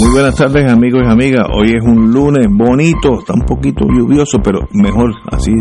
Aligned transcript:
Muy 0.00 0.10
buenas 0.12 0.34
tardes 0.34 0.70
amigos 0.70 1.02
y 1.04 1.10
amigas. 1.10 1.46
Hoy 1.54 1.72
es 1.76 1.82
un 1.84 2.10
lunes 2.10 2.46
bonito, 2.50 3.18
está 3.18 3.34
un 3.34 3.44
poquito 3.46 3.84
lluvioso, 3.86 4.38
pero 4.42 4.60
mejor, 4.72 5.12
así 5.30 5.52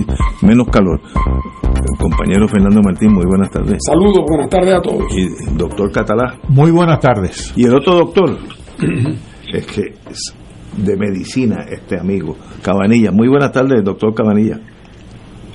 menos 0.41 0.67
calor. 0.69 0.99
El 1.63 1.97
compañero 1.97 2.47
Fernando 2.47 2.81
Martín, 2.81 3.13
muy 3.13 3.25
buenas 3.25 3.49
tardes. 3.51 3.77
Saludos, 3.85 4.23
buenas 4.27 4.49
tardes 4.49 4.73
a 4.73 4.81
todos. 4.81 5.17
Y 5.17 5.55
doctor 5.57 5.91
Catalá. 5.91 6.35
Muy 6.47 6.71
buenas 6.71 6.99
tardes. 6.99 7.53
Y 7.57 7.65
el 7.65 7.75
otro 7.75 7.95
doctor, 7.95 8.37
es 9.53 9.67
que 9.67 9.81
es 10.09 10.35
de 10.77 10.95
medicina 10.95 11.65
este 11.69 11.99
amigo, 11.99 12.37
Cabanilla. 12.61 13.11
Muy 13.11 13.27
buenas 13.27 13.51
tardes, 13.51 13.83
doctor 13.83 14.13
Cabanilla. 14.13 14.57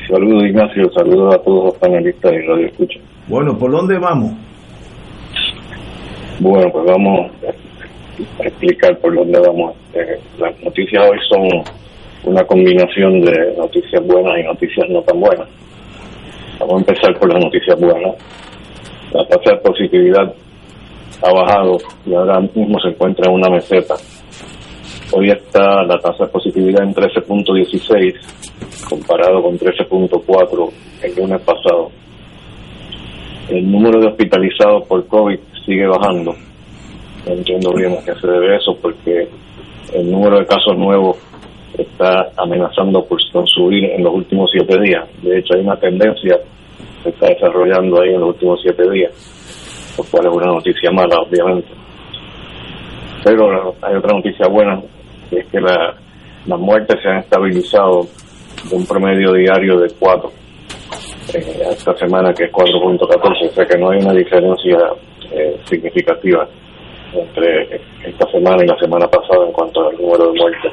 Saludos 0.08 0.44
Ignacio, 0.44 0.84
saludos 0.94 1.34
a 1.34 1.38
todos 1.38 1.64
los 1.64 1.74
panelistas 1.78 2.32
y 2.32 2.46
Radio 2.46 2.66
Escucha. 2.66 3.00
Bueno, 3.28 3.56
¿por 3.58 3.72
dónde 3.72 3.98
vamos? 3.98 4.32
Bueno, 6.38 6.70
pues 6.70 6.84
vamos 6.86 7.30
a 7.42 7.65
explicar 8.40 8.98
por 8.98 9.14
dónde 9.14 9.38
vamos. 9.40 9.74
Eh, 9.94 10.18
las 10.38 10.58
noticias 10.62 11.02
hoy 11.08 11.18
son 11.28 11.64
una 12.24 12.44
combinación 12.44 13.20
de 13.20 13.54
noticias 13.56 14.04
buenas 14.06 14.38
y 14.38 14.42
noticias 14.42 14.88
no 14.88 15.02
tan 15.02 15.20
buenas. 15.20 15.48
Vamos 16.58 16.74
a 16.74 16.78
empezar 16.78 17.18
por 17.18 17.32
las 17.32 17.44
noticias 17.44 17.78
buenas. 17.80 18.14
La 19.12 19.26
tasa 19.28 19.52
de 19.52 19.56
positividad 19.58 20.34
ha 21.22 21.32
bajado 21.32 21.78
y 22.04 22.14
ahora 22.14 22.40
mismo 22.40 22.78
se 22.80 22.88
encuentra 22.88 23.30
en 23.30 23.34
una 23.34 23.50
meseta. 23.50 23.94
Hoy 25.12 25.30
está 25.30 25.84
la 25.84 25.98
tasa 25.98 26.24
de 26.24 26.30
positividad 26.30 26.82
en 26.82 26.94
13.16 26.94 28.14
comparado 28.88 29.42
con 29.42 29.58
13.4 29.58 30.70
el 31.02 31.14
lunes 31.16 31.40
pasado. 31.42 31.90
El 33.48 33.70
número 33.70 34.00
de 34.00 34.08
hospitalizados 34.08 34.86
por 34.88 35.06
COVID 35.06 35.38
sigue 35.64 35.86
bajando. 35.86 36.34
No 37.26 37.32
entiendo 37.32 37.72
bien 37.72 37.92
a 37.92 38.04
qué 38.04 38.14
se 38.20 38.26
debe 38.26 38.56
eso 38.56 38.76
porque 38.80 39.28
el 39.92 40.10
número 40.10 40.38
de 40.38 40.46
casos 40.46 40.76
nuevos 40.76 41.18
está 41.76 42.30
amenazando 42.36 43.04
por, 43.04 43.20
subir 43.20 43.84
en 43.84 44.04
los 44.04 44.14
últimos 44.14 44.48
siete 44.52 44.80
días. 44.80 45.08
De 45.22 45.38
hecho, 45.38 45.54
hay 45.54 45.62
una 45.62 45.76
tendencia 45.76 46.38
que 47.02 47.08
está 47.08 47.26
desarrollando 47.26 48.00
ahí 48.00 48.10
en 48.14 48.20
los 48.20 48.28
últimos 48.30 48.60
siete 48.62 48.88
días, 48.90 49.12
lo 49.98 50.04
cual 50.04 50.26
es 50.26 50.32
una 50.32 50.46
noticia 50.46 50.90
mala, 50.92 51.16
obviamente. 51.18 51.68
Pero 53.24 53.74
hay 53.82 53.96
otra 53.96 54.16
noticia 54.16 54.46
buena, 54.46 54.80
que 55.28 55.40
es 55.40 55.46
que 55.48 55.60
la, 55.60 55.96
las 56.46 56.58
muertes 56.60 57.02
se 57.02 57.08
han 57.08 57.18
estabilizado 57.18 58.06
de 58.70 58.76
un 58.76 58.86
promedio 58.86 59.32
diario 59.32 59.80
de 59.80 59.90
4 59.98 60.32
eh, 61.34 61.62
esta 61.72 61.96
semana, 61.96 62.32
que 62.32 62.44
es 62.44 62.52
4.14, 62.52 63.50
o 63.50 63.52
sea 63.52 63.66
que 63.66 63.78
no 63.78 63.90
hay 63.90 63.98
una 63.98 64.12
diferencia 64.12 64.78
eh, 65.32 65.60
significativa 65.64 66.48
entre 67.12 67.80
esta 68.04 68.30
semana 68.30 68.64
y 68.64 68.66
la 68.66 68.78
semana 68.78 69.06
pasada 69.08 69.46
en 69.46 69.52
cuanto 69.52 69.88
al 69.88 69.96
número 69.96 70.32
de 70.32 70.40
muertes. 70.40 70.72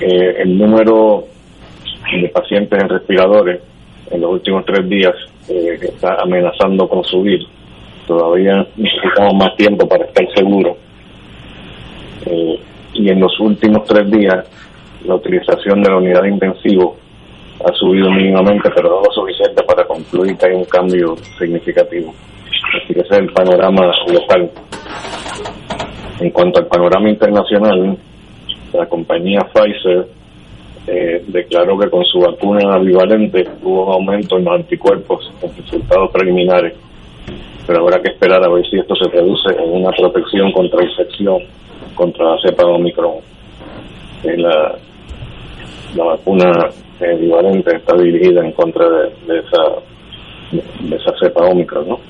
Eh, 0.00 0.42
el 0.42 0.58
número 0.58 1.24
de 2.12 2.28
pacientes 2.28 2.82
en 2.82 2.88
respiradores 2.88 3.60
en 4.10 4.20
los 4.20 4.32
últimos 4.32 4.64
tres 4.64 4.88
días 4.88 5.14
eh, 5.48 5.78
está 5.82 6.22
amenazando 6.22 6.88
con 6.88 7.04
subir. 7.04 7.40
Todavía 8.06 8.66
necesitamos 8.76 9.34
más 9.34 9.56
tiempo 9.56 9.86
para 9.88 10.04
estar 10.04 10.26
seguros. 10.34 10.76
Eh, 12.26 12.60
y 12.94 13.10
en 13.10 13.20
los 13.20 13.38
últimos 13.40 13.84
tres 13.86 14.10
días 14.10 14.44
la 15.04 15.14
utilización 15.14 15.82
de 15.82 15.90
la 15.90 15.96
unidad 15.96 16.22
de 16.22 16.30
intensivo 16.30 16.96
ha 17.64 17.72
subido 17.72 18.10
mínimamente, 18.10 18.70
pero 18.74 18.88
no 18.88 19.02
lo 19.02 19.12
suficiente 19.12 19.62
para 19.64 19.84
concluir 19.84 20.36
que 20.36 20.46
hay 20.46 20.54
un 20.54 20.64
cambio 20.64 21.16
significativo. 21.38 22.14
Así 22.68 22.94
que 22.94 23.00
ese 23.00 23.14
es 23.14 23.18
el 23.20 23.32
panorama 23.32 23.90
local. 24.12 24.50
En 26.20 26.30
cuanto 26.30 26.60
al 26.60 26.66
panorama 26.66 27.08
internacional, 27.08 27.96
la 28.72 28.86
compañía 28.86 29.40
Pfizer 29.52 30.08
eh, 30.86 31.24
declaró 31.28 31.78
que 31.78 31.90
con 31.90 32.04
su 32.04 32.18
vacuna 32.20 32.78
bivalente 32.78 33.46
hubo 33.62 33.86
un 33.86 33.92
aumento 33.92 34.38
en 34.38 34.44
los 34.44 34.54
anticuerpos 34.54 35.30
en 35.42 35.56
resultados 35.56 36.10
preliminares, 36.10 36.74
pero 37.66 37.80
habrá 37.80 38.00
que 38.02 38.10
esperar 38.10 38.44
a 38.44 38.48
ver 38.48 38.66
si 38.68 38.78
esto 38.78 38.94
se 38.96 39.08
reduce 39.10 39.50
en 39.50 39.70
una 39.70 39.90
protección 39.90 40.50
contra 40.52 40.84
infección 40.84 41.42
contra 41.94 42.24
la 42.32 42.40
cepa 42.40 42.64
de 42.64 42.72
Omicron. 42.72 43.14
Eh, 44.24 44.36
la, 44.36 44.74
la 45.96 46.04
vacuna 46.04 46.50
eh, 47.00 47.16
bivalente 47.16 47.76
está 47.76 47.96
dirigida 47.96 48.44
en 48.44 48.52
contra 48.52 48.88
de, 48.88 49.10
de 49.26 49.38
esa 49.40 49.62
de 50.80 50.96
esa 50.96 51.12
cepa 51.20 51.44
Omicron, 51.46 51.88
¿no? 51.88 52.00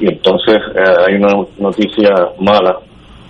Y 0.00 0.08
entonces 0.08 0.56
eh, 0.74 0.82
hay 1.06 1.14
una 1.14 1.46
noticia 1.58 2.10
mala 2.38 2.76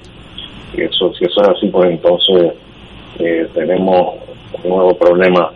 Y 0.75 0.83
eso, 0.83 1.11
si 1.13 1.25
eso 1.25 1.41
es 1.41 1.49
así, 1.49 1.67
pues 1.67 1.91
entonces 1.91 2.53
eh, 3.19 3.47
tenemos 3.53 4.15
un 4.63 4.69
nuevo 4.69 4.93
problema. 4.97 5.51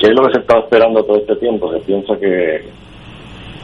¿Qué 0.00 0.06
es 0.06 0.14
lo 0.14 0.26
que 0.26 0.34
se 0.34 0.40
estaba 0.40 0.60
esperando 0.60 1.02
todo 1.04 1.18
este 1.18 1.36
tiempo? 1.36 1.72
Se 1.72 1.80
piensa 1.80 2.16
que, 2.18 2.64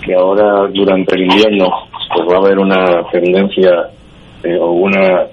que 0.04 0.14
ahora 0.14 0.68
durante 0.72 1.14
el 1.14 1.22
invierno 1.22 1.68
pues 2.14 2.28
va 2.28 2.36
a 2.36 2.38
haber 2.40 2.58
una 2.58 3.02
tendencia 3.10 3.90
eh, 4.42 4.58
o 4.58 4.72
una, 4.72 5.26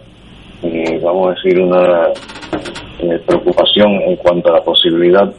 eh, 0.64 1.00
vamos 1.04 1.28
a 1.28 1.34
decir, 1.34 1.62
una 1.62 2.08
eh, 3.00 3.20
preocupación 3.26 4.02
en 4.04 4.16
cuanto 4.18 4.50
a 4.50 4.58
la 4.58 4.64
posibilidad 4.64 5.32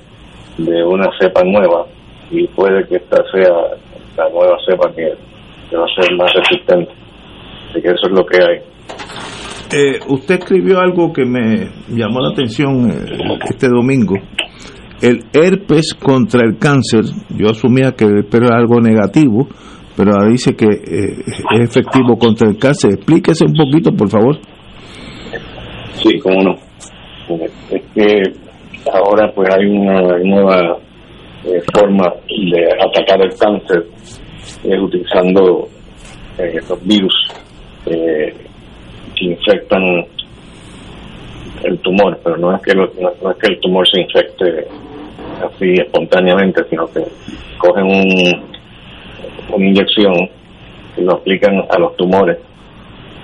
de 0.58 0.84
una 0.84 1.08
cepa 1.18 1.42
nueva 1.44 1.86
y 2.30 2.46
puede 2.48 2.86
que 2.86 2.96
esta 2.96 3.22
sea 3.30 3.52
la 4.16 4.28
nueva 4.28 4.56
cepa 4.66 4.92
que, 4.92 5.14
que 5.70 5.76
va 5.76 5.86
a 5.86 6.02
ser 6.02 6.14
más 6.16 6.32
resistente. 6.34 6.92
Así 7.70 7.80
que 7.80 7.88
eso 7.88 8.06
es 8.06 8.12
lo 8.12 8.26
que 8.26 8.42
hay. 8.42 8.71
Eh, 9.74 10.00
usted 10.08 10.34
escribió 10.38 10.80
algo 10.80 11.12
que 11.12 11.24
me 11.24 11.70
llamó 11.88 12.20
la 12.20 12.30
atención 12.32 12.90
eh, 12.90 13.06
este 13.48 13.68
domingo. 13.68 14.16
El 15.00 15.24
herpes 15.32 15.94
contra 15.94 16.42
el 16.46 16.58
cáncer, 16.58 17.04
yo 17.30 17.50
asumía 17.50 17.92
que 17.92 18.04
el 18.04 18.26
era 18.30 18.56
algo 18.56 18.80
negativo, 18.80 19.48
pero 19.96 20.12
ahora 20.12 20.28
dice 20.30 20.54
que 20.54 20.66
eh, 20.66 21.24
es 21.26 21.60
efectivo 21.60 22.18
contra 22.18 22.48
el 22.48 22.58
cáncer. 22.58 22.92
Explíquese 22.92 23.46
un 23.46 23.54
poquito, 23.54 23.92
por 23.92 24.10
favor. 24.10 24.38
Sí, 25.94 26.18
cómo 26.18 26.42
no. 26.42 26.54
Es 27.70 27.82
que 27.94 28.22
ahora 28.92 29.32
pues 29.34 29.48
hay 29.54 29.66
una 29.66 30.18
nueva 30.18 30.78
eh, 31.44 31.60
forma 31.72 32.12
de 32.28 32.68
atacar 32.78 33.22
el 33.22 33.30
cáncer 33.38 33.86
eh, 34.64 34.78
utilizando 34.78 35.68
estos 36.38 36.84
virus 36.86 37.14
eh, 37.86 38.34
infectan 39.24 39.82
el 41.64 41.78
tumor, 41.78 42.18
pero 42.24 42.36
no 42.36 42.54
es 42.56 42.62
que 42.62 42.74
lo- 42.74 42.92
no, 43.00 43.30
es 43.30 43.36
que 43.38 43.46
el 43.52 43.60
tumor 43.60 43.86
se 43.88 44.00
infecte 44.00 44.66
así 45.44 45.74
espontáneamente, 45.74 46.64
sino 46.68 46.86
que 46.92 47.02
cogen 47.58 47.84
un, 47.84 48.42
una 49.54 49.66
inyección 49.66 50.14
y 50.96 51.02
lo 51.02 51.14
aplican 51.14 51.64
a 51.70 51.78
los 51.78 51.96
tumores 51.96 52.38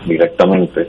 directamente. 0.06 0.88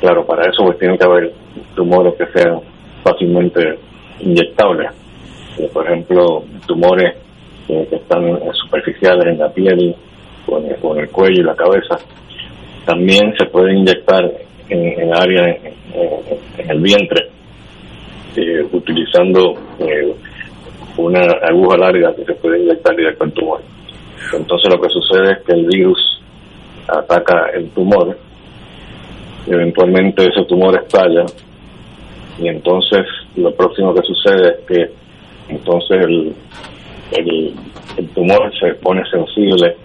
Claro, 0.00 0.26
para 0.26 0.42
eso 0.50 0.64
pues 0.64 0.78
tiene 0.78 0.98
que 0.98 1.04
haber 1.04 1.32
tumores 1.74 2.14
que 2.14 2.26
sean 2.38 2.60
fácilmente 3.02 3.78
inyectables. 4.20 4.90
Eh, 5.58 5.70
por 5.72 5.86
ejemplo, 5.86 6.44
tumores 6.66 7.14
eh, 7.68 7.86
que 7.88 7.96
están 7.96 8.22
superficiales 8.52 9.26
en 9.26 9.38
la 9.38 9.48
piel 9.50 9.94
o 10.46 10.58
en, 10.58 10.98
el 11.00 11.08
cuello 11.10 11.40
y 11.40 11.44
la 11.44 11.54
cabeza. 11.56 11.98
También 12.86 13.34
se 13.36 13.46
puede 13.46 13.74
inyectar 13.74 14.24
en, 14.68 15.00
en 15.00 15.14
área 15.14 15.44
en, 15.46 16.70
el 16.70 16.80
vientre, 16.80 17.28
eh, 18.36 18.66
utilizando 18.72 19.54
una 20.96 21.20
aguja 21.20 21.76
larga 21.76 22.14
que 22.14 22.24
se 22.24 22.34
puede 22.34 22.62
inyectar 22.62 22.96
directo 22.96 23.24
al 23.24 23.32
tumor. 23.32 23.60
Entonces 24.32 24.72
lo 24.72 24.80
que 24.80 24.88
sucede 24.88 25.32
es 25.32 25.38
que 25.44 25.52
el 25.52 25.66
virus 25.66 26.22
ataca 26.88 27.50
el 27.54 27.68
tumor, 27.70 28.16
eventualmente 29.46 30.24
ese 30.24 30.44
tumor 30.44 30.76
estalla 30.76 31.24
y 32.38 32.48
entonces 32.48 33.06
lo 33.36 33.54
próximo 33.54 33.94
que 33.94 34.02
sucede 34.02 34.50
es 34.50 34.66
que 34.66 34.90
entonces 35.48 36.04
el, 36.04 36.34
el, 37.12 38.08
tumor 38.14 38.52
se 38.58 38.74
pone 38.74 39.02
sensible 39.10 39.76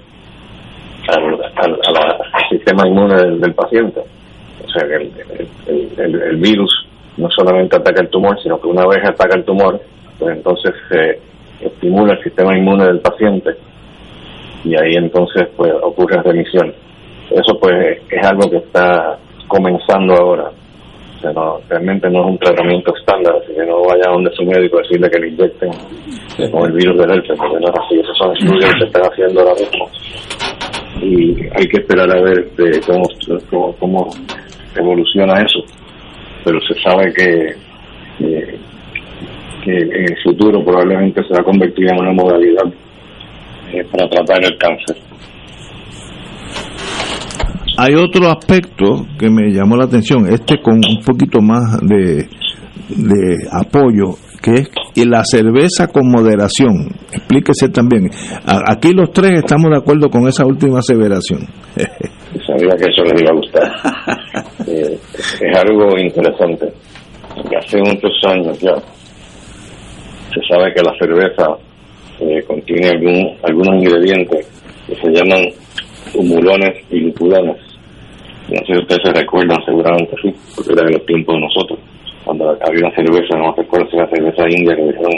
al, 1.07 2.49
sistema 2.49 2.87
inmune 2.87 3.15
del, 3.15 3.53
paciente. 3.53 4.01
O 4.63 4.69
sea 4.69 4.87
que 4.87 4.95
el, 4.95 6.21
el, 6.21 6.37
virus 6.37 6.87
no 7.17 7.29
solamente 7.29 7.75
ataca 7.77 8.01
el 8.01 8.09
tumor, 8.09 8.41
sino 8.41 8.59
que 8.59 8.67
una 8.67 8.85
vez 8.87 9.03
ataca 9.03 9.37
el 9.37 9.43
tumor, 9.43 9.81
pues 10.19 10.35
entonces 10.35 10.73
se 10.89 11.19
estimula 11.65 12.13
el 12.13 12.23
sistema 12.23 12.57
inmune 12.57 12.85
del 12.85 12.99
paciente 12.99 13.51
y 14.63 14.75
ahí 14.75 14.95
entonces 14.95 15.47
pues 15.55 15.71
ocurre 15.81 16.21
remisión. 16.23 16.73
Eso 17.29 17.57
pues 17.59 17.99
es 18.09 18.25
algo 18.25 18.49
que 18.49 18.57
está 18.57 19.17
comenzando 19.47 20.13
ahora. 20.15 20.51
O 21.17 21.21
sea, 21.21 21.31
no, 21.33 21.59
realmente 21.69 22.09
no 22.09 22.21
es 22.21 22.25
un 22.25 22.37
tratamiento 22.39 22.93
estándar, 22.95 23.35
así 23.41 23.53
que 23.53 23.65
no 23.65 23.83
vaya 23.83 24.03
a 24.07 24.11
donde 24.11 24.31
su 24.31 24.43
médico 24.43 24.79
a 24.79 24.81
decirle 24.81 25.09
que 25.09 25.19
le 25.19 25.27
inyecten 25.29 25.71
con 26.51 26.65
el 26.65 26.71
virus 26.71 26.97
del 26.97 27.11
herpes, 27.11 27.37
porque 27.37 27.59
no 27.59 27.67
es 27.67 27.79
así. 27.79 27.99
Esos 27.99 28.17
son 28.17 28.35
estudios 28.35 28.73
que 28.73 28.79
se 28.79 28.85
están 28.85 29.03
haciendo 29.03 29.41
ahora 29.41 29.53
mismo. 29.53 29.89
Y 31.01 31.41
hay 31.55 31.65
que 31.65 31.81
esperar 31.81 32.09
a 32.11 32.21
ver 32.21 32.51
de 32.51 32.79
cómo, 32.81 33.73
cómo, 33.79 34.09
evoluciona 34.75 35.33
eso. 35.41 35.59
Pero 36.43 36.59
se 36.61 36.79
sabe 36.81 37.11
que, 37.13 37.55
que 39.63 39.71
en 39.71 40.03
el 40.03 40.17
futuro 40.23 40.63
probablemente 40.63 41.21
se 41.23 41.33
va 41.33 41.39
a 41.39 41.43
convertir 41.43 41.87
en 41.89 41.99
una 41.99 42.13
modalidad 42.13 42.65
eh, 43.73 43.83
para 43.91 44.09
tratar 44.09 44.43
el 44.43 44.57
cáncer. 44.57 44.97
Hay 47.77 47.95
otro 47.95 48.29
aspecto 48.29 49.07
que 49.17 49.29
me 49.29 49.51
llamó 49.51 49.75
la 49.77 49.85
atención, 49.85 50.27
este 50.31 50.61
con 50.61 50.75
un 50.75 51.03
poquito 51.03 51.41
más 51.41 51.79
de, 51.81 52.27
de 52.89 53.37
apoyo, 53.51 54.15
que 54.41 54.51
es 54.95 55.05
la 55.05 55.23
cerveza 55.23 55.87
con 55.87 56.09
moderación. 56.09 56.89
Explíquese 57.11 57.69
también. 57.69 58.09
Aquí 58.45 58.93
los 58.93 59.11
tres 59.11 59.33
estamos 59.33 59.69
de 59.71 59.77
acuerdo 59.77 60.09
con 60.09 60.27
esa 60.27 60.45
última 60.45 60.79
aseveración. 60.79 61.41
Sabía 62.47 62.75
que 62.77 62.89
eso 62.89 63.03
les 63.03 63.21
iba 63.21 63.31
a 63.31 63.35
gustar. 63.35 63.71
Eh, 64.67 64.97
es 65.17 65.57
algo 65.57 65.97
interesante. 65.97 66.71
Hace 67.57 67.77
muchos 67.79 68.11
años 68.27 68.57
ya 68.59 68.75
se 70.33 70.39
sabe 70.47 70.71
que 70.73 70.81
la 70.83 70.93
cerveza 70.97 71.57
eh, 72.19 72.41
contiene 72.47 72.89
algún, 72.89 73.37
algunos 73.43 73.83
ingredientes 73.83 74.47
que 74.87 74.95
se 74.95 75.09
llaman 75.09 75.43
humulones 76.13 76.85
y 76.89 76.99
lupulones. 76.99 77.57
No 78.49 78.57
sé 78.59 78.65
si 78.67 78.81
ustedes 78.81 79.01
se 79.03 79.13
recuerdan, 79.19 79.57
seguramente 79.65 80.15
sí, 80.21 80.33
porque 80.55 80.73
era 80.73 80.85
de 80.85 80.93
los 80.93 81.05
tiempos 81.05 81.35
de 81.35 81.41
nosotros. 81.41 81.79
Cuando 82.25 82.49
había 82.49 82.87
una 82.87 82.95
cerveza, 82.95 83.37
no 83.37 83.53
me 83.55 83.63
acuerdo 83.63 83.89
si 83.89 83.97
era 83.97 84.09
cerveza 84.09 84.43
india, 84.49 84.75
que 84.75 84.83
dijeron, 84.83 85.11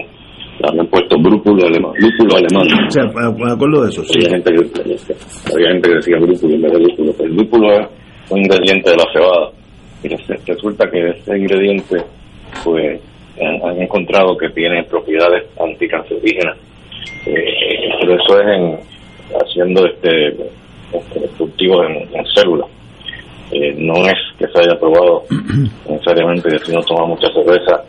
le 0.60 0.70
habían 0.70 0.88
puesto 0.88 1.18
brúpulo 1.20 1.66
alemán, 1.66 1.92
lúpulo 1.98 2.38
alemán. 2.38 2.90
Sí, 2.90 3.00
me 3.00 3.52
acuerdo 3.52 3.84
de 3.84 3.90
eso, 3.90 4.04
sí. 4.06 4.20
Había 4.20 4.38
gente 4.38 4.52
que, 4.52 5.54
había 5.54 5.70
gente 5.72 5.90
que 5.90 5.96
decía 5.96 6.18
brúpulo 6.18 6.56
en 6.56 6.62
vez 6.62 6.72
de 6.72 6.80
lúpulo, 6.80 7.14
pero 7.18 7.30
el 7.30 7.36
lúpulo 7.36 7.74
es 7.74 7.88
un 8.30 8.40
ingrediente 8.40 8.90
de 8.92 8.98
la 8.98 9.06
cebada. 9.14 9.50
Y 10.04 10.10
resulta 10.10 10.90
que 10.90 11.10
ese 11.10 11.38
ingrediente, 11.38 11.98
pues, 12.64 13.02
han 13.40 13.82
encontrado 13.82 14.38
que 14.38 14.50
tiene 14.50 14.84
propiedades 14.84 15.46
anticancerígenas 15.60 16.58
eh, 17.26 17.90
pero 18.00 18.16
eso 18.16 18.42
es 18.42 18.48
en, 18.48 18.80
haciendo 19.42 19.86
este, 19.86 20.28
este 20.94 21.28
cultivos 21.38 21.86
en, 21.88 22.26
células. 22.36 22.70
Eh, 23.54 23.76
no 23.78 23.94
es 24.08 24.16
que 24.40 24.48
se 24.48 24.60
haya 24.60 24.80
probado 24.80 25.24
necesariamente 25.88 26.50
que 26.50 26.60
si 26.60 26.72
no 26.72 26.82
tomas 26.82 27.08
mucha 27.08 27.32
cerveza 27.34 27.84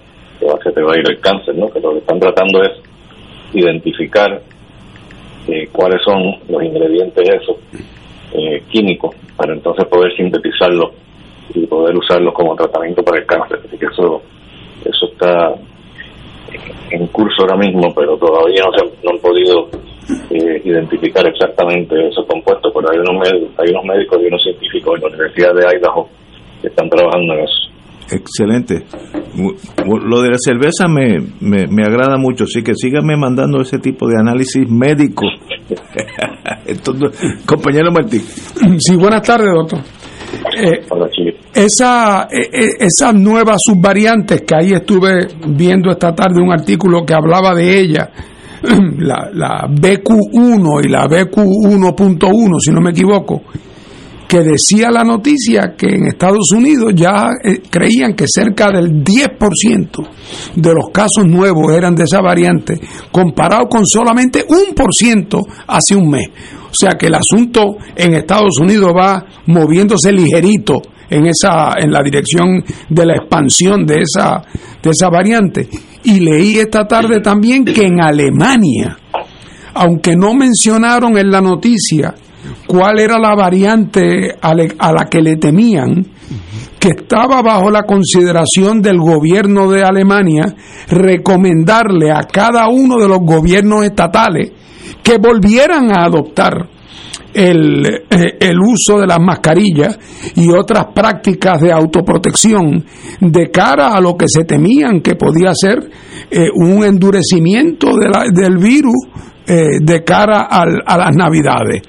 que 0.62 0.70
te 0.72 0.82
va 0.82 0.92
a 0.92 0.98
ir 0.98 1.10
el 1.10 1.20
cáncer, 1.20 1.54
¿no? 1.54 1.70
que 1.70 1.80
lo 1.80 1.92
que 1.92 1.98
están 1.98 2.20
tratando 2.20 2.62
es 2.62 2.72
identificar 3.54 4.42
eh, 5.48 5.68
cuáles 5.72 6.02
son 6.02 6.22
los 6.48 6.62
ingredientes 6.62 7.28
esos 7.28 7.56
eh, 8.32 8.62
químicos 8.68 9.14
para 9.36 9.54
entonces 9.54 9.86
poder 9.86 10.14
sintetizarlos 10.16 10.90
y 11.54 11.66
poder 11.66 11.96
usarlos 11.96 12.34
como 12.34 12.54
tratamiento 12.56 13.02
para 13.02 13.20
el 13.20 13.26
cáncer. 13.26 13.60
Así 13.66 13.78
que 13.78 13.86
eso, 13.86 14.22
eso 14.84 15.06
está 15.12 15.54
en 16.90 17.06
curso 17.08 17.42
ahora 17.42 17.56
mismo, 17.56 17.94
pero 17.94 18.16
todavía 18.16 18.62
no, 18.64 18.72
se, 18.72 18.84
no 19.02 19.10
han 19.12 19.18
podido 19.18 19.68
eh, 20.30 20.62
identificar 20.64 21.26
exactamente 21.26 21.94
esos 22.08 22.26
compuestos, 22.26 22.72
pero 22.74 22.90
hay 22.90 22.98
unos, 22.98 23.20
médicos, 23.20 23.54
hay 23.58 23.70
unos 23.70 23.84
médicos 23.84 24.18
y 24.22 24.26
unos 24.26 24.42
científicos 24.42 24.94
en 24.96 25.00
la 25.02 25.08
Universidad 25.08 25.54
de 25.54 25.78
Idaho 25.78 26.08
que 26.60 26.68
están 26.68 26.88
trabajando 26.88 27.34
en 27.34 27.40
eso. 27.40 27.74
Excelente. 28.10 28.84
Lo 29.86 30.22
de 30.22 30.28
la 30.28 30.38
cerveza 30.38 30.86
me, 30.88 31.20
me, 31.40 31.66
me 31.66 31.82
agrada 31.84 32.18
mucho, 32.18 32.44
así 32.44 32.62
que 32.62 32.74
síganme 32.74 33.16
mandando 33.16 33.60
ese 33.62 33.78
tipo 33.78 34.06
de 34.06 34.14
análisis 34.20 34.68
médico. 34.68 35.24
Entonces, 36.66 37.44
compañero 37.46 37.90
Martín. 37.90 38.20
Sí, 38.78 38.96
buenas 38.96 39.22
tardes, 39.22 39.52
doctor. 39.54 39.80
Eh, 40.56 40.82
esa, 41.54 42.24
eh, 42.30 42.48
eh, 42.52 42.68
esas 42.80 43.14
nuevas 43.14 43.58
subvariantes 43.64 44.42
que 44.42 44.54
ahí 44.54 44.72
estuve 44.72 45.28
viendo 45.46 45.90
esta 45.90 46.14
tarde 46.14 46.42
un 46.42 46.52
artículo 46.52 47.04
que 47.04 47.14
hablaba 47.14 47.54
de 47.54 47.80
ella, 47.80 48.10
la, 48.98 49.30
la 49.32 49.68
BQ1 49.68 50.84
y 50.84 50.88
la 50.88 51.06
BQ1.1, 51.06 52.58
si 52.60 52.70
no 52.70 52.80
me 52.80 52.90
equivoco, 52.90 53.42
que 54.26 54.40
decía 54.40 54.90
la 54.90 55.04
noticia 55.04 55.74
que 55.76 55.94
en 55.94 56.06
Estados 56.06 56.50
Unidos 56.52 56.92
ya 56.96 57.28
creían 57.70 58.14
que 58.14 58.24
cerca 58.26 58.70
del 58.70 59.04
10% 59.04 60.08
de 60.56 60.74
los 60.74 60.90
casos 60.92 61.26
nuevos 61.26 61.72
eran 61.72 61.94
de 61.94 62.04
esa 62.04 62.20
variante, 62.20 62.80
comparado 63.12 63.68
con 63.68 63.86
solamente 63.86 64.44
un 64.48 64.74
por 64.74 64.94
ciento 64.94 65.40
hace 65.66 65.94
un 65.94 66.10
mes. 66.10 66.28
O 66.64 66.74
sea 66.74 66.94
que 66.98 67.06
el 67.06 67.14
asunto 67.14 67.76
en 67.94 68.14
Estados 68.14 68.58
Unidos 68.60 68.90
va 68.96 69.24
moviéndose 69.46 70.10
ligerito 70.10 70.82
en 71.14 71.26
esa 71.26 71.74
en 71.78 71.92
la 71.92 72.02
dirección 72.02 72.64
de 72.88 73.06
la 73.06 73.14
expansión 73.14 73.86
de 73.86 74.02
esa 74.02 74.42
de 74.82 74.90
esa 74.90 75.08
variante. 75.08 75.68
Y 76.04 76.20
leí 76.20 76.58
esta 76.58 76.86
tarde 76.86 77.20
también 77.20 77.64
que 77.64 77.86
en 77.86 78.00
Alemania 78.00 78.98
aunque 79.74 80.16
no 80.16 80.34
mencionaron 80.34 81.18
en 81.18 81.30
la 81.30 81.40
noticia 81.40 82.14
cuál 82.66 83.00
era 83.00 83.18
la 83.18 83.34
variante 83.34 84.34
a, 84.40 84.54
la 84.54 85.04
que 85.10 85.20
le 85.20 85.36
temían 85.36 86.06
que 86.78 86.90
estaba 86.90 87.42
bajo 87.42 87.70
la 87.70 87.82
consideración 87.82 88.80
del 88.82 88.98
gobierno 88.98 89.70
de 89.70 89.82
Alemania 89.82 90.54
recomendarle 90.88 92.12
a 92.12 92.22
cada 92.24 92.68
uno 92.68 92.98
de 92.98 93.08
los 93.08 93.18
gobiernos 93.20 93.84
estatales 93.84 94.52
que 95.02 95.18
volvieran 95.18 95.90
a 95.90 96.04
adoptar 96.04 96.68
el, 97.34 97.84
eh, 98.10 98.36
el, 98.40 98.58
uso 98.60 99.00
de 99.00 99.06
las 99.06 99.18
mascarillas 99.20 99.98
y 100.36 100.50
otras 100.50 100.86
prácticas 100.94 101.60
de 101.60 101.72
autoprotección 101.72 102.84
de 103.20 103.50
cara 103.50 103.94
a 103.94 104.00
lo 104.00 104.16
que 104.16 104.26
se 104.28 104.44
temían 104.44 105.00
que 105.00 105.16
podía 105.16 105.52
ser 105.52 105.78
eh, 106.30 106.48
un 106.54 106.84
endurecimiento 106.84 107.88
del 108.32 108.58
virus 108.58 109.08
eh, 109.46 109.80
de 109.82 110.04
cara 110.04 110.46
a 110.48 110.96
las 110.98 111.12
navidades. 111.14 111.82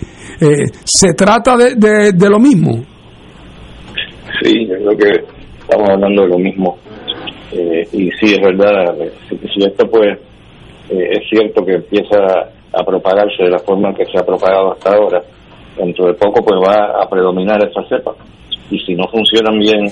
¿Se 0.83 1.13
trata 1.13 1.55
de, 1.55 2.11
de, 2.11 2.29
lo 2.29 2.39
mismo? 2.39 2.83
Sí, 4.41 4.67
yo 4.67 4.75
creo 4.75 4.97
que 4.97 5.23
estamos 5.61 5.89
hablando 5.89 6.23
de 6.23 6.27
lo 6.27 6.37
mismo. 6.39 6.77
y 7.53 8.09
sí, 8.19 8.33
es 8.33 8.41
verdad, 8.41 8.95
si 9.29 9.65
esto 9.65 9.87
pues 9.89 10.19
es 10.89 11.29
cierto 11.29 11.63
que 11.65 11.75
empieza 11.75 12.17
a 12.73 12.83
propagarse 12.83 13.43
de 13.43 13.49
la 13.49 13.59
forma 13.59 13.93
que 13.93 14.05
se 14.05 14.19
ha 14.19 14.25
propagado 14.25 14.73
hasta 14.73 14.93
ahora, 14.93 15.21
dentro 15.77 16.07
de 16.07 16.13
poco 16.13 16.43
pues 16.43 16.59
va 16.59 17.01
a 17.01 17.09
predominar 17.09 17.63
esa 17.65 17.83
cepa. 17.87 18.13
Y 18.69 18.79
si 18.79 18.95
no 18.95 19.07
funcionan 19.07 19.59
bien 19.59 19.85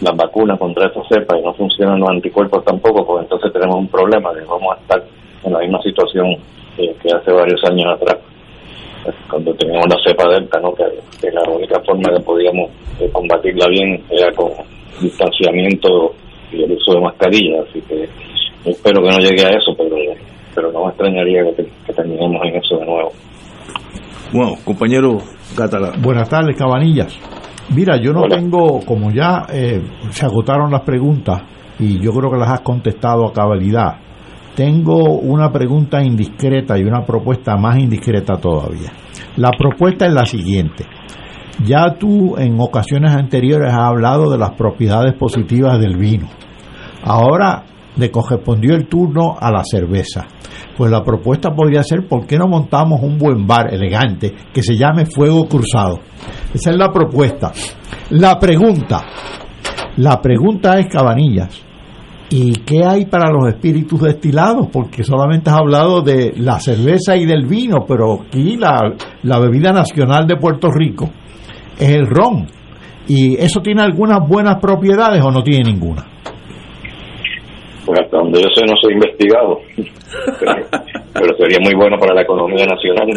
las 0.00 0.16
vacunas 0.16 0.58
contra 0.58 0.88
esa 0.88 1.02
cepa 1.08 1.38
y 1.38 1.42
no 1.42 1.52
funcionan 1.54 2.00
los 2.00 2.08
anticuerpos 2.08 2.64
tampoco, 2.64 3.04
pues 3.04 3.24
entonces 3.24 3.52
tenemos 3.52 3.76
un 3.76 3.88
problema, 3.88 4.32
de 4.32 4.44
vamos 4.44 4.76
a 4.76 4.80
estar 4.80 5.02
en 5.44 5.52
la 5.52 5.58
misma 5.60 5.82
situación 5.82 6.36
que 6.76 7.14
hace 7.14 7.32
varios 7.32 7.62
años 7.64 7.86
atrás. 7.94 8.18
cuando 9.28 9.52
teníamos 9.54 9.86
la 9.88 9.96
cepa 10.04 10.30
delta, 10.30 10.60
¿no? 10.60 10.72
que, 10.74 10.84
la 11.30 11.42
única 11.50 11.80
forma 11.80 12.10
que 12.14 12.24
podíamos 12.24 12.70
combatirla 13.12 13.66
bien 13.68 14.02
era 14.10 14.32
con 14.32 14.50
distanciamiento 15.00 16.14
y 16.52 16.62
el 16.62 16.72
uso 16.72 16.94
de 16.94 17.00
mascarillas, 17.00 17.66
así 17.68 17.80
que 17.82 18.08
espero 18.64 19.02
que 19.02 19.10
no 19.10 19.18
llegue 19.18 19.44
a 19.44 19.50
eso, 19.50 19.74
pero 19.76 19.96
pero 20.54 20.72
no 20.72 20.84
me 20.84 20.90
extrañaría 20.90 21.44
que, 21.54 21.92
terminemos 21.92 22.42
en 22.44 22.56
eso 22.56 22.76
de 22.76 22.86
nuevo. 22.86 23.12
Bueno, 24.32 24.52
compañero 24.64 25.18
Catalán. 25.56 26.00
Buenas 26.00 26.28
tardes, 26.28 26.56
Cabanillas. 26.56 27.18
Mira, 27.74 28.00
yo 28.00 28.12
no 28.12 28.28
tengo, 28.28 28.80
como 28.86 29.10
ya 29.10 29.46
eh, 29.52 29.82
se 30.10 30.24
agotaron 30.24 30.70
las 30.70 30.82
preguntas 30.82 31.42
y 31.80 31.98
yo 32.00 32.12
creo 32.12 32.30
que 32.30 32.36
las 32.36 32.50
has 32.50 32.60
contestado 32.60 33.26
a 33.26 33.32
cabalidad, 33.32 33.96
tengo 34.54 35.18
una 35.18 35.50
pregunta 35.50 36.02
indiscreta 36.02 36.78
y 36.78 36.82
una 36.82 37.04
propuesta 37.04 37.56
más 37.56 37.78
indiscreta 37.78 38.36
todavía. 38.36 38.92
La 39.36 39.50
propuesta 39.50 40.06
es 40.06 40.12
la 40.12 40.26
siguiente. 40.26 40.84
Ya 41.64 41.96
tú 41.98 42.36
en 42.36 42.60
ocasiones 42.60 43.12
anteriores 43.12 43.72
has 43.72 43.80
hablado 43.80 44.30
de 44.30 44.38
las 44.38 44.50
propiedades 44.52 45.14
positivas 45.14 45.80
del 45.80 45.96
vino. 45.96 46.28
Ahora 47.02 47.64
le 48.00 48.10
correspondió 48.10 48.74
el 48.74 48.88
turno 48.88 49.36
a 49.38 49.50
la 49.52 49.62
cerveza. 49.62 50.26
Pues 50.76 50.90
la 50.90 51.04
propuesta 51.04 51.50
podría 51.50 51.82
ser, 51.82 52.08
¿por 52.08 52.26
qué 52.26 52.38
no 52.38 52.48
montamos 52.48 53.00
un 53.02 53.18
buen 53.18 53.46
bar 53.46 53.72
elegante 53.72 54.32
que 54.52 54.62
se 54.62 54.76
llame 54.76 55.04
Fuego 55.04 55.46
Cruzado? 55.46 56.00
Esa 56.52 56.70
es 56.70 56.76
la 56.76 56.90
propuesta. 56.90 57.52
La 58.10 58.38
pregunta, 58.38 59.04
la 59.98 60.20
pregunta 60.20 60.78
es, 60.78 60.86
Cabanillas, 60.88 61.62
¿y 62.30 62.52
qué 62.60 62.84
hay 62.84 63.04
para 63.04 63.30
los 63.30 63.48
espíritus 63.48 64.00
destilados? 64.00 64.68
Porque 64.72 65.04
solamente 65.04 65.50
has 65.50 65.58
hablado 65.58 66.00
de 66.00 66.32
la 66.36 66.58
cerveza 66.58 67.16
y 67.16 67.26
del 67.26 67.46
vino, 67.46 67.84
pero 67.86 68.22
aquí 68.22 68.56
la, 68.56 68.94
la 69.22 69.38
bebida 69.38 69.72
nacional 69.72 70.26
de 70.26 70.36
Puerto 70.36 70.68
Rico 70.70 71.10
es 71.78 71.90
el 71.90 72.06
ron. 72.06 72.46
¿Y 73.06 73.34
eso 73.36 73.60
tiene 73.60 73.82
algunas 73.82 74.26
buenas 74.26 74.56
propiedades 74.60 75.22
o 75.22 75.30
no 75.30 75.42
tiene 75.42 75.72
ninguna? 75.72 76.06
Pues 77.90 78.00
hasta 78.04 78.18
donde 78.18 78.40
yo 78.40 78.46
sé 78.54 78.62
no 78.64 78.74
soy 78.80 78.92
investigado, 78.92 79.58
pero, 81.12 81.36
sería 81.36 81.58
muy 81.60 81.74
bueno 81.74 81.98
para 81.98 82.14
la 82.14 82.22
economía 82.22 82.64
nacional. 82.64 83.08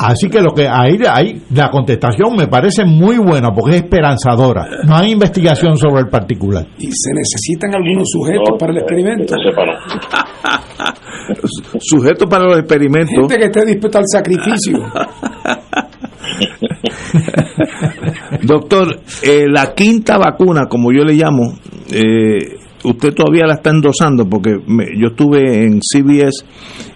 Así 0.00 0.30
que 0.30 0.40
lo 0.40 0.54
que 0.54 0.66
ahí, 0.66 0.96
ahí 1.06 1.42
la 1.54 1.68
contestación 1.68 2.34
me 2.34 2.46
parece 2.46 2.86
muy 2.86 3.18
buena 3.18 3.50
porque 3.50 3.72
es 3.72 3.76
esperanzadora. 3.82 4.66
No 4.86 4.96
hay 4.96 5.10
investigación 5.10 5.76
sobre 5.76 6.00
el 6.00 6.08
particular. 6.08 6.64
Y 6.78 6.86
se 6.86 7.12
necesitan 7.12 7.74
algunos 7.74 8.08
sujetos 8.08 8.56
para 8.58 8.72
el 8.72 8.78
experimento. 8.78 9.34
sujetos 11.78 12.26
para 12.26 12.44
los 12.44 12.58
experimentos. 12.58 13.14
Gente 13.14 13.36
que 13.36 13.44
esté 13.44 13.66
dispuesta 13.66 13.98
al 13.98 14.06
sacrificio. 14.06 14.78
Doctor, 18.42 19.00
eh, 19.22 19.46
la 19.46 19.74
quinta 19.74 20.16
vacuna, 20.16 20.68
como 20.68 20.90
yo 20.92 21.04
le 21.04 21.14
llamo, 21.14 21.58
eh, 21.92 22.61
usted 22.84 23.14
todavía 23.14 23.46
la 23.46 23.54
está 23.54 23.70
endosando 23.70 24.28
porque 24.28 24.58
yo 24.96 25.08
estuve 25.08 25.64
en 25.64 25.80
CBS 25.80 26.44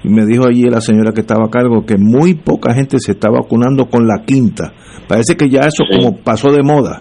y 0.04 0.08
me 0.08 0.26
dijo 0.26 0.46
allí 0.46 0.62
la 0.64 0.80
señora 0.80 1.12
que 1.12 1.20
estaba 1.20 1.46
a 1.46 1.50
cargo 1.50 1.84
que 1.86 1.96
muy 1.98 2.34
poca 2.34 2.74
gente 2.74 2.98
se 2.98 3.12
está 3.12 3.30
vacunando 3.30 3.86
con 3.86 4.06
la 4.06 4.24
quinta. 4.24 4.72
Parece 5.08 5.36
que 5.36 5.48
ya 5.48 5.60
eso 5.60 5.84
como 5.90 6.16
pasó 6.16 6.50
de 6.50 6.62
moda. 6.62 7.00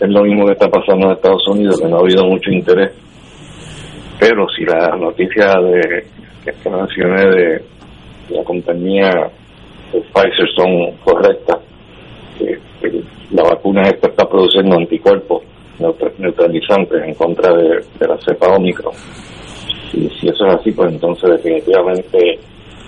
Es 0.00 0.08
lo 0.08 0.22
mismo 0.24 0.46
que 0.46 0.52
está 0.52 0.68
pasando 0.68 1.06
en 1.06 1.12
Estados 1.12 1.46
Unidos, 1.48 1.80
que 1.80 1.88
no 1.88 1.96
ha 1.96 2.00
habido 2.00 2.24
mucho 2.24 2.50
interés. 2.50 2.92
Pero 4.18 4.46
si 4.56 4.64
la 4.64 4.96
noticia 4.96 5.52
de 5.60 6.06
que 6.44 6.70
mencioné 6.70 7.22
de 7.22 7.64
la 8.30 8.44
compañía 8.44 9.10
de 9.92 10.00
Pfizer 10.00 10.48
son 10.56 10.96
correctas, 11.04 11.58
la 13.30 13.42
vacuna 13.42 13.82
esta 13.82 14.08
está 14.08 14.28
produciendo 14.28 14.76
anticuerpos 14.76 15.42
neutralizantes 15.78 17.02
en 17.02 17.14
contra 17.14 17.52
de, 17.54 17.80
la 18.06 18.18
cepa 18.24 18.54
Omicron. 18.54 18.94
Y 19.92 20.08
si 20.20 20.28
eso 20.28 20.46
es 20.46 20.54
así, 20.54 20.72
pues 20.72 20.92
entonces 20.92 21.30
definitivamente 21.30 22.38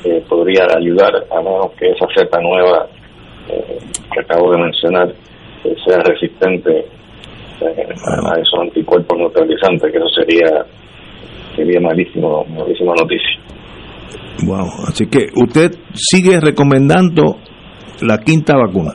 eh, 0.04 0.24
podría 0.28 0.66
ayudar 0.76 1.12
a 1.30 1.36
menos 1.40 1.72
que 1.78 1.90
esa 1.90 2.06
cepa 2.16 2.40
nueva 2.40 2.86
eh, 3.48 3.78
que 4.12 4.20
acabo 4.20 4.52
de 4.52 4.58
mencionar 4.58 5.08
eh, 5.08 5.74
sea 5.84 5.98
resistente 5.98 6.84
a, 7.60 8.40
esos 8.40 8.60
anticuerpos 8.60 9.18
neutralizantes, 9.18 9.90
que 9.90 9.98
eso 9.98 10.08
sería 10.08 10.66
sería 11.54 11.80
malísimo, 11.80 12.44
malísima 12.44 12.92
noticia. 12.94 13.40
Wow, 14.46 14.68
así 14.88 15.06
que 15.06 15.28
usted 15.34 15.72
sigue 15.94 16.38
recomendando 16.40 17.38
la 18.02 18.18
quinta 18.18 18.54
vacuna. 18.56 18.92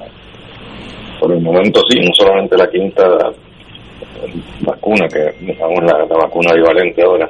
Por 1.19 1.33
el 1.33 1.41
momento 1.41 1.81
sí, 1.89 2.00
no 2.00 2.12
solamente 2.13 2.55
la 2.57 2.67
quinta 2.69 3.03
vacuna, 4.62 5.08
que 5.08 5.34
la, 5.54 6.06
la 6.06 6.18
vacuna 6.18 6.54
bivalente 6.54 7.04
ahora, 7.04 7.30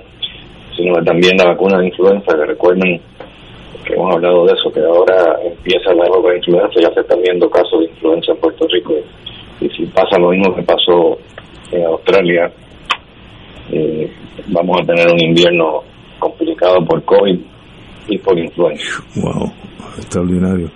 sino 0.76 1.04
también 1.04 1.38
la 1.38 1.52
vacuna 1.52 1.80
de 1.80 1.88
influenza, 1.88 2.36
que 2.36 2.46
recuerden 2.46 3.00
que 3.86 3.94
hemos 3.94 4.16
hablado 4.16 4.46
de 4.46 4.54
eso, 4.54 4.72
que 4.72 4.80
ahora 4.82 5.40
empieza 5.44 5.94
la 5.94 6.06
época 6.06 6.30
de 6.30 6.38
influenza, 6.38 6.82
ya 6.82 6.94
se 6.94 7.02
están 7.02 7.22
viendo 7.22 7.50
casos 7.50 7.80
de 7.80 7.86
influenza 7.86 8.32
en 8.32 8.38
Puerto 8.40 8.68
Rico, 8.68 8.94
y, 9.60 9.70
si 9.70 9.86
pasa 9.88 10.18
lo 10.20 10.30
mismo 10.30 10.56
que 10.56 10.64
pasó 10.64 11.18
en 11.72 11.86
Australia, 11.86 12.52
eh, 13.72 14.12
vamos 14.48 14.82
a 14.82 14.86
tener 14.86 15.08
un 15.08 15.24
invierno 15.24 15.84
complicado 16.20 16.78
por 16.86 17.04
COVID 17.04 17.40
y 18.08 18.18
por 18.18 18.38
influenza. 18.38 19.04
Wow, 19.16 19.52
extraordinario. 19.98 20.70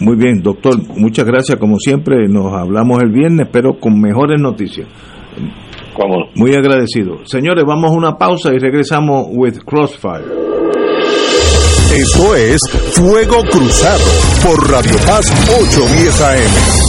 Muy 0.00 0.16
bien, 0.16 0.42
doctor, 0.42 0.74
muchas 0.96 1.26
gracias 1.26 1.58
como 1.58 1.78
siempre. 1.78 2.28
Nos 2.28 2.52
hablamos 2.52 3.02
el 3.02 3.10
viernes, 3.10 3.48
pero 3.50 3.78
con 3.78 4.00
mejores 4.00 4.40
noticias. 4.40 4.86
Muy 6.36 6.54
agradecido. 6.54 7.26
Señores, 7.26 7.64
vamos 7.66 7.90
a 7.90 7.94
una 7.94 8.16
pausa 8.16 8.52
y 8.54 8.58
regresamos 8.58 9.26
with 9.30 9.58
Crossfire. 9.66 10.24
Esto 11.92 12.34
es 12.36 12.60
Fuego 12.92 13.42
Cruzado 13.50 14.04
por 14.44 14.70
Radio 14.70 14.96
Paz 15.06 15.26
810 15.48 16.20
AM. 16.20 16.88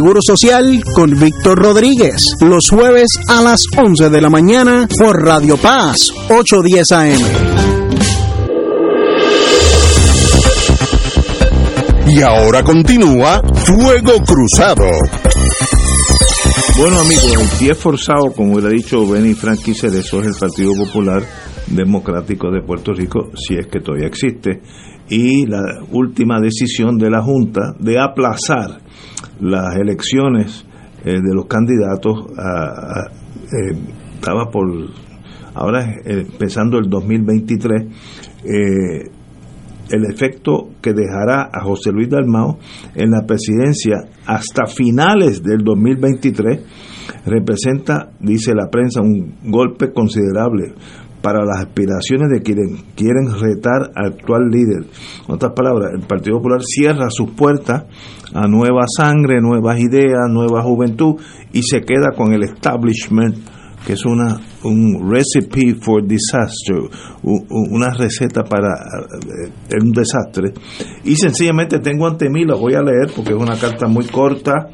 Seguro 0.00 0.20
Social 0.22 0.82
con 0.94 1.10
Víctor 1.10 1.58
Rodríguez. 1.58 2.34
Los 2.40 2.70
jueves 2.70 3.10
a 3.28 3.42
las 3.42 3.60
11 3.76 4.08
de 4.08 4.22
la 4.22 4.30
mañana 4.30 4.88
por 4.98 5.22
Radio 5.22 5.58
Paz 5.58 6.08
810 6.30 6.92
AM. 6.92 7.18
Y 12.06 12.22
ahora 12.22 12.62
continúa 12.62 13.42
Fuego 13.52 14.12
Cruzado. 14.24 14.86
Bueno 16.78 17.00
amigos, 17.00 17.36
el 17.38 17.58
pie 17.58 17.74
forzado, 17.74 18.32
como 18.34 18.54
hubiera 18.54 18.70
dicho 18.70 19.06
Benny 19.06 19.34
Frankie 19.34 19.74
Cerezo, 19.74 20.20
es 20.20 20.28
el 20.28 20.34
Partido 20.40 20.72
Popular 20.76 21.22
Democrático 21.66 22.50
de 22.50 22.62
Puerto 22.62 22.94
Rico, 22.94 23.32
si 23.36 23.56
es 23.56 23.66
que 23.66 23.80
todavía 23.80 24.06
existe, 24.06 24.62
y 25.10 25.44
la 25.44 25.60
última 25.92 26.40
decisión 26.40 26.96
de 26.96 27.10
la 27.10 27.22
Junta 27.22 27.74
de 27.78 28.00
aplazar 28.00 28.80
las 29.40 29.76
elecciones 29.76 30.64
eh, 31.04 31.12
de 31.12 31.34
los 31.34 31.46
candidatos 31.46 32.26
eh, 32.28 33.76
estaba 34.14 34.50
por 34.50 34.68
ahora 35.54 35.94
eh, 36.04 36.26
empezando 36.30 36.78
el 36.78 36.88
2023 36.88 37.86
el 39.90 40.04
efecto 40.04 40.70
que 40.80 40.92
dejará 40.92 41.50
a 41.52 41.62
José 41.64 41.90
Luis 41.90 42.08
Dalmao 42.08 42.58
en 42.94 43.10
la 43.10 43.26
presidencia 43.26 43.96
hasta 44.24 44.66
finales 44.66 45.42
del 45.42 45.64
2023 45.64 46.60
representa, 47.26 48.10
dice 48.20 48.54
la 48.54 48.68
prensa, 48.70 49.00
un 49.00 49.34
golpe 49.50 49.92
considerable 49.92 50.74
para 51.22 51.44
las 51.44 51.58
aspiraciones 51.66 52.30
de 52.30 52.42
quienes 52.42 52.82
quieren 52.96 53.32
retar 53.38 53.90
al 53.94 54.12
actual 54.12 54.48
líder. 54.50 54.86
En 55.28 55.34
otras 55.34 55.52
palabras, 55.54 55.92
el 55.94 56.06
Partido 56.06 56.36
Popular 56.38 56.60
cierra 56.62 57.10
sus 57.10 57.30
puertas 57.30 57.84
a 58.34 58.46
nueva 58.46 58.82
sangre, 58.86 59.40
nuevas 59.40 59.78
ideas, 59.80 60.28
nueva 60.30 60.62
juventud 60.62 61.16
y 61.52 61.62
se 61.62 61.80
queda 61.80 62.12
con 62.16 62.32
el 62.32 62.44
establishment 62.44 63.36
que 63.86 63.94
es 63.94 64.04
una 64.04 64.38
un 64.62 65.10
recipe 65.10 65.74
for 65.80 66.06
disaster, 66.06 66.76
una 67.22 67.90
receta 67.96 68.44
para 68.44 68.74
eh, 68.74 69.76
un 69.80 69.92
desastre. 69.92 70.52
Y 71.04 71.16
sencillamente 71.16 71.78
tengo 71.78 72.06
ante 72.06 72.28
mí, 72.28 72.44
la 72.44 72.56
voy 72.56 72.74
a 72.74 72.82
leer 72.82 73.10
porque 73.14 73.30
es 73.30 73.38
una 73.38 73.58
carta 73.58 73.86
muy 73.86 74.06
corta, 74.06 74.68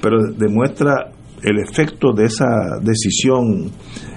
pero 0.00 0.18
demuestra 0.36 1.10
el 1.42 1.58
efecto 1.58 2.12
de 2.12 2.26
esa 2.26 2.78
decisión 2.80 3.72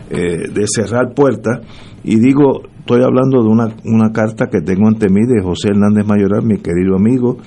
eh, 0.10 0.50
de 0.54 0.66
cerrar 0.68 1.14
puertas. 1.14 1.62
Y 2.04 2.20
digo, 2.20 2.62
estoy 2.80 3.02
hablando 3.04 3.42
de 3.42 3.50
una, 3.50 3.76
una 3.86 4.12
carta 4.12 4.48
que 4.48 4.62
tengo 4.62 4.88
ante 4.88 5.10
mí 5.10 5.22
de 5.26 5.42
José 5.42 5.70
Hernández 5.70 6.06
Mayoral, 6.06 6.46
mi 6.46 6.60
querido 6.60 6.96
amigo, 6.96 7.38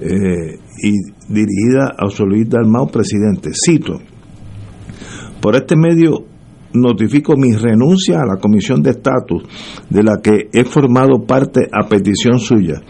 eh, 0.00 0.58
y 0.82 0.92
dirigida 1.32 1.94
a 1.96 2.04
José 2.04 2.24
Luis 2.24 2.48
Dalmau, 2.48 2.88
presidente. 2.88 3.50
Cito, 3.54 3.98
por 5.40 5.56
este 5.56 5.76
medio 5.76 6.26
notifico 6.74 7.36
mi 7.36 7.52
renuncia 7.52 8.20
a 8.20 8.26
la 8.26 8.40
Comisión 8.40 8.82
de 8.82 8.90
Estatus, 8.90 9.42
de 9.88 10.02
la 10.02 10.18
que 10.22 10.48
he 10.52 10.64
formado 10.64 11.24
parte 11.26 11.68
a 11.72 11.88
petición 11.88 12.38
suya. 12.38 12.82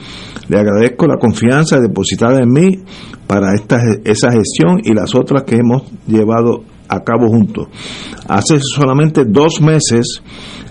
Le 0.48 0.58
agradezco 0.58 1.06
la 1.06 1.18
confianza 1.18 1.78
depositada 1.80 2.40
en 2.40 2.50
mí 2.50 2.78
para 3.26 3.54
esta, 3.54 3.78
esa 4.04 4.32
gestión 4.32 4.80
y 4.82 4.94
las 4.94 5.14
otras 5.14 5.44
que 5.44 5.56
hemos 5.56 5.90
llevado 6.06 6.64
a 6.88 7.00
cabo 7.00 7.28
juntos. 7.28 7.68
Hace 8.28 8.58
solamente 8.60 9.24
dos 9.26 9.60
meses, 9.60 10.22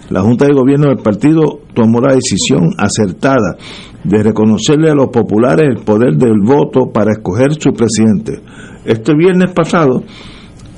la 0.09 0.21
Junta 0.21 0.45
de 0.45 0.53
Gobierno 0.53 0.87
del 0.87 0.97
partido 0.97 1.61
tomó 1.73 2.01
la 2.01 2.13
decisión 2.13 2.71
acertada 2.77 3.57
de 4.03 4.21
reconocerle 4.21 4.89
a 4.89 4.95
los 4.95 5.09
populares 5.09 5.65
el 5.69 5.83
poder 5.83 6.15
del 6.17 6.41
voto 6.43 6.91
para 6.93 7.11
escoger 7.13 7.53
su 7.53 7.71
presidente. 7.71 8.41
Este 8.85 9.13
viernes 9.15 9.51
pasado, 9.53 10.03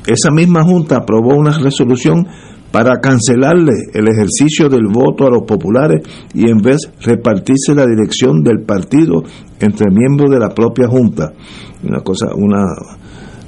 esa 0.05 0.31
misma 0.31 0.63
Junta 0.63 0.97
aprobó 0.97 1.35
una 1.35 1.57
resolución 1.57 2.27
para 2.71 2.99
cancelarle 2.99 3.71
el 3.93 4.07
ejercicio 4.09 4.67
del 4.69 4.87
voto 4.91 5.25
a 5.25 5.29
los 5.29 5.43
populares 5.43 6.01
y 6.33 6.49
en 6.49 6.57
vez 6.57 6.91
repartirse 7.01 7.73
la 7.73 7.85
dirección 7.85 8.43
del 8.43 8.63
partido 8.63 9.23
entre 9.59 9.89
miembros 9.89 10.29
de 10.29 10.39
la 10.39 10.49
propia 10.49 10.87
Junta. 10.87 11.31
Una 11.83 12.01
cosa, 12.01 12.27
una 12.35 12.65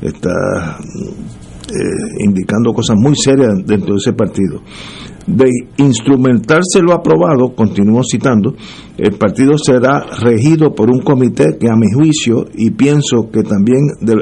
está 0.01 0.77
eh, 1.69 2.23
indicando 2.23 2.73
cosas 2.73 2.95
muy 2.97 3.15
serias 3.15 3.53
dentro 3.65 3.93
de 3.93 3.97
ese 3.97 4.13
partido. 4.13 4.61
De 5.27 5.49
instrumentarse 5.77 6.81
lo 6.81 6.93
aprobado, 6.93 7.53
continúo 7.53 8.01
citando, 8.09 8.55
el 8.97 9.17
partido 9.17 9.57
será 9.57 10.05
regido 10.21 10.73
por 10.73 10.89
un 10.89 11.01
comité 11.01 11.57
que 11.59 11.69
a 11.69 11.75
mi 11.75 11.91
juicio, 11.93 12.45
y 12.55 12.71
pienso 12.71 13.29
que 13.29 13.43
también 13.43 13.79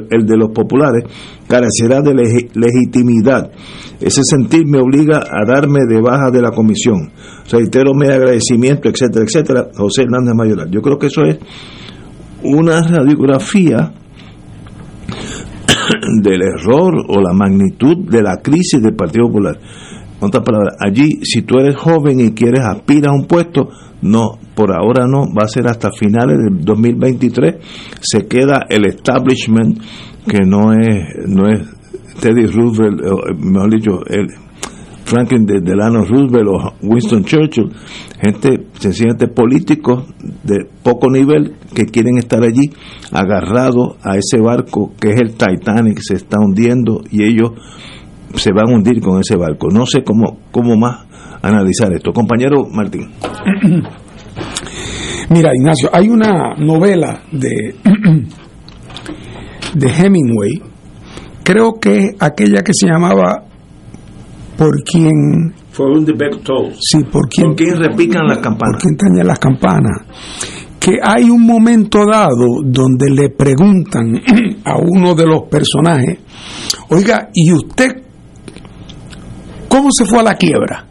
el 0.09 0.25
de 0.25 0.35
los 0.35 0.49
populares, 0.49 1.03
carecerá 1.47 2.01
de 2.01 2.15
legitimidad. 2.55 3.51
Ese 3.99 4.23
sentir 4.23 4.65
me 4.65 4.79
obliga 4.79 5.19
a 5.19 5.45
darme 5.45 5.81
de 5.87 6.01
baja 6.01 6.31
de 6.31 6.41
la 6.41 6.49
comisión. 6.49 7.11
Reitero 7.51 7.93
mi 7.93 8.07
agradecimiento, 8.07 8.89
etcétera, 8.89 9.25
etcétera, 9.25 9.67
José 9.75 10.01
Hernández 10.03 10.33
Mayoral. 10.33 10.71
Yo 10.71 10.81
creo 10.81 10.97
que 10.97 11.07
eso 11.07 11.21
es 11.21 11.37
una 12.41 12.81
radiografía 12.81 13.93
del 16.21 16.41
error 16.41 16.93
o 17.07 17.21
la 17.21 17.33
magnitud 17.33 18.09
de 18.09 18.21
la 18.21 18.37
crisis 18.41 18.81
del 18.81 18.95
Partido 18.95 19.27
Popular. 19.27 19.57
En 20.19 20.27
otras 20.27 20.43
palabras, 20.43 20.75
allí, 20.79 21.19
si 21.23 21.41
tú 21.41 21.59
eres 21.59 21.75
joven 21.75 22.19
y 22.19 22.31
quieres 22.31 22.61
aspirar 22.61 23.11
a 23.11 23.13
un 23.13 23.27
puesto, 23.27 23.69
no, 24.01 24.39
por 24.55 24.71
ahora 24.71 25.05
no, 25.07 25.25
va 25.33 25.43
a 25.43 25.47
ser 25.47 25.67
hasta 25.67 25.91
finales 25.91 26.37
del 26.37 26.63
2023. 26.63 27.55
Se 28.01 28.27
queda 28.27 28.61
el 28.69 28.85
establishment 28.85 29.79
que 30.27 30.45
no 30.45 30.73
es, 30.73 31.27
no 31.27 31.47
es 31.47 31.61
Teddy 32.19 32.45
Roosevelt, 32.45 33.01
mejor 33.39 33.71
dicho, 33.71 33.99
el, 34.07 34.27
Franklin 35.05 35.45
Delano 35.45 36.03
Roosevelt 36.03 36.47
o 36.47 36.73
Winston 36.81 37.23
Churchill, 37.23 37.69
gente 38.19 38.64
sencillamente 38.79 39.27
políticos 39.27 40.05
de 40.43 40.67
poco 40.83 41.09
nivel 41.09 41.55
que 41.73 41.85
quieren 41.85 42.17
estar 42.17 42.43
allí 42.43 42.71
agarrados 43.11 43.95
a 44.03 44.17
ese 44.17 44.39
barco 44.41 44.93
que 44.99 45.11
es 45.11 45.21
el 45.21 45.35
Titanic, 45.35 45.99
se 46.01 46.15
está 46.15 46.37
hundiendo 46.39 47.01
y 47.09 47.23
ellos 47.23 47.51
se 48.35 48.51
van 48.51 48.69
a 48.69 48.75
hundir 48.75 49.01
con 49.01 49.19
ese 49.19 49.35
barco. 49.37 49.69
No 49.69 49.85
sé 49.85 50.03
cómo, 50.03 50.39
cómo 50.51 50.75
más 50.75 51.05
analizar 51.41 51.93
esto. 51.93 52.11
Compañero 52.11 52.65
Martín. 52.71 53.09
Mira, 55.29 55.51
Ignacio, 55.55 55.89
hay 55.91 56.09
una 56.09 56.55
novela 56.57 57.21
de, 57.31 57.75
de 59.73 59.87
Hemingway 59.87 60.61
creo 61.45 61.73
que 61.79 62.15
aquella 62.19 62.63
que 62.63 62.73
se 62.73 62.87
llamaba 62.87 63.43
por 64.57 64.83
quien 64.83 65.53
For 65.75 65.89
un 65.89 66.05
defecto. 66.05 66.71
sí 66.79 67.03
por 67.03 67.27
quien 67.27 67.47
¿Por 67.47 67.55
quién 67.57 67.77
repican 67.77 68.25
las 68.27 68.37
campanas? 68.37 68.75
por 68.75 68.81
quien 68.81 68.97
tañen 68.97 69.27
las 69.27 69.39
campanas 69.39 70.01
que 70.79 70.99
hay 71.03 71.29
un 71.29 71.41
momento 71.41 72.05
dado 72.05 72.61
donde 72.63 73.09
le 73.09 73.29
preguntan 73.29 74.21
a 74.63 74.77
uno 74.77 75.15
de 75.15 75.25
los 75.25 75.43
personajes 75.49 76.19
oiga 76.89 77.29
y 77.33 77.51
usted 77.51 78.03
cómo 79.67 79.89
se 79.91 80.05
fue 80.05 80.19
a 80.19 80.23
la 80.23 80.35
quiebra 80.35 80.85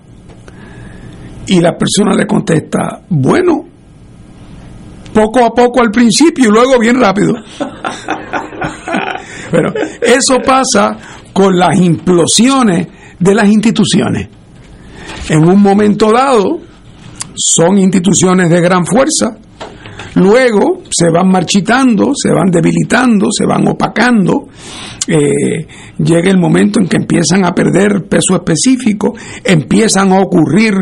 y 1.46 1.60
la 1.60 1.76
persona 1.76 2.14
le 2.14 2.26
contesta 2.26 3.02
bueno 3.08 3.64
poco 5.14 5.44
a 5.44 5.50
poco 5.50 5.80
al 5.80 5.90
principio 5.90 6.48
y 6.48 6.52
luego 6.52 6.78
bien 6.78 7.00
rápido 7.00 7.34
pero 9.50 9.72
eso 10.02 10.38
pasa 10.44 10.98
con 11.32 11.58
las 11.58 11.78
implosiones 11.78 12.86
de 13.18 13.34
las 13.34 13.48
instituciones. 13.48 14.28
En 15.28 15.48
un 15.48 15.60
momento 15.60 16.12
dado 16.12 16.60
son 17.34 17.78
instituciones 17.78 18.50
de 18.50 18.60
gran 18.60 18.84
fuerza, 18.84 19.38
luego 20.14 20.82
se 20.90 21.10
van 21.10 21.28
marchitando, 21.28 22.12
se 22.14 22.32
van 22.32 22.50
debilitando, 22.50 23.28
se 23.30 23.46
van 23.46 23.66
opacando, 23.68 24.48
eh, 25.06 25.66
llega 25.98 26.30
el 26.30 26.38
momento 26.38 26.80
en 26.80 26.88
que 26.88 26.96
empiezan 26.96 27.44
a 27.44 27.52
perder 27.52 28.04
peso 28.08 28.34
específico, 28.34 29.14
empiezan 29.42 30.12
a 30.12 30.20
ocurrir 30.20 30.74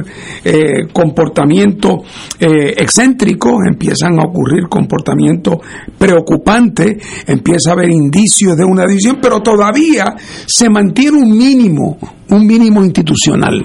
eh, 0.45 0.87
comportamientos 0.93 2.03
eh, 2.39 2.75
excéntricos, 2.77 3.55
empiezan 3.67 4.19
a 4.21 4.25
ocurrir 4.25 4.69
comportamientos 4.69 5.59
preocupantes, 5.99 7.25
empieza 7.27 7.71
a 7.71 7.73
haber 7.73 7.91
indicios 7.91 8.57
de 8.57 8.65
una 8.65 8.87
división, 8.87 9.19
pero 9.21 9.41
todavía 9.41 10.15
se 10.47 10.69
mantiene 10.69 11.19
un 11.19 11.37
mínimo, 11.37 11.99
un 12.31 12.47
mínimo 12.47 12.85
institucional. 12.85 13.61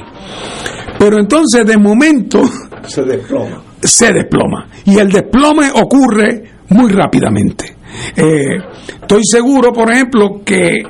Pero 0.98 1.20
entonces 1.20 1.66
de 1.66 1.78
momento 1.78 2.42
Se 2.88 3.04
desploma. 3.04 3.67
Se 3.82 4.12
desploma. 4.14 4.68
Y 4.86 4.98
el 4.98 5.10
desplome 5.10 5.70
ocurre 5.74 6.44
muy 6.70 6.92
rápidamente. 6.92 7.76
Eh, 8.16 8.58
estoy 9.02 9.22
seguro, 9.24 9.72
por 9.72 9.92
ejemplo, 9.92 10.42
que 10.44 10.84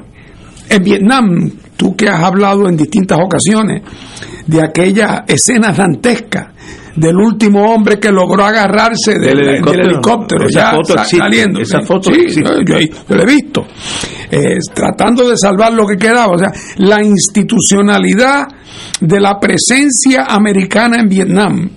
en 0.70 0.84
Vietnam, 0.84 1.52
tú 1.76 1.96
que 1.96 2.08
has 2.10 2.22
hablado 2.24 2.68
en 2.68 2.76
distintas 2.76 3.20
ocasiones 3.24 3.82
de 4.46 4.62
aquella 4.62 5.24
escena 5.28 5.72
dantesca 5.72 6.54
del 6.96 7.16
último 7.16 7.72
hombre 7.72 8.00
que 8.00 8.12
logró 8.12 8.44
agarrarse 8.44 9.20
del, 9.20 9.40
helicóptero. 9.40 10.48
Esa 10.48 10.60
ya 10.60 10.72
foto 10.72 10.94
existe, 10.96 11.18
saliendo. 11.18 11.60
esa 11.60 11.82
foto 11.82 12.12
sí, 12.12 12.22
existe. 12.22 12.52
yo- 12.66 12.80
yo 12.80 13.16
lo 13.16 13.22
he 13.22 13.26
visto. 13.26 13.68
Eh, 14.32 14.58
tratando 14.74 15.30
de 15.30 15.38
salvar 15.38 15.72
lo 15.74 15.86
que 15.86 15.96
quedaba. 15.96 16.34
O 16.34 16.38
sea, 16.40 16.52
la 16.78 17.04
institucionalidad 17.04 18.48
de 19.00 19.20
la 19.20 19.40
presencia 19.40 20.24
americana 20.28 20.98
en 21.00 21.08
Vietnam 21.08 21.70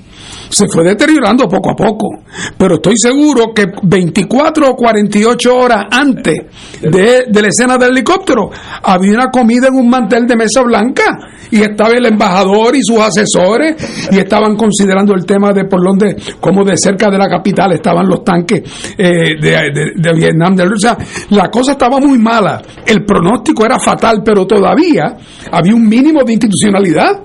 se 0.50 0.66
fue 0.68 0.84
deteriorando 0.84 1.48
poco 1.48 1.70
a 1.70 1.74
poco. 1.76 2.22
Pero 2.58 2.74
estoy 2.74 2.94
seguro 2.98 3.52
que 3.54 3.66
24 3.82 4.70
o 4.70 4.76
48 4.76 5.56
horas 5.56 5.86
antes 5.90 6.34
de, 6.82 7.24
de 7.28 7.42
la 7.42 7.48
escena 7.48 7.78
del 7.78 7.90
helicóptero 7.90 8.50
había 8.82 9.12
una 9.12 9.30
comida 9.30 9.68
en 9.68 9.74
un 9.74 9.88
mantel 9.88 10.26
de 10.26 10.36
mesa 10.36 10.62
blanca 10.62 11.18
y 11.50 11.62
estaba 11.62 11.90
el 11.90 12.06
embajador 12.06 12.74
y 12.76 12.80
sus 12.82 12.98
asesores 12.98 14.08
y 14.12 14.18
estaban 14.18 14.56
considerando 14.56 15.14
el 15.14 15.24
tema 15.24 15.52
de 15.52 15.64
por 15.64 15.82
donde, 15.82 16.16
como 16.40 16.64
de 16.64 16.76
cerca 16.76 17.10
de 17.10 17.18
la 17.18 17.28
capital 17.28 17.72
estaban 17.72 18.06
los 18.08 18.22
tanques 18.24 18.62
eh, 18.98 19.36
de, 19.40 19.50
de- 19.72 19.92
de 19.96 20.12
Vietnam. 20.12 20.54
del- 20.56 20.72
O 20.72 20.78
sea, 20.78 20.96
la 21.30 21.48
cosa 21.50 21.72
estaba 21.72 21.98
muy 21.98 22.18
mala. 22.18 22.60
El 22.86 23.04
pronóstico 23.04 23.64
era 23.64 23.78
fatal, 23.78 24.22
pero 24.24 24.46
todavía 24.46 25.16
había 25.50 25.74
un 25.74 25.88
mínimo 25.88 26.22
de 26.24 26.32
institucionalidad. 26.32 27.20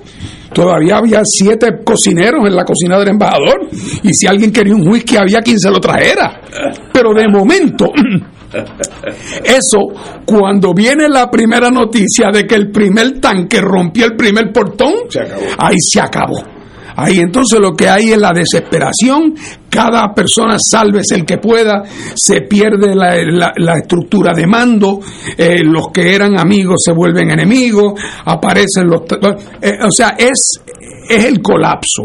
Todavía 0.56 1.00
había 1.00 1.20
siete 1.26 1.68
cocineros 1.84 2.48
en 2.48 2.56
la 2.56 2.64
cocina 2.64 2.98
del 2.98 3.10
embajador 3.10 3.68
y 4.04 4.14
si 4.14 4.26
alguien 4.26 4.54
quería 4.54 4.74
un 4.74 4.88
whisky 4.88 5.18
había 5.18 5.42
quien 5.42 5.60
se 5.60 5.70
lo 5.70 5.82
trajera. 5.82 6.40
Pero 6.94 7.14
de 7.14 7.28
momento, 7.28 7.92
eso, 9.44 9.80
cuando 10.26 10.74
viene 10.74 11.10
la 11.10 11.30
primera 11.30 11.70
noticia 11.70 12.32
de 12.32 12.48
que 12.48 12.56
el 12.56 12.72
primer 12.72 13.20
tanque 13.20 13.60
rompió 13.60 14.06
el 14.06 14.16
primer 14.16 14.54
portón, 14.54 14.94
ahí 15.58 15.76
se 15.78 16.00
acabó. 16.00 16.55
Ahí 16.96 17.20
entonces 17.20 17.60
lo 17.60 17.74
que 17.74 17.90
hay 17.90 18.12
es 18.12 18.18
la 18.18 18.32
desesperación, 18.32 19.36
cada 19.70 20.14
persona 20.14 20.58
sálvese 20.58 21.16
el 21.16 21.26
que 21.26 21.38
pueda, 21.38 21.84
se 22.16 22.42
pierde 22.42 22.96
la, 22.96 23.78
estructura 23.78 24.34
de 24.34 24.48
mando, 24.48 25.00
eh, 25.38 25.62
los 25.64 25.90
que 25.90 26.16
eran 26.16 26.40
amigos 26.40 26.82
se 26.86 26.94
vuelven 26.94 27.32
enemigos, 27.32 28.00
aparecen 28.24 28.88
los... 28.88 29.02
eh, 29.62 29.78
o 29.84 29.92
sea, 29.92 30.16
es, 30.18 30.62
es 31.10 31.26
el 31.26 31.42
colapso. 31.42 32.04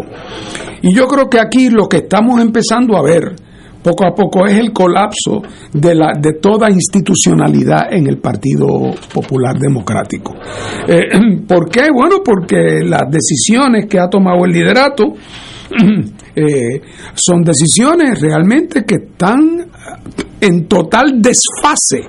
Y 0.83 0.95
yo 0.95 1.07
creo 1.07 1.29
que 1.29 1.39
aquí 1.39 1.71
lo 1.71 1.89
que 1.89 1.99
estamos 1.99 2.41
empezando 2.41 2.97
a 2.97 3.03
ver 3.03 3.50
poco 3.83 4.07
a 4.07 4.15
poco 4.15 4.47
es 4.47 4.59
el 4.59 4.73
colapso 4.73 5.43
de, 5.73 5.95
la, 5.95 6.13
de 6.19 6.35
toda 6.35 6.71
institucionalidad 6.71 7.93
en 7.93 8.07
el 8.07 8.19
Partido 8.19 8.67
Popular 9.13 9.59
Democrático. 9.59 10.35
Eh, 10.87 11.09
¿Por 11.49 11.71
qué? 11.71 11.89
Bueno, 11.93 12.17
porque 12.25 12.81
las 12.85 13.11
decisiones 13.11 13.87
que 13.87 13.99
ha 13.99 14.09
tomado 14.09 14.45
el 14.45 14.53
liderato 14.53 15.15
eh, 16.37 16.81
son 17.15 17.43
decisiones 17.43 18.21
realmente 18.21 18.85
que 18.85 18.97
están 18.97 19.67
en 20.41 20.67
total 20.67 21.21
desfase 21.21 22.07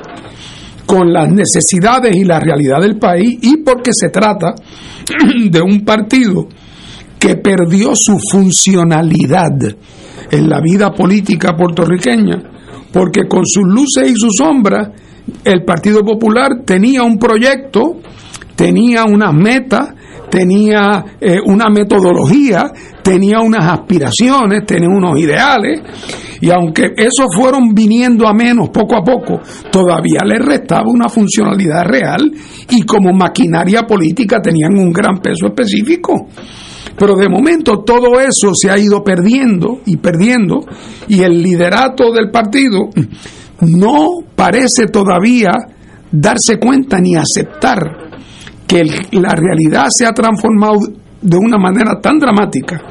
con 0.86 1.14
las 1.14 1.32
necesidades 1.32 2.16
y 2.16 2.26
la 2.26 2.40
realidad 2.40 2.82
del 2.82 2.98
país 2.98 3.40
y 3.42 3.58
porque 3.58 3.92
se 3.94 4.10
trata 4.10 4.56
de 5.50 5.62
un 5.62 5.86
partido 5.86 6.48
que 7.18 7.36
perdió 7.36 7.96
su 7.96 8.18
funcionalidad 8.32 9.52
en 10.30 10.50
la 10.50 10.60
vida 10.62 10.92
política 10.92 11.56
puertorriqueña, 11.56 12.38
porque 12.92 13.28
con 13.28 13.46
sus 13.46 13.66
luces 13.66 14.12
y 14.12 14.16
sus 14.16 14.36
sombras, 14.38 14.90
el 15.44 15.64
Partido 15.64 16.04
Popular 16.04 16.64
tenía 16.66 17.04
un 17.04 17.18
proyecto, 17.18 18.00
tenía 18.56 19.06
unas 19.06 19.34
metas, 19.34 19.94
tenía 20.30 21.04
eh, 21.20 21.38
una 21.46 21.70
metodología, 21.70 22.72
tenía 23.04 23.40
unas 23.40 23.66
aspiraciones, 23.66 24.66
tenía 24.66 24.90
unos 24.90 25.20
ideales, 25.20 25.82
y 26.42 26.50
aunque 26.50 26.94
esos 26.98 27.28
fueron 27.36 27.74
viniendo 27.74 28.28
a 28.28 28.34
menos 28.34 28.70
poco 28.70 28.96
a 28.96 29.04
poco, 29.04 29.40
todavía 29.72 30.22
le 30.26 30.40
restaba 30.40 30.86
una 30.88 31.08
funcionalidad 31.08 31.84
real 31.84 32.32
y 32.70 32.82
como 32.82 33.14
maquinaria 33.14 33.84
política 33.84 34.42
tenían 34.42 34.76
un 34.78 34.92
gran 34.92 35.20
peso 35.20 35.48
específico. 35.48 36.28
Pero 36.98 37.16
de 37.16 37.30
momento 37.30 37.80
todo 37.80 38.20
eso 38.20 38.54
se 38.54 38.70
ha 38.70 38.78
ido 38.78 39.04
perdiendo 39.04 39.82
y 39.86 39.98
perdiendo 39.98 40.66
y 41.08 41.22
el 41.22 41.42
liderato 41.42 42.12
del 42.12 42.30
partido 42.30 42.90
no 43.62 44.08
parece 44.36 44.88
todavía 44.88 45.52
darse 46.12 46.58
cuenta 46.60 47.00
ni 47.00 47.16
aceptar 47.16 47.80
que 48.68 48.84
la 49.12 49.36
realidad 49.36 49.88
se 49.90 50.06
ha 50.06 50.14
transformado 50.14 50.80
de 51.22 51.38
una 51.38 51.58
manera 51.58 52.00
tan 52.02 52.18
dramática 52.18 52.82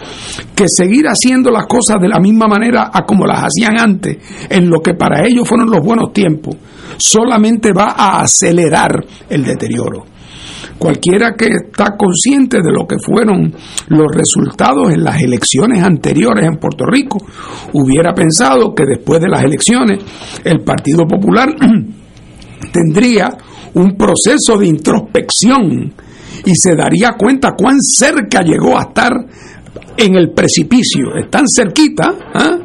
que 0.55 0.67
seguir 0.69 1.07
haciendo 1.07 1.51
las 1.51 1.67
cosas 1.67 1.97
de 2.01 2.09
la 2.09 2.21
misma 2.21 2.47
manera 2.47 2.91
a 2.93 3.05
como 3.05 3.27
las 3.27 3.45
hacían 3.45 3.79
antes, 3.79 4.19
en 4.49 4.69
lo 4.69 4.81
que 4.81 4.95
para 4.95 5.27
ellos 5.27 5.49
fueron 5.49 5.71
los 5.71 5.85
buenos 5.85 6.13
tiempos, 6.13 6.57
solamente 6.97 7.73
va 7.73 7.95
a 7.97 8.21
acelerar 8.21 9.05
el 9.29 9.45
deterioro. 9.45 10.05
Cualquiera 10.81 11.35
que 11.37 11.45
está 11.45 11.95
consciente 11.95 12.63
de 12.63 12.73
lo 12.73 12.87
que 12.87 12.97
fueron 12.99 13.55
los 13.89 14.07
resultados 14.15 14.91
en 14.91 15.05
las 15.05 15.23
elecciones 15.23 15.83
anteriores 15.83 16.47
en 16.47 16.57
Puerto 16.57 16.87
Rico, 16.87 17.19
hubiera 17.75 18.15
pensado 18.15 18.75
que 18.75 18.87
después 18.87 19.21
de 19.21 19.29
las 19.29 19.45
elecciones 19.45 20.03
el 20.43 20.61
Partido 20.61 21.07
Popular 21.07 21.55
tendría 22.73 23.29
un 23.75 23.95
proceso 23.95 24.57
de 24.59 24.69
introspección 24.69 25.93
y 26.47 26.55
se 26.55 26.75
daría 26.75 27.13
cuenta 27.13 27.51
cuán 27.55 27.77
cerca 27.79 28.41
llegó 28.41 28.79
a 28.79 28.85
estar 28.85 29.13
en 29.99 30.15
el 30.15 30.31
precipicio. 30.31 31.15
Están 31.23 31.45
cerquita, 31.47 32.15
¿ah? 32.33 32.57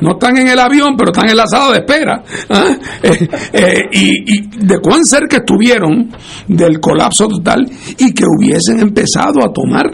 No 0.00 0.12
están 0.12 0.36
en 0.36 0.48
el 0.48 0.58
avión, 0.58 0.96
pero 0.96 1.12
están 1.12 1.28
en 1.30 1.36
la 1.36 1.46
sala 1.46 1.72
de 1.72 1.78
espera. 1.78 2.22
¿ah? 2.50 2.76
Eh, 3.04 3.28
eh, 3.52 3.80
y, 3.92 4.66
de 4.66 4.78
cuán 4.80 5.04
cerca 5.04 5.36
estuvieron 5.38 6.10
del 6.48 6.80
colapso 6.80 7.28
total 7.28 7.64
y 7.98 8.12
que 8.12 8.24
hubiesen 8.24 8.80
empezado 8.80 9.44
a 9.44 9.52
tomar 9.52 9.84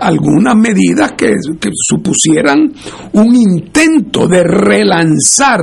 algunas 0.00 0.56
medidas 0.56 1.12
que, 1.12 1.32
que 1.60 1.70
supusieran 1.72 2.72
un 3.12 3.34
intento 3.34 4.26
de 4.26 4.42
relanzar 4.42 5.60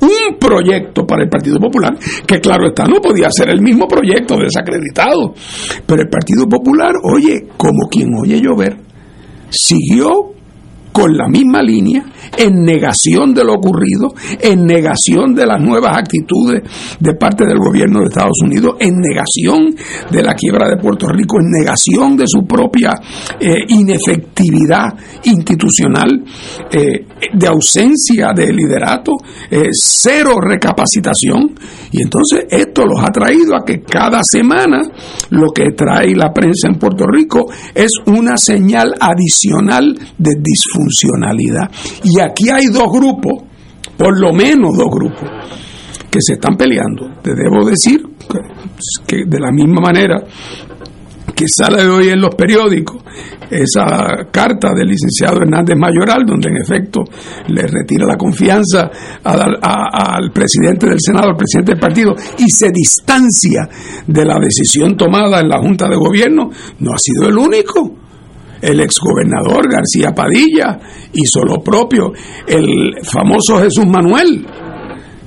un 0.00 0.38
proyecto 0.38 1.06
para 1.06 1.24
el 1.24 1.28
Partido 1.28 1.58
Popular, 1.58 1.96
que 2.26 2.40
claro 2.40 2.68
está, 2.68 2.84
no 2.84 3.00
podía 3.00 3.30
ser 3.30 3.48
el 3.50 3.62
mismo 3.62 3.86
proyecto 3.86 4.36
desacreditado, 4.36 5.34
pero 5.86 6.02
el 6.02 6.08
Partido 6.08 6.46
Popular, 6.46 6.92
oye, 7.02 7.48
como 7.56 7.88
quien 7.88 8.10
oye 8.22 8.40
llover, 8.40 8.76
siguió 9.50 10.34
con 10.92 11.16
la 11.16 11.28
misma 11.28 11.62
línea, 11.62 12.04
en 12.36 12.62
negación 12.62 13.34
de 13.34 13.44
lo 13.44 13.54
ocurrido, 13.54 14.14
en 14.40 14.64
negación 14.64 15.34
de 15.34 15.46
las 15.46 15.60
nuevas 15.60 15.96
actitudes 15.96 16.62
de 16.98 17.14
parte 17.14 17.44
del 17.44 17.58
gobierno 17.58 18.00
de 18.00 18.06
Estados 18.06 18.40
Unidos, 18.42 18.76
en 18.80 18.96
negación 18.96 19.74
de 20.10 20.22
la 20.22 20.34
quiebra 20.34 20.68
de 20.68 20.76
Puerto 20.76 21.06
Rico, 21.08 21.38
en 21.40 21.50
negación 21.50 22.16
de 22.16 22.24
su 22.26 22.46
propia 22.46 22.94
eh, 23.40 23.56
inefectividad 23.68 24.94
institucional, 25.24 26.24
eh, 26.70 27.06
de 27.32 27.46
ausencia 27.46 28.32
de 28.34 28.52
liderato, 28.52 29.12
eh, 29.50 29.68
cero 29.72 30.36
recapacitación. 30.40 31.54
Y 31.92 32.02
entonces 32.02 32.46
esto 32.50 32.84
los 32.84 33.00
ha 33.02 33.10
traído 33.10 33.56
a 33.56 33.64
que 33.64 33.82
cada 33.82 34.20
semana 34.22 34.82
lo 35.30 35.50
que 35.52 35.70
trae 35.72 36.14
la 36.14 36.32
prensa 36.32 36.68
en 36.68 36.78
Puerto 36.78 37.04
Rico 37.06 37.46
es 37.74 37.90
una 38.06 38.36
señal 38.36 38.94
adicional 38.98 39.94
de 40.18 40.32
disfuncionalidad. 40.40 41.70
Y 42.02 42.13
aquí 42.20 42.50
hay 42.50 42.66
dos 42.66 42.90
grupos, 42.92 43.44
por 43.96 44.18
lo 44.18 44.32
menos 44.32 44.76
dos 44.76 44.88
grupos, 44.90 45.30
que 46.10 46.18
se 46.20 46.34
están 46.34 46.56
peleando. 46.56 47.20
Te 47.22 47.30
debo 47.34 47.64
decir 47.64 48.02
que 49.06 49.24
de 49.26 49.40
la 49.40 49.50
misma 49.50 49.80
manera 49.80 50.22
que 51.34 51.46
sale 51.48 51.84
hoy 51.86 52.08
en 52.10 52.20
los 52.20 52.34
periódicos 52.34 53.02
esa 53.50 54.26
carta 54.30 54.72
del 54.74 54.88
licenciado 54.88 55.38
Hernández 55.38 55.76
Mayoral, 55.76 56.24
donde 56.26 56.48
en 56.48 56.56
efecto 56.56 57.02
le 57.48 57.62
retira 57.66 58.06
la 58.06 58.16
confianza 58.16 58.90
al 59.22 60.30
presidente 60.32 60.86
del 60.86 60.98
Senado, 61.00 61.30
al 61.30 61.36
presidente 61.36 61.72
del 61.72 61.80
partido, 61.80 62.14
y 62.38 62.48
se 62.50 62.70
distancia 62.70 63.68
de 64.06 64.24
la 64.24 64.38
decisión 64.38 64.96
tomada 64.96 65.40
en 65.40 65.48
la 65.48 65.58
Junta 65.58 65.88
de 65.88 65.96
Gobierno, 65.96 66.50
no 66.80 66.92
ha 66.92 66.98
sido 66.98 67.28
el 67.28 67.36
único 67.36 68.03
el 68.64 68.80
exgobernador 68.80 69.70
García 69.70 70.14
Padilla 70.14 70.78
hizo 71.12 71.44
lo 71.44 71.62
propio, 71.62 72.12
el 72.46 72.94
famoso 73.02 73.58
Jesús 73.58 73.86
Manuel, 73.86 74.46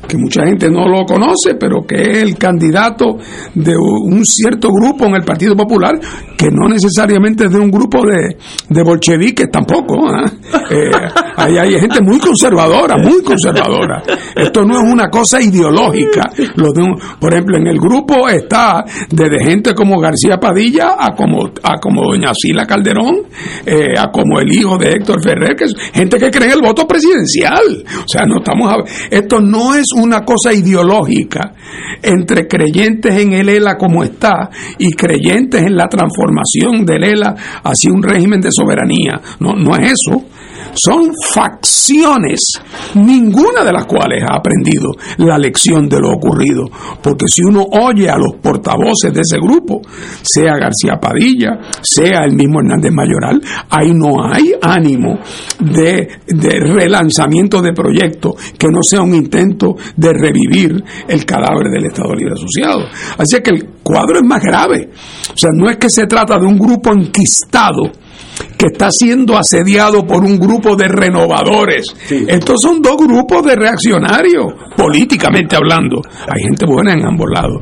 que 0.07 0.17
mucha 0.17 0.45
gente 0.45 0.69
no 0.69 0.87
lo 0.87 1.05
conoce, 1.05 1.55
pero 1.59 1.85
que 1.85 2.01
es 2.01 2.23
el 2.23 2.37
candidato 2.37 3.17
de 3.53 3.75
un 3.77 4.25
cierto 4.25 4.69
grupo 4.69 5.05
en 5.05 5.15
el 5.15 5.23
Partido 5.23 5.55
Popular, 5.55 5.99
que 6.37 6.49
no 6.51 6.67
necesariamente 6.67 7.45
es 7.45 7.51
de 7.51 7.59
un 7.59 7.69
grupo 7.69 8.05
de, 8.05 8.37
de 8.69 8.83
bolcheviques 8.83 9.49
tampoco. 9.51 10.07
¿ah? 10.07 10.31
Eh, 10.69 10.91
ahí 11.37 11.57
hay 11.57 11.79
gente 11.79 12.01
muy 12.01 12.19
conservadora, 12.19 12.97
muy 12.97 13.23
conservadora. 13.23 14.03
Esto 14.35 14.65
no 14.65 14.75
es 14.75 14.91
una 14.91 15.09
cosa 15.09 15.41
ideológica. 15.41 16.29
Lo 16.55 16.73
de 16.73 16.83
por 17.19 17.33
ejemplo, 17.33 17.57
en 17.57 17.67
el 17.67 17.79
grupo 17.79 18.27
está 18.27 18.83
desde 19.09 19.43
gente 19.43 19.73
como 19.73 19.99
García 19.99 20.37
Padilla 20.37 20.95
a 20.99 21.15
como, 21.15 21.49
a 21.63 21.77
como 21.79 22.03
doña 22.03 22.33
Sila 22.33 22.65
Calderón, 22.65 23.27
eh, 23.65 23.93
a 23.97 24.11
como 24.11 24.39
el 24.39 24.51
hijo 24.51 24.77
de 24.77 24.91
Héctor 24.91 25.23
Ferrer, 25.23 25.55
que 25.55 25.65
es 25.65 25.73
gente 25.93 26.17
que 26.17 26.29
cree 26.29 26.47
en 26.49 26.55
el 26.55 26.61
voto 26.61 26.85
presidencial. 26.85 27.63
O 28.03 28.07
sea, 28.07 28.25
no 28.25 28.37
estamos 28.39 28.67
esto 29.09 29.39
no 29.39 29.75
es 29.75 29.87
una 29.97 30.21
cosa 30.21 30.53
ideológica 30.53 31.53
entre 32.01 32.47
creyentes 32.47 33.17
en 33.17 33.33
el 33.33 33.49
ELA 33.49 33.77
como 33.77 34.03
está 34.03 34.49
y 34.77 34.91
creyentes 34.91 35.61
en 35.61 35.75
la 35.75 35.87
transformación 35.87 36.85
del 36.85 37.03
ELA 37.03 37.35
hacia 37.63 37.91
un 37.91 38.03
régimen 38.03 38.39
de 38.39 38.49
soberanía. 38.51 39.19
No, 39.39 39.53
no 39.53 39.75
es 39.75 39.93
eso 39.93 40.25
son 40.73 41.11
facciones, 41.33 42.41
ninguna 42.95 43.63
de 43.63 43.73
las 43.73 43.85
cuales 43.85 44.23
ha 44.23 44.35
aprendido 44.35 44.91
la 45.17 45.37
lección 45.37 45.87
de 45.87 45.99
lo 45.99 46.11
ocurrido. 46.11 46.65
Porque 47.01 47.25
si 47.27 47.43
uno 47.43 47.63
oye 47.63 48.09
a 48.09 48.17
los 48.17 48.35
portavoces 48.41 49.13
de 49.13 49.21
ese 49.21 49.37
grupo, 49.37 49.81
sea 50.21 50.57
García 50.57 50.99
Padilla, 50.99 51.59
sea 51.81 52.23
el 52.25 52.35
mismo 52.35 52.59
Hernández 52.59 52.91
Mayoral, 52.91 53.41
ahí 53.69 53.91
no 53.93 54.23
hay 54.23 54.53
ánimo 54.61 55.19
de, 55.59 56.07
de 56.27 56.59
relanzamiento 56.59 57.61
de 57.61 57.73
proyectos 57.73 58.35
que 58.57 58.67
no 58.67 58.79
sea 58.81 59.01
un 59.01 59.15
intento 59.15 59.75
de 59.95 60.13
revivir 60.13 60.83
el 61.07 61.25
cadáver 61.25 61.67
del 61.71 61.85
Estado 61.85 62.13
Libre 62.13 62.33
Asociado. 62.33 62.85
Así 63.17 63.41
que 63.41 63.51
el 63.51 63.65
cuadro 63.83 64.17
es 64.17 64.25
más 64.25 64.41
grave. 64.41 64.89
O 65.33 65.37
sea, 65.37 65.49
no 65.53 65.69
es 65.69 65.77
que 65.77 65.89
se 65.89 66.05
trata 66.07 66.37
de 66.37 66.45
un 66.45 66.57
grupo 66.57 66.91
enquistado 66.91 67.91
que 68.57 68.67
está 68.67 68.89
siendo 68.91 69.37
asediado 69.37 70.05
por 70.05 70.23
un 70.23 70.39
grupo 70.39 70.75
de 70.75 70.87
renovadores. 70.87 71.85
Estos 72.09 72.61
son 72.61 72.81
dos 72.81 72.97
grupos 72.97 73.45
de 73.45 73.55
reaccionarios, 73.55 74.53
políticamente 74.75 75.55
hablando. 75.55 76.01
Hay 76.27 76.43
gente 76.43 76.65
buena 76.65 76.93
en 76.93 77.05
ambos 77.05 77.27
lados. 77.33 77.61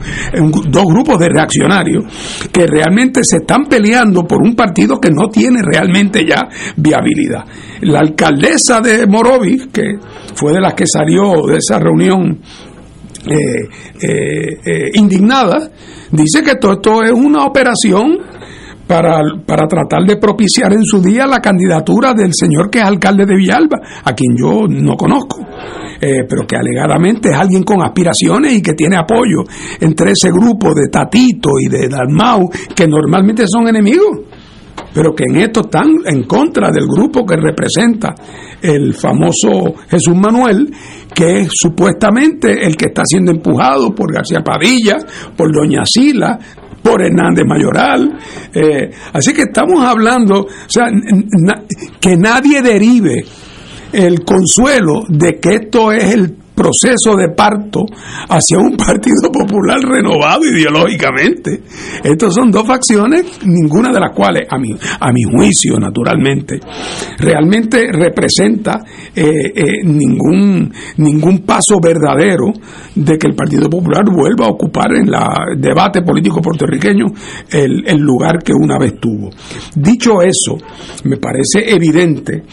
Dos 0.67 0.83
grupos 0.85 1.19
de 1.19 1.29
reaccionarios 1.29 2.05
que 2.51 2.65
realmente 2.65 3.21
se 3.23 3.37
están 3.37 3.65
peleando 3.65 4.23
por 4.23 4.41
un 4.41 4.55
partido 4.55 4.99
que 4.99 5.11
no 5.11 5.27
tiene 5.27 5.61
realmente 5.63 6.25
ya 6.25 6.47
viabilidad. 6.77 7.45
La 7.81 7.99
alcaldesa 7.99 8.79
de 8.79 9.05
Morovis, 9.05 9.67
que 9.67 9.99
fue 10.33 10.53
de 10.53 10.61
las 10.61 10.73
que 10.73 10.87
salió 10.87 11.33
de 11.47 11.57
esa 11.57 11.77
reunión 11.77 12.39
eh, 13.27 13.35
eh, 14.01 14.59
eh, 14.65 14.89
indignada, 14.93 15.69
dice 16.11 16.43
que 16.43 16.55
todo 16.55 16.73
esto 16.73 17.03
es 17.03 17.11
una 17.11 17.45
operación 17.45 18.19
para, 18.87 19.21
para 19.45 19.67
tratar 19.67 20.03
de 20.05 20.17
propiciar 20.17 20.73
en 20.73 20.83
su 20.83 21.01
día 21.01 21.25
la 21.25 21.39
candidatura 21.39 22.13
del 22.13 22.31
señor 22.33 22.69
que 22.69 22.79
es 22.79 22.85
alcalde 22.85 23.25
de 23.25 23.35
Villalba, 23.35 23.79
a 24.03 24.13
quien 24.13 24.35
yo 24.37 24.67
no 24.67 24.95
conozco, 24.95 25.39
eh, 26.01 26.23
pero 26.29 26.45
que 26.47 26.55
alegadamente 26.55 27.29
es 27.29 27.35
alguien 27.35 27.63
con 27.63 27.81
aspiraciones 27.81 28.53
y 28.53 28.61
que 28.61 28.73
tiene 28.73 28.97
apoyo 28.97 29.43
entre 29.79 30.11
ese 30.11 30.29
grupo 30.29 30.73
de 30.73 30.89
Tatito 30.91 31.49
y 31.59 31.69
de 31.69 31.87
Dalmau, 31.89 32.49
que 32.75 32.87
normalmente 32.87 33.45
son 33.47 33.67
enemigos 33.67 34.19
pero 34.93 35.13
que 35.13 35.25
en 35.27 35.41
esto 35.41 35.61
están 35.61 35.89
en 36.05 36.23
contra 36.23 36.71
del 36.71 36.85
grupo 36.87 37.25
que 37.25 37.35
representa 37.35 38.15
el 38.61 38.93
famoso 38.93 39.75
Jesús 39.89 40.15
Manuel, 40.15 40.71
que 41.13 41.41
es 41.41 41.49
supuestamente 41.51 42.65
el 42.65 42.77
que 42.77 42.85
está 42.85 43.01
siendo 43.05 43.31
empujado 43.31 43.93
por 43.93 44.13
García 44.13 44.39
Padilla, 44.39 44.97
por 45.35 45.53
Doña 45.53 45.83
Sila, 45.85 46.39
por 46.85 47.01
Hernández 47.01 47.45
Mayoral. 47.47 48.15
Eh, 48.53 48.91
así 49.11 49.33
que 49.33 49.41
estamos 49.41 49.83
hablando, 49.83 50.41
o 50.41 50.69
sea, 50.69 50.85
que 51.99 52.15
nadie 52.15 52.61
derive 52.61 53.25
el 53.91 54.23
consuelo 54.23 55.01
de 55.09 55.39
que 55.39 55.55
esto 55.55 55.91
es 55.91 56.13
el 56.13 56.35
proceso 56.55 57.15
de 57.17 57.29
parto 57.35 57.85
hacia 58.29 58.57
un 58.57 58.77
Partido 58.77 59.31
Popular 59.31 59.79
renovado 59.81 60.45
ideológicamente. 60.45 61.61
Estas 62.03 62.33
son 62.33 62.49
dos 62.49 62.65
facciones, 62.65 63.25
ninguna 63.45 63.91
de 63.91 63.99
las 63.99 64.11
cuales, 64.15 64.47
a 64.49 64.57
mi, 64.57 64.71
a 64.71 65.11
mi 65.11 65.23
juicio, 65.23 65.77
naturalmente, 65.77 66.59
realmente 67.17 67.91
representa 67.91 68.83
eh, 69.13 69.51
eh, 69.55 69.83
ningún, 69.83 70.71
ningún 70.97 71.39
paso 71.39 71.79
verdadero 71.81 72.53
de 72.95 73.17
que 73.17 73.27
el 73.27 73.35
Partido 73.35 73.69
Popular 73.69 74.05
vuelva 74.05 74.45
a 74.45 74.51
ocupar 74.51 74.93
en 74.95 75.07
el 75.07 75.59
debate 75.59 76.01
político 76.01 76.41
puertorriqueño 76.41 77.05
el, 77.51 77.83
el 77.85 77.99
lugar 77.99 78.41
que 78.43 78.53
una 78.53 78.77
vez 78.79 78.99
tuvo. 78.99 79.29
Dicho 79.75 80.21
eso, 80.21 80.57
me 81.03 81.17
parece 81.17 81.73
evidente 81.73 82.43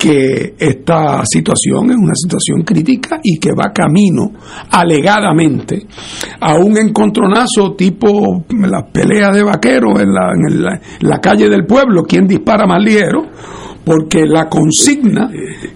que 0.00 0.54
esta 0.58 1.22
situación 1.26 1.90
es 1.90 1.96
una 1.98 2.14
situación 2.14 2.62
crítica 2.62 3.20
y 3.22 3.38
que 3.38 3.50
va 3.50 3.70
camino, 3.70 4.32
alegadamente, 4.70 5.86
a 6.40 6.54
un 6.54 6.78
encontronazo 6.78 7.74
tipo 7.74 8.46
las 8.48 8.84
peleas 8.90 9.36
de 9.36 9.42
vaqueros 9.42 10.00
en 10.00 10.10
la, 10.10 11.20
calle 11.20 11.50
del 11.50 11.66
pueblo, 11.66 12.04
quién 12.04 12.26
dispara 12.26 12.66
más 12.66 12.82
ligero, 12.82 13.26
porque 13.84 14.24
la 14.24 14.48
consigna 14.48 15.30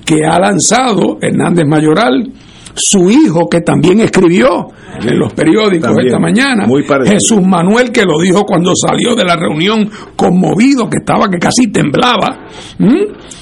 que 0.06 0.24
ha 0.24 0.38
lanzado 0.38 1.18
Hernández 1.20 1.66
Mayoral, 1.66 2.32
su 2.74 3.10
hijo 3.10 3.48
que 3.48 3.60
también 3.60 4.00
escribió 4.00 4.68
en 5.00 5.18
los 5.18 5.32
periódicos 5.32 5.92
esta 6.04 6.18
mañana, 6.18 6.66
Jesús 7.04 7.40
Manuel 7.42 7.90
que 7.90 8.04
lo 8.04 8.20
dijo 8.20 8.44
cuando 8.44 8.72
salió 8.74 9.14
de 9.14 9.24
la 9.24 9.36
reunión 9.36 9.90
conmovido, 10.16 10.88
que 10.88 10.98
estaba 10.98 11.28
que 11.28 11.38
casi 11.38 11.68
temblaba, 11.72 12.46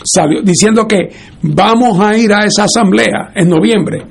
salió 0.04 0.42
diciendo 0.42 0.86
que 0.86 1.10
vamos 1.42 1.98
a 2.00 2.16
ir 2.16 2.32
a 2.32 2.44
esa 2.44 2.64
asamblea 2.64 3.32
en 3.34 3.48
noviembre 3.48 4.02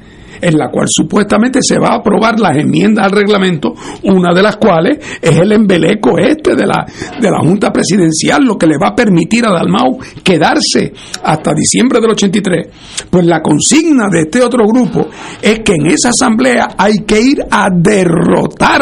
en 0.41 0.57
la 0.57 0.69
cual 0.69 0.87
supuestamente 0.89 1.59
se 1.61 1.77
va 1.77 1.89
a 1.89 1.95
aprobar 1.97 2.39
las 2.39 2.57
enmiendas 2.57 3.05
al 3.05 3.11
reglamento, 3.11 3.73
una 4.03 4.33
de 4.33 4.43
las 4.43 4.57
cuales 4.57 4.97
es 5.21 5.37
el 5.37 5.51
embeleco 5.51 6.17
este 6.17 6.55
de 6.55 6.65
la, 6.65 6.85
de 7.19 7.29
la 7.29 7.39
Junta 7.39 7.71
Presidencial, 7.71 8.43
lo 8.43 8.57
que 8.57 8.67
le 8.67 8.77
va 8.77 8.89
a 8.89 8.95
permitir 8.95 9.45
a 9.45 9.51
Dalmau 9.51 9.99
quedarse 10.23 10.93
hasta 11.23 11.53
diciembre 11.53 11.99
del 11.99 12.11
83. 12.11 12.67
Pues 13.09 13.25
la 13.25 13.41
consigna 13.41 14.07
de 14.09 14.21
este 14.21 14.41
otro 14.41 14.65
grupo 14.67 15.07
es 15.41 15.59
que 15.59 15.73
en 15.73 15.87
esa 15.87 16.09
asamblea 16.09 16.69
hay 16.77 17.03
que 17.05 17.21
ir 17.21 17.45
a 17.49 17.69
derrotar 17.71 18.81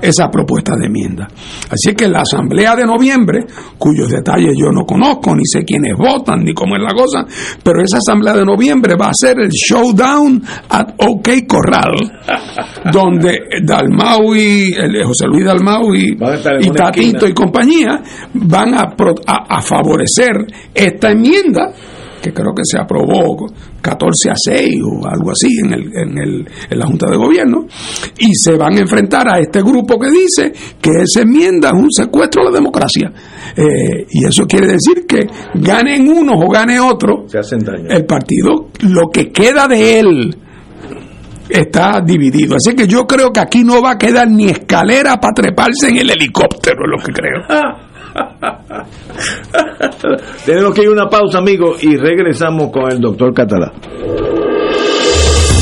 esa 0.00 0.28
propuesta 0.30 0.76
de 0.76 0.86
enmienda. 0.86 1.28
Así 1.68 1.94
que 1.94 2.08
la 2.08 2.20
asamblea 2.20 2.74
de 2.74 2.86
noviembre, 2.86 3.46
cuyos 3.78 4.08
detalles 4.08 4.54
yo 4.58 4.70
no 4.70 4.84
conozco, 4.84 5.34
ni 5.34 5.44
sé 5.44 5.64
quiénes 5.64 5.96
votan, 5.96 6.42
ni 6.44 6.54
cómo 6.54 6.76
es 6.76 6.82
la 6.82 6.94
cosa, 6.94 7.26
pero 7.62 7.82
esa 7.82 7.98
asamblea 7.98 8.34
de 8.34 8.44
noviembre 8.44 8.94
va 8.96 9.08
a 9.08 9.14
ser 9.14 9.38
el 9.40 9.50
showdown 9.50 10.42
at 10.68 10.89
OK 10.96 11.28
Corral, 11.46 11.94
donde 12.92 13.38
Dalmau 13.62 14.34
y 14.34 14.72
José 15.04 15.26
Luis 15.26 15.44
Dalmau 15.44 15.94
y, 15.94 16.16
Tatito 16.74 17.26
y 17.26 17.32
compañía 17.32 18.00
van 18.34 18.74
a, 18.74 18.94
a, 19.26 19.60
favorecer 19.60 20.46
esta 20.74 21.10
enmienda 21.10 21.72
que 22.20 22.32
creo 22.32 22.54
que 22.54 22.62
se 22.64 22.78
aprobó 22.78 23.46
14 23.80 24.30
a 24.30 24.34
6 24.36 24.74
o 24.84 25.06
algo 25.08 25.30
así 25.30 25.48
en, 25.64 25.72
el, 25.72 25.96
en, 25.96 26.18
el, 26.18 26.48
en 26.70 26.78
la 26.78 26.86
Junta 26.86 27.10
de 27.10 27.16
Gobierno, 27.16 27.66
y 28.18 28.34
se 28.34 28.56
van 28.56 28.76
a 28.76 28.80
enfrentar 28.80 29.28
a 29.28 29.38
este 29.38 29.62
grupo 29.62 29.98
que 29.98 30.10
dice 30.10 30.52
que 30.80 30.90
esa 31.02 31.22
enmienda 31.22 31.68
es 31.68 31.74
un 31.74 31.90
secuestro 31.90 32.42
a 32.42 32.44
la 32.46 32.50
democracia. 32.50 33.10
Eh, 33.56 34.06
y 34.10 34.26
eso 34.26 34.44
quiere 34.46 34.66
decir 34.66 35.06
que 35.06 35.26
ganen 35.54 36.08
uno 36.08 36.34
o 36.34 36.48
gane 36.50 36.78
otro, 36.78 37.24
se 37.26 37.38
hacen 37.38 37.60
daño. 37.60 37.88
el 37.88 38.04
partido, 38.04 38.68
lo 38.80 39.08
que 39.10 39.32
queda 39.32 39.66
de 39.66 40.00
él, 40.00 40.36
está 41.50 42.00
dividido. 42.04 42.56
Así 42.56 42.74
que 42.74 42.86
yo 42.86 43.06
creo 43.06 43.32
que 43.32 43.40
aquí 43.40 43.64
no 43.64 43.80
va 43.82 43.92
a 43.92 43.98
quedar 43.98 44.28
ni 44.28 44.48
escalera 44.48 45.18
para 45.18 45.32
treparse 45.34 45.88
en 45.88 45.96
el 45.98 46.10
helicóptero, 46.10 46.82
es 46.84 46.90
lo 46.90 46.98
que 47.04 47.12
creo. 47.12 47.42
Tenemos 50.44 50.74
que 50.74 50.82
ir 50.82 50.88
a 50.88 50.92
una 50.92 51.08
pausa, 51.08 51.38
amigos, 51.38 51.82
y 51.82 51.96
regresamos 51.96 52.70
con 52.70 52.90
el 52.90 53.00
doctor 53.00 53.32
Catalá. 53.34 53.72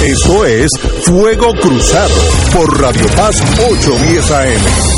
Eso 0.05 0.45
es 0.47 0.71
Fuego 1.05 1.53
Cruzado 1.61 2.15
por 2.55 2.81
Radio 2.81 3.07
Paz 3.17 3.43
810 3.59 4.31
AM. 4.31 4.98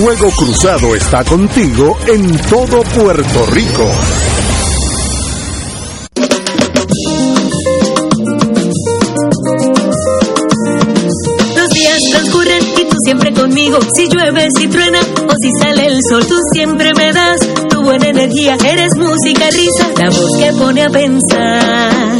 Fuego 0.00 0.30
Cruzado 0.30 0.94
está 0.94 1.24
contigo 1.24 1.98
en 2.06 2.38
todo 2.48 2.82
Puerto 2.82 3.46
Rico. 3.46 3.90
Los 11.56 11.68
días 11.70 11.98
transcurren 12.12 12.62
y 12.76 12.84
tú 12.84 12.96
siempre 13.04 13.32
conmigo. 13.32 13.78
Si 13.92 14.08
llueve, 14.08 14.46
si 14.56 14.68
truena 14.68 15.00
o 15.00 15.32
si 15.42 15.50
sale 15.60 15.86
el 15.86 15.98
sol, 16.08 16.24
tú 16.28 16.36
siempre 16.52 16.92
me 16.94 17.12
das 17.12 17.40
tu 17.68 17.82
buena 17.82 18.06
energía. 18.06 18.56
Eres 18.64 18.96
música, 18.96 19.50
risa, 19.50 19.88
la 19.98 20.10
voz 20.10 20.36
que 20.38 20.52
pone 20.52 20.82
a 20.84 20.90
pensar. 20.90 22.18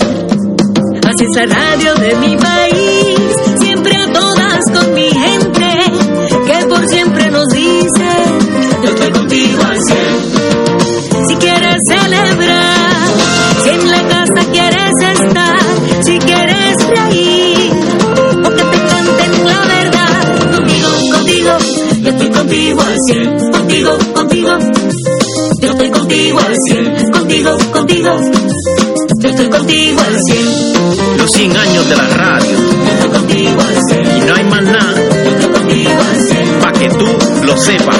Así 1.04 1.24
es 1.24 1.36
la 1.36 1.46
radio 1.46 1.94
de 1.94 2.14
mi 2.16 2.36
país, 2.36 3.60
siempre 3.60 3.94
a 3.94 4.12
todas 4.12 4.64
con 4.74 4.94
contigo 29.88 30.00
al 30.00 30.20
cien. 30.22 31.18
Los 31.18 31.30
100 31.32 31.56
años 31.56 31.88
de 31.88 31.96
la 31.96 32.08
radio. 32.08 32.56
Yo 32.56 32.92
estoy 32.92 33.10
contigo 33.10 33.60
al 33.60 33.76
cien. 33.88 34.16
Y 34.16 34.20
no 34.26 34.34
hay 34.34 34.44
más 34.44 34.62
nada. 34.62 34.94
Yo 35.24 35.30
estoy 35.30 35.52
contigo 35.52 35.90
al 35.90 36.28
cien. 36.28 36.60
Pa' 36.60 36.72
que 36.72 36.88
tú 36.90 37.06
lo 37.44 37.56
sepas. 37.56 37.96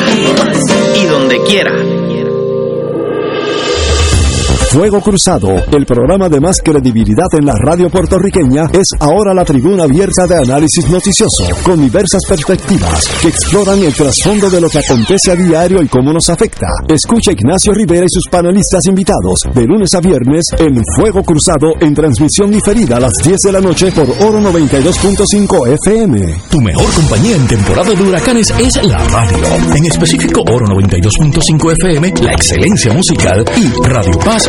Y 0.95 1.07
donde 1.07 1.43
quiera. 1.45 1.88
Fuego 4.79 5.01
Cruzado, 5.01 5.57
el 5.73 5.85
programa 5.85 6.29
de 6.29 6.39
más 6.39 6.61
credibilidad 6.63 7.27
en 7.37 7.47
la 7.47 7.55
radio 7.55 7.91
puertorriqueña, 7.91 8.67
es 8.73 8.87
ahora 9.01 9.35
la 9.35 9.45
tribuna 9.45 9.83
abierta 9.83 10.25
de 10.29 10.37
análisis 10.37 10.89
noticioso, 10.89 11.49
con 11.65 11.81
diversas 11.81 12.25
perspectivas 12.25 13.09
que 13.21 13.27
exploran 13.27 13.83
el 13.83 13.93
trasfondo 13.93 14.49
de 14.49 14.61
lo 14.61 14.71
que 14.71 14.79
acontece 14.79 15.33
a 15.33 15.35
diario 15.35 15.83
y 15.83 15.89
cómo 15.89 16.13
nos 16.13 16.31
afecta. 16.31 16.69
Escucha 16.87 17.33
Ignacio 17.33 17.75
Rivera 17.75 18.05
y 18.05 18.09
sus 18.09 18.29
panelistas 18.29 18.87
invitados 18.87 19.43
de 19.53 19.67
lunes 19.67 19.93
a 19.95 20.01
viernes 20.01 20.45
en 20.57 20.81
Fuego 20.95 21.25
Cruzado 21.25 21.73
en 21.81 21.93
transmisión 21.93 22.53
diferida 22.53 22.99
a 22.99 23.01
las 23.01 23.15
10 23.25 23.37
de 23.37 23.53
la 23.53 23.61
noche 23.61 23.91
por 23.91 24.09
Oro 24.09 24.41
92.5 24.41 25.75
FM. 25.75 26.41
Tu 26.53 26.61
mejor 26.61 26.87
compañía 26.95 27.35
en 27.35 27.49
temporada 27.49 27.93
de 27.93 28.03
huracanes 28.05 28.55
es 28.57 28.81
la 28.85 28.99
radio. 29.09 29.75
En 29.75 29.85
específico 29.87 30.43
Oro 30.43 30.67
92.5 30.67 31.73
FM, 31.73 32.15
la 32.23 32.31
excelencia 32.31 32.93
musical 32.93 33.45
y 33.57 33.89
Radio 33.89 34.17
Paz 34.21 34.49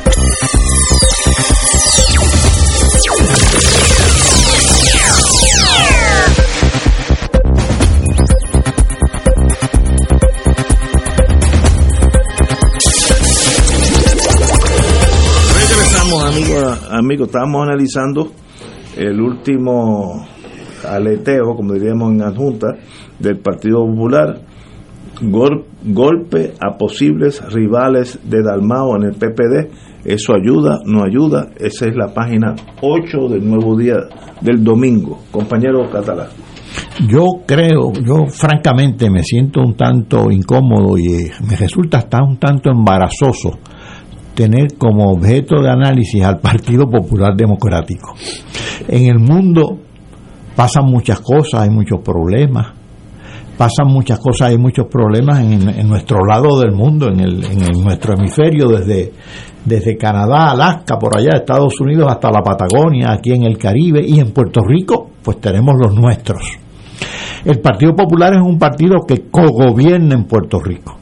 Amigos, 17.11 17.27
estábamos 17.27 17.67
analizando 17.67 18.31
el 18.97 19.19
último 19.19 20.25
aleteo, 20.87 21.55
como 21.57 21.73
diríamos 21.73 22.13
en 22.13 22.21
adjunta, 22.21 22.67
del 23.19 23.37
Partido 23.39 23.85
Popular, 23.85 24.39
gol- 25.21 25.65
golpe 25.83 26.53
a 26.59 26.77
posibles 26.77 27.41
rivales 27.53 28.17
de 28.23 28.41
Dalmao 28.41 28.95
en 28.95 29.03
el 29.03 29.11
PPD. 29.15 30.05
¿Eso 30.05 30.33
ayuda? 30.33 30.79
¿No 30.85 31.03
ayuda? 31.03 31.49
Esa 31.59 31.87
es 31.87 31.95
la 31.97 32.13
página 32.13 32.55
8 32.81 33.27
del 33.29 33.45
nuevo 33.47 33.77
día 33.77 33.95
del 34.39 34.63
domingo. 34.63 35.19
Compañero 35.31 35.89
catalán. 35.91 36.27
Yo 37.09 37.25
creo, 37.45 37.91
yo 37.93 38.25
francamente 38.27 39.09
me 39.11 39.21
siento 39.23 39.59
un 39.59 39.75
tanto 39.75 40.31
incómodo 40.31 40.97
y 40.97 41.29
me 41.45 41.57
resulta 41.57 41.97
hasta 41.97 42.23
un 42.23 42.37
tanto 42.37 42.71
embarazoso 42.71 43.59
tener 44.41 44.75
como 44.75 45.11
objeto 45.11 45.61
de 45.61 45.69
análisis 45.69 46.23
al 46.23 46.39
Partido 46.39 46.89
Popular 46.89 47.35
Democrático. 47.35 48.15
En 48.87 49.07
el 49.07 49.19
mundo 49.19 49.77
pasan 50.55 50.85
muchas 50.85 51.19
cosas, 51.19 51.61
hay 51.61 51.69
muchos 51.69 51.99
problemas, 52.03 52.73
pasan 53.55 53.87
muchas 53.87 54.19
cosas, 54.19 54.49
hay 54.49 54.57
muchos 54.57 54.87
problemas 54.87 55.41
en, 55.41 55.87
nuestro 55.87 56.25
lado 56.25 56.59
del 56.59 56.71
mundo, 56.71 57.07
en, 57.09 57.19
el, 57.19 57.43
en 57.43 57.83
nuestro 57.83 58.15
hemisferio, 58.15 58.69
desde, 58.69 59.13
desde 59.63 59.95
Canadá, 59.95 60.49
Alaska, 60.49 60.97
por 60.97 61.15
allá, 61.15 61.37
Estados 61.37 61.79
Unidos, 61.79 62.07
hasta 62.09 62.31
la 62.31 62.41
Patagonia, 62.41 63.11
aquí 63.11 63.33
en 63.33 63.43
el 63.43 63.59
Caribe 63.59 64.01
y 64.03 64.19
en 64.19 64.31
Puerto 64.31 64.61
Rico, 64.67 65.11
pues 65.21 65.39
tenemos 65.39 65.75
los 65.79 65.93
nuestros. 65.93 66.41
El 67.45 67.59
Partido 67.59 67.93
Popular 67.93 68.33
es 68.33 68.41
un 68.41 68.57
partido 68.57 69.01
que 69.07 69.29
cogobierna 69.29 70.15
en 70.15 70.25
Puerto 70.25 70.59
Rico. 70.59 70.97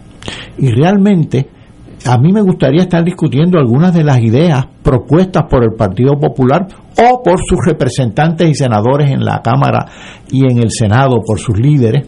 Y 0.58 0.72
realmente 0.72 1.59
a 2.06 2.18
mí 2.18 2.32
me 2.32 2.42
gustaría 2.42 2.84
estar 2.84 3.04
discutiendo 3.04 3.60
algunas 3.60 3.94
de 3.94 4.04
las 4.04 4.20
ideas 4.20 4.66
propuestas 4.82 5.44
por 5.50 5.64
el 5.64 5.74
Partido 5.78 6.14
Popular 6.18 6.66
o 6.98 7.22
por 7.22 7.40
sus 7.40 7.60
representantes 7.66 8.50
y 8.50 8.54
senadores 8.54 9.12
en 9.12 9.24
la 9.24 9.42
Cámara 9.42 9.86
y 10.32 10.44
en 10.50 10.60
el 10.60 10.72
Senado, 10.72 11.18
por 11.26 11.40
sus 11.40 11.60
líderes, 11.60 12.08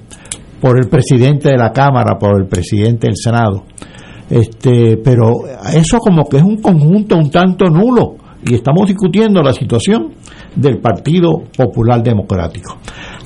por 0.62 0.78
el 0.78 0.90
presidente 0.90 1.50
de 1.50 1.58
la 1.58 1.72
Cámara, 1.72 2.18
por 2.18 2.40
el 2.40 2.48
presidente 2.48 3.08
del 3.08 3.18
Senado. 3.18 3.64
Este, 4.30 4.98
pero 5.04 5.32
eso 5.74 5.98
como 5.98 6.24
que 6.24 6.38
es 6.38 6.44
un 6.44 6.62
conjunto 6.62 7.18
un 7.18 7.30
tanto 7.30 7.66
nulo 7.66 8.16
y 8.46 8.56
estamos 8.56 8.88
discutiendo 8.88 9.42
la 9.42 9.52
situación 9.52 10.14
del 10.56 10.80
Partido 10.80 11.44
Popular 11.56 12.02
Democrático. 12.02 12.78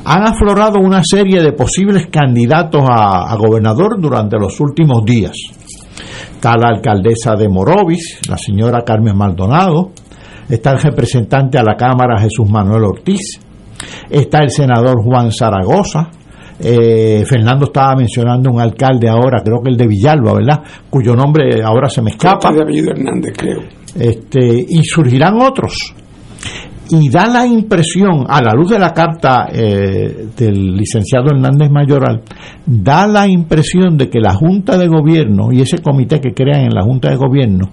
Han 0.05 0.23
aflorado 0.23 0.79
una 0.79 1.03
serie 1.03 1.41
de 1.41 1.53
posibles 1.53 2.07
candidatos 2.11 2.81
a, 2.89 3.31
a 3.31 3.35
gobernador 3.35 3.99
durante 3.99 4.37
los 4.37 4.59
últimos 4.59 5.05
días. 5.05 5.33
Está 6.45 6.59
la 6.59 6.75
alcaldesa 6.75 7.35
de 7.35 7.49
Morovis, 7.49 8.19
la 8.29 8.37
señora 8.37 8.83
Carmen 8.83 9.17
Maldonado, 9.17 9.89
está 10.47 10.73
el 10.73 10.79
representante 10.79 11.57
a 11.57 11.63
la 11.63 11.75
Cámara 11.75 12.21
Jesús 12.21 12.47
Manuel 12.47 12.83
Ortiz, 12.83 13.41
está 14.11 14.43
el 14.43 14.51
senador 14.51 15.01
Juan 15.03 15.31
Zaragoza, 15.31 16.11
eh, 16.59 17.23
Fernando 17.25 17.65
estaba 17.65 17.95
mencionando 17.95 18.51
un 18.51 18.61
alcalde 18.61 19.09
ahora, 19.09 19.41
creo 19.43 19.59
que 19.63 19.71
el 19.71 19.75
de 19.75 19.87
Villalba, 19.87 20.33
¿verdad? 20.35 20.61
Cuyo 20.87 21.15
nombre 21.15 21.63
ahora 21.63 21.89
se 21.89 22.03
me 22.03 22.11
escapa. 22.11 22.53
De 22.53 22.61
apellido 22.61 22.91
Hernández, 22.91 23.33
creo. 23.35 23.61
Este, 23.99 24.65
y 24.69 24.83
surgirán 24.83 25.41
otros. 25.41 25.95
Y 26.89 27.09
da 27.09 27.27
la 27.27 27.47
impresión, 27.47 28.25
a 28.27 28.41
la 28.41 28.53
luz 28.53 28.69
de 28.69 28.77
la 28.79 28.93
carta 28.93 29.47
eh, 29.51 30.27
del 30.37 30.75
licenciado 30.75 31.27
Hernández 31.31 31.71
Mayoral, 31.71 32.21
da 32.65 33.07
la 33.07 33.27
impresión 33.27 33.97
de 33.97 34.07
que 34.07 34.19
la 34.19 34.35
Junta 34.35 34.77
de 34.77 34.87
Gobierno 34.87 35.51
y 35.51 35.61
ese 35.61 35.79
comité 35.79 36.19
que 36.19 36.33
crean 36.33 36.61
en 36.61 36.75
la 36.75 36.83
Junta 36.83 37.09
de 37.09 37.15
Gobierno 37.15 37.71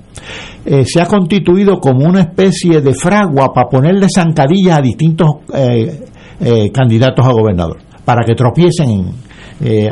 eh, 0.64 0.84
se 0.86 1.02
ha 1.02 1.06
constituido 1.06 1.78
como 1.78 2.06
una 2.06 2.20
especie 2.20 2.80
de 2.80 2.94
fragua 2.94 3.52
para 3.52 3.68
ponerle 3.68 4.06
zancadillas 4.08 4.78
a 4.78 4.82
distintos 4.82 5.28
eh, 5.54 6.70
candidatos 6.72 7.26
a 7.26 7.32
gobernador 7.32 7.78
para 8.04 8.24
que 8.24 8.34
tropiecen 8.34 9.12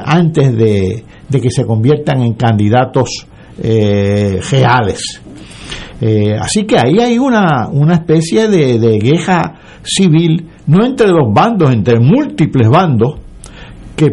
antes 0.05 0.57
de, 0.57 1.05
que 1.31 1.51
se 1.51 1.65
conviertan 1.65 2.23
en 2.23 2.35
candidatos 2.35 3.27
reales. 3.57 5.21
Eh, 6.01 6.35
así 6.41 6.65
que 6.65 6.79
ahí 6.79 6.99
hay 6.99 7.19
una, 7.19 7.69
una 7.69 7.95
especie 7.95 8.49
de, 8.49 8.79
de 8.79 8.99
guerra 8.99 9.61
civil, 9.83 10.49
no 10.67 10.85
entre 10.85 11.09
dos 11.09 11.33
bandos, 11.33 11.71
entre 11.71 12.01
múltiples 12.01 12.69
bandos, 12.71 13.19
que 13.95 14.09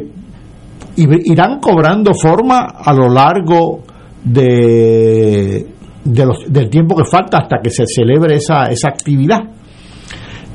irán 0.97 1.59
cobrando 1.59 2.13
forma 2.13 2.59
a 2.83 2.93
lo 2.93 3.07
largo 3.07 3.83
de, 4.23 5.65
del 6.03 6.69
tiempo 6.69 6.95
que 6.95 7.05
falta 7.05 7.37
hasta 7.37 7.57
que 7.63 7.69
se 7.69 7.85
celebre 7.85 8.35
esa, 8.35 8.65
esa 8.65 8.89
actividad. 8.89 9.39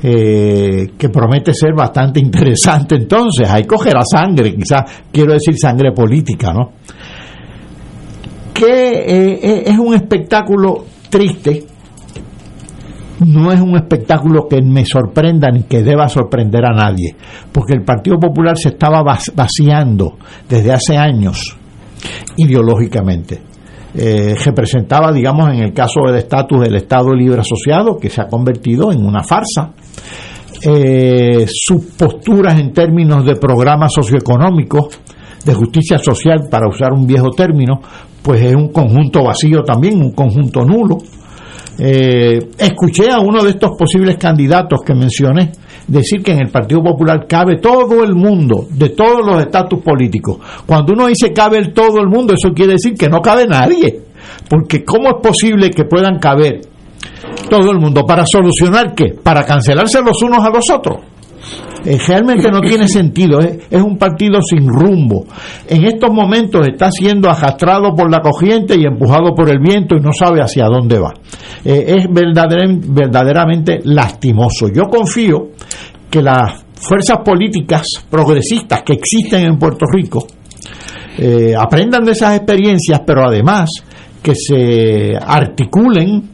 Eh, 0.05 0.95
que 0.97 1.07
promete 1.07 1.53
ser 1.53 1.73
bastante 1.73 2.19
interesante 2.23 2.95
entonces, 2.95 3.49
ahí 3.49 3.63
cogerá 3.63 4.01
sangre, 4.03 4.53
quizás 4.53 4.81
quiero 5.09 5.31
decir 5.31 5.57
sangre 5.57 5.93
política, 5.93 6.51
¿no? 6.51 6.73
Que 8.53 8.91
eh, 8.91 9.63
es 9.65 9.79
un 9.79 9.93
espectáculo 9.93 10.83
triste, 11.13 11.63
no 13.19 13.51
es 13.51 13.61
un 13.61 13.75
espectáculo 13.75 14.47
que 14.49 14.63
me 14.63 14.83
sorprenda 14.83 15.49
ni 15.51 15.63
que 15.63 15.83
deba 15.83 16.09
sorprender 16.09 16.65
a 16.65 16.73
nadie, 16.73 17.15
porque 17.51 17.73
el 17.73 17.83
Partido 17.83 18.17
Popular 18.17 18.57
se 18.57 18.69
estaba 18.69 19.03
vaciando 19.03 20.17
desde 20.49 20.73
hace 20.73 20.97
años 20.97 21.55
ideológicamente. 22.37 23.39
Eh, 23.95 24.33
representaba, 24.43 25.11
digamos, 25.11 25.53
en 25.53 25.59
el 25.59 25.71
caso 25.71 26.01
del 26.07 26.15
estatus 26.15 26.61
del 26.61 26.77
Estado 26.77 27.13
Libre 27.13 27.41
Asociado, 27.41 27.95
que 27.97 28.09
se 28.09 28.21
ha 28.21 28.27
convertido 28.27 28.91
en 28.91 29.05
una 29.05 29.21
farsa, 29.21 29.71
eh, 30.65 31.45
sus 31.47 31.85
posturas 31.95 32.59
en 32.59 32.73
términos 32.73 33.23
de 33.23 33.35
programas 33.35 33.93
socioeconómicos, 33.93 34.99
de 35.45 35.53
justicia 35.53 35.99
social, 35.99 36.47
para 36.49 36.67
usar 36.67 36.91
un 36.91 37.05
viejo 37.05 37.29
término, 37.29 37.81
pues 38.23 38.41
es 38.41 38.55
un 38.55 38.69
conjunto 38.69 39.23
vacío 39.23 39.61
también, 39.63 40.01
un 40.01 40.11
conjunto 40.11 40.61
nulo. 40.61 40.97
Eh, 41.77 42.39
escuché 42.57 43.11
a 43.11 43.19
uno 43.19 43.43
de 43.43 43.49
estos 43.51 43.71
posibles 43.77 44.17
candidatos 44.17 44.81
que 44.85 44.93
mencioné 44.93 45.51
decir 45.87 46.21
que 46.21 46.31
en 46.31 46.39
el 46.39 46.49
Partido 46.49 46.83
Popular 46.83 47.25
cabe 47.27 47.57
todo 47.57 48.03
el 48.03 48.15
mundo, 48.15 48.67
de 48.69 48.89
todos 48.89 49.25
los 49.25 49.41
estatus 49.41 49.81
políticos. 49.81 50.37
Cuando 50.65 50.93
uno 50.93 51.07
dice 51.07 51.33
cabe 51.33 51.57
el 51.57 51.73
todo 51.73 51.99
el 51.99 52.07
mundo, 52.07 52.33
eso 52.33 52.53
quiere 52.53 52.73
decir 52.73 52.93
que 52.93 53.09
no 53.09 53.21
cabe 53.21 53.45
nadie. 53.47 54.01
Porque 54.49 54.85
¿cómo 54.85 55.09
es 55.09 55.15
posible 55.21 55.69
que 55.71 55.83
puedan 55.83 56.19
caber 56.19 56.61
todo 57.49 57.71
el 57.71 57.79
mundo. 57.79 58.05
¿Para 58.05 58.23
solucionar 58.25 58.93
qué? 58.95 59.13
Para 59.21 59.45
cancelarse 59.45 60.01
los 60.01 60.21
unos 60.21 60.43
a 60.43 60.49
los 60.49 60.69
otros. 60.69 60.97
Eh, 61.85 61.97
realmente 62.07 62.49
no 62.49 62.61
tiene 62.61 62.87
sentido, 62.87 63.39
es, 63.39 63.81
un 63.81 63.97
partido 63.97 64.41
sin 64.41 64.67
rumbo. 64.67 65.25
En 65.67 65.83
estos 65.85 66.11
momentos 66.11 66.65
está 66.67 66.89
siendo 66.89 67.29
arrastrado 67.29 67.93
por 67.93 68.09
la 68.09 68.21
corriente 68.21 68.75
y 68.77 68.85
empujado 68.85 69.33
por 69.35 69.49
el 69.49 69.59
viento 69.59 69.95
y 69.95 69.99
no 69.99 70.11
sabe 70.13 70.41
hacia 70.41 70.65
dónde 70.65 70.99
va. 70.99 71.13
Eh, 71.65 71.95
es 71.97 72.07
verdaderamente, 72.09 73.79
lastimoso. 73.83 74.67
Yo 74.73 74.83
confío 74.83 75.49
que 76.09 76.21
las 76.21 76.63
fuerzas 76.75 77.19
políticas 77.23 77.85
progresistas 78.09 78.83
que 78.83 78.93
existen 78.93 79.45
en 79.45 79.57
Puerto 79.57 79.85
Rico 79.91 80.25
eh, 81.17 81.53
aprendan 81.57 82.03
de 82.03 82.11
esas 82.11 82.37
experiencias, 82.37 83.01
pero 83.05 83.23
además 83.27 83.69
que 84.21 84.33
se 84.35 85.17
articulen 85.19 86.29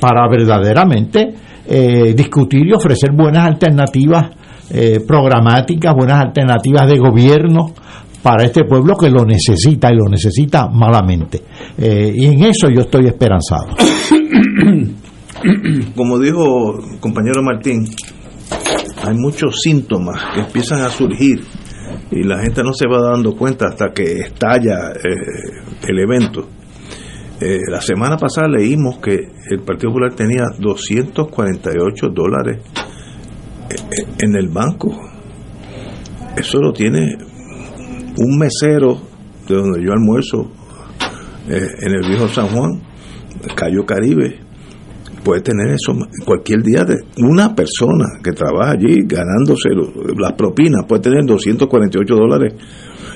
para 0.00 0.28
verdaderamente 0.28 1.34
eh, 1.66 2.12
discutir 2.14 2.66
y 2.66 2.72
ofrecer 2.72 3.12
buenas 3.12 3.46
alternativas 3.46 4.30
eh, 4.72 5.00
programáticas, 5.06 5.94
buenas 5.94 6.20
alternativas 6.22 6.88
de 6.88 6.98
gobierno 6.98 7.74
para 8.22 8.44
este 8.44 8.64
pueblo 8.64 8.94
que 8.96 9.10
lo 9.10 9.24
necesita 9.24 9.92
y 9.92 9.96
lo 9.96 10.08
necesita 10.08 10.68
malamente. 10.68 11.42
Eh, 11.76 12.12
y 12.14 12.26
en 12.26 12.44
eso 12.44 12.68
yo 12.68 12.82
estoy 12.82 13.06
esperanzado. 13.06 13.68
Como 15.96 16.18
dijo 16.18 16.78
el 16.78 17.00
compañero 17.00 17.42
Martín, 17.42 17.84
hay 19.02 19.14
muchos 19.14 19.60
síntomas 19.60 20.22
que 20.34 20.40
empiezan 20.40 20.82
a 20.82 20.88
surgir 20.88 21.44
y 22.10 22.22
la 22.22 22.38
gente 22.40 22.62
no 22.62 22.72
se 22.72 22.86
va 22.86 23.10
dando 23.10 23.34
cuenta 23.34 23.66
hasta 23.66 23.92
que 23.92 24.20
estalla 24.20 24.92
el 25.88 25.98
evento 25.98 26.46
eh, 27.44 27.58
la 27.68 27.80
semana 27.80 28.16
pasada 28.16 28.46
leímos 28.46 28.98
que 28.98 29.14
el 29.50 29.62
Partido 29.66 29.90
Popular 29.90 30.14
tenía 30.14 30.44
248 30.60 32.08
dólares 32.14 32.58
eh, 32.58 32.60
eh, 32.62 32.91
en 34.18 34.36
el 34.36 34.48
banco. 34.48 34.90
Eso 36.36 36.58
lo 36.60 36.72
tiene 36.72 37.16
un 38.18 38.38
mesero 38.38 39.00
de 39.48 39.54
donde 39.54 39.84
yo 39.84 39.92
almuerzo 39.92 40.50
en 41.48 41.92
el 41.92 42.08
viejo 42.08 42.28
San 42.28 42.48
Juan, 42.48 42.80
Cayo 43.54 43.84
Caribe. 43.84 44.38
Puede 45.24 45.40
tener 45.42 45.68
eso 45.68 45.92
cualquier 46.24 46.62
día 46.62 46.84
de 46.84 46.96
una 47.18 47.54
persona 47.54 48.06
que 48.24 48.32
trabaja 48.32 48.72
allí 48.72 49.02
ganándose 49.06 49.68
las 50.18 50.32
propinas, 50.32 50.84
puede 50.88 51.02
tener 51.02 51.24
248 51.24 52.14
dólares. 52.14 52.54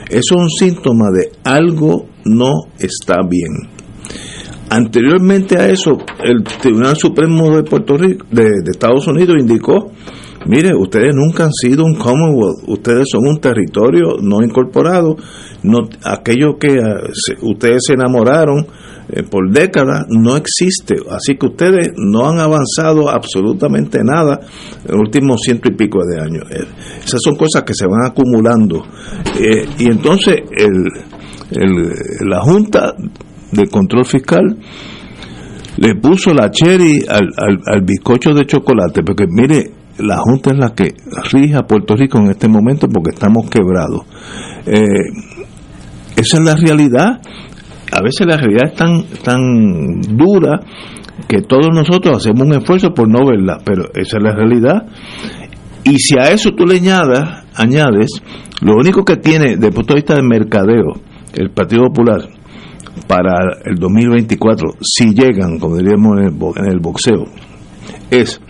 Eso 0.08 0.36
es 0.36 0.40
un 0.40 0.50
síntoma 0.50 1.06
de 1.10 1.32
algo 1.42 2.06
no 2.24 2.52
está 2.78 3.16
bien 3.28 3.76
Anteriormente 4.68 5.56
a 5.58 5.68
eso, 5.68 5.92
el 6.24 6.42
Tribunal 6.42 6.96
Supremo 6.96 7.54
de 7.54 7.62
Puerto 7.62 7.96
Rico, 7.96 8.26
de, 8.30 8.50
Estados 8.68 9.06
Unidos, 9.06 9.36
indicó, 9.38 9.92
mire, 10.46 10.74
ustedes 10.74 11.14
nunca 11.14 11.44
han 11.44 11.52
sido 11.52 11.84
un 11.84 11.94
Commonwealth, 11.94 12.68
ustedes 12.68 13.06
son 13.10 13.26
un 13.26 13.40
territorio 13.40 14.16
no 14.20 14.42
incorporado, 14.42 15.16
no, 15.62 15.78
aquello 16.04 16.58
que 16.58 16.74
eh, 16.74 17.34
ustedes 17.42 17.84
se 17.86 17.94
enamoraron 17.94 18.66
eh, 19.08 19.22
por 19.22 19.50
décadas 19.50 20.06
no 20.08 20.36
existe, 20.36 20.96
así 21.10 21.36
que 21.36 21.46
ustedes 21.46 21.92
no 21.96 22.28
han 22.28 22.38
avanzado 22.38 23.08
absolutamente 23.08 24.00
nada 24.02 24.40
en 24.84 24.92
los 24.92 25.00
últimos 25.06 25.40
ciento 25.42 25.68
y 25.68 25.76
pico 25.76 26.00
de 26.04 26.20
años. 26.20 26.44
Eh, 26.50 26.64
esas 27.04 27.20
son 27.22 27.36
cosas 27.36 27.62
que 27.62 27.74
se 27.74 27.86
van 27.86 28.06
acumulando. 28.06 28.84
y 29.78 29.90
entonces 29.90 30.36
el, 30.56 30.84
la 32.28 32.40
Junta 32.40 32.94
de 33.52 33.68
control 33.68 34.04
fiscal 34.04 34.56
le 35.78 35.94
puso 35.96 36.32
la 36.32 36.50
cherry 36.50 37.04
al, 37.08 37.28
al, 37.66 37.82
bizcocho 37.82 38.32
de 38.32 38.46
chocolate, 38.46 39.02
porque 39.02 39.26
mire, 39.28 39.70
la 39.98 40.18
Junta 40.18 40.50
es 40.50 40.58
la 40.58 40.74
que 40.74 40.94
rige 41.32 41.56
a 41.56 41.66
Puerto 41.66 41.96
Rico 41.96 42.18
en 42.18 42.30
este 42.30 42.48
momento 42.48 42.88
porque 42.88 43.10
estamos 43.14 43.48
quebrados. 43.48 44.04
Eh, 44.66 44.80
esa 46.16 46.38
es 46.38 46.44
la 46.44 46.56
realidad. 46.56 47.20
A 47.92 48.02
veces 48.02 48.26
la 48.26 48.36
realidad 48.36 48.72
es 48.72 48.74
tan, 48.74 49.04
tan 49.22 50.00
dura 50.16 50.60
que 51.28 51.42
todos 51.42 51.68
nosotros 51.72 52.18
hacemos 52.18 52.46
un 52.46 52.54
esfuerzo 52.54 52.92
por 52.92 53.08
no 53.08 53.26
verla, 53.26 53.58
pero 53.64 53.84
esa 53.94 54.18
es 54.18 54.22
la 54.22 54.34
realidad. 54.34 54.86
Y 55.84 55.98
si 55.98 56.18
a 56.18 56.30
eso 56.30 56.50
tú 56.50 56.66
le 56.66 56.76
añadas, 56.76 57.44
añades, 57.54 58.10
lo 58.60 58.74
único 58.74 59.04
que 59.04 59.16
tiene, 59.16 59.54
desde 59.54 59.68
el 59.68 59.72
punto 59.72 59.94
de 59.94 59.98
vista 60.00 60.14
del 60.14 60.26
mercadeo, 60.26 60.94
el 61.32 61.50
Partido 61.50 61.84
Popular, 61.84 62.28
para 63.06 63.58
el 63.64 63.76
2024, 63.76 64.70
si 64.80 65.14
llegan, 65.14 65.58
como 65.58 65.76
diríamos 65.76 66.18
en 66.18 66.66
el 66.66 66.80
boxeo, 66.80 67.24
es 68.10 68.40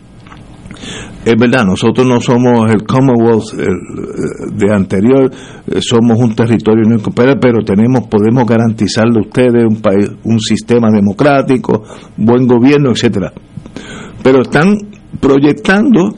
es 1.26 1.34
verdad, 1.36 1.64
nosotros 1.66 2.06
no 2.06 2.20
somos 2.20 2.72
el 2.72 2.86
Commonwealth 2.86 3.52
de 3.52 4.72
anterior, 4.72 5.28
eh, 5.66 5.80
somos 5.80 6.20
un 6.20 6.36
territorio 6.36 6.88
no 6.88 6.98
pero 7.40 7.64
tenemos, 7.64 8.06
podemos 8.06 8.46
garantizarle 8.46 9.18
a 9.18 9.26
ustedes 9.26 9.64
un 9.68 9.82
país, 9.82 10.08
un 10.22 10.38
sistema 10.38 10.88
democrático, 10.88 11.82
buen 12.16 12.46
gobierno, 12.46 12.92
etcétera. 12.92 13.32
Pero 14.22 14.42
están 14.42 14.76
proyectando 15.20 16.14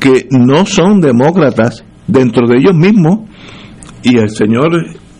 que 0.00 0.28
no 0.30 0.64
son 0.64 1.02
demócratas 1.02 1.84
dentro 2.06 2.48
de 2.48 2.60
ellos 2.60 2.74
mismos 2.74 3.28
y 4.02 4.16
el 4.16 4.30
señor 4.30 4.70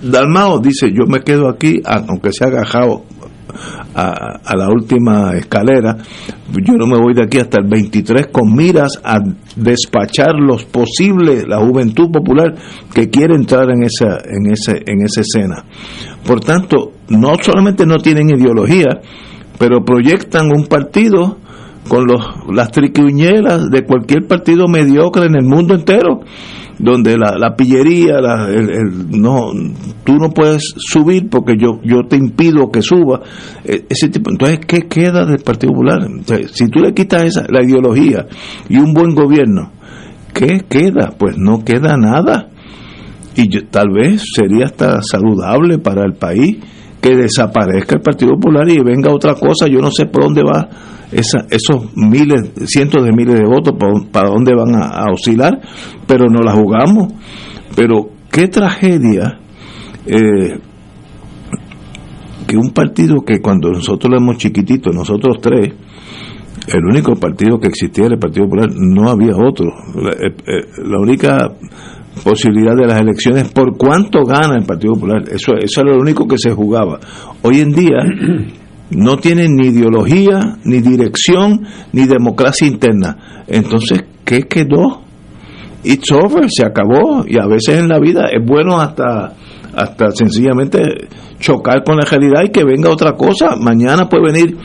Dalmao 0.03 0.61
dice 0.61 0.89
yo 0.91 1.05
me 1.07 1.21
quedo 1.21 1.51
aquí 1.51 1.83
aunque 1.85 2.31
se 2.33 2.45
ha 2.45 2.49
agajado 2.49 3.05
a, 3.95 4.57
la 4.57 4.69
última 4.69 5.33
escalera, 5.35 5.97
yo 6.53 6.75
no 6.75 6.87
me 6.87 6.99
voy 6.99 7.15
de 7.15 7.25
aquí 7.25 7.39
hasta 7.39 7.61
el 7.61 7.69
23 7.69 8.29
con 8.29 8.55
miras 8.55 9.01
a 9.05 9.19
despachar 9.57 10.35
los 10.39 10.65
posibles, 10.65 11.45
la 11.47 11.59
juventud 11.59 12.11
popular 12.11 12.55
que 12.93 13.09
quiere 13.11 13.35
entrar 13.35 13.71
en 13.71 13.85
esa, 13.85 14.19
en 14.25 14.53
ese, 14.53 14.83
en 14.87 15.03
esa 15.05 15.21
escena. 15.21 15.65
Por 16.27 16.41
tanto, 16.41 16.93
no 17.09 17.35
solamente 17.41 17.87
no 17.87 17.97
tienen 17.97 18.31
ideología, 18.31 19.01
pero 19.59 19.85
proyectan 19.85 20.51
un 20.55 20.67
partido 20.67 21.39
con 21.89 22.07
los, 22.07 22.25
las 22.53 22.71
triquiñelas 22.71 23.71
de 23.71 23.85
cualquier 23.85 24.27
partido 24.27 24.67
mediocre 24.69 25.27
en 25.27 25.37
el 25.37 25.45
mundo 25.45 25.75
entero 25.75 26.21
donde 26.79 27.17
la, 27.17 27.37
la 27.39 27.55
pillería, 27.55 28.21
la, 28.21 28.49
el, 28.49 29.11
no, 29.11 29.53
tú 30.05 30.15
no 30.17 30.31
puedes 30.31 30.75
subir 30.77 31.29
porque 31.31 31.57
yo, 31.57 31.81
yo 31.83 32.03
te 32.09 32.17
impido 32.17 32.71
que 32.71 32.83
suba. 32.83 33.21
E, 33.65 33.85
ese 33.89 34.09
tipo, 34.09 34.31
entonces, 34.31 34.61
¿qué 34.67 34.89
queda 34.89 35.25
del 35.25 35.43
Partido 35.43 35.73
Popular? 35.73 36.09
si 36.53 36.69
tú 36.69 36.81
le 36.81 36.93
quitas 36.93 37.25
esa, 37.25 37.47
la 37.49 37.63
ideología 37.63 38.27
y 38.69 38.79
un 38.79 38.93
buen 38.93 39.15
gobierno, 39.15 39.73
¿qué 40.33 40.65
queda? 40.69 41.15
Pues 41.17 41.37
no 41.39 41.65
queda 41.65 41.97
nada. 41.97 42.51
Y 43.37 43.49
tal 43.67 43.89
vez 43.91 44.25
sería 44.35 44.67
hasta 44.67 45.03
saludable 45.03 45.79
para 45.79 46.05
el 46.05 46.15
país 46.15 46.59
que 47.05 47.15
desaparezca 47.15 47.97
el 47.97 48.01
Partido 48.01 48.33
Popular 48.33 48.67
y 48.67 48.83
venga 48.83 49.13
otra 49.13 49.35
cosa. 49.35 49.67
Yo 49.69 49.79
no 49.81 49.91
sé 49.91 50.07
por 50.07 50.23
dónde 50.23 50.41
va 50.43 50.67
esos 51.13 51.95
miles, 51.95 52.53
cientos 52.65 53.05
de 53.05 53.13
miles 53.13 53.39
de 53.39 53.45
votos, 53.45 53.75
para, 54.11 54.31
dónde 54.31 54.55
van 54.55 54.75
a, 54.75 55.05
oscilar, 55.13 55.61
pero 56.07 56.31
no 56.31 56.41
la 56.41 56.53
jugamos. 56.53 57.13
Pero 57.77 58.09
qué 58.33 58.49
tragedia 58.49 59.39
eh, 60.07 60.59
que 62.47 62.57
un 62.57 62.71
partido 62.71 63.21
que 63.21 63.39
cuando 63.39 63.71
nosotros 63.71 64.11
lo 64.11 64.17
hemos 64.17 64.39
chiquitito, 64.39 64.91
nosotros 64.91 65.37
tres, 65.43 65.75
el 66.69 66.85
único 66.91 67.17
partido 67.17 67.61
que 67.61 67.69
existía 67.69 68.07
era 68.07 68.15
el 68.15 68.21
Partido 68.21 68.47
Popular, 68.47 68.71
no 68.75 69.11
había 69.11 69.37
otro. 69.37 69.67
La, 69.95 70.13
eh, 70.13 70.35
eh, 70.47 70.83
la 70.87 70.99
única 70.99 71.53
posibilidad 72.23 72.75
de 72.77 72.87
las 72.87 73.01
elecciones 73.01 73.51
por 73.53 73.77
cuánto 73.77 74.25
gana 74.25 74.57
el 74.57 74.65
Partido 74.65 74.95
Popular. 74.95 75.23
Eso, 75.31 75.55
eso 75.61 75.81
era 75.81 75.93
lo 75.93 76.01
único 76.01 76.27
que 76.27 76.39
se 76.39 76.51
jugaba. 76.51 77.01
Hoy 77.43 77.61
en 77.61 77.73
día 77.73 77.99
no 78.91 79.17
tienen 79.19 79.55
ni 79.57 79.69
ideología, 79.69 80.59
ni 80.65 80.81
dirección, 80.81 81.67
ni 81.93 82.07
democracia 82.07 82.67
interna. 82.67 83.45
Entonces, 83.47 84.05
¿qué 84.25 84.43
quedó? 84.43 85.03
It's 85.83 86.11
over, 86.13 86.47
se 86.49 86.65
acabó. 86.65 87.25
Y 87.27 87.39
a 87.39 87.47
veces 87.47 87.79
en 87.79 87.89
la 87.89 87.99
vida 87.99 88.27
es 88.33 88.45
bueno 88.45 88.81
hasta, 88.81 89.35
hasta 89.75 90.11
sencillamente 90.13 91.09
chocar 91.39 91.85
con 91.85 91.97
la 91.97 92.05
realidad 92.05 92.43
y 92.45 92.51
que 92.51 92.65
venga 92.65 92.91
otra 92.91 93.13
cosa. 93.13 93.57
Mañana 93.57 94.09
puede 94.09 94.33
venir, 94.33 94.57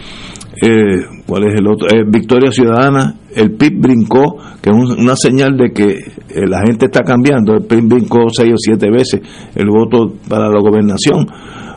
eh, 0.62 1.22
¿cuál 1.26 1.47
es 1.47 1.60
el 1.60 1.68
otro? 1.68 1.88
Eh, 1.88 2.03
Victoria 2.07 2.51
Ciudadana, 2.51 3.16
el 3.36 3.51
PIB 3.51 3.80
brincó, 3.80 4.38
que 4.62 4.70
es 4.70 4.76
una 4.76 5.16
señal 5.16 5.55
de 5.57 5.72
que 5.72 5.86
eh, 5.86 6.47
la 6.47 6.62
gente 6.66 6.86
está 6.86 7.03
cambiando. 7.03 7.53
El 7.53 7.66
PIB 7.66 7.88
brincó 7.88 8.30
seis 8.30 8.51
o 8.51 8.57
siete 8.57 8.89
veces 8.91 9.22
el 9.55 9.68
voto 9.68 10.14
para 10.28 10.49
la 10.49 10.60
gobernación. 10.60 11.28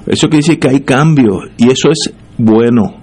Eso 0.07 0.29
quiere 0.29 0.39
decir 0.39 0.59
que 0.59 0.69
hay 0.69 0.81
cambios 0.81 1.45
y 1.59 1.71
eso 1.71 1.91
es 1.91 2.13
bueno. 2.39 3.03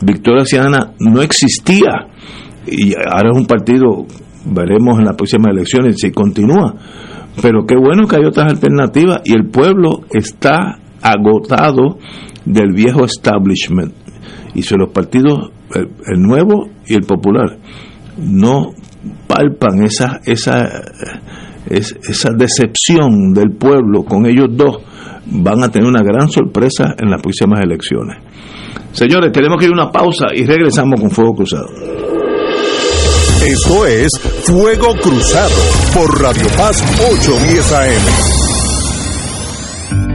Victoria 0.00 0.44
Ciudadana 0.44 0.94
no 1.00 1.20
existía 1.20 2.08
y 2.66 2.94
ahora 2.94 3.30
es 3.32 3.36
un 3.36 3.46
partido, 3.46 4.06
veremos 4.46 4.98
en 4.98 5.04
las 5.04 5.16
próximas 5.16 5.52
elecciones 5.52 5.96
si 5.98 6.10
continúa. 6.10 6.74
Pero 7.42 7.66
qué 7.66 7.76
bueno 7.76 8.06
que 8.06 8.16
hay 8.16 8.24
otras 8.24 8.50
alternativas 8.50 9.20
y 9.24 9.32
el 9.34 9.46
pueblo 9.48 10.00
está 10.10 10.78
agotado 11.02 11.98
del 12.44 12.72
viejo 12.72 13.04
establishment. 13.04 13.92
Y 14.58 14.62
si 14.62 14.74
los 14.74 14.90
partidos, 14.90 15.52
el, 15.72 16.20
nuevo 16.20 16.68
y 16.84 16.94
el 16.94 17.02
popular, 17.02 17.58
no 18.16 18.72
palpan 19.28 19.84
esa, 19.84 20.20
esa, 20.24 20.68
esa 21.70 22.30
decepción 22.36 23.32
del 23.32 23.52
pueblo 23.52 24.02
con 24.02 24.26
ellos 24.26 24.48
dos, 24.50 24.78
van 25.26 25.62
a 25.62 25.68
tener 25.68 25.88
una 25.88 26.02
gran 26.02 26.28
sorpresa 26.28 26.96
en 26.98 27.08
las 27.08 27.22
próximas 27.22 27.60
elecciones. 27.60 28.18
Señores, 28.90 29.30
tenemos 29.30 29.58
que 29.58 29.66
ir 29.66 29.70
a 29.70 29.74
una 29.74 29.92
pausa 29.92 30.26
y 30.34 30.44
regresamos 30.44 31.00
con 31.00 31.10
Fuego 31.12 31.34
Cruzado. 31.34 31.68
Esto 33.46 33.86
es 33.86 34.10
Fuego 34.42 34.92
Cruzado 35.00 35.54
por 35.94 36.20
Radio 36.20 36.48
Paz 36.56 36.82
810 36.98 37.72
AM. 37.74 38.47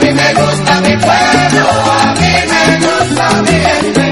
A 0.00 0.02
mí 0.02 0.12
me 0.14 0.32
gusta 0.32 0.80
mi 0.80 0.96
pueblo, 0.96 1.68
a 1.92 2.14
mí 2.14 2.32
me 2.48 2.62
gusta 2.80 3.24
mi 3.42 3.56
gente. 3.68 4.04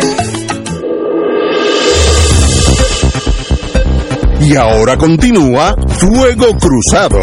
Y 4.44 4.54
ahora 4.54 4.96
continúa 4.98 5.74
Fuego 5.88 6.48
Cruzado. 6.58 7.20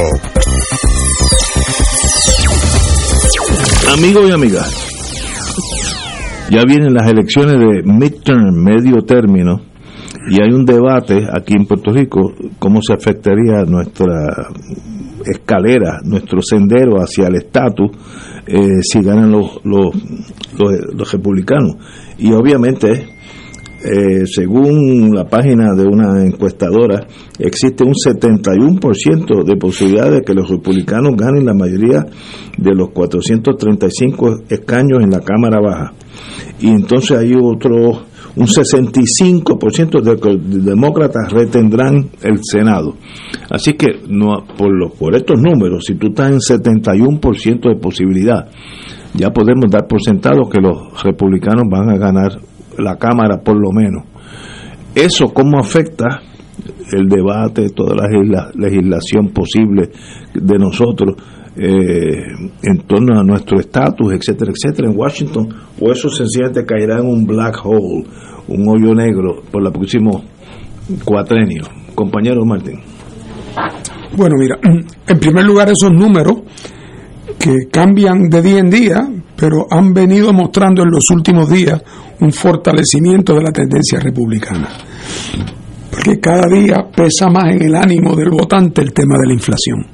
Amigos 3.94 4.30
y 4.30 4.32
amigas, 4.34 4.88
ya 6.50 6.64
vienen 6.68 6.96
las 6.96 7.08
elecciones 7.08 7.60
de 7.60 7.84
midterm, 7.84 8.52
medio 8.52 9.04
término, 9.06 9.62
y 10.28 10.42
hay 10.42 10.50
un 10.52 10.66
debate 10.66 11.20
aquí 11.32 11.54
en 11.54 11.68
Puerto 11.68 11.92
Rico, 11.92 12.34
cómo 12.58 12.82
se 12.82 12.94
afectaría 12.94 13.64
nuestra 13.68 14.48
escalera, 15.26 16.00
nuestro 16.04 16.42
sendero 16.42 16.98
hacia 16.98 17.28
el 17.28 17.36
estatus 17.36 17.92
eh, 18.48 18.82
si 18.82 19.02
ganan 19.02 19.32
los, 19.32 19.60
los, 19.64 19.96
los, 20.94 21.12
republicanos. 21.12 21.78
Y 22.18 22.32
obviamente, 22.32 22.92
eh, 22.92 24.26
según 24.26 25.16
la 25.16 25.26
página 25.26 25.74
de 25.74 25.84
una 25.84 26.24
encuestadora, 26.24 27.08
existe 27.40 27.84
un 27.84 27.94
71% 27.94 29.44
de 29.44 29.58
posibilidad 29.58 30.12
de 30.12 30.22
que 30.22 30.34
los 30.34 30.50
republicanos 30.50 31.16
ganen 31.18 31.46
la 31.46 31.56
mayoría 31.56 32.06
de 32.58 32.76
los 32.76 32.92
435 32.92 34.44
escaños 34.50 35.02
en 35.02 35.10
la 35.10 35.22
Cámara 35.22 35.60
Baja. 35.60 35.94
Y 36.60 36.68
entonces 36.68 37.18
hay 37.18 37.34
otro 37.34 38.04
un 38.36 38.48
65% 38.48 40.02
de 40.02 40.18
los 40.18 40.66
demócratas 40.66 41.32
retendrán 41.32 42.10
el 42.22 42.40
Senado. 42.44 42.96
Así 43.50 43.74
que 43.74 44.02
no, 44.10 44.46
por, 44.58 44.74
los, 44.74 44.92
por 44.94 45.16
estos 45.16 45.40
números, 45.40 45.86
si 45.86 45.96
tú 45.96 46.08
estás 46.08 46.32
en 46.32 46.40
71% 46.40 47.70
de 47.70 47.80
posibilidad, 47.80 48.50
ya 49.14 49.32
podemos 49.32 49.70
dar 49.70 49.88
por 49.88 50.02
sentado 50.02 50.50
que 50.50 50.60
los 50.60 51.02
republicanos 51.04 51.64
van 51.70 51.90
a 51.90 51.98
ganar 51.98 52.40
la 52.78 52.98
Cámara 52.98 53.42
por 53.42 53.56
lo 53.56 53.72
menos. 53.72 54.04
¿Eso 54.94 55.28
cómo 55.34 55.60
afecta 55.60 56.22
el 56.92 57.08
debate, 57.08 57.70
toda 57.70 57.96
la 57.96 58.52
legislación 58.54 59.30
posible 59.30 59.92
de 60.34 60.58
nosotros? 60.58 61.16
Eh, 61.58 62.22
en 62.64 62.78
torno 62.86 63.18
a 63.18 63.24
nuestro 63.24 63.62
estatus, 63.62 64.12
etcétera, 64.12 64.52
etcétera, 64.52 64.90
en 64.90 64.98
Washington, 64.98 65.48
o 65.80 65.90
eso 65.90 66.10
sencillamente 66.10 66.66
caerá 66.66 67.00
en 67.00 67.08
un 67.08 67.26
black 67.26 67.62
hole, 67.64 68.06
un 68.50 68.68
hoyo 68.68 68.94
negro 68.94 69.42
por 69.50 69.66
el 69.66 69.72
próximo 69.72 70.22
cuatrenio. 71.06 71.64
Compañero 71.96 72.44
Martín. 72.46 72.82
Bueno, 74.18 74.36
mira, 74.38 74.58
en 75.08 75.20
primer 75.20 75.46
lugar 75.46 75.70
esos 75.70 75.92
números 75.92 76.42
que 77.40 77.70
cambian 77.72 78.30
de 78.30 78.42
día 78.42 78.60
en 78.60 78.70
día, 78.70 79.08
pero 79.36 79.66
han 79.70 79.94
venido 79.94 80.34
mostrando 80.34 80.84
en 80.84 80.92
los 80.92 81.10
últimos 81.10 81.50
días 81.50 81.82
un 82.20 82.32
fortalecimiento 82.32 83.34
de 83.34 83.42
la 83.44 83.52
tendencia 83.52 84.00
republicana. 84.00 84.70
Porque 85.90 86.20
cada 86.20 86.48
día 86.48 86.86
pesa 86.96 87.30
más 87.30 87.54
en 87.54 87.64
el 87.64 87.76
ánimo 87.76 88.16
del 88.16 88.30
votante 88.30 88.82
el 88.82 88.94
tema 88.94 89.18
de 89.18 89.28
la 89.28 89.34
inflación. 89.34 89.88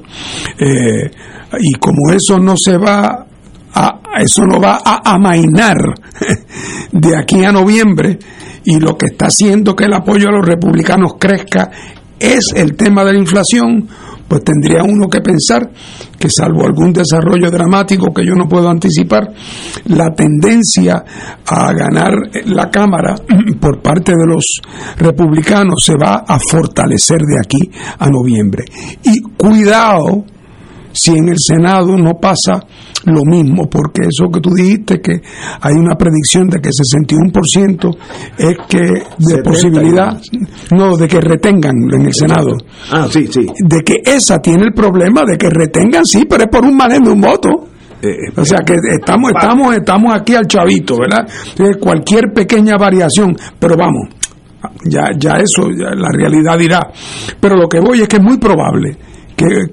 Eh, 0.59 1.11
y 1.59 1.73
como 1.73 2.11
eso 2.11 2.39
no 2.39 2.55
se 2.55 2.77
va 2.77 3.25
a, 3.73 3.99
eso 4.19 4.45
no 4.45 4.59
va 4.59 4.79
a 4.83 5.13
amainar 5.13 5.77
de 6.91 7.17
aquí 7.17 7.43
a 7.43 7.51
noviembre 7.51 8.19
y 8.63 8.79
lo 8.79 8.97
que 8.97 9.07
está 9.07 9.27
haciendo 9.27 9.75
que 9.75 9.85
el 9.85 9.93
apoyo 9.93 10.29
a 10.29 10.31
los 10.31 10.45
republicanos 10.45 11.13
crezca 11.19 11.71
es 12.19 12.53
el 12.55 12.75
tema 12.75 13.03
de 13.03 13.13
la 13.13 13.19
inflación, 13.19 13.87
pues 14.27 14.43
tendría 14.43 14.83
uno 14.83 15.09
que 15.09 15.21
pensar 15.21 15.71
que 16.19 16.29
salvo 16.29 16.65
algún 16.65 16.93
desarrollo 16.93 17.49
dramático 17.49 18.13
que 18.13 18.25
yo 18.25 18.35
no 18.35 18.47
puedo 18.47 18.69
anticipar, 18.69 19.33
la 19.85 20.11
tendencia 20.11 21.03
a 21.47 21.73
ganar 21.73 22.13
la 22.45 22.69
Cámara 22.69 23.15
por 23.59 23.81
parte 23.81 24.11
de 24.11 24.27
los 24.27 24.61
republicanos 24.97 25.83
se 25.83 25.95
va 25.95 26.23
a 26.27 26.37
fortalecer 26.39 27.21
de 27.21 27.39
aquí 27.39 27.71
a 27.97 28.07
noviembre. 28.07 28.65
Y 29.03 29.19
cuidado 29.35 30.25
si 30.93 31.11
en 31.11 31.29
el 31.29 31.37
Senado 31.37 31.97
no 31.97 32.13
pasa 32.19 32.59
lo 33.05 33.21
mismo, 33.25 33.69
porque 33.69 34.03
eso 34.03 34.29
que 34.29 34.39
tú 34.39 34.51
dijiste, 34.53 35.01
que 35.01 35.21
hay 35.61 35.73
una 35.73 35.95
predicción 35.95 36.47
de 36.49 36.59
que 36.59 36.69
61% 36.69 37.97
es 38.37 38.57
que 38.67 38.81
de 39.17 39.43
posibilidad, 39.43 40.19
no, 40.71 40.95
de 40.97 41.07
que 41.07 41.19
retengan 41.19 41.75
en 41.91 42.05
el 42.05 42.13
Senado. 42.13 42.57
Ah, 42.91 43.07
sí, 43.09 43.25
sí. 43.27 43.47
De 43.59 43.81
que 43.81 44.01
esa 44.05 44.39
tiene 44.39 44.65
el 44.65 44.73
problema 44.73 45.23
de 45.25 45.37
que 45.37 45.49
retengan, 45.49 46.05
sí, 46.05 46.25
pero 46.29 46.43
es 46.43 46.49
por 46.49 46.63
un 46.63 46.75
manejo 46.75 47.05
de 47.05 47.11
un 47.11 47.21
voto. 47.21 47.49
Eh, 48.01 48.07
eh, 48.07 48.33
o 48.35 48.43
sea 48.43 48.59
que 48.59 48.75
estamos, 48.89 49.31
estamos, 49.31 49.75
estamos 49.75 50.13
aquí 50.13 50.33
al 50.33 50.47
chavito, 50.47 50.97
¿verdad? 50.97 51.27
cualquier 51.79 52.33
pequeña 52.33 52.75
variación, 52.75 53.37
pero 53.59 53.75
vamos, 53.77 54.09
ya, 54.85 55.09
ya 55.17 55.33
eso, 55.37 55.69
la 55.69 56.09
realidad 56.11 56.57
dirá. 56.57 56.91
Pero 57.39 57.55
lo 57.55 57.67
que 57.67 57.79
voy 57.79 58.01
es 58.01 58.07
que 58.07 58.17
es 58.17 58.23
muy 58.23 58.37
probable 58.37 58.97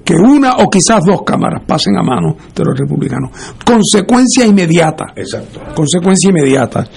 que, 0.03 0.15
una 0.15 0.57
o 0.57 0.69
quizás 0.69 1.01
dos 1.05 1.21
cámaras 1.23 1.63
pasen 1.65 1.97
a 1.97 2.03
mano 2.03 2.35
de 2.55 2.63
los 2.63 2.77
republicanos. 2.77 3.31
Consecuencia 3.63 4.45
inmediata. 4.45 5.13
Exacto. 5.15 5.59
Consecuencia 5.75 6.29
inmediata. 6.29 6.87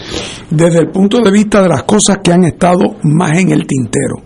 Desde 0.51 0.81
el 0.81 0.91
punto 0.91 1.20
de 1.20 1.31
vista 1.31 1.62
de 1.62 1.68
las 1.68 1.83
cosas 1.83 2.18
que 2.23 2.33
han 2.33 2.45
estado 2.45 2.97
más 3.05 3.39
en 3.39 3.51
el 3.51 3.66
tintero. 3.66 4.16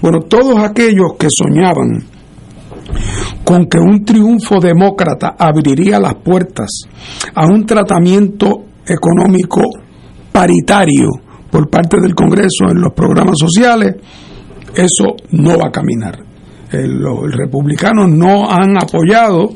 Bueno, 0.00 0.20
todos 0.20 0.58
aquellos 0.58 1.14
que 1.18 1.28
soñaban 1.30 2.04
con 3.44 3.66
que 3.66 3.78
un 3.78 4.04
triunfo 4.04 4.60
demócrata 4.60 5.36
abriría 5.38 5.98
las 5.98 6.14
puertas 6.16 6.68
a 7.34 7.46
un 7.46 7.64
tratamiento 7.64 8.64
económico 8.86 9.62
paritario 10.32 11.08
por 11.50 11.68
parte 11.68 12.00
del 12.00 12.14
Congreso 12.14 12.70
en 12.70 12.80
los 12.80 12.92
programas 12.92 13.34
sociales, 13.38 13.96
eso 14.74 15.16
no 15.32 15.58
va 15.58 15.68
a 15.68 15.72
caminar 15.72 16.29
los 16.72 17.34
republicanos 17.34 18.08
no 18.08 18.48
han 18.48 18.76
apoyado 18.76 19.50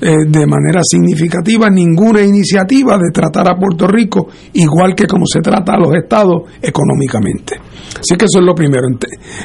eh, 0.00 0.16
de 0.28 0.46
manera 0.46 0.80
significativa 0.82 1.70
ninguna 1.70 2.22
iniciativa 2.22 2.96
de 2.96 3.10
tratar 3.12 3.48
a 3.48 3.56
Puerto 3.56 3.86
Rico 3.86 4.28
igual 4.52 4.94
que 4.94 5.06
como 5.06 5.24
se 5.24 5.40
trata 5.40 5.74
a 5.74 5.78
los 5.78 5.94
estados 5.94 6.42
económicamente. 6.60 7.56
Así 8.00 8.16
que 8.16 8.26
eso 8.26 8.40
es 8.40 8.44
lo 8.44 8.54
primero. 8.54 8.86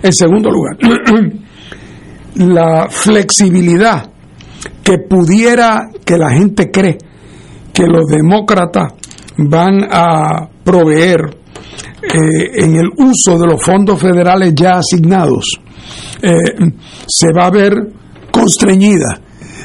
En 0.02 0.14
segundo 0.14 0.50
lugar, 0.50 0.78
la 2.36 2.88
flexibilidad 2.90 4.10
que 4.84 4.98
pudiera, 4.98 5.90
que 6.04 6.18
la 6.18 6.32
gente 6.32 6.72
cree 6.72 6.98
que 7.72 7.84
los 7.86 8.08
demócratas 8.08 8.94
van 9.38 9.88
a 9.90 10.50
proveer 10.64 11.38
eh, 12.02 12.64
en 12.64 12.76
el 12.76 12.90
uso 12.98 13.38
de 13.38 13.48
los 13.48 13.64
fondos 13.64 14.00
federales 14.00 14.54
ya 14.56 14.80
asignados 14.80 15.60
eh, 16.22 16.36
se 17.08 17.28
va 17.34 17.48
a 17.48 17.52
ver 17.52 17.74
constreñida 18.32 19.22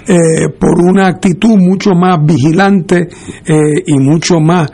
eh, 0.07 0.49
por 0.59 0.79
una 0.81 1.07
actitud 1.07 1.57
mucho 1.57 1.91
más 1.95 2.19
vigilante 2.25 3.09
eh, 3.47 3.83
y 3.87 3.95
mucho 3.99 4.41
más 4.41 4.71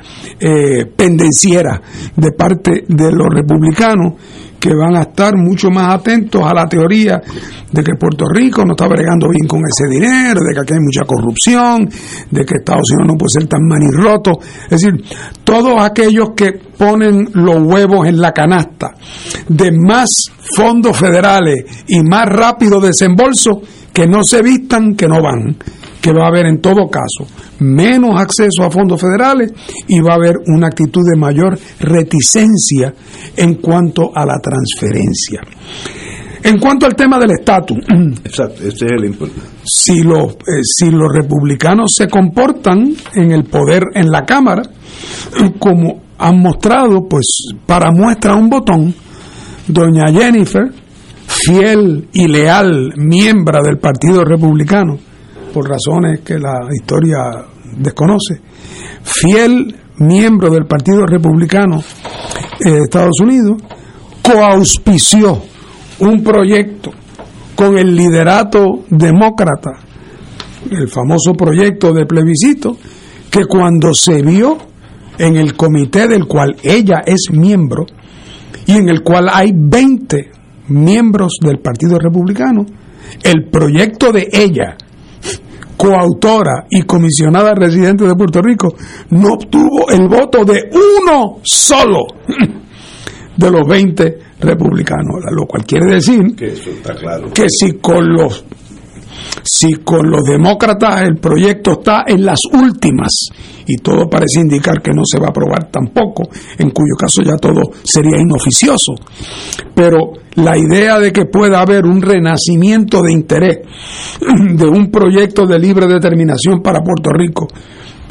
pendenciera 0.96 1.80
de 2.16 2.32
parte 2.32 2.84
de 2.88 3.12
los 3.12 3.28
republicanos 3.28 4.14
que 4.60 4.74
van 4.74 4.94
a 4.94 5.02
estar 5.02 5.34
mucho 5.36 5.70
más 5.70 5.94
atentos 5.94 6.42
a 6.44 6.52
la 6.52 6.66
teoría 6.66 7.20
de 7.72 7.82
que 7.82 7.94
Puerto 7.98 8.26
Rico 8.28 8.62
no 8.64 8.72
está 8.72 8.86
bregando 8.86 9.28
bien 9.28 9.48
con 9.48 9.60
ese 9.60 9.88
dinero, 9.88 10.40
de 10.46 10.54
que 10.54 10.60
aquí 10.60 10.74
hay 10.74 10.80
mucha 10.80 11.06
corrupción, 11.06 11.88
de 12.30 12.44
que 12.44 12.56
Estados 12.58 12.90
Unidos 12.90 13.08
no 13.08 13.18
puede 13.18 13.40
ser 13.40 13.46
tan 13.46 13.62
manirroto. 13.66 14.32
Es 14.64 14.80
decir, 14.80 15.02
todos 15.44 15.80
aquellos 15.80 16.32
que 16.36 16.52
ponen 16.52 17.30
los 17.32 17.62
huevos 17.62 18.06
en 18.06 18.20
la 18.20 18.32
canasta 18.32 18.94
de 19.48 19.72
más 19.72 20.10
fondos 20.54 20.96
federales 20.96 21.64
y 21.86 22.02
más 22.02 22.26
rápido 22.26 22.80
desembolso, 22.80 23.62
que 23.92 24.06
no 24.06 24.22
se 24.22 24.42
vistan, 24.42 24.94
que 24.94 25.08
no 25.08 25.22
van 25.22 25.56
que 26.00 26.12
va 26.12 26.24
a 26.24 26.28
haber 26.28 26.46
en 26.46 26.60
todo 26.60 26.88
caso 26.88 27.26
menos 27.60 28.18
acceso 28.20 28.64
a 28.64 28.70
fondos 28.70 29.00
federales 29.00 29.52
y 29.86 30.00
va 30.00 30.12
a 30.12 30.16
haber 30.16 30.36
una 30.46 30.68
actitud 30.68 31.02
de 31.02 31.18
mayor 31.18 31.58
reticencia 31.78 32.94
en 33.36 33.54
cuanto 33.56 34.10
a 34.14 34.24
la 34.24 34.38
transferencia. 34.40 35.40
En 36.42 36.58
cuanto 36.58 36.86
al 36.86 36.94
tema 36.94 37.18
del 37.18 37.32
estatus, 37.32 37.78
si 39.64 40.02
los, 40.02 40.32
eh, 40.32 40.62
si 40.62 40.90
los 40.90 41.12
republicanos 41.12 41.92
se 41.94 42.08
comportan 42.08 42.94
en 43.14 43.32
el 43.32 43.44
poder 43.44 43.82
en 43.94 44.10
la 44.10 44.24
Cámara, 44.24 44.62
como 45.58 46.02
han 46.16 46.40
mostrado, 46.40 47.06
pues 47.08 47.26
para 47.66 47.90
muestra 47.90 48.36
un 48.36 48.48
botón, 48.48 48.94
doña 49.66 50.10
Jennifer, 50.10 50.70
fiel 51.26 52.08
y 52.12 52.26
leal 52.26 52.94
miembro 52.96 53.62
del 53.62 53.78
Partido 53.78 54.24
Republicano, 54.24 54.98
por 55.52 55.68
razones 55.68 56.20
que 56.20 56.38
la 56.38 56.68
historia 56.72 57.18
desconoce, 57.76 58.40
fiel 59.02 59.76
miembro 59.98 60.50
del 60.50 60.66
Partido 60.66 61.06
Republicano 61.06 61.82
eh, 62.64 62.70
de 62.70 62.78
Estados 62.78 63.20
Unidos, 63.20 63.62
coauspició 64.22 65.42
un 66.00 66.22
proyecto 66.22 66.92
con 67.54 67.76
el 67.76 67.94
liderato 67.94 68.84
demócrata, 68.88 69.72
el 70.70 70.88
famoso 70.88 71.34
proyecto 71.34 71.92
de 71.92 72.06
plebiscito, 72.06 72.76
que 73.30 73.44
cuando 73.44 73.92
se 73.92 74.22
vio 74.22 74.56
en 75.18 75.36
el 75.36 75.54
comité 75.54 76.08
del 76.08 76.26
cual 76.26 76.56
ella 76.62 77.02
es 77.04 77.30
miembro 77.30 77.84
y 78.66 78.72
en 78.72 78.88
el 78.88 79.02
cual 79.02 79.28
hay 79.30 79.52
20 79.54 80.30
miembros 80.68 81.34
del 81.42 81.58
Partido 81.58 81.98
Republicano, 81.98 82.64
el 83.22 83.50
proyecto 83.50 84.12
de 84.12 84.28
ella 84.32 84.76
coautora 85.80 86.66
y 86.68 86.82
comisionada 86.82 87.54
residente 87.54 88.06
de 88.06 88.14
Puerto 88.14 88.42
Rico, 88.42 88.74
no 89.10 89.32
obtuvo 89.32 89.90
el 89.90 90.08
voto 90.08 90.44
de 90.44 90.68
uno 90.72 91.38
solo 91.42 92.06
de 93.36 93.50
los 93.50 93.66
20 93.66 94.18
republicanos, 94.40 95.24
lo 95.30 95.46
cual 95.46 95.64
quiere 95.64 95.94
decir 95.94 96.20
que, 96.36 96.52
claro. 96.98 97.32
que 97.32 97.48
si 97.48 97.78
con 97.78 98.06
los 98.12 98.44
si 99.42 99.74
con 99.76 100.10
los 100.10 100.22
demócratas 100.24 101.02
el 101.02 101.16
proyecto 101.16 101.72
está 101.72 102.04
en 102.06 102.24
las 102.24 102.40
últimas 102.52 103.28
y 103.66 103.76
todo 103.76 104.08
parece 104.08 104.40
indicar 104.40 104.82
que 104.82 104.92
no 104.92 105.02
se 105.04 105.18
va 105.18 105.26
a 105.26 105.30
aprobar 105.30 105.70
tampoco, 105.70 106.28
en 106.58 106.70
cuyo 106.70 106.94
caso 106.98 107.22
ya 107.22 107.36
todo 107.36 107.62
sería 107.82 108.18
inoficioso. 108.18 108.94
Pero 109.74 110.12
la 110.34 110.56
idea 110.56 110.98
de 110.98 111.12
que 111.12 111.26
pueda 111.26 111.60
haber 111.60 111.84
un 111.84 112.02
renacimiento 112.02 113.02
de 113.02 113.12
interés 113.12 113.58
de 114.54 114.66
un 114.66 114.90
proyecto 114.90 115.46
de 115.46 115.58
libre 115.58 115.86
determinación 115.86 116.60
para 116.62 116.80
Puerto 116.80 117.10
Rico, 117.10 117.46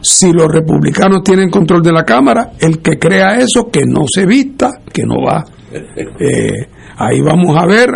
si 0.01 0.31
los 0.31 0.47
republicanos 0.47 1.23
tienen 1.23 1.49
control 1.49 1.81
de 1.81 1.91
la 1.91 2.05
Cámara, 2.05 2.51
el 2.59 2.79
que 2.79 2.97
crea 2.97 3.37
eso, 3.37 3.69
que 3.69 3.81
no 3.85 4.03
se 4.07 4.25
vista, 4.25 4.69
que 4.93 5.03
no 5.03 5.15
va. 5.25 5.45
Eh, 5.71 6.67
ahí 6.97 7.19
vamos 7.21 7.55
a 7.57 7.65
ver. 7.65 7.89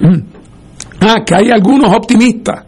Ah, 1.02 1.24
que 1.26 1.34
hay 1.34 1.50
algunos 1.50 1.92
optimistas 1.94 2.64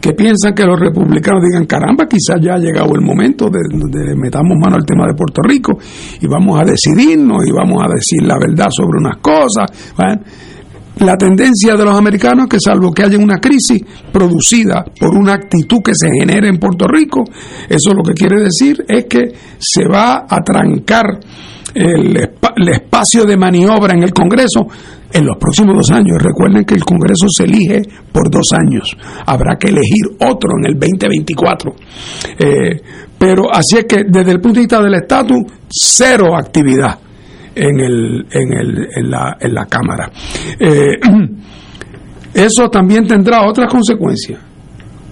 que 0.00 0.12
piensan 0.12 0.54
que 0.54 0.64
los 0.64 0.78
republicanos 0.78 1.42
digan, 1.42 1.66
caramba, 1.66 2.06
quizás 2.06 2.40
ya 2.40 2.54
ha 2.54 2.58
llegado 2.58 2.94
el 2.94 3.00
momento 3.00 3.50
de, 3.50 3.58
de, 3.58 4.14
metamos 4.14 4.56
mano 4.56 4.76
al 4.76 4.86
tema 4.86 5.04
de 5.06 5.14
Puerto 5.14 5.42
Rico 5.42 5.78
y 6.20 6.28
vamos 6.28 6.60
a 6.60 6.64
decidirnos 6.64 7.38
y 7.44 7.50
vamos 7.50 7.82
a 7.84 7.88
decir 7.88 8.22
la 8.22 8.38
verdad 8.38 8.68
sobre 8.70 8.98
unas 9.00 9.16
cosas. 9.16 9.66
La 10.98 11.16
tendencia 11.18 11.76
de 11.76 11.84
los 11.84 11.94
americanos 11.94 12.44
es 12.44 12.50
que 12.50 12.60
salvo 12.60 12.92
que 12.92 13.02
haya 13.02 13.18
una 13.18 13.38
crisis 13.38 13.82
producida 14.12 14.84
por 14.98 15.16
una 15.16 15.34
actitud 15.34 15.82
que 15.82 15.92
se 15.94 16.08
genere 16.08 16.48
en 16.48 16.58
Puerto 16.58 16.86
Rico, 16.86 17.24
eso 17.68 17.92
lo 17.92 18.04
que 18.04 18.14
quiere 18.14 18.40
decir 18.40 18.84
es 18.88 19.06
que 19.06 19.32
se 19.58 19.88
va 19.88 20.24
a 20.28 20.40
trancar 20.42 21.18
el, 21.76 22.16
el 22.56 22.68
espacio 22.68 23.24
de 23.24 23.36
maniobra 23.36 23.94
en 23.94 24.02
el 24.02 24.12
Congreso 24.12 24.66
en 25.12 25.26
los 25.26 25.36
próximos 25.38 25.76
dos 25.76 25.90
años. 25.90 26.22
Recuerden 26.22 26.64
que 26.64 26.74
el 26.74 26.84
Congreso 26.84 27.26
se 27.28 27.44
elige 27.44 27.82
por 28.12 28.30
dos 28.30 28.52
años. 28.52 28.96
Habrá 29.26 29.56
que 29.56 29.68
elegir 29.68 30.16
otro 30.20 30.50
en 30.58 30.72
el 30.72 30.78
2024. 30.78 31.74
Eh, 32.38 32.80
pero 33.18 33.52
así 33.52 33.78
es 33.78 33.84
que 33.84 34.04
desde 34.08 34.32
el 34.32 34.40
punto 34.40 34.56
de 34.56 34.60
vista 34.60 34.82
del 34.82 34.94
estatus, 34.94 35.38
cero 35.68 36.36
actividad 36.36 36.98
en, 37.54 37.80
el, 37.80 38.26
en, 38.30 38.52
el, 38.52 38.88
en, 38.94 39.10
la, 39.10 39.36
en 39.40 39.54
la 39.54 39.66
Cámara. 39.66 40.10
Eh, 40.58 40.98
eso 42.34 42.68
también 42.68 43.06
tendrá 43.06 43.46
otras 43.48 43.70
consecuencias 43.70 44.40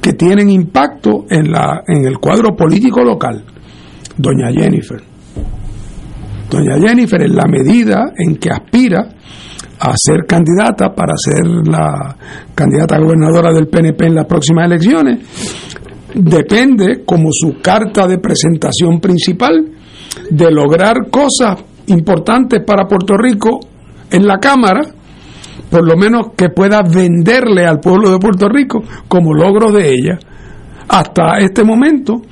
que 0.01 0.13
tienen 0.13 0.51
impacto 0.51 1.25
en, 1.31 1.51
la, 1.51 1.83
en 1.87 2.05
el 2.05 2.19
cuadro 2.19 2.55
político 2.55 3.03
local. 3.03 3.43
Doña 4.19 4.51
Jennifer. 4.53 5.14
Doña 6.51 6.79
Jennifer, 6.79 7.23
en 7.23 7.35
la 7.35 7.47
medida 7.47 8.13
en 8.17 8.37
que 8.37 8.51
aspira 8.51 9.09
a 9.81 9.95
ser 9.97 10.25
candidata 10.27 10.95
para 10.95 11.15
ser 11.17 11.45
la 11.67 12.17
candidata 12.55 12.99
gobernadora 12.99 13.53
del 13.53 13.69
PNP 13.69 14.07
en 14.07 14.15
las 14.15 14.27
próximas 14.27 14.67
elecciones, 14.67 15.19
depende 16.15 17.03
como 17.05 17.29
su 17.33 17.61
carta 17.61 18.07
de 18.07 18.19
presentación 18.19 19.01
principal 19.01 19.73
de 20.31 20.51
lograr 20.51 21.11
cosas 21.11 21.63
importantes 21.87 22.63
para 22.65 22.87
Puerto 22.87 23.17
Rico 23.17 23.61
en 24.11 24.27
la 24.27 24.39
Cámara, 24.39 24.83
por 25.71 25.87
lo 25.87 25.97
menos 25.97 26.29
que 26.37 26.51
pueda 26.51 26.83
venderle 26.83 27.67
al 27.67 27.81
pueblo 27.81 28.11
de 28.11 28.19
Puerto 28.19 28.49
Rico 28.49 28.83
como 29.09 29.35
logro 29.35 29.73
de 29.73 29.91
ella. 29.91 30.19
Hasta 30.89 31.39
este 31.39 31.65
momento, 31.65 32.23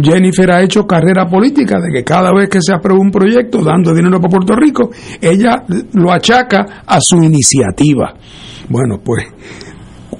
Jennifer 0.00 0.50
ha 0.50 0.62
hecho 0.62 0.86
carrera 0.86 1.26
política 1.26 1.78
de 1.78 1.92
que 1.92 2.04
cada 2.04 2.32
vez 2.32 2.48
que 2.48 2.60
se 2.60 2.72
aprueba 2.72 3.00
un 3.00 3.10
proyecto 3.10 3.62
dando 3.62 3.94
dinero 3.94 4.20
para 4.20 4.30
Puerto 4.30 4.54
Rico, 4.54 4.90
ella 5.20 5.64
lo 5.92 6.12
achaca 6.12 6.82
a 6.86 6.98
su 7.00 7.16
iniciativa. 7.16 8.14
Bueno, 8.68 9.00
pues 9.02 9.26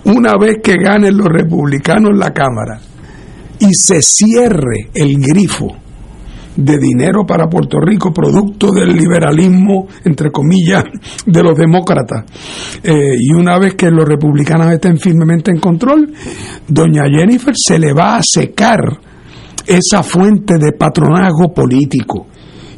una 0.05 0.35
vez 0.39 0.59
que 0.63 0.75
ganen 0.75 1.17
los 1.17 1.29
republicanos 1.29 2.17
la 2.17 2.33
Cámara 2.33 2.81
y 3.59 3.73
se 3.75 4.03
cierre 4.03 4.91
el 4.95 5.19
grifo 5.19 5.88
de 6.59 6.77
dinero 6.77 7.25
para 7.25 7.47
Puerto 7.47 7.79
Rico, 7.81 8.13
producto 8.13 8.73
del 8.73 8.89
liberalismo, 8.89 9.87
entre 10.05 10.33
comillas, 10.33 10.83
de 11.25 11.43
los 11.43 11.57
demócratas. 11.57 12.25
Eh, 12.83 13.15
y 13.21 13.33
una 13.33 13.59
vez 13.61 13.75
que 13.75 13.89
los 13.91 14.05
republicanos 14.05 14.73
estén 14.73 14.99
firmemente 14.99 15.53
en 15.53 15.61
control, 15.61 16.13
doña 16.67 17.05
Jennifer 17.09 17.55
se 17.57 17.79
le 17.79 17.93
va 17.93 18.17
a 18.17 18.23
secar 18.25 18.81
esa 19.65 20.03
fuente 20.03 20.55
de 20.59 20.73
patronazgo 20.73 21.55
político. 21.55 22.27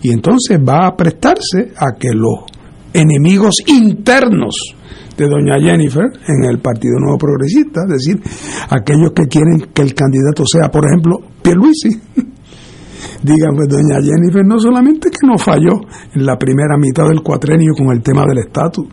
Y 0.03 0.13
entonces 0.13 0.59
va 0.59 0.87
a 0.87 0.95
prestarse 0.95 1.73
a 1.75 1.99
que 1.99 2.11
los 2.13 2.45
enemigos 2.93 3.63
internos 3.67 4.75
de 5.17 5.27
doña 5.27 5.59
Jennifer 5.59 6.05
en 6.29 6.51
el 6.51 6.59
Partido 6.59 6.99
Nuevo 6.99 7.17
Progresista, 7.17 7.81
es 7.89 8.05
decir, 8.05 8.23
aquellos 8.69 9.13
que 9.15 9.25
quieren 9.25 9.71
que 9.73 9.83
el 9.83 9.95
candidato 9.95 10.45
sea, 10.45 10.71
por 10.71 10.85
ejemplo, 10.87 11.17
Pierluisi, 11.43 11.89
digan, 13.23 13.55
pues 13.55 13.69
doña 13.69 14.01
Jennifer 14.03 14.45
no 14.45 14.59
solamente 14.59 15.11
que 15.11 15.27
no 15.27 15.39
falló 15.39 15.81
en 16.15 16.25
la 16.25 16.37
primera 16.37 16.77
mitad 16.79 17.07
del 17.09 17.23
cuatrenio 17.23 17.73
con 17.77 17.91
el 17.91 18.03
tema 18.03 18.25
del 18.27 18.39
estatus, 18.39 18.87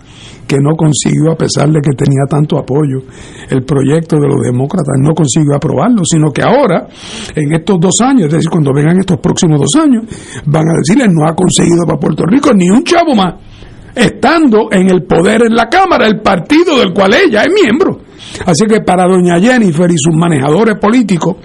que 0.47 0.57
no 0.59 0.75
consiguió, 0.75 1.31
a 1.33 1.35
pesar 1.35 1.69
de 1.69 1.81
que 1.81 1.91
tenía 1.95 2.23
tanto 2.29 2.57
apoyo, 2.57 3.03
el 3.49 3.63
proyecto 3.63 4.17
de 4.17 4.27
los 4.27 4.41
demócratas 4.43 4.95
no 4.99 5.13
consiguió 5.13 5.55
aprobarlo, 5.55 6.03
sino 6.05 6.31
que 6.31 6.41
ahora, 6.41 6.87
en 7.35 7.53
estos 7.53 7.79
dos 7.79 8.01
años, 8.01 8.25
es 8.25 8.31
decir, 8.31 8.49
cuando 8.49 8.73
vengan 8.73 8.97
estos 8.97 9.19
próximos 9.19 9.59
dos 9.59 9.81
años, 9.81 10.03
van 10.45 10.63
a 10.69 10.77
decirle, 10.77 11.07
no 11.07 11.27
ha 11.27 11.35
conseguido 11.35 11.85
para 11.85 11.99
Puerto 11.99 12.23
Rico 12.25 12.51
ni 12.53 12.69
un 12.69 12.83
chavo 12.83 13.13
más, 13.15 13.35
estando 13.93 14.69
en 14.71 14.89
el 14.89 15.03
poder 15.03 15.43
en 15.43 15.55
la 15.55 15.67
Cámara, 15.67 16.07
el 16.07 16.21
partido 16.21 16.79
del 16.79 16.93
cual 16.93 17.13
ella 17.13 17.43
es 17.43 17.49
miembro. 17.53 18.06
Así 18.45 18.65
que 18.67 18.81
para 18.81 19.05
doña 19.05 19.39
Jennifer 19.39 19.89
y 19.89 19.97
sus 19.97 20.15
manejadores 20.15 20.75
políticos, 20.79 21.37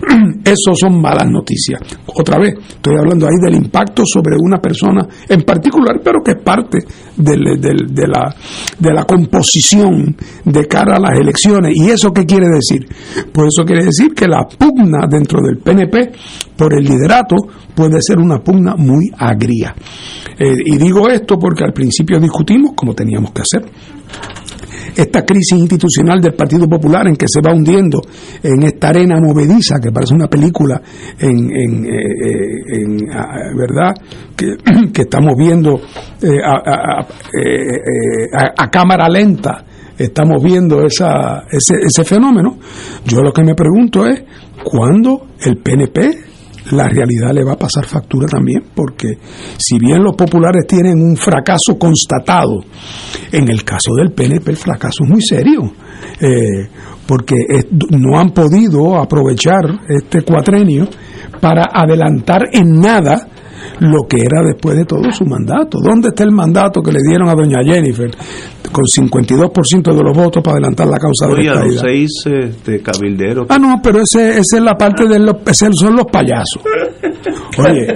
esos 0.44 0.78
son 0.78 1.00
malas 1.00 1.28
noticias. 1.28 1.80
Otra 2.06 2.38
vez, 2.38 2.54
estoy 2.68 2.96
hablando 2.98 3.26
ahí 3.26 3.36
del 3.42 3.54
impacto 3.56 4.02
sobre 4.04 4.36
una 4.38 4.58
persona 4.58 5.06
en 5.28 5.42
particular, 5.42 6.00
pero 6.02 6.22
que 6.22 6.32
es 6.32 6.42
parte 6.42 6.78
de 7.16 8.92
la 8.92 9.04
composición 9.04 10.16
de 10.44 10.66
cara 10.66 10.96
a 10.96 11.00
las 11.00 11.18
elecciones. 11.18 11.76
¿Y 11.76 11.90
eso 11.90 12.12
qué 12.12 12.24
quiere 12.24 12.46
decir? 12.48 12.86
Pues 13.32 13.48
eso 13.54 13.64
quiere 13.64 13.84
decir 13.84 14.14
que 14.14 14.26
la 14.26 14.46
pugna 14.46 15.06
dentro 15.08 15.40
del 15.42 15.58
PNP 15.58 16.12
por 16.56 16.74
el 16.74 16.84
liderato 16.84 17.36
puede 17.74 18.00
ser 18.00 18.18
una 18.18 18.38
pugna 18.38 18.74
muy 18.76 19.10
agria. 19.16 19.74
Eh, 20.38 20.54
y 20.66 20.76
digo 20.76 21.08
esto 21.08 21.38
porque 21.38 21.64
al 21.64 21.72
principio 21.72 22.18
discutimos, 22.20 22.72
como 22.74 22.94
teníamos 22.94 23.32
que 23.32 23.42
hacer, 23.42 23.70
esta 24.96 25.24
crisis 25.24 25.58
institucional 25.58 26.20
del 26.20 26.34
Partido 26.34 26.68
Popular 26.68 27.06
en 27.08 27.16
que 27.16 27.26
se 27.28 27.40
va 27.40 27.54
hundiendo 27.54 28.00
en 28.42 28.62
esta 28.62 28.88
arena 28.88 29.16
movediza 29.20 29.80
que 29.82 29.90
parece 29.90 30.14
una 30.14 30.28
película 30.28 30.80
en, 31.18 31.50
en, 31.50 31.84
eh, 31.84 31.90
eh, 31.90 32.80
en, 32.80 32.96
verdad 33.56 33.92
que, 34.36 34.56
que 34.92 35.02
estamos 35.02 35.34
viendo 35.36 35.80
eh, 36.22 36.38
a 38.56 38.70
cámara 38.70 39.08
lenta 39.08 39.64
estamos 39.98 40.42
viendo 40.42 40.84
esa, 40.84 41.44
ese, 41.50 41.76
ese 41.82 42.04
fenómeno. 42.04 42.58
Yo 43.04 43.20
lo 43.20 43.32
que 43.32 43.44
me 43.44 43.54
pregunto 43.54 44.06
es 44.06 44.24
¿cuándo 44.62 45.26
el 45.40 45.58
PNP 45.58 46.33
la 46.70 46.88
realidad 46.88 47.32
le 47.32 47.44
va 47.44 47.52
a 47.52 47.58
pasar 47.58 47.84
factura 47.86 48.26
también, 48.26 48.64
porque 48.74 49.18
si 49.58 49.78
bien 49.78 50.02
los 50.02 50.16
populares 50.16 50.66
tienen 50.66 51.00
un 51.00 51.16
fracaso 51.16 51.78
constatado, 51.78 52.64
en 53.32 53.48
el 53.48 53.64
caso 53.64 53.94
del 53.96 54.12
PNP 54.12 54.50
el 54.50 54.56
fracaso 54.56 55.04
es 55.04 55.10
muy 55.10 55.20
serio, 55.20 55.60
eh, 56.20 56.68
porque 57.06 57.36
no 57.90 58.18
han 58.18 58.30
podido 58.30 58.96
aprovechar 58.96 59.80
este 59.88 60.22
cuatrenio 60.22 60.88
para 61.40 61.68
adelantar 61.72 62.48
en 62.52 62.80
nada 62.80 63.28
lo 63.80 64.06
que 64.08 64.18
era 64.18 64.42
después 64.42 64.76
de 64.76 64.84
todo 64.84 65.10
su 65.12 65.24
mandato. 65.24 65.78
¿Dónde 65.82 66.08
está 66.08 66.24
el 66.24 66.32
mandato 66.32 66.80
que 66.80 66.92
le 66.92 67.00
dieron 67.06 67.28
a 67.28 67.34
doña 67.34 67.58
Jennifer 67.64 68.10
con 68.72 68.84
52% 68.84 69.94
de 69.94 70.02
los 70.02 70.16
votos 70.16 70.42
para 70.42 70.56
adelantar 70.56 70.88
la 70.88 70.98
causa 70.98 71.26
de 71.28 71.32
Oye, 71.34 71.44
la 71.44 71.60
a 71.60 71.64
los 71.64 71.80
seis 71.80 72.10
este, 72.26 72.82
cabilderos. 72.82 73.46
Ah, 73.48 73.58
no, 73.58 73.80
pero 73.82 74.00
ese, 74.00 74.30
esa 74.30 74.56
es 74.56 74.62
la 74.62 74.74
parte 74.74 75.06
de 75.06 75.20
los, 75.20 75.36
son 75.72 75.94
los 75.96 76.06
payasos. 76.06 76.60
Oye, 77.58 77.86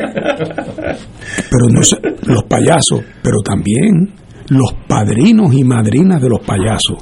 pero 1.50 1.68
no 1.68 1.82
sé, 1.82 1.96
los 2.26 2.44
payasos, 2.44 3.02
pero 3.22 3.38
también 3.44 4.12
los 4.50 4.72
padrinos 4.86 5.52
y 5.52 5.64
madrinas 5.64 6.22
de 6.22 6.28
los 6.28 6.40
payasos 6.40 6.98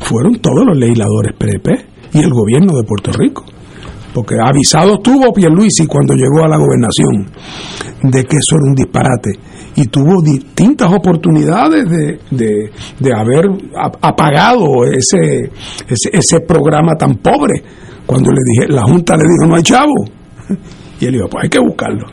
fueron 0.00 0.36
todos 0.36 0.64
los 0.64 0.76
legisladores 0.76 1.34
PDP 1.36 2.14
y 2.14 2.20
el 2.20 2.30
gobierno 2.30 2.76
de 2.76 2.84
Puerto 2.84 3.12
Rico. 3.12 3.44
Porque 4.14 4.34
avisado 4.42 4.94
estuvo 4.94 5.32
Pierluisi 5.32 5.86
cuando 5.86 6.14
llegó 6.14 6.44
a 6.44 6.48
la 6.48 6.56
gobernación 6.56 7.26
de 8.02 8.24
que 8.24 8.36
eso 8.36 8.56
era 8.56 8.64
un 8.68 8.74
disparate 8.74 9.30
y 9.76 9.84
tuvo 9.86 10.20
distintas 10.22 10.92
oportunidades 10.92 11.88
de, 11.88 12.18
de, 12.30 12.70
de 12.98 13.14
haber 13.14 13.46
ap- 13.80 13.96
apagado 14.02 14.84
ese, 14.84 15.50
ese, 15.88 16.10
ese 16.12 16.40
programa 16.40 16.94
tan 16.98 17.16
pobre. 17.16 17.62
Cuando 18.06 18.30
le 18.32 18.38
dije, 18.44 18.72
la 18.72 18.82
Junta 18.82 19.16
le 19.16 19.22
dijo, 19.22 19.46
no 19.48 19.56
hay 19.56 19.62
chavo. 19.62 19.94
Y 21.00 21.06
él 21.06 21.12
dijo, 21.14 21.28
pues 21.30 21.44
hay 21.44 21.48
que 21.48 21.58
buscarlo. 21.60 22.06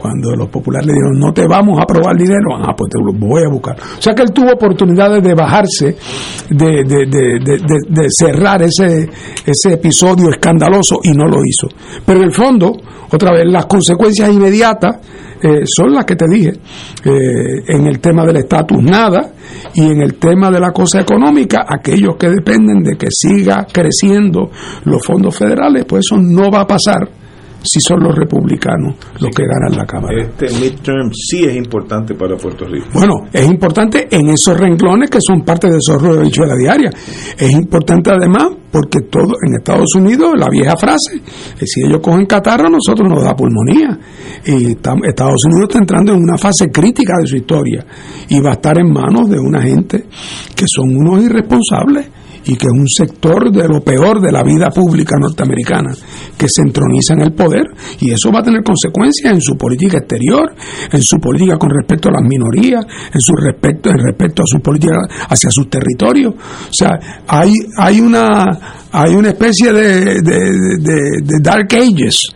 Cuando 0.00 0.34
los 0.34 0.48
populares 0.48 0.86
le 0.86 0.94
dijeron, 0.94 1.18
no 1.18 1.30
te 1.30 1.46
vamos 1.46 1.78
a 1.78 1.82
aprobar 1.82 2.16
dinero, 2.16 2.56
ah, 2.56 2.74
pues 2.74 2.90
te 2.90 2.98
lo 2.98 3.12
voy 3.12 3.42
a 3.44 3.50
buscar. 3.50 3.76
O 3.76 4.00
sea 4.00 4.14
que 4.14 4.22
él 4.22 4.32
tuvo 4.32 4.52
oportunidades 4.52 5.22
de 5.22 5.34
bajarse, 5.34 5.94
de, 6.48 6.84
de, 6.84 7.04
de, 7.04 7.38
de, 7.86 8.06
cerrar 8.08 8.62
ese, 8.62 9.10
ese 9.44 9.74
episodio 9.74 10.30
escandaloso 10.30 11.00
y 11.02 11.10
no 11.10 11.26
lo 11.26 11.44
hizo. 11.44 11.68
Pero 12.06 12.20
en 12.20 12.24
el 12.24 12.32
fondo, 12.32 12.72
otra 13.10 13.32
vez, 13.32 13.44
las 13.46 13.66
consecuencias 13.66 14.32
inmediatas 14.32 14.96
eh, 15.42 15.64
son 15.66 15.92
las 15.92 16.06
que 16.06 16.16
te 16.16 16.24
dije. 16.26 16.54
Eh, 17.04 17.62
en 17.68 17.86
el 17.86 18.00
tema 18.00 18.24
del 18.24 18.36
estatus, 18.36 18.82
nada. 18.82 19.32
Y 19.74 19.82
en 19.82 20.00
el 20.00 20.14
tema 20.14 20.50
de 20.50 20.60
la 20.60 20.72
cosa 20.72 21.00
económica, 21.00 21.66
aquellos 21.68 22.16
que 22.16 22.30
dependen 22.30 22.82
de 22.82 22.96
que 22.96 23.08
siga 23.10 23.66
creciendo 23.70 24.50
los 24.84 25.04
fondos 25.04 25.36
federales, 25.36 25.84
pues 25.84 26.06
eso 26.08 26.18
no 26.18 26.50
va 26.50 26.62
a 26.62 26.66
pasar 26.66 27.19
si 27.62 27.80
son 27.80 28.00
los 28.00 28.14
republicanos 28.14 28.94
los 29.20 29.30
que 29.34 29.42
ganan 29.44 29.76
la 29.76 29.86
Cámara. 29.86 30.14
Este 30.22 30.46
midterm 30.60 31.10
sí 31.12 31.44
es 31.44 31.56
importante 31.56 32.14
para 32.14 32.36
Puerto 32.36 32.64
Rico. 32.66 32.86
Bueno, 32.92 33.28
es 33.32 33.46
importante 33.46 34.08
en 34.10 34.28
esos 34.28 34.58
renglones 34.58 35.10
que 35.10 35.18
son 35.20 35.42
parte 35.42 35.68
de 35.68 35.76
esos 35.76 36.00
rollos 36.00 36.32
de 36.32 36.46
la 36.46 36.56
diaria. 36.56 36.90
Es 37.38 37.52
importante 37.52 38.10
además 38.10 38.48
porque 38.70 39.00
todo 39.10 39.34
en 39.44 39.56
Estados 39.56 39.94
Unidos, 39.96 40.32
la 40.36 40.48
vieja 40.48 40.76
frase, 40.76 41.16
eh, 41.16 41.66
si 41.66 41.82
ellos 41.82 42.00
cogen 42.00 42.26
catarro, 42.26 42.68
nosotros 42.68 43.08
nos 43.08 43.22
da 43.22 43.34
pulmonía. 43.34 43.98
Y 44.46 44.72
Estados 44.72 45.44
Unidos 45.46 45.68
está 45.68 45.78
entrando 45.78 46.12
en 46.12 46.22
una 46.22 46.38
fase 46.38 46.70
crítica 46.70 47.14
de 47.20 47.26
su 47.26 47.36
historia 47.36 47.84
y 48.28 48.40
va 48.40 48.50
a 48.50 48.54
estar 48.54 48.78
en 48.78 48.92
manos 48.92 49.28
de 49.28 49.38
una 49.38 49.62
gente 49.62 50.06
que 50.54 50.64
son 50.68 50.96
unos 50.96 51.24
irresponsables 51.24 52.19
y 52.44 52.56
que 52.56 52.66
es 52.66 52.72
un 52.72 52.88
sector 52.88 53.52
de 53.52 53.68
lo 53.68 53.80
peor 53.82 54.20
de 54.20 54.32
la 54.32 54.42
vida 54.42 54.70
pública 54.70 55.16
norteamericana 55.18 55.90
que 56.36 56.46
se 56.48 56.62
entroniza 56.62 57.14
en 57.14 57.22
el 57.22 57.32
poder 57.32 57.64
y 58.00 58.12
eso 58.12 58.32
va 58.32 58.40
a 58.40 58.42
tener 58.42 58.62
consecuencias 58.62 59.32
en 59.32 59.40
su 59.40 59.56
política 59.56 59.98
exterior, 59.98 60.54
en 60.90 61.02
su 61.02 61.18
política 61.18 61.58
con 61.58 61.70
respecto 61.70 62.08
a 62.08 62.12
las 62.12 62.22
minorías, 62.22 62.84
en 63.12 63.20
su 63.20 63.34
respecto 63.34 63.90
en 63.90 63.98
respecto 63.98 64.42
a 64.42 64.46
su 64.46 64.60
política 64.60 64.96
hacia 65.28 65.50
sus 65.50 65.68
territorios. 65.68 66.34
O 66.34 66.72
sea, 66.72 67.22
hay 67.26 67.52
hay 67.76 68.00
una 68.00 68.78
hay 68.92 69.14
una 69.14 69.28
especie 69.28 69.72
de, 69.72 71.40
dark 71.40 71.68
ages 71.74 72.28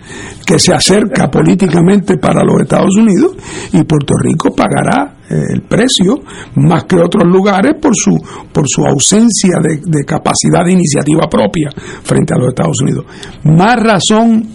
que 0.46 0.58
se 0.58 0.72
acerca 0.72 1.30
políticamente 1.30 2.16
para 2.18 2.44
los 2.44 2.62
Estados 2.62 2.96
Unidos 2.96 3.36
y 3.72 3.82
Puerto 3.84 4.14
Rico 4.22 4.54
pagará 4.54 5.16
eh, 5.28 5.34
el 5.54 5.62
precio 5.62 6.22
más 6.56 6.84
que 6.84 6.96
otros 6.96 7.26
lugares 7.26 7.74
por 7.80 7.92
su 7.96 8.12
por 8.52 8.68
su 8.68 8.84
ausencia 8.84 9.56
de, 9.62 9.80
de 9.84 10.04
capacidad 10.04 10.64
de 10.64 10.72
iniciativa 10.72 11.26
propia 11.28 11.70
frente 12.02 12.34
a 12.34 12.38
los 12.38 12.48
Estados 12.48 12.76
Unidos. 12.82 13.06
Más 13.44 13.76
razón, 13.82 14.46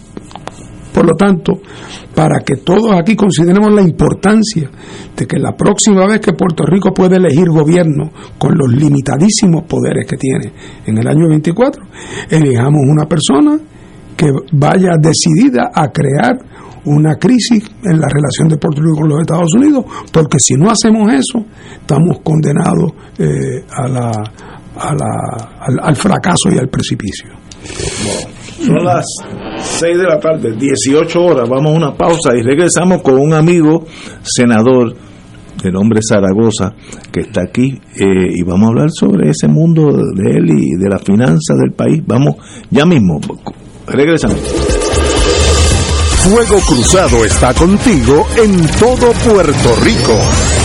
por 0.93 1.05
lo 1.05 1.13
tanto, 1.15 1.53
para 2.15 2.39
que 2.39 2.57
todos 2.57 2.91
aquí 2.93 3.15
consideremos 3.15 3.73
la 3.73 3.81
importancia 3.81 4.69
de 5.15 5.25
que 5.25 5.37
la 5.37 5.55
próxima 5.55 6.05
vez 6.07 6.19
que 6.19 6.33
Puerto 6.33 6.65
Rico 6.65 6.93
puede 6.93 7.17
elegir 7.17 7.49
gobierno 7.49 8.11
con 8.37 8.57
los 8.57 8.71
limitadísimos 8.71 9.63
poderes 9.63 10.07
que 10.07 10.17
tiene 10.17 10.51
en 10.85 10.97
el 10.97 11.07
año 11.07 11.29
24, 11.29 11.83
elijamos 12.29 12.81
una 12.85 13.05
persona 13.05 13.57
que 14.17 14.27
vaya 14.51 14.91
decidida 14.99 15.69
a 15.73 15.87
crear 15.89 16.37
una 16.85 17.15
crisis 17.15 17.63
en 17.83 17.99
la 17.99 18.07
relación 18.07 18.47
de 18.49 18.57
Puerto 18.57 18.81
Rico 18.81 19.01
con 19.01 19.09
los 19.09 19.21
Estados 19.21 19.53
Unidos, 19.55 19.85
porque 20.11 20.37
si 20.39 20.55
no 20.55 20.69
hacemos 20.69 21.11
eso, 21.13 21.45
estamos 21.79 22.19
condenados 22.23 22.91
eh, 23.17 23.63
a 23.69 23.87
la, 23.87 24.11
al, 24.75 25.79
al 25.81 25.95
fracaso 25.95 26.49
y 26.51 26.57
al 26.57 26.69
precipicio. 26.69 27.29
Son 28.65 28.83
las 28.83 29.05
6 29.61 29.97
de 29.97 30.03
la 30.03 30.19
tarde, 30.19 30.53
18 30.55 31.21
horas. 31.21 31.49
Vamos 31.49 31.73
a 31.73 31.77
una 31.77 31.93
pausa 31.95 32.35
y 32.37 32.41
regresamos 32.41 33.01
con 33.01 33.17
un 33.19 33.33
amigo 33.33 33.85
senador 34.21 34.95
de 35.63 35.71
nombre 35.71 35.99
Zaragoza 36.07 36.73
que 37.11 37.21
está 37.21 37.41
aquí 37.41 37.79
eh, 37.99 38.29
y 38.33 38.43
vamos 38.43 38.67
a 38.67 38.69
hablar 38.69 38.89
sobre 38.91 39.29
ese 39.29 39.47
mundo 39.47 39.91
de 39.91 40.37
él 40.37 40.49
y 40.49 40.77
de 40.77 40.89
la 40.89 40.99
finanza 40.99 41.55
del 41.55 41.71
país. 41.71 42.01
Vamos 42.05 42.35
ya 42.69 42.85
mismo. 42.85 43.19
Regresamos. 43.87 44.37
Fuego 46.23 46.59
Cruzado 46.67 47.25
está 47.25 47.53
contigo 47.53 48.27
en 48.37 48.67
todo 48.79 49.11
Puerto 49.25 49.75
Rico. 49.83 50.58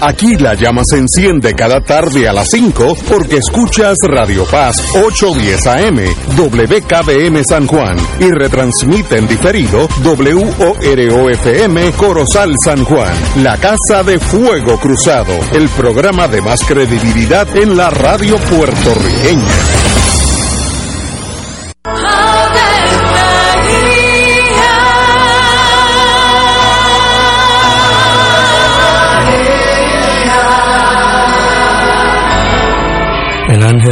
Aquí 0.01 0.35
la 0.37 0.55
llama 0.55 0.81
se 0.83 0.97
enciende 0.97 1.53
cada 1.53 1.79
tarde 1.79 2.27
a 2.27 2.33
las 2.33 2.49
5 2.49 2.97
porque 3.07 3.37
escuchas 3.37 3.95
Radio 4.01 4.45
Paz 4.45 4.83
810 4.95 5.67
AM, 5.67 5.99
WKBM 6.35 7.43
San 7.43 7.67
Juan 7.67 7.95
y 8.19 8.31
retransmite 8.31 9.17
en 9.17 9.27
diferido 9.27 9.87
WOROFM 10.03 11.91
Corozal 11.91 12.55
San 12.63 12.83
Juan, 12.83 13.13
la 13.43 13.57
Casa 13.57 14.01
de 14.01 14.17
Fuego 14.17 14.79
Cruzado, 14.79 15.39
el 15.53 15.69
programa 15.69 16.27
de 16.27 16.41
más 16.41 16.63
credibilidad 16.63 17.55
en 17.55 17.77
la 17.77 17.91
radio 17.91 18.37
puertorriqueña. 18.37 19.80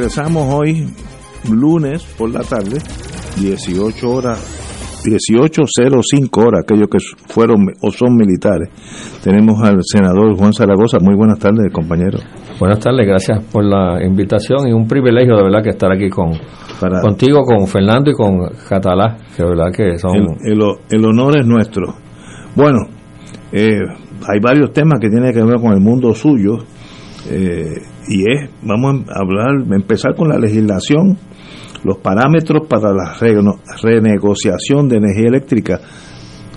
Regresamos 0.00 0.46
hoy 0.54 0.86
lunes 1.52 2.02
por 2.16 2.30
la 2.30 2.40
tarde 2.40 2.78
18 3.38 4.10
horas 4.10 4.38
18.05 5.04 6.42
horas 6.42 6.62
aquellos 6.64 6.88
que 6.88 6.98
fueron 7.26 7.66
o 7.82 7.90
son 7.90 8.16
militares. 8.16 8.68
Tenemos 9.22 9.62
al 9.62 9.78
senador 9.82 10.36
Juan 10.36 10.52
Zaragoza. 10.52 10.98
Muy 11.00 11.14
buenas 11.16 11.38
tardes 11.38 11.72
compañero. 11.72 12.18
Buenas 12.58 12.80
tardes 12.80 13.06
gracias 13.06 13.42
por 13.44 13.64
la 13.64 14.02
invitación 14.04 14.68
y 14.68 14.72
un 14.72 14.86
privilegio 14.86 15.36
de 15.36 15.42
verdad 15.42 15.62
que 15.62 15.70
estar 15.70 15.92
aquí 15.92 16.08
con 16.08 16.32
contigo 17.02 17.42
con 17.44 17.66
Fernando 17.66 18.10
y 18.10 18.14
con 18.14 18.40
Catalá 18.68 19.18
que 19.36 19.42
de 19.42 19.48
verdad 19.48 19.70
que 19.70 19.98
son 19.98 20.16
el, 20.16 20.52
el, 20.52 20.60
el 20.90 21.04
honor 21.04 21.38
es 21.38 21.46
nuestro. 21.46 21.94
Bueno 22.56 22.78
eh, 23.52 23.80
hay 24.26 24.40
varios 24.40 24.72
temas 24.72 24.98
que 24.98 25.10
tienen 25.10 25.32
que 25.34 25.42
ver 25.42 25.60
con 25.60 25.72
el 25.72 25.80
mundo 25.80 26.14
suyo. 26.14 26.58
Eh, 27.30 27.82
y 28.10 28.28
es, 28.28 28.50
vamos 28.62 29.08
a 29.08 29.20
hablar, 29.20 29.62
empezar 29.70 30.16
con 30.16 30.28
la 30.30 30.36
legislación, 30.36 31.16
los 31.84 31.98
parámetros 31.98 32.66
para 32.66 32.92
la 32.92 33.14
renegociación 33.80 34.88
de 34.88 34.96
energía 34.96 35.28
eléctrica. 35.28 35.78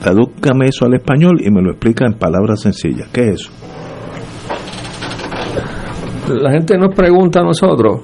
Tradúcame 0.01 0.69
eso 0.69 0.85
al 0.85 0.95
español 0.95 1.39
y 1.39 1.51
me 1.51 1.61
lo 1.61 1.71
explica 1.71 2.07
en 2.07 2.15
palabras 2.15 2.61
sencillas. 2.61 3.07
¿Qué 3.13 3.29
es 3.29 3.41
eso? 3.41 3.51
La 6.33 6.51
gente 6.51 6.75
nos 6.75 6.95
pregunta 6.95 7.41
a 7.41 7.43
nosotros 7.43 8.01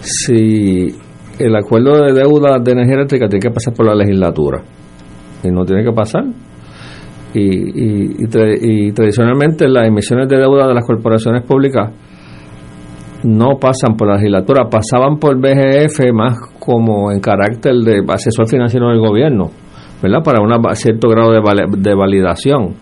si 0.00 0.88
el 1.38 1.54
acuerdo 1.54 2.02
de 2.02 2.14
deuda 2.14 2.58
de 2.60 2.72
energía 2.72 2.94
eléctrica 2.94 3.28
tiene 3.28 3.42
que 3.42 3.50
pasar 3.50 3.74
por 3.74 3.86
la 3.86 3.94
legislatura. 3.94 4.62
Y 5.44 5.50
no 5.50 5.66
tiene 5.66 5.84
que 5.84 5.92
pasar. 5.92 6.24
Y, 7.34 8.24
y, 8.24 8.92
tradicionalmente 8.92 9.68
las 9.68 9.86
emisiones 9.86 10.28
de 10.28 10.38
deuda 10.38 10.66
de 10.66 10.74
las 10.74 10.86
corporaciones 10.86 11.42
públicas 11.44 11.92
no 13.24 13.58
pasan 13.58 13.96
por 13.96 14.08
la 14.08 14.14
legislatura, 14.14 14.68
pasaban 14.70 15.18
por 15.18 15.36
BGF 15.36 16.12
más 16.12 16.38
como 16.58 17.10
en 17.10 17.20
carácter 17.20 17.74
de 17.74 18.02
asesor 18.08 18.48
financiero 18.48 18.88
del 18.88 19.00
gobierno, 19.00 19.50
¿verdad? 20.02 20.22
Para 20.22 20.40
un 20.40 20.52
cierto 20.76 21.08
grado 21.08 21.32
de, 21.32 21.94
validación. 21.94 22.74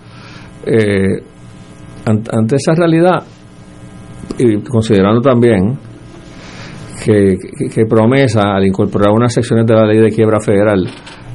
Eh, 0.66 1.22
ante 2.05 2.57
esa 2.57 2.74
realidad, 2.74 3.22
y 4.39 4.59
considerando 4.59 5.20
también 5.20 5.78
que, 7.05 7.87
promesa 7.89 8.55
al 8.55 8.66
incorporar 8.66 9.12
unas 9.12 9.32
secciones 9.32 9.66
de 9.66 9.74
la 9.74 9.87
ley 9.87 9.99
de 9.99 10.11
quiebra 10.11 10.41
federal 10.41 10.87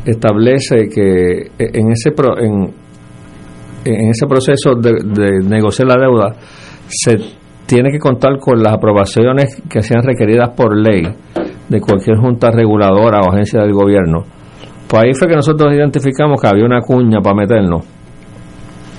establece 0.06 0.88
que 0.88 1.52
en 1.58 1.92
ese 1.92 2.10
en, 2.40 2.74
en 3.86 4.10
ese 4.10 4.26
proceso 4.28 4.76
de, 4.76 4.94
de 5.04 5.44
negociar 5.48 5.88
la 5.88 5.98
deuda 5.98 6.36
se 6.88 7.41
tiene 7.72 7.90
que 7.90 8.00
contar 8.00 8.38
con 8.38 8.62
las 8.62 8.74
aprobaciones 8.74 9.62
que 9.70 9.82
sean 9.82 10.04
requeridas 10.04 10.50
por 10.58 10.78
ley 10.78 11.04
de 11.70 11.80
cualquier 11.80 12.18
junta 12.18 12.52
reguladora 12.52 13.22
o 13.22 13.32
agencia 13.32 13.62
del 13.62 13.72
gobierno 13.72 14.26
Pues 14.90 15.04
ahí 15.04 15.14
fue 15.14 15.30
que 15.30 15.36
nosotros 15.38 15.74
identificamos 15.74 16.42
que 16.42 16.48
había 16.50 16.66
una 16.66 16.82
cuña 16.82 17.22
para 17.22 17.34
meternos. 17.34 17.86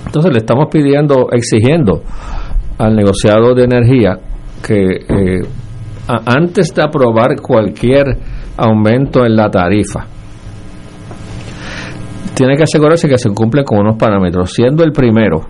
Entonces 0.07 0.31
le 0.31 0.39
estamos 0.39 0.69
pidiendo, 0.71 1.27
exigiendo 1.31 2.01
al 2.79 2.95
negociado 2.95 3.53
de 3.53 3.63
energía 3.63 4.17
que 4.65 5.05
eh, 5.07 5.41
antes 6.07 6.73
de 6.73 6.81
aprobar 6.81 7.39
cualquier 7.39 8.05
aumento 8.57 9.23
en 9.23 9.35
la 9.35 9.51
tarifa, 9.51 10.07
tiene 12.33 12.57
que 12.57 12.63
asegurarse 12.63 13.07
que 13.07 13.19
se 13.19 13.29
cumple 13.29 13.63
con 13.63 13.81
unos 13.81 13.97
parámetros, 13.97 14.51
siendo 14.51 14.83
el 14.83 14.91
primero 14.91 15.41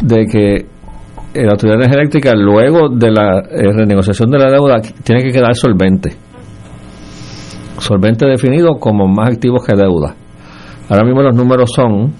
de 0.00 0.24
que 0.24 0.77
la 1.44 1.52
Autoridad 1.52 1.78
de 1.78 1.84
Energía 1.84 2.00
Eléctrica, 2.00 2.34
luego 2.34 2.88
de 2.88 3.10
la 3.10 3.38
eh, 3.40 3.72
renegociación 3.72 4.30
de 4.30 4.38
la 4.38 4.50
deuda, 4.50 4.80
tiene 5.02 5.22
que 5.22 5.30
quedar 5.30 5.54
solvente. 5.54 6.16
Solvente 7.78 8.26
definido 8.26 8.74
como 8.78 9.06
más 9.06 9.30
activos 9.30 9.64
que 9.64 9.74
deuda. 9.74 10.14
Ahora 10.88 11.04
mismo 11.04 11.22
los 11.22 11.34
números 11.34 11.70
son 11.74 12.12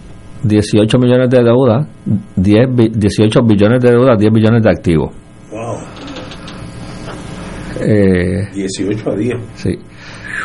18 0.43 0.99
millones 0.99 1.31
de 1.31 1.43
deuda, 1.43 1.89
10, 2.37 2.93
18 2.93 3.43
billones 3.43 3.83
de 3.83 3.91
deuda, 3.91 4.14
10 4.16 4.33
billones 4.33 4.62
de 4.62 4.71
activos. 4.71 5.11
Wow. 5.51 5.79
Eh, 7.81 8.49
18 8.55 9.11
a 9.11 9.14
10. 9.14 9.37
Sí. 9.55 9.79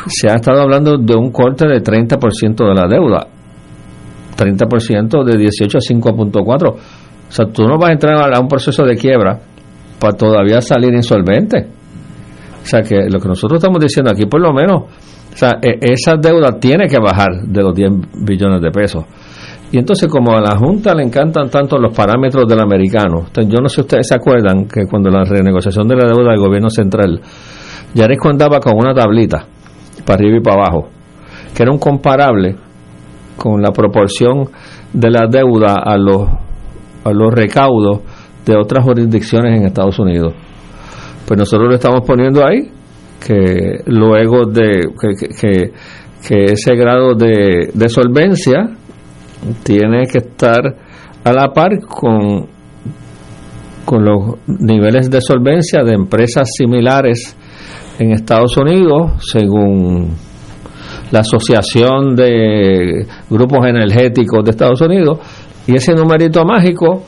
Se 0.06 0.28
ha 0.28 0.34
estado 0.34 0.62
hablando 0.62 0.98
de 0.98 1.14
un 1.14 1.30
corte 1.30 1.66
de 1.66 1.82
30% 1.82 2.66
de 2.66 2.74
la 2.74 2.86
deuda. 2.88 3.26
30% 4.36 5.24
de 5.24 5.38
18 5.38 5.78
a 5.78 5.80
5.4. 5.80 6.74
O 7.34 7.36
sea, 7.36 7.46
tú 7.46 7.64
no 7.64 7.76
vas 7.78 7.90
a 7.90 7.92
entrar 7.94 8.32
a 8.32 8.38
un 8.38 8.46
proceso 8.46 8.84
de 8.84 8.94
quiebra 8.94 9.40
para 9.98 10.16
todavía 10.16 10.60
salir 10.60 10.94
insolvente. 10.94 11.66
O 12.62 12.64
sea, 12.64 12.80
que 12.82 13.10
lo 13.10 13.18
que 13.18 13.26
nosotros 13.26 13.58
estamos 13.58 13.80
diciendo 13.80 14.12
aquí, 14.12 14.26
por 14.26 14.40
lo 14.40 14.52
menos, 14.52 14.82
o 14.82 15.36
sea, 15.36 15.58
e, 15.60 15.80
esa 15.80 16.14
deuda 16.14 16.60
tiene 16.60 16.86
que 16.86 16.96
bajar 17.00 17.42
de 17.44 17.60
los 17.60 17.74
10 17.74 17.90
billones 18.24 18.62
de 18.62 18.70
pesos. 18.70 19.04
Y 19.72 19.78
entonces, 19.78 20.08
como 20.08 20.30
a 20.30 20.40
la 20.40 20.56
Junta 20.56 20.94
le 20.94 21.02
encantan 21.02 21.50
tanto 21.50 21.76
los 21.76 21.92
parámetros 21.92 22.46
del 22.46 22.60
americano, 22.60 23.26
yo 23.48 23.58
no 23.60 23.68
sé 23.68 23.74
si 23.74 23.80
ustedes 23.80 24.06
se 24.06 24.14
acuerdan 24.14 24.68
que 24.68 24.86
cuando 24.88 25.10
la 25.10 25.24
renegociación 25.24 25.88
de 25.88 25.96
la 25.96 26.06
deuda 26.06 26.30
del 26.30 26.38
gobierno 26.38 26.70
central, 26.70 27.20
Yaresco 27.94 28.28
andaba 28.28 28.60
con 28.60 28.74
una 28.76 28.94
tablita 28.94 29.44
para 30.06 30.20
arriba 30.20 30.36
y 30.36 30.40
para 30.40 30.62
abajo, 30.62 30.88
que 31.52 31.64
era 31.64 31.72
un 31.72 31.78
comparable 31.78 32.54
con 33.36 33.60
la 33.60 33.72
proporción 33.72 34.50
de 34.92 35.10
la 35.10 35.26
deuda 35.28 35.82
a 35.84 35.98
los, 35.98 36.28
los 37.12 37.32
recaudos 37.32 38.00
de 38.44 38.56
otras 38.56 38.84
jurisdicciones 38.84 39.58
en 39.58 39.66
Estados 39.66 39.98
Unidos. 39.98 40.34
Pues 41.26 41.38
nosotros 41.38 41.68
lo 41.68 41.74
estamos 41.74 42.02
poniendo 42.06 42.44
ahí, 42.46 42.70
que 43.24 43.80
luego 43.86 44.46
de 44.46 44.88
que, 45.40 45.72
que, 46.20 46.44
ese 46.44 46.74
grado 46.74 47.14
de, 47.14 47.70
de 47.72 47.88
solvencia 47.88 48.70
tiene 49.62 50.06
que 50.06 50.18
estar 50.18 50.60
a 51.24 51.32
la 51.32 51.52
par 51.52 51.80
con, 51.80 52.46
con 53.84 54.04
los 54.04 54.36
niveles 54.46 55.10
de 55.10 55.20
solvencia 55.20 55.82
de 55.82 55.94
empresas 55.94 56.48
similares 56.56 57.36
en 57.98 58.12
Estados 58.12 58.56
Unidos, 58.56 59.12
según 59.32 60.10
la 61.10 61.20
Asociación 61.20 62.14
de 62.14 63.06
Grupos 63.30 63.66
Energéticos 63.66 64.44
de 64.44 64.50
Estados 64.50 64.80
Unidos, 64.80 65.18
y 65.66 65.74
ese 65.74 65.94
numerito 65.94 66.44
mágico 66.44 67.02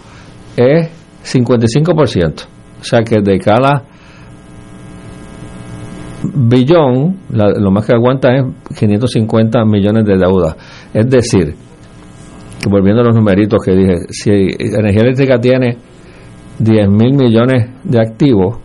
es 0.56 0.88
55%. 1.24 2.46
O 2.80 2.84
sea 2.84 3.02
que 3.02 3.20
de 3.20 3.38
cada 3.38 3.84
billón, 6.34 7.18
lo 7.30 7.70
más 7.70 7.86
que 7.86 7.94
aguanta 7.94 8.34
es 8.34 8.44
550 8.78 9.64
millones 9.64 10.04
de 10.04 10.16
deuda. 10.16 10.56
Es 10.92 11.08
decir, 11.08 11.54
volviendo 12.68 13.02
a 13.02 13.04
los 13.04 13.14
numeritos 13.14 13.62
que 13.62 13.72
dije, 13.72 13.94
si 14.10 14.30
Energía 14.30 15.02
Eléctrica 15.02 15.38
tiene 15.38 15.76
10 16.58 16.88
mil 16.88 17.14
millones 17.14 17.70
de 17.84 18.00
activos, 18.00 18.58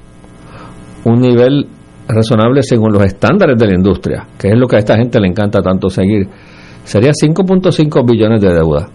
un 1.03 1.19
nivel 1.19 1.67
razonable 2.07 2.61
según 2.63 2.93
los 2.93 3.03
estándares 3.03 3.57
de 3.57 3.67
la 3.67 3.75
industria, 3.75 4.27
que 4.37 4.49
es 4.49 4.57
lo 4.57 4.67
que 4.67 4.77
a 4.77 4.79
esta 4.79 4.97
gente 4.97 5.19
le 5.19 5.27
encanta 5.27 5.61
tanto 5.61 5.89
seguir, 5.89 6.27
sería 6.83 7.11
5.5 7.11 8.09
billones 8.09 8.41
de 8.41 8.53
deuda. 8.53 8.87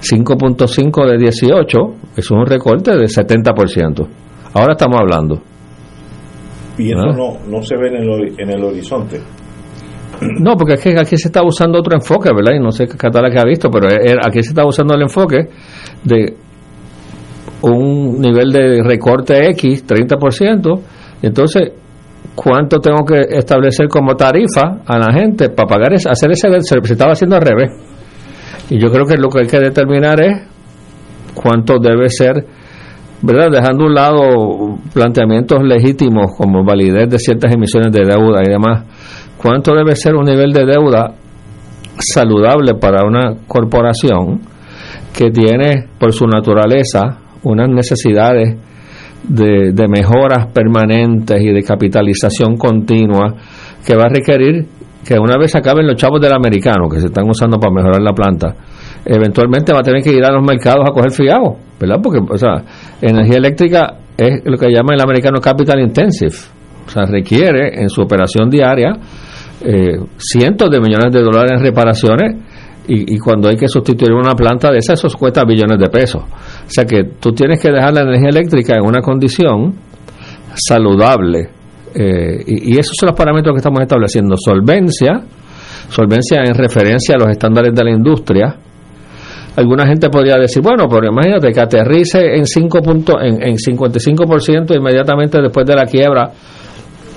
5.5 0.00 1.10
de 1.10 1.18
18 1.18 1.78
es 2.16 2.30
un 2.30 2.46
recorte 2.46 2.92
de 2.92 3.04
70%. 3.04 4.08
Ahora 4.54 4.72
estamos 4.72 4.98
hablando. 5.00 5.42
Y 6.78 6.92
eso 6.92 7.12
no, 7.12 7.38
no 7.48 7.62
se 7.62 7.76
ve 7.76 7.88
en 7.88 7.96
el, 7.96 8.40
en 8.40 8.50
el 8.50 8.64
horizonte. 8.64 9.20
No, 10.40 10.56
porque 10.56 10.74
es 10.74 10.80
que 10.80 10.98
aquí 10.98 11.16
se 11.16 11.28
está 11.28 11.42
usando 11.44 11.78
otro 11.78 11.94
enfoque, 11.94 12.30
¿verdad? 12.34 12.52
Y 12.56 12.60
no 12.60 12.70
sé 12.70 12.86
qué 12.86 12.96
Catala 12.96 13.30
que 13.30 13.38
ha 13.38 13.44
visto, 13.44 13.70
pero 13.70 13.88
aquí 14.24 14.42
se 14.42 14.50
está 14.50 14.64
usando 14.64 14.94
el 14.94 15.02
enfoque 15.02 15.48
de 16.04 16.34
un 17.62 18.20
nivel 18.20 18.50
de 18.50 18.82
recorte 18.82 19.50
X, 19.50 19.86
30%, 19.86 20.80
entonces, 21.22 21.72
¿cuánto 22.34 22.78
tengo 22.78 23.04
que 23.04 23.36
establecer 23.36 23.88
como 23.88 24.14
tarifa 24.14 24.82
a 24.86 24.98
la 24.98 25.12
gente 25.12 25.50
para 25.50 25.68
pagar 25.68 25.94
ese, 25.94 26.08
hacer 26.08 26.30
ese, 26.30 26.48
se 26.60 26.92
estaba 26.92 27.12
haciendo 27.12 27.36
al 27.36 27.42
revés? 27.42 27.70
Y 28.70 28.78
yo 28.78 28.90
creo 28.90 29.06
que 29.06 29.16
lo 29.16 29.28
que 29.28 29.40
hay 29.40 29.46
que 29.46 29.60
determinar 29.60 30.20
es 30.22 30.42
cuánto 31.34 31.78
debe 31.78 32.08
ser, 32.08 32.44
¿verdad? 33.22 33.50
Dejando 33.50 33.84
a 33.84 33.86
un 33.86 33.94
lado 33.94 34.78
planteamientos 34.92 35.62
legítimos 35.62 36.32
como 36.36 36.64
validez 36.64 37.08
de 37.08 37.18
ciertas 37.18 37.52
emisiones 37.54 37.92
de 37.92 38.04
deuda 38.04 38.42
y 38.44 38.50
demás, 38.50 38.84
cuánto 39.36 39.74
debe 39.74 39.96
ser 39.96 40.14
un 40.14 40.24
nivel 40.24 40.52
de 40.52 40.66
deuda 40.66 41.14
saludable 41.98 42.74
para 42.74 43.06
una 43.06 43.36
corporación 43.46 44.40
que 45.16 45.30
tiene 45.30 45.88
por 45.98 46.12
su 46.12 46.26
naturaleza 46.26 47.18
unas 47.42 47.68
necesidades 47.68 48.56
de, 49.24 49.72
de, 49.72 49.88
mejoras 49.88 50.46
permanentes 50.52 51.40
y 51.40 51.52
de 51.52 51.62
capitalización 51.62 52.56
continua 52.56 53.34
que 53.84 53.96
va 53.96 54.04
a 54.04 54.08
requerir 54.08 54.66
que 55.04 55.18
una 55.18 55.36
vez 55.38 55.54
acaben 55.54 55.86
los 55.86 55.96
chavos 55.96 56.20
del 56.20 56.32
americano 56.32 56.88
que 56.88 57.00
se 57.00 57.06
están 57.06 57.28
usando 57.28 57.58
para 57.58 57.72
mejorar 57.72 58.02
la 58.02 58.12
planta, 58.12 58.54
eventualmente 59.04 59.72
va 59.72 59.80
a 59.80 59.82
tener 59.82 60.02
que 60.02 60.12
ir 60.12 60.24
a 60.24 60.32
los 60.32 60.42
mercados 60.42 60.84
a 60.88 60.92
coger 60.92 61.10
fiado, 61.10 61.56
¿verdad? 61.80 61.96
Porque, 62.02 62.20
o 62.28 62.36
sea, 62.36 62.62
energía 63.00 63.38
eléctrica 63.38 63.94
es 64.16 64.42
lo 64.44 64.56
que 64.58 64.68
llama 64.70 64.94
el 64.94 65.00
americano 65.00 65.40
capital 65.40 65.80
intensive, 65.80 66.34
o 66.86 66.90
sea, 66.90 67.04
requiere 67.06 67.80
en 67.80 67.88
su 67.88 68.02
operación 68.02 68.50
diaria 68.50 68.98
eh, 69.60 69.98
cientos 70.16 70.70
de 70.70 70.80
millones 70.80 71.12
de 71.12 71.20
dólares 71.20 71.52
en 71.56 71.62
reparaciones 71.62 72.36
y, 72.90 73.18
cuando 73.18 73.50
hay 73.50 73.56
que 73.56 73.68
sustituir 73.68 74.14
una 74.14 74.34
planta 74.34 74.70
de 74.70 74.78
esas, 74.78 75.04
eso 75.04 75.18
cuesta 75.18 75.44
billones 75.44 75.78
de 75.78 75.90
pesos. 75.90 76.22
O 76.22 76.68
sea 76.68 76.86
que 76.86 77.04
tú 77.20 77.32
tienes 77.32 77.60
que 77.60 77.70
dejar 77.70 77.92
la 77.92 78.00
energía 78.00 78.30
eléctrica 78.30 78.76
en 78.76 78.82
una 78.82 79.02
condición 79.02 79.74
saludable. 80.54 81.50
Eh, 82.00 82.44
y, 82.46 82.78
esos 82.78 82.94
son 82.96 83.08
los 83.08 83.16
parámetros 83.16 83.54
que 83.54 83.58
estamos 83.58 83.80
estableciendo. 83.80 84.36
Solvencia, 84.36 85.20
solvencia 85.88 86.42
en 86.44 86.54
referencia 86.54 87.16
a 87.16 87.18
los 87.18 87.28
estándares 87.28 87.74
de 87.74 87.82
la 87.84 87.90
industria. 87.90 88.54
Alguna 89.56 89.84
gente 89.84 90.08
podría 90.08 90.36
decir, 90.36 90.62
bueno, 90.62 90.84
pero 90.88 91.08
imagínate 91.08 91.50
que 91.50 91.60
aterrice 91.60 92.36
en, 92.36 92.46
5 92.46 92.80
puntos, 92.80 93.16
en, 93.20 93.42
en 93.42 93.56
55% 93.56 94.76
inmediatamente 94.76 95.42
después 95.42 95.66
de 95.66 95.74
la 95.74 95.84
quiebra 95.84 96.30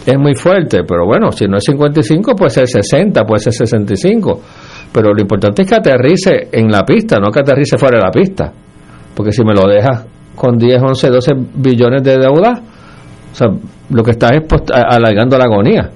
es 0.03 0.17
muy 0.17 0.33
fuerte, 0.33 0.79
pero 0.87 1.05
bueno, 1.05 1.31
si 1.31 1.45
no 1.45 1.57
es 1.57 1.63
55, 1.63 2.35
puede 2.35 2.49
ser 2.49 2.67
60, 2.67 3.23
puede 3.23 3.39
ser 3.39 3.53
65. 3.53 4.41
Pero 4.91 5.13
lo 5.13 5.21
importante 5.21 5.61
es 5.61 5.67
que 5.67 5.75
aterrice 5.75 6.49
en 6.51 6.71
la 6.71 6.81
pista, 6.83 7.17
no 7.17 7.31
que 7.31 7.41
aterrice 7.41 7.77
fuera 7.77 7.99
de 7.99 8.03
la 8.03 8.11
pista. 8.11 8.51
Porque 9.15 9.31
si 9.31 9.43
me 9.43 9.53
lo 9.53 9.69
dejas 9.69 10.05
con 10.35 10.57
10, 10.57 10.81
11, 10.81 11.09
12 11.09 11.31
billones 11.55 12.03
de 12.03 12.17
deuda, 12.17 12.61
o 13.31 13.35
sea, 13.35 13.47
lo 13.89 14.03
que 14.03 14.11
estás 14.11 14.31
es 14.31 14.43
alargando 14.73 15.37
la 15.37 15.45
agonía. 15.45 15.89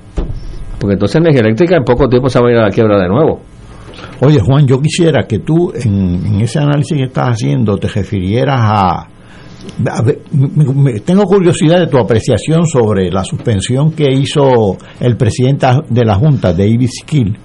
Porque 0.79 0.93
entonces 0.93 1.15
energía 1.17 1.41
eléctrica 1.41 1.77
en 1.77 1.83
poco 1.83 2.07
tiempo 2.07 2.29
se 2.29 2.39
va 2.39 2.49
a 2.49 2.51
ir 2.51 2.57
a 2.57 2.63
la 2.63 2.69
quiebra 2.69 2.99
de 3.01 3.07
nuevo. 3.07 3.41
Oye, 4.21 4.39
Juan, 4.39 4.67
yo 4.67 4.81
quisiera 4.81 5.23
que 5.23 5.39
tú 5.39 5.71
en, 5.73 6.25
en 6.25 6.41
ese 6.41 6.59
análisis 6.59 6.97
que 6.97 7.05
estás 7.05 7.29
haciendo 7.29 7.77
te 7.77 7.87
refirieras 7.87 8.59
a, 8.61 9.07
tengo 11.05 11.23
curiosidad 11.23 11.79
de 11.79 11.87
tu 11.87 11.97
apreciación 11.97 12.65
sobre 12.65 13.11
la 13.11 13.23
suspensión 13.23 13.91
que 13.91 14.11
hizo 14.11 14.77
el 14.99 15.17
presidente 15.17 15.67
de 15.89 16.05
la 16.05 16.15
Junta, 16.15 16.53
David 16.53 16.89
Skill, 16.89 17.37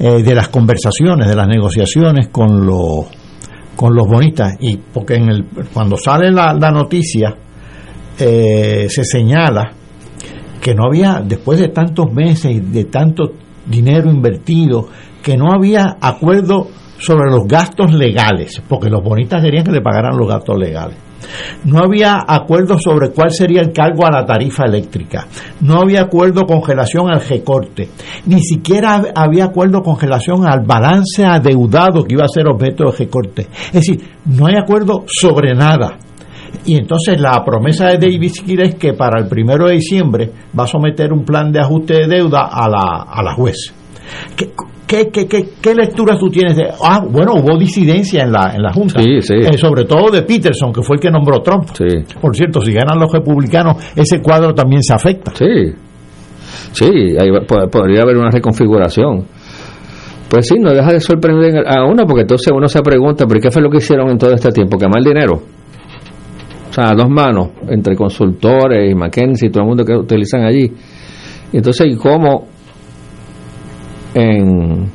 eh, 0.00 0.22
de 0.22 0.34
las 0.34 0.48
conversaciones, 0.48 1.28
de 1.28 1.34
las 1.34 1.48
negociaciones 1.48 2.28
con 2.28 2.66
los 2.66 3.06
con 3.76 3.94
los 3.94 4.08
bonistas 4.08 4.56
y 4.58 4.76
porque 4.76 5.14
en 5.14 5.28
el 5.28 5.44
cuando 5.72 5.96
sale 5.96 6.32
la, 6.32 6.52
noticia 6.72 7.32
eh, 8.18 8.86
se 8.88 9.04
señala 9.04 9.72
que 10.60 10.74
no 10.74 10.86
había 10.86 11.22
después 11.24 11.58
de 11.60 11.68
tantos 11.68 12.12
meses 12.12 12.72
de 12.72 12.84
tanto 12.84 13.32
dinero 13.66 14.10
invertido 14.10 14.88
que 15.22 15.36
no 15.36 15.52
había 15.52 15.96
acuerdo 16.00 16.68
sobre 16.98 17.30
los 17.30 17.46
gastos 17.46 17.92
legales 17.92 18.60
porque 18.68 18.90
los 18.90 19.02
bonistas 19.02 19.42
querían 19.42 19.64
que 19.64 19.72
le 19.72 19.80
pagaran 19.80 20.16
los 20.16 20.28
gastos 20.28 20.58
legales 20.58 20.96
No 21.64 21.78
había 21.78 22.18
acuerdo 22.26 22.78
sobre 22.78 23.10
cuál 23.10 23.30
sería 23.30 23.60
el 23.60 23.72
cargo 23.72 24.06
a 24.06 24.10
la 24.10 24.24
tarifa 24.24 24.64
eléctrica. 24.64 25.26
No 25.60 25.80
había 25.80 26.02
acuerdo 26.02 26.46
con 26.46 26.62
relación 26.64 27.10
al 27.10 27.20
recorte. 27.20 27.88
Ni 28.26 28.40
siquiera 28.40 29.02
había 29.14 29.46
acuerdo 29.46 29.82
con 29.82 29.98
relación 29.98 30.46
al 30.46 30.60
balance 30.64 31.24
adeudado 31.24 32.04
que 32.04 32.14
iba 32.14 32.24
a 32.24 32.28
ser 32.28 32.48
objeto 32.48 32.84
de 32.84 32.96
recorte. 32.96 33.48
Es 33.66 33.72
decir, 33.72 34.00
no 34.26 34.46
hay 34.46 34.56
acuerdo 34.56 35.04
sobre 35.06 35.54
nada. 35.54 35.98
Y 36.64 36.76
entonces 36.76 37.20
la 37.20 37.42
promesa 37.44 37.88
de 37.88 37.98
David 37.98 38.30
Skill 38.30 38.60
es 38.60 38.74
que 38.74 38.92
para 38.94 39.20
el 39.20 39.28
primero 39.28 39.66
de 39.66 39.74
diciembre 39.74 40.30
va 40.58 40.64
a 40.64 40.66
someter 40.66 41.12
un 41.12 41.24
plan 41.24 41.50
de 41.52 41.60
ajuste 41.60 41.94
de 41.94 42.06
deuda 42.06 42.48
a 42.50 42.68
la, 42.68 43.06
a 43.08 43.22
la 43.22 43.34
juez. 43.34 43.74
¿Qué, 44.36 44.50
qué, 44.86 45.08
qué, 45.10 45.26
qué, 45.26 45.48
qué 45.60 45.74
lecturas 45.74 46.18
tú 46.18 46.30
tienes 46.30 46.56
de.? 46.56 46.64
Ah, 46.82 47.04
bueno, 47.08 47.34
hubo 47.34 47.58
disidencia 47.58 48.24
en 48.24 48.32
la, 48.32 48.52
en 48.54 48.62
la 48.62 48.72
Junta. 48.72 49.00
Sí, 49.02 49.20
sí. 49.20 49.34
Eh, 49.34 49.58
sobre 49.58 49.84
todo 49.84 50.10
de 50.10 50.22
Peterson, 50.22 50.72
que 50.72 50.82
fue 50.82 50.96
el 50.96 51.00
que 51.02 51.10
nombró 51.10 51.40
Trump. 51.40 51.68
Por 52.20 52.34
cierto, 52.34 52.60
si 52.60 52.72
ganan 52.72 52.98
los 52.98 53.12
republicanos, 53.12 53.76
ese 53.94 54.20
cuadro 54.20 54.54
también 54.54 54.82
se 54.82 54.94
afecta. 54.94 55.32
Sí. 55.34 55.72
Sí, 56.72 56.86
ahí 57.18 57.28
podría 57.70 58.02
haber 58.02 58.16
una 58.16 58.30
reconfiguración. 58.30 59.26
Pues 60.28 60.46
sí, 60.46 60.58
no 60.58 60.72
deja 60.72 60.92
de 60.92 61.00
sorprender 61.00 61.64
a 61.66 61.84
uno, 61.84 62.04
porque 62.06 62.22
entonces 62.22 62.52
uno 62.54 62.68
se 62.68 62.80
pregunta, 62.82 63.26
¿pero 63.26 63.40
qué 63.40 63.50
fue 63.50 63.62
lo 63.62 63.70
que 63.70 63.78
hicieron 63.78 64.10
en 64.10 64.18
todo 64.18 64.32
este 64.32 64.50
tiempo? 64.50 64.76
¿Quemar 64.76 65.02
dinero? 65.02 65.40
O 66.68 66.72
sea, 66.72 66.90
a 66.90 66.94
dos 66.94 67.08
manos, 67.08 67.48
entre 67.68 67.96
consultores 67.96 68.90
y 68.90 68.94
McKenzie 68.94 69.48
y 69.48 69.50
todo 69.50 69.62
el 69.62 69.68
mundo 69.68 69.84
que 69.84 69.94
utilizan 69.94 70.44
allí. 70.44 70.70
Y 71.52 71.56
entonces, 71.56 71.86
¿y 71.86 71.96
cómo 71.96 72.46
en, 74.14 74.90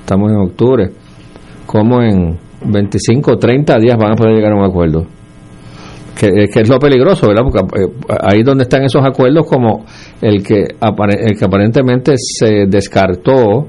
estamos 0.00 0.30
en 0.30 0.38
octubre, 0.38 0.90
cómo 1.66 2.02
en 2.02 2.38
25 2.66 3.32
o 3.32 3.36
30 3.36 3.78
días 3.78 3.96
van 3.96 4.12
a 4.12 4.14
poder 4.14 4.34
llegar 4.34 4.52
a 4.52 4.56
un 4.56 4.64
acuerdo? 4.64 5.06
que, 6.14 6.60
es 6.60 6.68
lo 6.68 6.78
peligroso, 6.78 7.26
¿verdad? 7.28 7.42
Porque 7.42 7.80
eh, 7.80 7.88
ahí 8.20 8.42
donde 8.42 8.64
están 8.64 8.84
esos 8.84 9.04
acuerdos 9.04 9.46
como 9.46 9.84
el 10.20 10.42
que, 10.42 10.62
el 10.62 11.38
que 11.38 11.44
aparentemente 11.44 12.14
se 12.16 12.66
descartó 12.66 13.66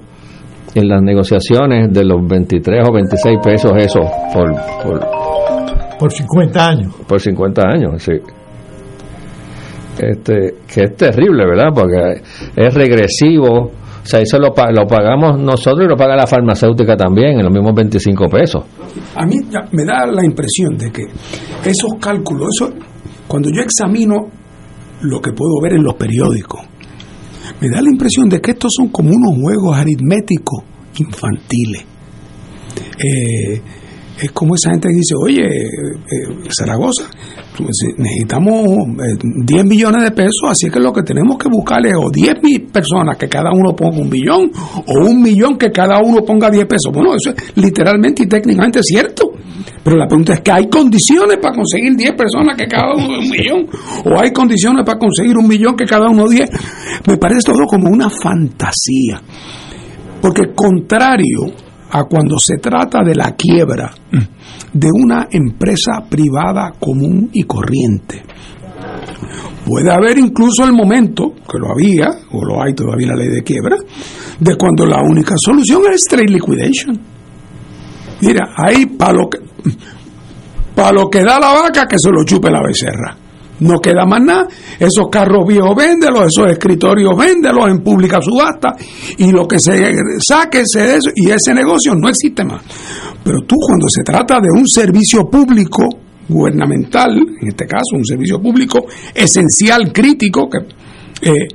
en 0.74 0.88
las 0.88 1.02
negociaciones 1.02 1.92
de 1.92 2.04
los 2.04 2.26
23 2.28 2.88
o 2.88 2.94
26 2.94 3.40
pesos 3.42 3.72
eso 3.78 4.02
por, 4.34 5.25
Por 6.00 6.12
50 6.12 6.68
años. 6.68 6.94
por 7.08 7.20
50 7.20 7.62
años, 7.62 8.04
sí. 8.04 8.14
Este, 9.98 10.56
que 10.68 10.84
es 10.84 10.96
terrible, 10.96 11.46
¿verdad? 11.46 11.70
Porque 11.74 12.22
es 12.56 12.74
regresivo. 12.74 13.72
O 13.72 14.08
sea, 14.08 14.20
eso 14.20 14.38
lo, 14.38 14.50
lo 14.50 14.88
pagamos 14.88 15.40
nosotros 15.40 15.86
y 15.86 15.90
lo 15.90 15.96
paga 15.96 16.16
la 16.16 16.28
farmacéutica 16.28 16.96
también, 16.96 17.40
en 17.40 17.44
los 17.44 17.52
mismos 17.52 17.74
25 17.74 18.26
pesos. 18.28 18.64
A 19.16 19.26
mí 19.26 19.38
ya 19.50 19.62
me 19.72 19.84
da 19.84 20.06
la 20.06 20.24
impresión 20.24 20.78
de 20.78 20.92
que 20.92 21.04
esos 21.64 21.94
cálculos, 22.00 22.50
eso, 22.56 22.74
cuando 23.28 23.50
yo 23.50 23.62
examino 23.62 24.28
lo 25.02 25.22
que 25.22 25.32
puedo 25.32 25.60
ver 25.62 25.74
en 25.74 25.84
los 25.84 25.96
periódicos, 25.96 26.62
me 27.62 27.70
da 27.70 27.82
la 27.82 27.90
impresión 27.90 28.30
de 28.30 28.42
que 28.42 28.52
estos 28.52 28.74
son 28.76 28.90
como 28.90 29.10
unos 29.10 29.42
juegos 29.42 29.78
aritméticos 29.78 30.64
infantiles. 31.00 31.86
Eh, 32.98 33.62
es 34.22 34.32
como 34.32 34.56
esa 34.56 34.72
gente 34.72 34.88
que 34.88 34.96
dice, 34.96 35.14
oye, 35.22 35.46
eh, 35.46 36.48
Zaragoza, 36.50 37.04
tú- 37.56 37.66
si 37.72 37.88
necesitamos 38.02 38.64
eh, 38.64 39.18
10 39.44 39.66
millones 39.66 40.04
de 40.04 40.12
pesos, 40.12 40.44
así 40.50 40.70
que 40.70 40.80
lo 40.80 40.94
que 40.94 41.04
tenemos 41.04 41.38
que 41.38 41.50
buscar 41.50 41.86
es 41.86 41.94
o 41.98 42.10
10 42.10 42.36
mil 42.42 42.64
personas 42.68 43.18
que 43.18 43.28
cada 43.28 43.52
uno 43.52 43.76
ponga 43.76 43.98
un 43.98 44.10
billón, 44.10 44.52
o 44.88 45.06
un 45.06 45.22
millón 45.22 45.58
que 45.58 45.70
cada 45.72 46.00
uno 46.00 46.22
ponga 46.24 46.50
10 46.50 46.66
pesos. 46.66 46.92
Bueno, 46.94 47.12
eso 47.16 47.32
es 47.32 47.56
literalmente 47.58 48.24
y 48.24 48.28
técnicamente 48.28 48.80
cierto. 48.84 49.32
Pero 49.84 49.98
la 49.98 50.08
pregunta 50.08 50.34
es 50.34 50.42
que 50.42 50.52
hay 50.52 50.68
condiciones 50.70 51.38
para 51.42 51.56
conseguir 51.56 51.96
10 51.96 52.14
personas 52.14 52.58
que 52.58 52.68
cada 52.68 52.94
uno 52.96 53.20
un 53.20 53.30
millón, 53.30 53.68
o 54.06 54.20
hay 54.20 54.32
condiciones 54.32 54.84
para 54.86 54.98
conseguir 54.98 55.38
un 55.38 55.48
millón 55.48 55.76
que 55.76 55.86
cada 55.86 56.10
uno 56.10 56.28
10. 56.28 56.50
Me 57.08 57.18
parece 57.18 57.42
todo 57.46 57.66
como 57.68 57.90
una 57.90 58.10
fantasía. 58.10 59.22
Porque 60.22 60.54
contrario 60.56 61.54
a 61.92 62.04
cuando 62.04 62.38
se 62.40 62.58
trata 62.58 63.04
de 63.04 63.16
la 63.16 63.36
quiebra 63.36 63.94
de 64.74 64.88
una 64.92 65.28
empresa 65.32 66.04
privada 66.10 66.74
común 66.80 67.30
y 67.34 67.44
corriente, 67.44 68.24
puede 69.66 69.92
haber 69.92 70.18
incluso 70.18 70.64
el 70.66 70.74
momento, 70.74 71.34
que 71.50 71.58
lo 71.58 71.72
había, 71.72 72.08
o 72.32 72.44
lo 72.44 72.62
hay 72.62 72.74
todavía 72.74 73.08
en 73.08 73.18
la 73.18 73.24
ley 73.24 73.30
de 73.30 73.44
quiebra, 73.44 73.78
de 74.40 74.56
cuando 74.56 74.86
la 74.86 75.02
única 75.02 75.36
solución 75.38 75.84
es 75.92 76.02
straight 76.06 76.30
liquidation. 76.30 77.00
Mira, 78.22 78.54
ahí 78.58 78.86
para 78.86 79.14
lo 79.14 79.30
que 79.30 79.40
para 80.76 80.92
lo 80.92 81.10
que 81.10 81.24
da 81.24 81.40
la 81.40 81.54
vaca 81.54 81.88
que 81.88 81.96
se 81.98 82.12
lo 82.12 82.24
chupe 82.26 82.52
la 82.52 82.62
becerra. 82.62 83.16
No 83.60 83.80
queda 83.80 84.06
más 84.06 84.22
nada. 84.22 84.48
Esos 84.80 85.08
carros 85.10 85.48
viejos 85.48 85.76
véndelos, 85.76 86.28
esos 86.28 86.52
escritorios 86.52 87.16
véndelos 87.18 87.68
en 87.68 87.82
pública 87.82 88.20
subasta 88.22 88.76
y 89.18 89.32
lo 89.32 89.48
que 89.48 89.60
se 89.60 89.94
saque 90.28 90.64
de 90.74 90.96
eso, 90.96 91.10
y 91.16 91.30
ese 91.30 91.54
negocio 91.54 91.96
no 91.96 92.10
existe 92.10 92.44
más. 92.44 92.62
Pero 93.24 93.40
tú 93.48 93.56
cuando 93.66 93.88
se 93.90 94.04
trata 94.04 94.40
de 94.40 94.50
un 94.52 94.68
servicio 94.68 95.30
público 95.30 95.84
gubernamental, 96.28 97.18
en 97.18 97.48
este 97.48 97.66
caso 97.66 97.96
un 97.96 98.06
servicio 98.06 98.42
público 98.42 98.86
esencial, 99.14 99.92
crítico, 99.94 100.50
que 100.50 101.30
eh, 101.30 101.48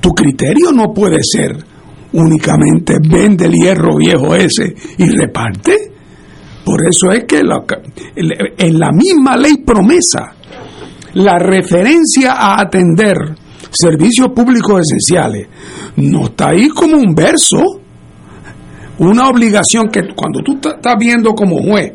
tu 0.00 0.10
criterio 0.10 0.70
no 0.72 0.92
puede 0.92 1.18
ser 1.22 1.56
únicamente 2.12 2.94
vende 3.00 3.46
el 3.46 3.52
hierro 3.52 3.96
viejo 3.96 4.34
ese 4.34 4.74
y 4.96 5.04
reparte. 5.08 5.92
Por 6.64 6.86
eso 6.86 7.10
es 7.10 7.24
que 7.24 7.40
en 7.40 8.78
la 8.78 8.92
misma 8.92 9.36
ley 9.36 9.58
promesa, 9.64 10.34
la 11.14 11.38
referencia 11.38 12.32
a 12.32 12.60
atender 12.60 13.16
servicios 13.70 14.28
públicos 14.34 14.82
esenciales 14.82 15.48
no 15.96 16.26
está 16.26 16.50
ahí 16.50 16.68
como 16.68 16.96
un 16.96 17.14
verso, 17.14 17.58
una 18.98 19.28
obligación 19.28 19.88
que 19.88 20.02
cuando 20.14 20.40
tú 20.42 20.58
estás 20.68 20.96
viendo 20.98 21.34
como 21.34 21.62
juez 21.62 21.92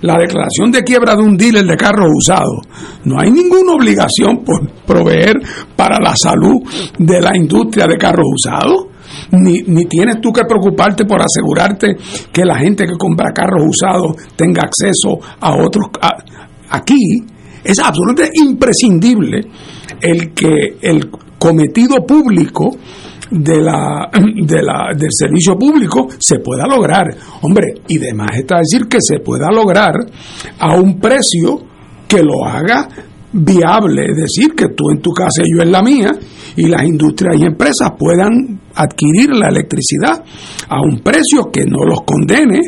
la 0.00 0.16
declaración 0.16 0.70
de 0.70 0.84
quiebra 0.84 1.16
de 1.16 1.22
un 1.22 1.36
dealer 1.36 1.64
de 1.64 1.76
carros 1.76 2.08
usados, 2.16 2.60
no 3.04 3.20
hay 3.20 3.30
ninguna 3.30 3.72
obligación 3.72 4.44
por 4.44 4.70
proveer 4.86 5.34
para 5.74 5.98
la 5.98 6.14
salud 6.14 6.62
de 6.98 7.20
la 7.20 7.36
industria 7.36 7.86
de 7.86 7.96
carros 7.96 8.26
usados. 8.32 8.86
Ni, 9.32 9.62
ni 9.62 9.86
tienes 9.86 10.20
tú 10.20 10.30
que 10.30 10.44
preocuparte 10.44 11.04
por 11.04 11.20
asegurarte 11.20 11.96
que 12.32 12.44
la 12.44 12.58
gente 12.58 12.86
que 12.86 12.96
compra 12.96 13.32
carros 13.32 13.64
usados 13.66 14.16
tenga 14.36 14.62
acceso 14.62 15.18
a 15.40 15.56
otros. 15.56 15.88
aquí 16.70 17.24
es 17.68 17.78
absolutamente 17.78 18.30
imprescindible 18.40 19.42
el 20.00 20.32
que 20.32 20.78
el 20.80 21.10
cometido 21.38 21.96
público 22.06 22.70
de 23.30 23.60
la, 23.60 24.08
de 24.42 24.62
la, 24.62 24.94
del 24.96 25.10
servicio 25.10 25.54
público 25.56 26.08
se 26.18 26.38
pueda 26.38 26.66
lograr. 26.66 27.14
Hombre, 27.42 27.74
y 27.86 27.98
demás 27.98 28.30
está 28.36 28.56
decir 28.58 28.88
que 28.88 29.02
se 29.02 29.18
pueda 29.20 29.50
lograr 29.50 29.94
a 30.58 30.76
un 30.76 30.98
precio 30.98 31.60
que 32.08 32.22
lo 32.22 32.46
haga 32.46 32.88
viable, 33.30 34.06
es 34.12 34.16
decir, 34.16 34.54
que 34.54 34.68
tú 34.68 34.90
en 34.90 35.02
tu 35.02 35.10
casa 35.10 35.42
y 35.44 35.54
yo 35.54 35.62
en 35.62 35.70
la 35.70 35.82
mía, 35.82 36.10
y 36.56 36.68
las 36.68 36.84
industrias 36.84 37.36
y 37.38 37.44
empresas 37.44 37.92
puedan 37.98 38.60
adquirir 38.74 39.28
la 39.34 39.48
electricidad 39.48 40.24
a 40.70 40.80
un 40.80 41.00
precio 41.00 41.50
que 41.52 41.66
no 41.66 41.84
los 41.84 42.00
condene 42.06 42.60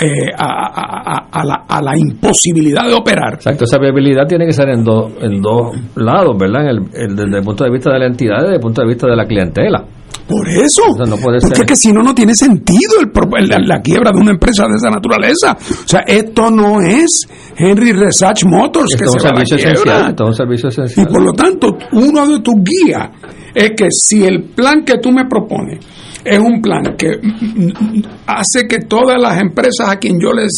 eh, 0.00 0.30
a, 0.36 0.44
a- 0.44 1.02
a- 1.16 1.28
a 1.32 1.44
la, 1.44 1.64
a 1.68 1.82
la 1.82 1.92
imposibilidad 1.96 2.86
de 2.86 2.94
operar. 2.94 3.34
Exacto, 3.34 3.64
esa 3.64 3.78
viabilidad 3.78 4.26
tiene 4.28 4.46
que 4.46 4.52
ser 4.52 4.68
en, 4.70 4.84
dos 4.84 5.12
en 5.20 5.40
dos 5.40 5.74
lados, 5.96 6.36
¿verdad? 6.38 6.62
En 6.62 6.68
el, 6.68 6.76
el- 7.10 7.16
desde 7.16 7.38
el 7.38 7.44
punto 7.44 7.64
de 7.64 7.70
vista 7.70 7.92
de 7.92 7.98
la 8.00 8.06
entidad 8.06 8.38
y 8.40 8.42
desde 8.42 8.54
el 8.56 8.60
punto 8.60 8.82
de 8.82 8.88
vista 8.88 9.06
de 9.06 9.16
la 9.16 9.24
clientela. 9.26 9.84
Por 10.28 10.48
eso. 10.48 10.82
O 10.90 10.96
sea, 10.96 11.06
no 11.06 11.16
puede 11.18 11.38
Porque 11.40 11.54
ser. 11.54 11.64
es 11.64 11.68
que 11.70 11.76
si 11.76 11.92
no, 11.92 12.02
no 12.02 12.12
tiene 12.12 12.34
sentido 12.34 12.94
el, 13.00 13.48
la, 13.48 13.58
la 13.64 13.80
quiebra 13.80 14.10
de 14.10 14.18
una 14.18 14.32
empresa 14.32 14.66
de 14.66 14.74
esa 14.74 14.90
naturaleza. 14.90 15.52
O 15.56 15.86
sea, 15.88 16.00
esto 16.00 16.50
no 16.50 16.80
es 16.80 17.28
Henry 17.56 17.92
Research 17.92 18.44
Motors 18.44 18.96
que 18.98 19.04
es 19.04 19.12
se 19.12 19.18
un 19.18 19.24
va 19.24 19.30
a 19.30 19.32
la 19.38 19.46
servicio 19.46 19.56
esencial. 19.56 20.10
Esto 20.10 20.24
es 20.24 20.28
un 20.30 20.34
servicio 20.34 20.68
Y 20.68 20.72
esencial. 20.72 21.06
por 21.06 21.22
lo 21.22 21.32
tanto, 21.32 21.78
uno 21.92 22.26
de 22.26 22.40
tus 22.40 22.54
guías 22.56 23.08
es 23.54 23.70
que 23.76 23.86
si 23.90 24.24
el 24.24 24.42
plan 24.50 24.84
que 24.84 24.98
tú 24.98 25.12
me 25.12 25.26
propones 25.26 25.78
es 26.26 26.38
un 26.38 26.60
plan 26.60 26.94
que 26.96 27.16
mm, 27.22 27.66
mm, 27.66 28.02
hace 28.26 28.66
que 28.68 28.78
todas 28.80 29.20
las 29.20 29.40
empresas 29.40 29.88
a 29.88 29.96
quien 29.96 30.18
yo 30.20 30.32
les 30.32 30.52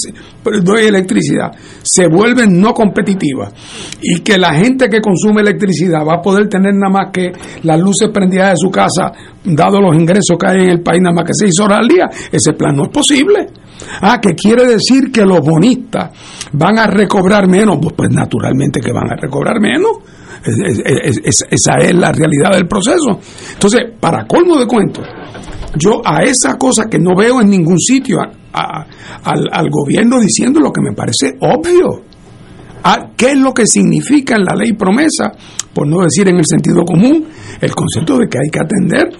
doy 0.64 0.86
electricidad 0.86 1.50
se 1.82 2.06
vuelven 2.08 2.58
no 2.60 2.72
competitivas 2.72 3.52
y 4.00 4.20
que 4.20 4.38
la 4.38 4.54
gente 4.54 4.88
que 4.88 5.00
consume 5.00 5.42
electricidad 5.42 6.00
va 6.06 6.14
a 6.14 6.22
poder 6.22 6.48
tener 6.48 6.74
nada 6.74 6.92
más 6.92 7.12
que 7.12 7.32
las 7.62 7.78
luces 7.80 8.08
prendidas 8.12 8.50
de 8.50 8.56
su 8.56 8.70
casa, 8.70 9.12
dado 9.44 9.80
los 9.80 9.94
ingresos 9.94 10.36
que 10.38 10.46
hay 10.46 10.62
en 10.64 10.70
el 10.70 10.80
país, 10.82 11.00
nada 11.02 11.14
más 11.14 11.24
que 11.24 11.34
seis 11.34 11.52
horas 11.60 11.78
al 11.80 11.88
día, 11.88 12.08
ese 12.32 12.52
plan 12.54 12.74
no 12.76 12.84
es 12.84 12.90
posible. 12.90 13.46
Ah, 14.00 14.18
que 14.20 14.34
quiere 14.34 14.64
decir 14.66 15.12
que 15.12 15.24
los 15.24 15.40
bonistas 15.40 16.10
van 16.52 16.78
a 16.78 16.86
recobrar 16.86 17.46
menos, 17.46 17.78
pues, 17.80 17.94
pues 17.96 18.10
naturalmente 18.10 18.80
que 18.80 18.92
van 18.92 19.10
a 19.12 19.16
recobrar 19.16 19.60
menos. 19.60 19.90
Es- 20.44 20.78
es- 20.78 20.82
es- 21.04 21.20
es- 21.24 21.46
esa 21.50 21.78
es 21.78 21.94
la 21.94 22.12
realidad 22.12 22.52
del 22.52 22.66
proceso. 22.66 23.18
Entonces, 23.54 23.82
para 24.00 24.24
colmo 24.26 24.56
de 24.56 24.66
cuentos, 24.66 25.04
yo 25.78 26.02
a 26.04 26.22
esa 26.22 26.56
cosa 26.58 26.84
que 26.90 26.98
no 26.98 27.14
veo 27.16 27.40
en 27.40 27.48
ningún 27.50 27.78
sitio, 27.78 28.18
a- 28.20 28.32
a- 28.52 28.86
al, 29.24 29.70
gobierno 29.70 30.18
diciendo 30.20 30.60
lo 30.60 30.72
que 30.72 30.80
me 30.82 30.92
parece 30.94 31.36
obvio. 31.40 32.02
Ah, 32.82 33.10
¿Qué 33.16 33.32
es 33.32 33.38
lo 33.38 33.52
que 33.52 33.66
significa 33.66 34.36
en 34.36 34.44
la 34.44 34.54
ley 34.54 34.72
promesa? 34.72 35.32
Por 35.74 35.86
no 35.88 36.02
decir 36.02 36.28
en 36.28 36.36
el 36.36 36.44
sentido 36.46 36.84
común, 36.84 37.26
el 37.60 37.74
concepto 37.74 38.18
de 38.18 38.28
que 38.28 38.38
hay 38.38 38.50
que 38.50 38.60
atender 38.60 39.10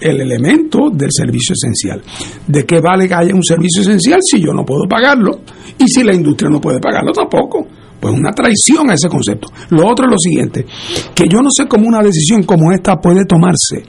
el 0.00 0.20
elemento 0.20 0.90
del 0.92 1.10
servicio 1.12 1.54
esencial. 1.54 2.02
¿De 2.46 2.64
qué 2.66 2.80
vale 2.80 3.08
que 3.08 3.14
haya 3.14 3.34
un 3.34 3.42
servicio 3.42 3.82
esencial 3.82 4.18
si 4.22 4.40
yo 4.40 4.52
no 4.52 4.64
puedo 4.64 4.84
pagarlo 4.88 5.40
y 5.78 5.86
si 5.88 6.02
la 6.02 6.12
industria 6.12 6.50
no 6.50 6.60
puede 6.60 6.78
pagarlo 6.80 7.12
tampoco? 7.12 7.66
Pues 8.00 8.12
una 8.12 8.32
traición 8.32 8.90
a 8.90 8.94
ese 8.94 9.08
concepto. 9.08 9.48
Lo 9.70 9.88
otro 9.88 10.04
es 10.06 10.10
lo 10.10 10.18
siguiente, 10.18 10.66
que 11.14 11.26
yo 11.26 11.40
no 11.40 11.50
sé 11.50 11.66
cómo 11.66 11.86
una 11.88 12.02
decisión 12.02 12.42
como 12.42 12.70
esta 12.72 12.96
puede 13.00 13.24
tomarse 13.24 13.82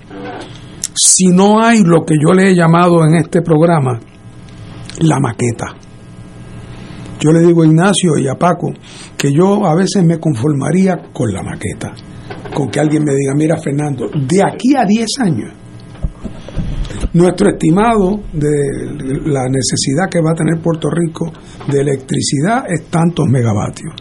si 0.96 1.28
no 1.28 1.62
hay 1.62 1.84
lo 1.84 2.06
que 2.06 2.16
yo 2.16 2.34
le 2.34 2.52
he 2.52 2.56
llamado 2.56 3.06
en 3.06 3.16
este 3.16 3.42
programa 3.42 4.00
la 5.00 5.20
maqueta. 5.20 5.76
Yo 7.20 7.32
le 7.32 7.42
digo 7.42 7.64
a 7.64 7.66
Ignacio 7.66 8.18
y 8.18 8.28
a 8.28 8.36
Paco 8.36 8.74
que 9.18 9.32
yo 9.34 9.66
a 9.66 9.76
veces 9.76 10.04
me 10.04 10.20
conformaría 10.20 11.10
con 11.12 11.32
la 11.34 11.42
maqueta, 11.42 11.94
con 12.54 12.70
que 12.70 12.80
alguien 12.80 13.04
me 13.04 13.14
diga, 13.14 13.34
mira 13.36 13.58
Fernando, 13.58 14.10
de 14.10 14.42
aquí 14.44 14.76
a 14.76 14.86
10 14.86 15.08
años, 15.20 15.54
nuestro 17.14 17.50
estimado 17.50 18.20
de 18.34 19.22
la 19.26 19.46
necesidad 19.48 20.10
que 20.10 20.22
va 20.22 20.32
a 20.32 20.36
tener 20.36 20.62
Puerto 20.62 20.90
Rico 20.90 21.32
de 21.72 21.82
electricidad 21.82 22.66
es 22.68 22.86
tantos 22.90 23.26
megavatios. 23.28 23.94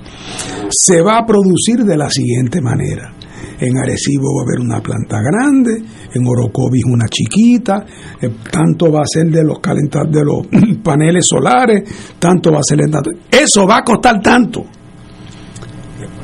Se 0.70 1.00
va 1.00 1.18
a 1.18 1.26
producir 1.26 1.84
de 1.84 1.96
la 1.96 2.10
siguiente 2.10 2.60
manera. 2.60 3.12
En 3.60 3.76
Arecibo 3.78 4.34
va 4.34 4.42
a 4.42 4.46
haber 4.46 4.60
una 4.60 4.80
planta 4.80 5.18
grande, 5.22 5.82
en 6.12 6.26
Orocovis 6.26 6.84
una 6.86 7.06
chiquita, 7.08 7.84
eh, 8.20 8.30
tanto 8.50 8.90
va 8.90 9.02
a 9.02 9.06
ser 9.06 9.26
de 9.26 9.44
los 9.44 9.60
calentar 9.60 10.08
de 10.08 10.24
los 10.24 10.46
paneles 10.82 11.26
solares, 11.26 11.82
tanto 12.18 12.50
va 12.50 12.58
a 12.58 12.62
ser 12.62 12.80
tanto. 12.90 13.10
Eso 13.30 13.66
va 13.66 13.78
a 13.78 13.82
costar 13.82 14.20
tanto. 14.20 14.64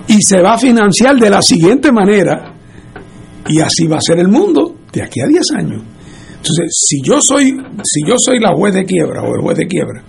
Y 0.09 0.21
se 0.23 0.41
va 0.41 0.55
a 0.55 0.59
financiar 0.59 1.17
de 1.17 1.31
la 1.31 1.41
siguiente 1.41 1.93
manera. 1.93 2.53
Y 3.49 3.61
así 3.61 3.87
va 3.87 3.99
a 3.99 4.01
ser 4.01 4.19
el 4.19 4.29
mundo 4.29 4.77
de 4.93 5.03
aquí 5.03 5.21
a 5.21 5.27
10 5.27 5.43
años. 5.57 5.83
Entonces, 6.37 6.67
si 6.71 7.01
yo 7.03 7.21
soy, 7.21 7.57
si 7.83 8.01
yo 8.07 8.15
soy 8.19 8.41
la 8.41 8.53
juez 8.55 8.75
de 8.75 8.85
quiebra 8.85 9.23
o 9.23 9.35
el 9.35 9.43
juez 9.43 9.59
de 9.59 9.67
quiebra, 9.67 10.03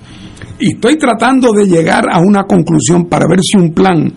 y 0.59 0.73
estoy 0.75 0.97
tratando 0.97 1.51
de 1.51 1.65
llegar 1.65 2.05
a 2.11 2.19
una 2.19 2.43
conclusión 2.43 3.05
para 3.05 3.27
ver 3.27 3.39
si 3.41 3.57
un 3.57 3.73
plan 3.73 4.11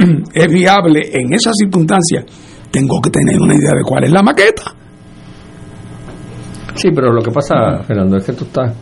es 0.34 0.48
viable 0.48 1.10
en 1.12 1.32
esas 1.32 1.54
circunstancias, 1.56 2.24
tengo 2.70 3.00
que 3.00 3.10
tener 3.10 3.40
una 3.40 3.54
idea 3.54 3.74
de 3.76 3.82
cuál 3.84 4.04
es 4.04 4.12
la 4.12 4.22
maqueta. 4.22 4.74
Sí, 6.74 6.88
pero 6.94 7.12
lo 7.12 7.22
que 7.22 7.30
pasa, 7.30 7.82
Fernando, 7.86 8.16
es 8.16 8.24
que 8.24 8.32
tú 8.32 8.44
estás 8.44 8.74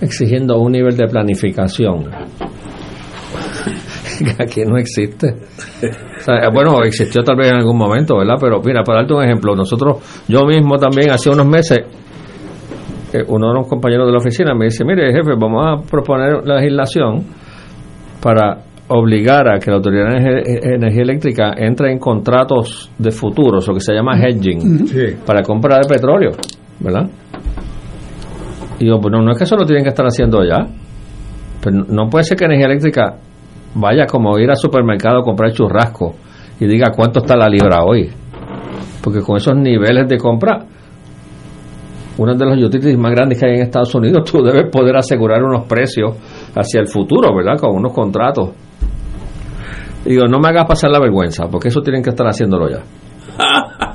exigiendo 0.00 0.58
un 0.58 0.72
nivel 0.72 0.96
de 0.96 1.06
planificación 1.06 2.04
que 4.18 4.42
aquí 4.42 4.62
no 4.64 4.76
existe. 4.76 5.34
bueno, 6.52 6.82
existió 6.84 7.22
tal 7.22 7.36
vez 7.36 7.50
en 7.50 7.56
algún 7.56 7.78
momento, 7.78 8.18
¿verdad? 8.18 8.34
Pero 8.40 8.60
mira, 8.62 8.82
para 8.82 9.00
darte 9.00 9.14
un 9.14 9.24
ejemplo, 9.24 9.54
nosotros, 9.54 10.24
yo 10.28 10.44
mismo 10.44 10.76
también 10.76 11.10
hace 11.10 11.30
unos 11.30 11.46
meses, 11.46 11.78
eh, 13.12 13.24
uno 13.26 13.48
de 13.48 13.54
los 13.54 13.66
compañeros 13.66 14.06
de 14.06 14.12
la 14.12 14.18
oficina 14.18 14.54
me 14.54 14.66
dice, 14.66 14.84
mire 14.84 15.12
jefe, 15.12 15.30
vamos 15.38 15.64
a 15.66 15.88
proponer 15.88 16.44
la 16.44 16.56
legislación 16.56 17.24
para 18.20 18.69
obligar 18.90 19.48
a 19.48 19.58
que 19.58 19.70
la 19.70 19.76
Autoridad 19.76 20.08
de 20.08 20.74
Energía 20.74 21.02
Eléctrica 21.02 21.52
entre 21.56 21.92
en 21.92 21.98
contratos 21.98 22.90
de 22.98 23.10
futuros, 23.12 23.66
lo 23.68 23.74
que 23.74 23.80
se 23.80 23.94
llama 23.94 24.18
hedging, 24.18 24.88
para 25.24 25.42
compra 25.42 25.78
de 25.78 25.88
petróleo, 25.88 26.32
¿verdad? 26.80 27.08
Y 28.80 28.86
yo, 28.86 28.98
bueno, 28.98 29.22
no 29.22 29.30
es 29.30 29.38
que 29.38 29.44
eso 29.44 29.56
lo 29.56 29.64
tienen 29.64 29.84
que 29.84 29.90
estar 29.90 30.04
haciendo 30.04 30.42
ya, 30.42 30.66
pero 31.62 31.84
no 31.88 32.08
puede 32.08 32.24
ser 32.24 32.36
que 32.36 32.46
Energía 32.46 32.66
Eléctrica 32.66 33.16
vaya 33.74 34.06
como 34.06 34.36
ir 34.38 34.50
al 34.50 34.56
supermercado 34.56 35.20
a 35.20 35.22
comprar 35.22 35.52
churrasco 35.52 36.14
y 36.58 36.66
diga 36.66 36.90
cuánto 36.94 37.20
está 37.20 37.36
la 37.36 37.48
libra 37.48 37.84
hoy. 37.84 38.10
Porque 39.02 39.20
con 39.20 39.36
esos 39.36 39.54
niveles 39.56 40.08
de 40.08 40.18
compra, 40.18 40.64
uno 42.18 42.34
de 42.34 42.44
los 42.44 42.56
utilities 42.56 42.98
más 42.98 43.12
grandes 43.12 43.38
que 43.38 43.46
hay 43.46 43.54
en 43.54 43.62
Estados 43.62 43.94
Unidos, 43.94 44.24
tú 44.30 44.42
debes 44.42 44.68
poder 44.70 44.96
asegurar 44.96 45.42
unos 45.44 45.66
precios 45.66 46.16
hacia 46.56 46.80
el 46.80 46.88
futuro, 46.88 47.34
¿verdad? 47.34 47.58
Con 47.60 47.76
unos 47.76 47.92
contratos. 47.92 48.50
Digo, 50.04 50.26
no 50.26 50.38
me 50.38 50.48
hagas 50.48 50.66
pasar 50.66 50.90
la 50.90 51.00
vergüenza, 51.00 51.48
porque 51.50 51.68
eso 51.68 51.80
tienen 51.80 52.02
que 52.02 52.10
estar 52.10 52.26
haciéndolo 52.26 52.68
ya. 52.68 52.82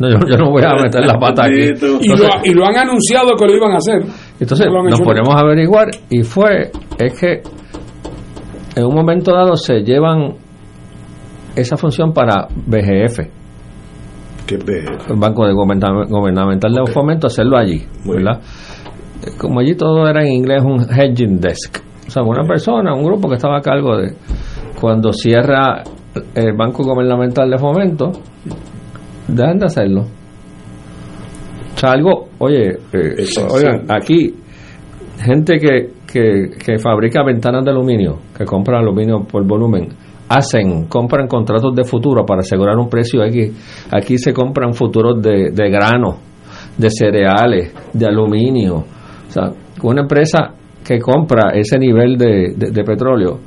No, 0.00 0.08
yo, 0.08 0.36
no 0.36 0.50
voy 0.50 0.64
a 0.64 0.74
meter 0.82 1.06
la 1.06 1.16
pata 1.16 1.44
aquí. 1.44 1.60
y, 1.60 2.08
lo, 2.08 2.26
y, 2.42 2.54
lo, 2.54 2.66
han 2.66 2.76
anunciado 2.76 3.36
que 3.38 3.46
lo 3.46 3.54
iban 3.54 3.72
a 3.72 3.76
hacer. 3.76 4.02
Entonces, 4.40 4.66
nos 4.66 5.00
ponemos 5.00 5.28
a 5.36 5.40
averiguar 5.40 5.90
y 6.10 6.22
fue, 6.22 6.72
es 6.98 7.20
que 7.20 7.42
en 8.74 8.84
un 8.84 8.94
momento 8.94 9.32
dado 9.32 9.54
se 9.54 9.82
llevan 9.82 10.34
esa 11.54 11.76
función 11.76 12.12
para 12.12 12.48
BGF. 12.48 13.20
¿Qué 14.46 14.56
BGF? 14.56 15.10
El 15.10 15.16
Banco 15.18 15.46
de 15.46 15.52
Gubernamental 15.52 16.72
de 16.72 16.92
Fomento, 16.92 17.28
hacerlo 17.28 17.56
allí, 17.56 17.84
¿verdad? 18.04 18.40
Como 19.38 19.60
allí 19.60 19.76
todo 19.76 20.08
era 20.08 20.24
en 20.24 20.32
inglés 20.32 20.62
un 20.64 20.80
hedging 20.80 21.38
desk. 21.38 21.78
O 22.08 22.10
sea, 22.10 22.22
una 22.22 22.44
persona, 22.44 22.94
un 22.94 23.04
grupo 23.04 23.28
que 23.28 23.36
estaba 23.36 23.58
a 23.58 23.60
cargo 23.60 23.98
de 23.98 24.16
cuando 24.82 25.14
cierra 25.14 25.82
el 26.34 26.52
Banco 26.54 26.82
Gubernamental 26.82 27.48
de 27.48 27.56
Fomento, 27.56 28.10
dejan 29.28 29.58
de 29.58 29.64
hacerlo. 29.64 30.02
O 31.74 31.78
sea, 31.78 31.92
algo, 31.92 32.28
oye, 32.38 32.78
eh, 32.92 33.24
oigan, 33.48 33.86
aquí, 33.88 34.34
gente 35.24 35.58
que 35.58 36.02
que, 36.12 36.78
fabrica 36.78 37.22
ventanas 37.24 37.64
de 37.64 37.70
aluminio, 37.70 38.18
que 38.36 38.44
compra 38.44 38.78
aluminio 38.78 39.20
por 39.20 39.46
volumen, 39.46 39.88
hacen, 40.28 40.86
compran 40.86 41.26
contratos 41.26 41.74
de 41.74 41.84
futuro 41.84 42.24
para 42.26 42.40
asegurar 42.40 42.76
un 42.76 42.88
precio 42.88 43.22
aquí. 43.22 43.50
Aquí 43.90 44.18
se 44.18 44.32
compran 44.32 44.74
futuros 44.74 45.22
de, 45.22 45.50
de 45.52 45.70
grano, 45.70 46.18
de 46.76 46.90
cereales, 46.90 47.74
de 47.92 48.06
aluminio. 48.06 48.76
O 48.76 49.30
sea, 49.30 49.50
una 49.82 50.02
empresa 50.02 50.54
que 50.84 50.98
compra 50.98 51.52
ese 51.54 51.78
nivel 51.78 52.16
de, 52.16 52.54
de, 52.56 52.84
petróleo, 52.84 53.38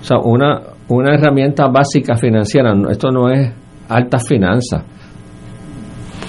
o 0.00 0.04
sea, 0.04 0.18
una, 0.18 0.60
una 0.88 1.14
herramienta 1.14 1.66
básica 1.68 2.16
financiera, 2.16 2.72
esto 2.90 3.10
no 3.10 3.30
es 3.30 3.52
alta 3.88 4.18
finanza, 4.18 4.84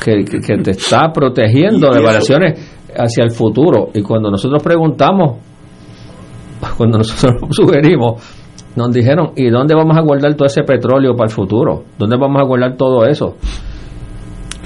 que, 0.03 0.23
que, 0.25 0.57
te 0.57 0.71
está 0.71 1.11
protegiendo 1.13 1.89
de 1.91 2.01
variaciones 2.01 2.77
hacia 2.95 3.23
el 3.23 3.31
futuro. 3.31 3.89
Y 3.93 4.01
cuando 4.01 4.29
nosotros 4.29 4.61
preguntamos 4.61 5.37
cuando 6.77 6.99
nosotros 6.99 7.49
sugerimos, 7.51 8.21
nos 8.75 8.91
dijeron, 8.93 9.31
¿y 9.35 9.49
dónde 9.49 9.75
vamos 9.75 9.97
a 9.97 10.01
guardar 10.01 10.33
todo 10.35 10.45
ese 10.45 10.63
petróleo 10.63 11.15
para 11.15 11.29
el 11.29 11.33
futuro? 11.33 11.83
¿Dónde 11.97 12.17
vamos 12.17 12.41
a 12.41 12.45
guardar 12.45 12.75
todo 12.77 13.05
eso? 13.05 13.35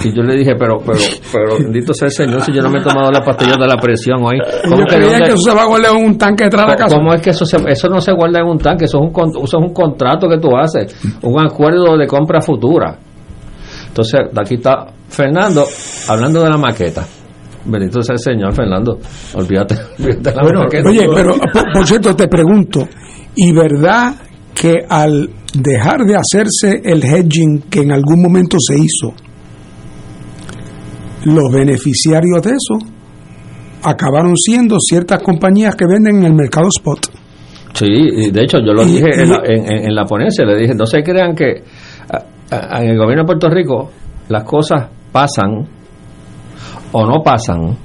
Y 0.04 0.14
yo 0.14 0.22
le 0.24 0.36
dije, 0.36 0.56
pero, 0.58 0.78
pero, 0.86 1.00
pero 1.32 1.58
bendito 1.58 1.94
sea 1.94 2.08
el 2.08 2.14
Señor 2.14 2.42
si 2.42 2.54
yo 2.54 2.62
no 2.62 2.70
me 2.70 2.80
he 2.80 2.84
tomado 2.84 3.12
la 3.12 3.24
pastilla 3.24 3.56
de 3.58 3.68
la 3.68 3.78
presión 3.78 4.24
hoy. 4.24 4.38
¿Cómo 4.68 4.84
que, 4.86 4.98
eso 4.98 5.38
se 5.38 5.54
va 5.54 5.64
a 5.64 5.66
guardar 5.66 5.96
en 5.96 6.06
un 6.06 6.18
tanque 6.18 6.44
detrás 6.46 6.66
de 6.66 6.72
la 6.72 6.78
casa? 6.78 6.96
¿Cómo 6.98 7.14
es 7.14 7.22
que 7.22 7.30
eso, 7.30 7.46
eso 7.68 7.90
no 7.90 8.02
se 8.02 8.12
guarda 8.12 8.40
en 8.40 8.48
un 8.48 8.58
tanque? 8.58 8.86
Eso 8.86 8.98
es 8.98 9.04
un, 9.04 9.30
eso 9.30 9.44
es 9.44 9.54
un 9.54 9.74
contrato 9.74 10.28
que 10.28 10.38
tú 10.38 10.50
haces, 10.56 10.96
un 11.22 11.40
acuerdo 11.40 11.98
de 11.98 12.08
compra 12.08 12.42
futura. 12.42 12.98
Entonces, 13.88 14.20
aquí 14.36 14.56
está 14.56 14.88
Fernando 15.08 15.66
hablando 16.10 16.44
de 16.44 16.50
la 16.50 16.58
maqueta. 16.58 17.06
Bendito 17.66 18.02
sea 18.04 18.14
el 18.14 18.20
Señor, 18.20 18.54
Fernando. 18.54 19.00
Olvídate, 19.34 19.76
Oye, 20.86 21.08
pero 21.14 21.36
por, 21.74 21.88
cierto, 21.88 22.16
te 22.16 22.28
pregunto, 22.28 22.88
¿y 23.36 23.54
verdad 23.54 24.16
que 24.54 24.86
al 24.88 25.30
dejar 25.54 26.02
de 26.02 26.16
hacerse 26.16 26.82
el 26.84 27.04
hedging 27.04 27.64
que 27.70 27.82
en 27.82 27.92
algún 27.92 28.22
momento 28.22 28.58
se 28.60 28.76
hizo, 28.78 29.14
los 31.26 31.52
beneficiarios 31.52 32.42
de 32.42 32.52
eso 32.52 32.78
acabaron 33.84 34.36
siendo 34.36 34.78
ciertas 34.80 35.22
compañías 35.22 35.76
que 35.76 35.86
venden 35.86 36.18
en 36.18 36.24
el 36.24 36.34
mercado 36.34 36.68
spot? 36.70 37.08
Sí, 37.74 38.32
de 38.32 38.42
hecho 38.42 38.60
yo 38.60 38.74
lo 38.74 38.86
dije 38.86 39.08
en, 39.16 39.96
la, 39.96 40.06
ponencia, 40.06 40.46
le 40.46 40.56
dije, 40.56 40.74
no 40.74 40.86
se 40.86 41.04
crean 41.04 41.36
que 41.36 41.62
en 42.52 42.90
el 42.90 42.98
gobierno 42.98 43.24
de 43.24 43.26
Puerto 43.26 43.50
Rico 43.50 43.92
las 44.30 44.44
cosas 44.46 44.88
pasan 45.12 45.68
o 46.94 47.06
no 47.06 47.22
pasan 47.22 47.78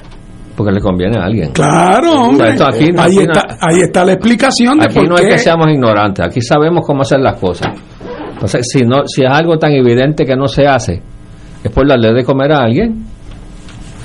porque 0.56 0.72
le 0.72 0.80
conviene 0.80 1.18
a 1.18 1.24
alguien. 1.24 1.50
Claro, 1.52 2.24
hombre. 2.24 2.50
ahí, 2.50 3.18
está, 3.18 3.56
ahí 3.60 3.80
está 3.80 4.04
la 4.04 4.12
explicación 4.12 4.78
de 4.78 4.84
aquí 4.84 5.00
no 5.08 5.16
es 5.16 5.26
que 5.26 5.38
seamos 5.38 5.68
ignorantes, 5.68 6.24
aquí 6.24 6.40
sabemos 6.40 6.86
cómo 6.86 7.02
hacer 7.02 7.18
las 7.18 7.40
cosas. 7.40 7.74
Entonces, 8.32 8.66
si 8.70 8.84
no 8.84 9.06
si 9.06 9.22
es 9.22 9.30
algo 9.30 9.58
tan 9.58 9.72
evidente 9.72 10.24
que 10.24 10.36
no 10.36 10.46
se 10.46 10.66
hace, 10.66 11.02
es 11.64 11.70
por 11.70 11.86
darle 11.88 12.12
de 12.12 12.24
comer 12.24 12.52
a 12.52 12.60
alguien. 12.60 13.04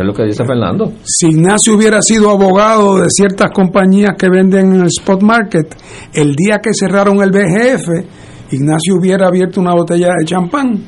Es 0.03 0.07
lo 0.07 0.13
que 0.13 0.23
dice 0.23 0.43
Fernando. 0.45 0.93
Si 1.03 1.27
Ignacio 1.27 1.75
hubiera 1.75 2.01
sido 2.01 2.29
abogado 2.29 2.97
de 2.97 3.07
ciertas 3.09 3.51
compañías 3.51 4.11
que 4.17 4.29
venden 4.29 4.73
en 4.73 4.81
el 4.81 4.87
spot 4.87 5.21
market, 5.21 5.75
el 6.13 6.35
día 6.35 6.59
que 6.61 6.71
cerraron 6.73 7.21
el 7.21 7.31
BGF, 7.31 7.87
Ignacio 8.51 8.95
hubiera 8.99 9.27
abierto 9.27 9.59
una 9.61 9.73
botella 9.73 10.09
de 10.19 10.25
champán 10.25 10.83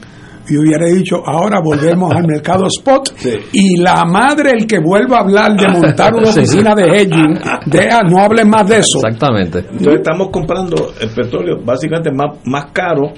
y 0.49 0.57
hubiera 0.57 0.85
dicho, 0.85 1.17
ahora 1.25 1.59
volvemos 1.61 2.13
al 2.15 2.25
mercado 2.25 2.67
spot 2.67 3.09
y 3.51 3.77
la 3.81 4.05
madre 4.05 4.51
el 4.51 4.65
que 4.65 4.79
vuelva 4.79 5.17
a 5.17 5.21
hablar 5.21 5.57
de 5.57 5.67
montar 5.67 6.13
una 6.13 6.27
Sí. 6.31 6.39
oficina 6.39 6.73
de 6.75 6.83
hedging, 6.83 7.37
deja, 7.65 8.03
no 8.03 8.19
hable 8.23 8.45
más 8.45 8.67
de 8.67 8.77
eso. 8.79 8.99
Exactamente. 9.03 9.59
Entonces 9.59 9.95
estamos 9.95 10.29
comprando 10.31 10.93
el 11.01 11.09
petróleo 11.09 11.57
básicamente 11.65 12.11
más, 12.11 12.37
más 12.45 12.67
caro 12.71 13.11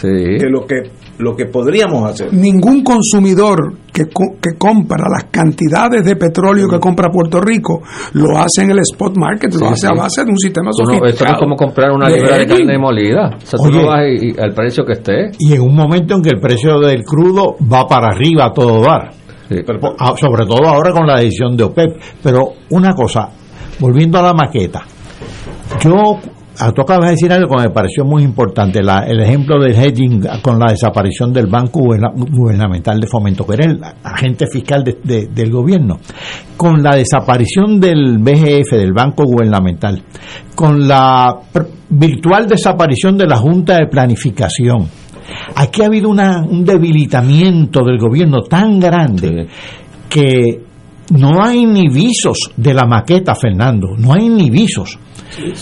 que 0.00 0.46
lo 0.48 0.66
que 0.66 0.82
lo 1.18 1.36
que 1.36 1.44
podríamos 1.44 2.08
hacer. 2.10 2.32
Ningún 2.32 2.82
consumidor 2.82 3.74
que, 3.92 4.04
co- 4.06 4.36
que 4.40 4.56
compra 4.56 5.04
las 5.10 5.24
cantidades 5.30 6.02
de 6.02 6.16
petróleo 6.16 6.66
que 6.66 6.78
compra 6.80 7.10
Puerto 7.12 7.42
Rico 7.42 7.82
lo 8.14 8.38
hace 8.38 8.62
en 8.62 8.70
el 8.70 8.78
spot 8.78 9.18
market, 9.18 9.52
lo 9.52 9.58
Sí, 9.58 9.64
hace 9.66 9.80
sí. 9.80 9.86
a 9.86 10.00
base 10.00 10.24
de 10.24 10.30
un 10.30 10.38
sistema 10.38 10.70
Tú 10.70 10.82
no- 10.84 10.92
esto 10.92 10.98
no 11.00 11.06
es 11.06 11.12
sofisticado. 11.12 11.38
como 11.40 11.56
comprar 11.56 11.90
una 11.92 12.08
de 12.08 12.16
libra 12.16 12.38
de 12.38 12.46
carne 12.46 12.78
molida. 12.78 13.36
O 13.36 13.40
sea, 13.46 13.58
tú 13.62 13.70
no 13.70 13.86
vas 13.86 14.00
y- 14.18 14.28
y 14.28 14.34
al 14.40 14.54
precio 14.54 14.82
que 14.86 14.92
esté. 14.94 15.30
Y 15.38 15.52
en 15.52 15.60
un 15.60 15.74
momento 15.74 16.14
en 16.14 16.22
que 16.22 16.30
el 16.30 16.40
precio 16.40 16.78
del 16.80 17.02
crudo 17.04 17.56
va 17.70 17.86
para 17.86 18.08
arriba 18.14 18.46
a 18.46 18.52
todo 18.54 18.80
dar. 18.80 19.10
Ah, 19.98 20.12
Sobre 20.18 20.46
todo 20.46 20.66
ahora 20.66 20.90
con 20.92 21.06
la 21.06 21.16
decisión 21.18 21.54
de 21.54 21.64
OPEP. 21.64 22.00
Pero 22.22 22.52
una 22.70 22.94
cosa, 22.94 23.28
volviendo 23.78 24.18
a 24.18 24.22
la 24.22 24.32
maqueta. 24.32 24.84
Yo, 25.84 25.92
ah, 26.60 26.72
tú 26.72 26.82
acabas 26.82 27.06
de 27.06 27.10
decir 27.12 27.32
algo 27.32 27.56
que 27.56 27.62
me 27.64 27.70
pareció 27.70 28.04
muy 28.04 28.22
importante, 28.22 28.82
la- 28.82 29.04
el 29.06 29.20
ejemplo 29.20 29.58
del 29.60 29.74
hedging 29.74 30.22
con 30.42 30.58
la 30.58 30.70
desaparición 30.70 31.32
del 31.32 31.46
Banco 31.46 31.80
Guberna- 31.80 32.12
Gubernamental 32.14 33.00
de 33.00 33.06
Fomento, 33.06 33.46
que 33.46 33.54
era 33.54 33.64
el 33.70 33.80
agente 34.04 34.46
fiscal 34.46 34.84
de- 34.84 34.98
de- 35.02 35.26
del 35.28 35.50
gobierno, 35.50 35.98
con 36.56 36.82
la 36.82 36.96
desaparición 36.96 37.80
del 37.80 38.18
BGF, 38.18 38.76
del 38.76 38.92
Banco 38.92 39.24
Gubernamental, 39.24 40.02
con 40.54 40.86
la 40.86 41.34
virtual 41.88 42.46
desaparición 42.46 43.16
de 43.18 43.26
la 43.26 43.36
Junta 43.36 43.76
de 43.76 43.86
Planificación. 43.86 44.88
Aquí 45.56 45.82
ha 45.82 45.86
habido 45.86 46.08
una- 46.08 46.42
un 46.42 46.64
debilitamiento 46.64 47.84
del 47.84 47.98
gobierno 47.98 48.42
tan 48.42 48.78
grande 48.80 49.46
que 50.08 50.69
no 51.10 51.42
hay 51.42 51.64
ni 51.66 51.88
visos 51.88 52.52
de 52.56 52.74
la 52.74 52.86
maqueta, 52.86 53.34
Fernando, 53.34 53.88
no 53.98 54.12
hay 54.14 54.28
ni 54.28 54.50
visos. 54.50 54.98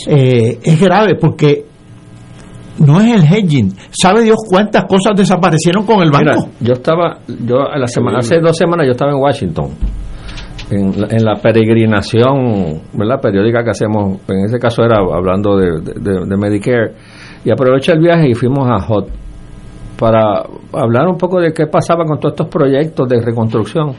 Eh, 0.07 0.59
es 0.63 0.81
grave 0.81 1.17
porque 1.21 1.65
no 2.79 3.01
es 3.01 3.13
el 3.15 3.25
hedging. 3.25 3.73
¿Sabe 3.91 4.23
Dios 4.23 4.37
cuántas 4.49 4.85
cosas 4.85 5.13
desaparecieron 5.17 5.85
con 5.85 6.01
el 6.03 6.11
Mira, 6.11 6.35
banco? 6.37 6.51
yo 6.61 6.73
estaba, 6.75 7.19
yo 7.27 7.57
a 7.71 7.79
la 7.79 7.87
semana, 7.87 8.19
hace 8.19 8.39
dos 8.41 8.57
semanas 8.57 8.87
yo 8.87 8.93
estaba 8.93 9.11
en 9.13 9.19
Washington, 9.19 9.71
en 10.71 11.01
la, 11.01 11.07
en 11.11 11.25
la 11.25 11.35
peregrinación, 11.41 12.83
¿verdad? 12.95 13.21
Periódica 13.21 13.65
que 13.65 13.71
hacemos, 13.71 14.21
en 14.29 14.45
ese 14.45 14.59
caso 14.59 14.83
era 14.85 14.99
hablando 14.99 15.57
de, 15.57 15.81
de- 15.81 16.27
de 16.27 16.37
Medicare, 16.37 16.93
y 17.45 17.51
aproveché 17.51 17.93
el 17.93 18.01
viaje 18.01 18.29
y 18.31 18.35
fuimos 18.35 18.69
a 18.69 18.77
HOT 18.87 19.09
para 19.99 20.45
hablar 20.73 21.09
un 21.09 21.17
poco 21.19 21.41
de 21.41 21.53
qué 21.53 21.67
pasaba 21.67 22.05
con 22.05 22.21
todos 22.21 22.33
estos 22.35 22.49
proyectos 22.49 23.09
de 23.09 23.21
reconstrucción. 23.21 23.93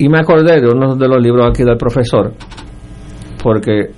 Y 0.00 0.08
me 0.08 0.18
acordé 0.18 0.60
de 0.60 0.68
uno 0.68 0.96
de 0.96 1.06
los 1.08 1.20
libros 1.22 1.46
aquí 1.48 1.62
del 1.62 1.76
profesor, 1.76 2.32
porque 3.42 3.90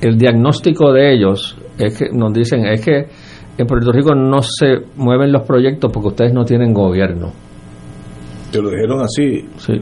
el 0.00 0.18
diagnóstico 0.18 0.92
de 0.92 1.14
ellos 1.14 1.56
es 1.78 1.98
que 1.98 2.06
nos 2.12 2.32
dicen 2.32 2.66
es 2.66 2.84
que 2.84 3.06
en 3.58 3.66
Puerto 3.66 3.90
Rico 3.92 4.14
no 4.14 4.42
se 4.42 4.78
mueven 4.96 5.32
los 5.32 5.42
proyectos 5.46 5.90
porque 5.92 6.08
ustedes 6.08 6.32
no 6.34 6.44
tienen 6.44 6.72
gobierno. 6.74 7.32
Te 8.52 8.60
lo 8.60 8.70
dijeron 8.70 9.00
así. 9.00 9.46
Sí. 9.56 9.72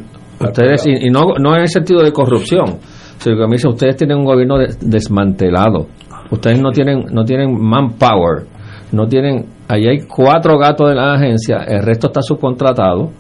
Ustedes, 0.41 0.87
y, 0.87 1.07
y 1.07 1.11
no, 1.11 1.35
no 1.41 1.55
en 1.55 1.63
el 1.63 1.69
sentido 1.69 2.03
de 2.03 2.13
corrupción, 2.13 2.79
sino 3.19 3.37
que 3.37 3.47
me 3.47 3.53
dice, 3.53 3.69
ustedes 3.69 3.97
tienen 3.97 4.19
un 4.19 4.25
gobierno 4.25 4.59
de- 4.59 4.75
desmantelado. 4.81 5.87
Ustedes 6.31 6.61
no 6.61 6.71
tienen, 6.71 7.05
no 7.13 7.25
tienen 7.25 7.57
manpower, 7.59 8.45
no 8.93 9.07
tienen, 9.07 9.47
ahí 9.69 9.87
hay 9.87 9.99
cuatro 10.07 10.59
gatos 10.59 10.89
de 10.89 10.95
la 10.95 11.15
agencia, 11.15 11.59
el 11.67 11.83
resto 11.83 12.09
está 12.09 12.21
subcontratado, 12.23 13.11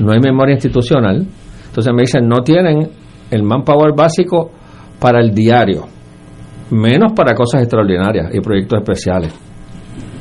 no 0.00 0.12
hay 0.12 0.20
memoria 0.20 0.54
institucional. 0.54 1.26
Entonces 1.74 1.92
me 1.92 2.02
dicen, 2.02 2.28
no 2.28 2.42
tienen 2.42 2.88
el 3.32 3.42
manpower 3.42 3.94
básico 3.96 4.52
para 5.00 5.20
el 5.20 5.34
diario, 5.34 5.86
menos 6.70 7.12
para 7.14 7.34
cosas 7.34 7.62
extraordinarias 7.62 8.32
y 8.32 8.38
proyectos 8.40 8.78
especiales. 8.78 9.34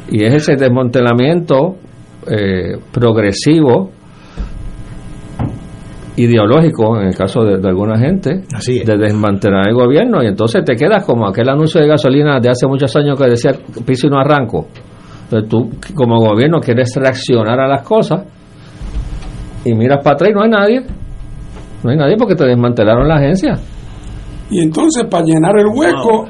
Y 0.10 0.26
es 0.26 0.34
ese 0.34 0.56
desmantelamiento 0.56 1.76
eh, 2.28 2.78
progresivo 2.92 3.92
ideológico 6.16 7.00
en 7.00 7.10
el 7.10 7.16
caso 7.16 7.44
de, 7.44 7.60
de 7.60 7.68
alguna 7.68 8.00
gente 8.00 8.42
de 8.68 8.98
desmantelar 8.98 9.68
el 9.68 9.76
gobierno. 9.76 10.24
Y 10.24 10.28
entonces 10.28 10.66
te 10.66 10.76
quedas 10.76 11.06
como 11.06 11.28
aquel 11.28 11.50
anuncio 11.50 11.80
de 11.80 11.88
gasolina 11.88 12.40
de 12.40 12.50
hace 12.50 12.66
muchos 12.66 12.96
años 12.96 13.16
que 13.16 13.30
decía 13.30 13.52
piso 13.86 14.08
y 14.08 14.10
no 14.10 14.18
arranco 14.18 14.68
entonces 15.24 15.50
tú 15.50 15.94
como 15.96 16.20
gobierno 16.20 16.60
quieres 16.60 16.94
reaccionar 16.96 17.60
a 17.60 17.68
las 17.68 17.84
cosas 17.84 18.24
y 19.66 19.74
miras 19.74 20.04
para 20.04 20.16
atrás 20.16 20.32
y 20.32 20.34
no 20.34 20.44
hay 20.44 20.50
nadie 20.50 20.84
no 21.84 21.92
hay 21.92 21.98
nadie 21.98 22.16
porque 22.18 22.36
te 22.36 22.46
desmantelaron 22.46 23.08
la 23.08 23.16
agencia 23.16 23.60
Y 24.50 24.62
entonces, 24.62 25.06
para 25.10 25.24
llenar 25.26 25.58
el 25.58 25.68
hueco, 25.68 26.28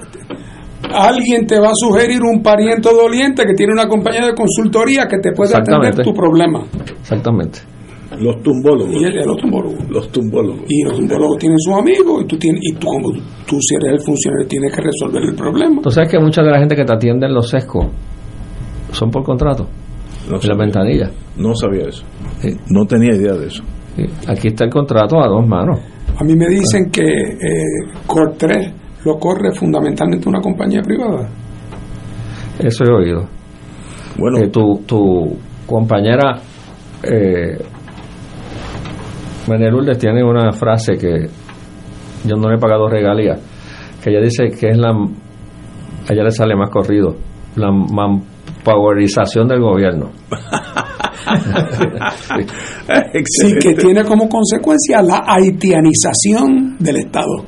alguien 0.93 1.45
te 1.47 1.59
va 1.59 1.67
a 1.67 1.75
sugerir 1.75 2.21
un 2.23 2.41
pariente 2.41 2.89
doliente 2.91 3.45
que 3.45 3.53
tiene 3.53 3.73
una 3.73 3.87
compañía 3.87 4.27
de 4.27 4.33
consultoría 4.33 5.07
que 5.07 5.17
te 5.19 5.31
puede 5.31 5.55
atender 5.55 5.95
tu 6.03 6.13
problema. 6.13 6.63
exactamente 7.01 7.59
Los 8.19 8.41
tumbólogos. 8.43 8.93
Y 8.93 9.03
el, 9.05 9.17
el 9.17 9.35
tumbólogo. 9.37 9.75
Los 9.89 10.09
tumbólogos. 10.11 10.63
Y 10.69 10.83
los 10.83 10.95
tumbólogos 10.97 11.37
tienen 11.39 11.57
sus 11.59 11.73
amigos 11.73 12.23
y 12.23 12.27
tú, 12.27 12.37
tienes, 12.37 12.61
y 12.63 12.73
tú 12.75 12.87
como 12.87 13.11
tú 13.47 13.57
si 13.59 13.75
eres 13.75 13.93
el 13.93 13.99
funcionario 14.01 14.47
tienes 14.47 14.73
que 14.75 14.81
resolver 14.81 15.23
el 15.23 15.35
problema. 15.35 15.81
tú 15.81 15.89
sabes 15.89 16.09
que 16.09 16.19
mucha 16.19 16.41
de 16.43 16.51
la 16.51 16.59
gente 16.59 16.75
que 16.75 16.85
te 16.85 16.93
atiende 16.93 17.25
en 17.25 17.33
los 17.33 17.49
sescos 17.49 17.87
son 18.91 19.09
por 19.09 19.23
contrato 19.23 19.67
No 20.29 20.39
en 20.39 20.47
la 20.47 20.55
ventanilla 20.55 21.09
No 21.37 21.55
sabía 21.55 21.87
eso. 21.87 22.03
No 22.69 22.85
tenía 22.85 23.15
idea 23.15 23.33
de 23.33 23.47
eso. 23.47 23.63
Sí. 23.95 24.05
aquí 24.27 24.47
está 24.47 24.65
el 24.65 24.71
contrato 24.71 25.21
a 25.21 25.27
dos 25.27 25.47
manos 25.47 25.79
A 26.17 26.23
mí 26.23 26.35
me 26.35 26.47
dicen 26.47 26.89
que 26.89 27.03
eh, 27.03 27.91
Core 28.07 28.33
3 28.37 28.73
lo 29.05 29.17
corre 29.19 29.51
fundamentalmente 29.53 30.29
una 30.29 30.39
compañía 30.39 30.81
privada. 30.81 31.27
Eso 32.59 32.83
he 32.85 32.93
oído. 32.93 33.27
Bueno. 34.17 34.39
Que 34.39 34.47
tu, 34.47 34.81
tu 34.85 35.37
compañera 35.65 36.39
eh, 37.03 37.57
tiene 39.99 40.23
una 40.23 40.51
frase 40.51 40.93
que 40.93 41.27
yo 42.25 42.35
no 42.37 42.49
le 42.49 42.55
he 42.55 42.59
pagado 42.59 42.87
regalías, 42.87 43.39
que 44.01 44.11
ella 44.11 44.21
dice 44.21 44.49
que 44.57 44.69
es 44.69 44.77
la. 44.77 44.91
A 44.91 46.13
ella 46.13 46.23
le 46.23 46.31
sale 46.31 46.55
más 46.55 46.69
corrido, 46.69 47.15
la 47.55 47.71
manpowerización 47.71 49.47
del 49.47 49.61
gobierno. 49.61 50.11
Sí, 53.25 53.53
que 53.59 53.73
tiene 53.73 54.03
como 54.03 54.27
consecuencia 54.27 55.01
la 55.01 55.23
haitianización 55.25 56.77
del 56.79 56.97
Estado. 56.97 57.45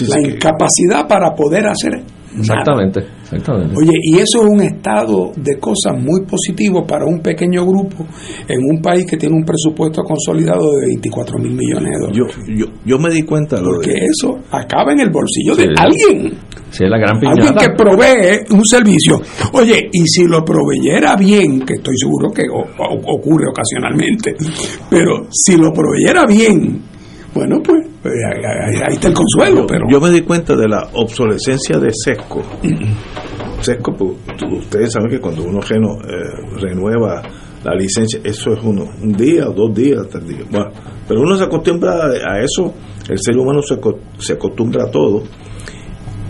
la 0.00 0.20
incapacidad 0.20 1.06
para 1.06 1.34
poder 1.34 1.66
hacer 1.66 2.02
Exactamente, 2.38 3.00
exactamente. 3.32 3.74
Oye, 3.78 3.92
y 4.02 4.14
eso 4.18 4.42
es 4.44 4.50
un 4.50 4.60
estado 4.60 5.32
de 5.36 5.58
cosas 5.58 6.00
muy 6.00 6.22
positivo 6.26 6.86
para 6.86 7.04
un 7.06 7.20
pequeño 7.20 7.64
grupo 7.66 8.06
en 8.48 8.58
un 8.70 8.80
país 8.82 9.06
que 9.06 9.16
tiene 9.16 9.34
un 9.36 9.44
presupuesto 9.44 10.02
consolidado 10.02 10.72
de 10.78 10.86
24 10.86 11.38
mil 11.38 11.52
millones 11.52 11.90
de 11.92 11.98
dólares. 12.06 12.16
Yo, 12.46 12.54
yo, 12.54 12.66
yo 12.84 12.98
me 12.98 13.10
di 13.10 13.22
cuenta 13.22 13.56
de 13.56 13.62
lo 13.62 13.70
Porque 13.74 13.90
de- 13.92 14.06
eso 14.06 14.38
acaba 14.50 14.92
en 14.92 15.00
el 15.00 15.10
bolsillo 15.10 15.54
de 15.56 15.68
alguien. 15.76 16.32
Sí, 16.70 16.84
es 16.84 16.90
la 16.90 16.98
gran 16.98 17.16
Alguien 17.16 17.34
piñata. 17.48 17.60
que 17.60 17.76
provee 17.76 18.40
un 18.50 18.64
servicio. 18.64 19.20
Oye, 19.52 19.90
y 19.92 20.06
si 20.06 20.24
lo 20.26 20.42
proveyera 20.42 21.16
bien, 21.16 21.60
que 21.60 21.74
estoy 21.74 21.96
seguro 21.98 22.30
que 22.30 22.42
o- 22.50 22.60
o- 22.82 23.14
ocurre 23.16 23.44
ocasionalmente, 23.50 24.34
pero 24.88 25.26
si 25.30 25.56
lo 25.58 25.70
proveyera 25.72 26.24
bien, 26.26 26.80
bueno, 27.34 27.60
pues, 27.64 27.86
pues, 28.02 28.14
ahí, 28.86 28.94
está 28.94 29.08
el 29.08 29.14
consuelo. 29.14 29.66
Pero 29.66 29.84
yo 29.90 30.00
me 30.00 30.10
di 30.10 30.20
cuenta 30.22 30.54
de 30.54 30.68
la 30.68 30.88
obsolescencia 30.94 31.78
de 31.78 31.90
Sesco. 31.92 32.42
Sesco, 33.60 33.92
pues, 33.96 34.12
ustedes 34.52 34.92
saben 34.92 35.10
que 35.10 35.20
cuando 35.20 35.44
uno 35.44 35.60
reno- 35.60 35.98
eh, 36.08 36.60
renueva 36.60 37.22
la 37.64 37.74
licencia, 37.74 38.20
eso 38.24 38.52
es 38.54 38.62
uno, 38.62 38.84
un 39.02 39.12
día, 39.12 39.44
dos 39.46 39.72
días, 39.74 40.06
tres 40.10 40.26
días. 40.26 40.44
Bueno, 40.50 40.70
pero 41.06 41.20
uno 41.20 41.36
se 41.36 41.44
acostumbra 41.44 42.06
a, 42.06 42.40
eso, 42.40 42.74
el 43.08 43.18
ser 43.18 43.36
humano 43.38 43.62
se, 43.62 43.78
se 44.18 44.32
acostumbra 44.34 44.84
a 44.84 44.90
todo. 44.90 45.22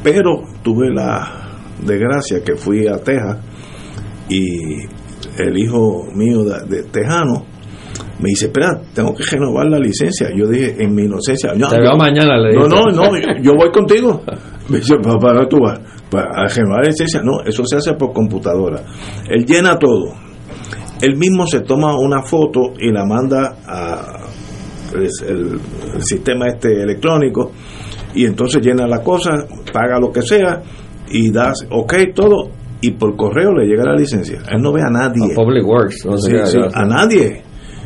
Pero 0.03 0.43
tuve 0.63 0.93
la 0.93 1.49
desgracia 1.85 2.43
que 2.45 2.55
fui 2.55 2.87
a 2.87 2.99
Texas 2.99 3.39
y 4.29 4.83
el 5.39 5.57
hijo 5.57 6.05
mío 6.15 6.45
de, 6.45 6.67
de 6.77 6.83
tejano 6.85 7.47
me 8.23 8.29
dice, 8.31 8.47
espera, 8.47 8.81
tengo 8.95 9.15
que 9.15 9.25
renovar 9.25 9.67
la 9.67 9.79
licencia. 9.79 10.29
Yo 10.35 10.47
dije, 10.47 10.77
en 10.83 10.95
mi 10.95 11.03
inocencia, 11.05 11.53
no, 11.57 11.69
Te 11.69 11.77
yo- 11.77 11.83
veo 11.83 11.97
mañana, 11.97 12.39
le 12.39 12.55
No, 12.55 12.67
no, 12.69 12.85
no, 12.87 13.17
yo, 13.17 13.29
yo 13.43 13.53
voy 13.55 13.71
contigo. 13.73 14.23
Me 14.69 14.79
dice, 14.79 14.95
¿para 15.21 15.47
tú 15.49 15.59
vas? 15.61 15.81
Para 16.09 16.47
renovar 16.47 16.83
la 16.85 16.89
licencia. 16.91 17.21
No, 17.23 17.43
eso 17.45 17.65
se 17.67 17.77
hace 17.77 17.95
por 17.95 18.13
computadora. 18.13 18.81
Él 19.29 19.45
llena 19.45 19.77
todo. 19.77 20.15
Él 21.01 21.17
mismo 21.17 21.47
se 21.49 21.61
toma 21.61 21.99
una 21.99 22.23
foto 22.23 22.73
y 22.79 22.93
la 22.93 23.05
manda 23.05 23.57
a 23.67 24.19
el, 24.95 25.09
el- 25.29 25.61
el 25.97 26.03
sistema 26.03 26.47
este 26.47 26.81
electrónico 26.83 27.51
y 28.15 28.25
entonces 28.27 28.63
llena 28.65 28.87
la 28.87 29.03
cosa, 29.03 29.31
paga 29.73 29.99
lo 29.99 30.13
que 30.13 30.23
sea 30.23 30.63
y 31.11 31.33
das 31.33 31.67
ok 31.71 31.95
todo 32.15 32.51
y 32.81 32.93
por 32.93 33.17
correo 33.17 33.53
le 33.53 33.67
llega 33.67 33.85
la 33.85 33.97
licencia. 33.97 34.39
Él 34.49 34.61
no 34.63 34.73
ve 34.73 34.83
a 34.83 34.91
nadie. 34.91 35.33
A 35.33 35.35
Public 35.35 35.67
Works, 35.67 36.05
no 36.07 36.19
sé 36.19 36.31
Sí, 36.31 36.37
qué, 36.37 36.47
sí, 36.47 36.59
ya. 36.61 36.81
a 36.81 36.85
nadie. 36.85 37.43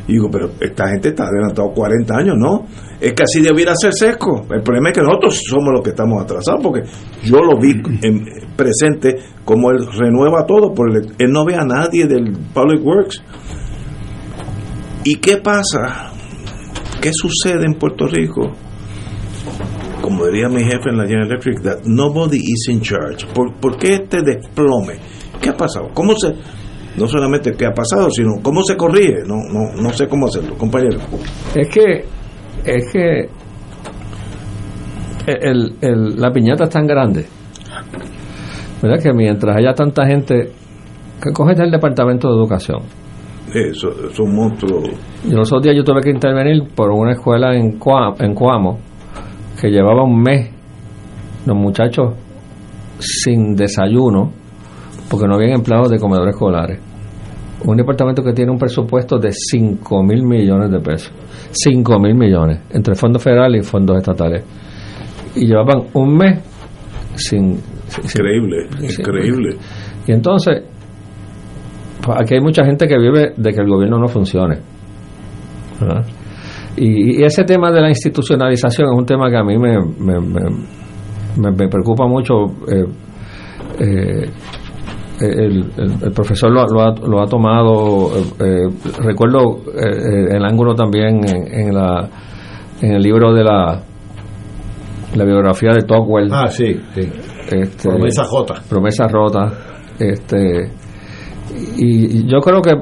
Y 0.09 0.13
digo, 0.13 0.29
pero 0.31 0.51
esta 0.61 0.89
gente 0.89 1.09
está 1.09 1.25
adelantado 1.25 1.73
40 1.75 2.15
años, 2.17 2.35
¿no? 2.39 2.67
Es 3.01 3.13
que 3.13 3.25
así 3.25 3.43
debiera 3.43 3.75
ser 3.75 3.93
seco. 3.93 4.47
El 4.51 4.63
problema 4.63 4.91
es 4.91 4.95
que 4.99 5.03
nosotros 5.03 5.43
somos 5.49 5.73
los 5.73 5.83
que 5.83 5.91
estamos 5.91 6.23
atrasados, 6.23 6.61
porque 6.63 6.83
yo 7.25 7.39
lo 7.39 7.59
vi 7.59 7.73
en, 8.03 8.25
presente 8.57 9.17
como 9.45 9.71
él 9.71 9.85
renueva 9.99 10.47
todo, 10.47 10.73
por 10.73 10.91
el- 10.95 11.13
él 11.19 11.31
no 11.33 11.45
ve 11.45 11.57
a 11.57 11.65
nadie 11.65 12.07
del 12.07 12.33
Public 12.55 12.85
Works. 12.85 13.23
¿Y 15.05 15.17
qué 15.17 15.37
pasa? 15.39 16.11
¿Qué 17.01 17.11
sucede 17.13 17.65
en 17.67 17.75
Puerto 17.75 18.07
Rico? 18.07 18.53
Como 20.01 20.27
diría 20.27 20.49
mi 20.49 20.63
jefe 20.63 20.89
en 20.91 20.99
la 20.99 21.05
General 21.05 21.27
Electric, 21.29 21.63
that 21.63 21.79
nobody 21.85 22.39
is 22.39 22.69
in 22.69 22.81
charge. 22.81 23.27
¿Por, 23.35 23.55
por 23.57 23.77
qué 23.77 23.95
este 23.95 24.23
desplome? 24.23 24.99
¿Qué 25.41 25.51
ha 25.51 25.57
pasado? 25.57 25.89
¿Cómo 25.95 26.15
se.? 26.17 26.33
No 26.99 27.07
solamente 27.07 27.53
qué 27.53 27.67
ha 27.67 27.73
pasado, 27.73 28.09
sino 28.11 28.41
cómo 28.43 28.63
se 28.63 28.77
corrige. 28.77 29.23
No, 29.27 29.37
no, 29.53 29.83
no 29.83 29.91
sé 29.91 30.09
cómo 30.09 30.27
hacerlo, 30.27 30.57
compañero. 30.57 30.99
Es 31.55 31.69
que, 31.69 32.05
es 32.65 32.93
que 32.93 33.29
el, 35.27 35.75
el- 35.81 36.17
la 36.21 36.31
piñata 36.31 36.65
es 36.65 36.71
tan 36.71 36.87
grande, 36.87 37.27
¿verdad? 38.83 39.03
Que 39.03 39.13
mientras 39.13 39.57
haya 39.57 39.73
tanta 39.75 40.07
gente, 40.07 40.53
que 41.23 41.33
coges 41.33 41.59
el 41.61 41.71
Departamento 41.71 42.29
de 42.29 42.35
Educación. 42.35 42.79
Eso 43.53 43.89
es 44.11 44.19
un 44.19 44.35
monstruo. 44.35 44.83
Y 45.25 45.31
los 45.31 45.49
otros 45.53 45.63
días 45.65 45.77
yo 45.77 45.85
tuve 45.85 46.01
que 46.03 46.11
intervenir 46.11 46.65
por 46.75 46.91
una 46.91 47.13
escuela 47.13 47.55
en, 47.57 47.79
Cua- 47.79 48.15
en 48.19 48.35
Cuamo 48.35 48.79
que 49.61 49.69
llevaba 49.69 50.03
un 50.05 50.21
mes 50.21 50.51
los 51.47 51.57
muchachos 51.57 52.15
sin 52.99 53.55
desayuno 53.55 54.33
porque 55.09 55.27
no 55.29 55.37
habían 55.37 55.53
empleados 55.53 55.91
de 55.91 55.99
comedores 55.99 56.35
escolares. 56.35 56.81
Un 57.65 57.77
departamento 57.77 58.23
que 58.23 58.33
tiene 58.33 58.53
un 58.53 58.59
presupuesto 58.59 59.19
de 59.19 59.33
5 59.33 60.03
mil 60.03 60.23
millones 60.25 60.71
de 60.71 60.79
pesos. 60.81 61.11
5 61.53 61.99
mil 61.99 62.15
millones 62.15 62.61
entre 62.71 62.95
fondos 62.95 63.23
federales 63.23 63.67
y 63.67 63.69
fondos 63.69 63.97
estatales. 63.97 64.45
Y 65.35 65.47
llevaban 65.47 65.85
un 65.95 66.17
mes 66.17 66.41
sin... 67.17 67.57
sin- 67.89 68.05
Increíble, 68.05 68.69
sin- 68.89 69.01
increíble. 69.01 69.57
y 70.07 70.13
entonces, 70.13 70.63
pues, 72.05 72.19
aquí 72.21 72.35
hay 72.35 72.41
mucha 72.41 72.65
gente 72.65 72.87
que 72.87 72.99
vive 72.99 73.33
de 73.37 73.53
que 73.53 73.61
el 73.61 73.69
gobierno 73.69 73.99
no 73.99 74.09
funcione. 74.09 74.59
¿verdad? 75.81 76.05
Y, 76.77 77.21
y 77.21 77.25
ese 77.25 77.45
tema 77.45 77.73
de 77.73 77.81
la 77.81 77.89
institucionalización 77.89 78.89
es 78.93 78.99
un 78.99 79.07
tema 79.07 79.31
que 79.31 79.37
a 79.39 79.43
mí 79.43 79.57
me, 79.59 79.79
me, 79.99 80.21
me- 80.21 80.51
me- 81.39 81.51
me 81.53 81.69
preocupa 81.69 82.07
mucho. 82.07 82.35
eh, 82.69 82.85
eh, 83.81 84.31
el, 85.21 85.65
el- 85.77 86.03
el 86.05 86.13
profesor 86.13 86.51
lo, 86.53 86.61
ha- 86.63 86.67
lo 86.71 86.81
ha, 86.83 86.95
lo 87.07 87.23
ha 87.23 87.27
tomado. 87.27 88.11
eh, 88.17 88.23
eh, 88.41 88.69
recuerdo 89.03 89.59
eh, 89.75 90.37
el 90.37 90.45
ángulo 90.45 90.75
también 90.75 91.21
en, 91.29 91.69
en 91.69 91.75
la, 91.75 92.09
en 92.83 92.93
el 92.93 93.03
libro 93.03 93.33
de 93.33 93.45
la, 93.45 93.83
la 95.15 95.25
biografía 95.25 95.71
de 95.73 95.83
Tocqueville. 95.83 96.31
Ah, 96.33 96.49
sí, 96.49 96.75
sí. 96.95 97.01
Este, 97.51 97.89
Promesa 98.69 99.07
rota. 99.09 99.51
Este, 99.99 100.71
y, 101.79 102.19
y 102.19 102.31
yo 102.31 102.41
creo 102.41 102.61
que 102.61 102.73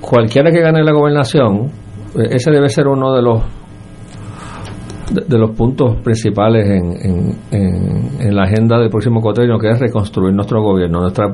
cualquiera 0.00 0.50
que 0.50 0.60
gane 0.60 0.82
la 0.82 0.92
gobernación, 0.92 1.70
ese 2.30 2.50
debe 2.50 2.68
ser 2.68 2.86
uno 2.86 3.12
de 3.14 3.22
los 3.22 3.42
de, 5.10 5.22
de 5.26 5.38
los 5.38 5.50
puntos 5.56 5.96
principales 6.02 6.68
en, 6.68 6.92
en, 6.92 7.36
en- 7.50 8.08
en 8.20 8.34
la 8.36 8.42
agenda 8.44 8.78
del 8.78 8.90
próximo 8.90 9.20
cuatrienio, 9.20 9.58
que 9.58 9.70
es 9.70 9.78
reconstruir 9.78 10.34
nuestro 10.34 10.60
gobierno, 10.62 11.00
nuestra 11.00 11.26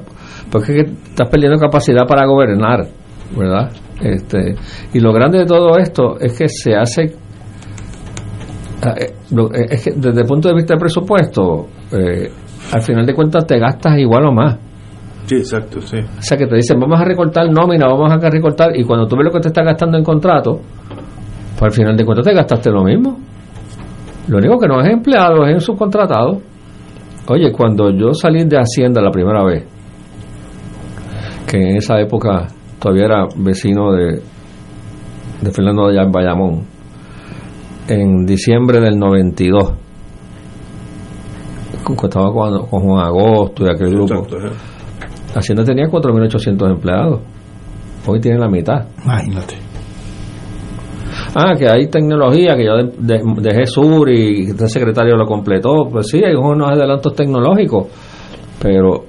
porque 0.50 0.72
es 0.72 0.84
que 0.84 0.90
estás 1.10 1.28
perdiendo 1.28 1.58
capacidad 1.58 2.06
para 2.06 2.26
gobernar, 2.26 2.86
¿verdad? 3.36 3.70
Este, 4.02 4.54
y 4.92 5.00
lo 5.00 5.12
grande 5.12 5.38
de 5.38 5.46
todo 5.46 5.76
esto 5.78 6.18
es 6.20 6.36
que 6.38 6.48
se 6.48 6.74
hace 6.74 7.14
Ah, 8.82 8.94
eh, 8.98 9.14
eh, 9.32 9.66
es 9.70 9.84
que 9.84 9.92
desde 9.92 10.20
el 10.20 10.26
punto 10.26 10.48
de 10.48 10.54
vista 10.54 10.74
del 10.74 10.80
presupuesto, 10.80 11.68
eh, 11.92 12.30
al 12.72 12.82
final 12.82 13.06
de 13.06 13.14
cuentas 13.14 13.46
te 13.46 13.58
gastas 13.58 13.96
igual 13.98 14.26
o 14.26 14.32
más. 14.32 14.58
Sí, 15.26 15.36
exacto, 15.36 15.80
sí. 15.80 15.96
O 15.98 16.20
sea, 16.22 16.36
que 16.36 16.46
te 16.46 16.56
dicen, 16.56 16.78
vamos 16.78 17.00
a 17.00 17.04
recortar 17.04 17.48
nómina, 17.50 17.86
vamos 17.86 18.12
a 18.12 18.18
recortar, 18.28 18.76
y 18.78 18.84
cuando 18.84 19.06
tú 19.06 19.16
ves 19.16 19.24
lo 19.24 19.30
que 19.32 19.40
te 19.40 19.48
está 19.48 19.62
gastando 19.62 19.96
en 19.96 20.04
contrato, 20.04 20.60
pues 21.52 21.62
al 21.62 21.70
final 21.72 21.96
de 21.96 22.04
cuentas 22.04 22.26
te 22.26 22.34
gastaste 22.34 22.70
lo 22.70 22.84
mismo. 22.84 23.16
Lo 24.28 24.38
único 24.38 24.58
que 24.58 24.66
no 24.68 24.80
es 24.80 24.90
empleado, 24.90 25.44
es 25.46 25.52
en 25.54 25.60
subcontratado. 25.60 26.40
Oye, 27.28 27.52
cuando 27.52 27.90
yo 27.90 28.12
salí 28.14 28.44
de 28.44 28.56
Hacienda 28.58 29.00
la 29.02 29.10
primera 29.10 29.42
vez, 29.44 29.64
que 31.46 31.56
en 31.58 31.76
esa 31.76 31.98
época 32.00 32.48
todavía 32.78 33.04
era 33.06 33.26
vecino 33.36 33.92
de, 33.92 34.20
de 35.40 35.50
Fernando 35.52 35.88
de 35.88 36.04
Bayamón, 36.10 36.64
en 37.88 38.24
diciembre 38.26 38.80
del 38.80 38.98
92, 38.98 39.72
cu- 41.84 41.94
estaba 42.06 42.32
con, 42.32 42.66
con 42.66 42.80
Juan 42.82 43.06
Agosto 43.06 43.64
y 43.64 43.68
aquel 43.70 43.90
grupo. 43.90 44.14
Exacto, 44.14 44.36
eh. 44.38 44.50
Hacienda 45.34 45.64
tenía 45.64 45.86
4.800 45.86 46.70
empleados. 46.70 47.20
Hoy 48.06 48.20
tiene 48.20 48.38
la 48.38 48.48
mitad. 48.48 48.86
Imagínate. 49.04 49.56
Ah, 51.36 51.54
que 51.58 51.68
hay 51.68 51.88
tecnología, 51.88 52.54
que 52.56 52.64
yo 52.64 52.76
de- 52.76 52.92
de- 52.98 53.22
dejé 53.40 53.66
Sur 53.66 54.08
y 54.08 54.50
este 54.50 54.68
secretario 54.68 55.16
lo 55.16 55.26
completó. 55.26 55.88
Pues 55.90 56.06
sí, 56.08 56.22
hay 56.24 56.34
unos 56.34 56.70
adelantos 56.70 57.14
tecnológicos. 57.14 57.88
Pero, 58.62 59.04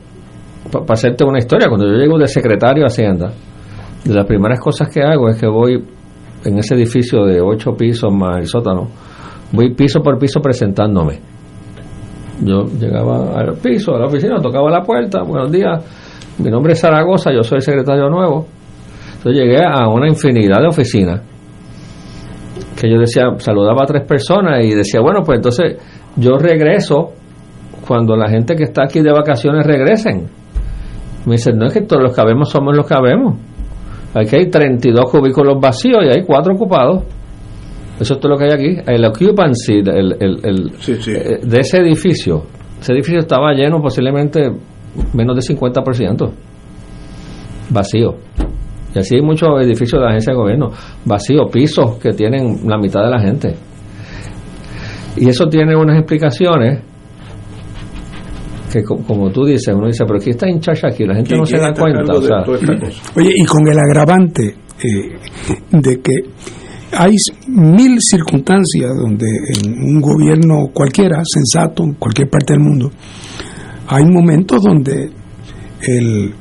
para 0.72 0.86
hacerte 0.94 1.24
una 1.24 1.38
historia, 1.38 1.68
cuando 1.68 1.86
yo 1.88 1.94
llego 1.94 2.18
de 2.18 2.28
secretario 2.28 2.84
a 2.84 2.88
Hacienda, 2.88 3.32
de 4.04 4.14
las 4.14 4.26
primeras 4.26 4.60
cosas 4.60 4.90
que 4.90 5.02
hago 5.04 5.30
es 5.30 5.40
que 5.40 5.48
voy 5.48 5.84
en 6.44 6.58
ese 6.58 6.76
edificio 6.76 7.26
de 7.26 7.42
ocho 7.42 7.72
pisos 7.78 8.12
más 8.12 8.38
el 8.40 8.48
sótano, 8.48 8.88
voy 9.52 9.74
piso 9.76 10.02
por 10.02 10.18
piso 10.18 10.40
presentándome. 10.42 11.20
Yo 12.44 12.64
llegaba 12.80 13.40
al 13.40 13.54
piso, 13.58 13.96
a 13.96 14.00
la 14.00 14.06
oficina, 14.08 14.42
tocaba 14.42 14.70
la 14.70 14.82
puerta, 14.82 15.22
buenos 15.24 15.52
días, 15.52 15.84
mi 16.40 16.50
nombre 16.52 16.74
es 16.74 16.82
Zaragoza, 16.82 17.32
yo 17.32 17.44
soy 17.44 17.58
el 17.58 17.62
secretario 17.62 18.10
nuevo. 18.10 18.46
Entonces 19.18 19.42
llegué 19.42 19.64
a 19.64 19.88
una 19.88 20.08
infinidad 20.08 20.60
de 20.62 20.68
oficinas 20.68 21.22
que 22.80 22.90
yo 22.90 23.00
decía, 23.00 23.24
saludaba 23.38 23.84
a 23.84 23.86
tres 23.86 24.04
personas 24.04 24.64
y 24.66 24.74
decía, 24.74 25.00
bueno, 25.02 25.22
pues 25.26 25.38
entonces 25.38 25.78
yo 26.18 26.38
regreso 26.38 27.12
cuando 27.88 28.16
la 28.16 28.30
gente 28.30 28.56
que 28.56 28.64
está 28.64 28.84
aquí 28.84 29.02
de 29.02 29.12
vacaciones 29.12 29.66
regresen. 29.66 30.28
Me 31.26 31.34
dicen, 31.34 31.58
no 31.58 31.68
es 31.68 31.74
que 31.74 31.82
todos 31.82 32.04
los 32.04 32.14
que 32.16 32.22
habemos 32.22 32.50
somos 32.50 32.76
los 32.76 32.86
que 32.88 32.94
habemos. 32.94 33.36
Aquí 34.14 34.36
hay 34.36 34.50
32 34.50 35.10
cubículos 35.12 35.60
vacíos 35.60 35.98
y 36.06 36.08
hay 36.18 36.24
cuatro 36.26 36.54
ocupados. 36.54 37.04
Eso 38.00 38.14
es 38.16 38.20
todo 38.20 38.34
lo 38.34 38.38
que 38.38 38.46
hay 38.46 38.52
aquí. 38.52 38.78
El 38.88 39.06
occupancy 39.06 39.80
el, 39.80 39.90
el- 40.20 40.40
el- 40.44 40.72
eh, 41.08 41.40
de 41.44 41.60
ese 41.60 41.78
edificio, 41.78 42.44
ese 42.82 42.94
edificio 42.94 43.20
estaba 43.20 43.54
lleno 43.54 43.82
posiblemente 43.82 44.52
menos 45.14 45.36
de 45.36 45.42
50%. 45.56 46.32
Vacío. 47.70 48.16
Y 48.96 49.00
así 49.00 49.16
hay 49.16 49.22
muchos 49.22 49.50
edificios 49.62 50.02
de 50.02 50.08
agencia 50.08 50.32
de 50.34 50.38
gobierno, 50.40 50.72
vacíos, 51.04 51.50
pisos 51.52 51.98
que 51.98 52.12
tienen 52.14 52.60
la 52.66 52.78
mitad 52.78 53.02
de 53.04 53.10
la 53.10 53.20
gente. 53.20 53.54
Y 55.18 55.28
eso 55.30 55.48
tiene 55.48 55.76
unas 55.76 55.98
explicaciones 55.98 56.82
que, 58.72 58.84
co- 58.84 58.98
como 59.08 59.30
tú 59.32 59.46
dices, 59.46 59.74
uno 59.74 59.88
dice, 59.88 60.04
pero 60.06 60.20
¿quién 60.20 60.36
está 60.36 60.48
charge 60.60 60.88
aquí? 60.88 61.06
La 61.06 61.16
gente 61.16 61.30
¿Quién- 61.30 61.40
no 61.40 61.46
se 61.46 61.58
da 61.58 61.74
cuenta. 61.74 62.14
O 62.14 62.22
sea, 62.22 62.44
toda 62.44 62.58
esta 62.58 62.74
cosa? 62.80 63.12
Oye, 63.16 63.32
y 63.36 63.46
con 63.46 63.68
el 63.68 63.80
agravante 63.80 64.56
eh, 64.84 65.16
de 65.72 66.00
que 66.02 66.12
hay 66.98 67.16
mil 67.48 67.98
circunstancias 68.02 68.92
donde 69.02 69.26
en 69.64 69.74
un 69.74 70.02
gobierno 70.02 70.68
cualquiera, 70.74 71.22
sensato, 71.24 71.84
en 71.84 71.94
cualquier 71.94 72.30
parte 72.30 72.54
del 72.54 72.62
mundo, 72.64 72.92
hay 73.88 74.04
momentos 74.06 74.62
donde 74.64 75.10
el 75.82 76.34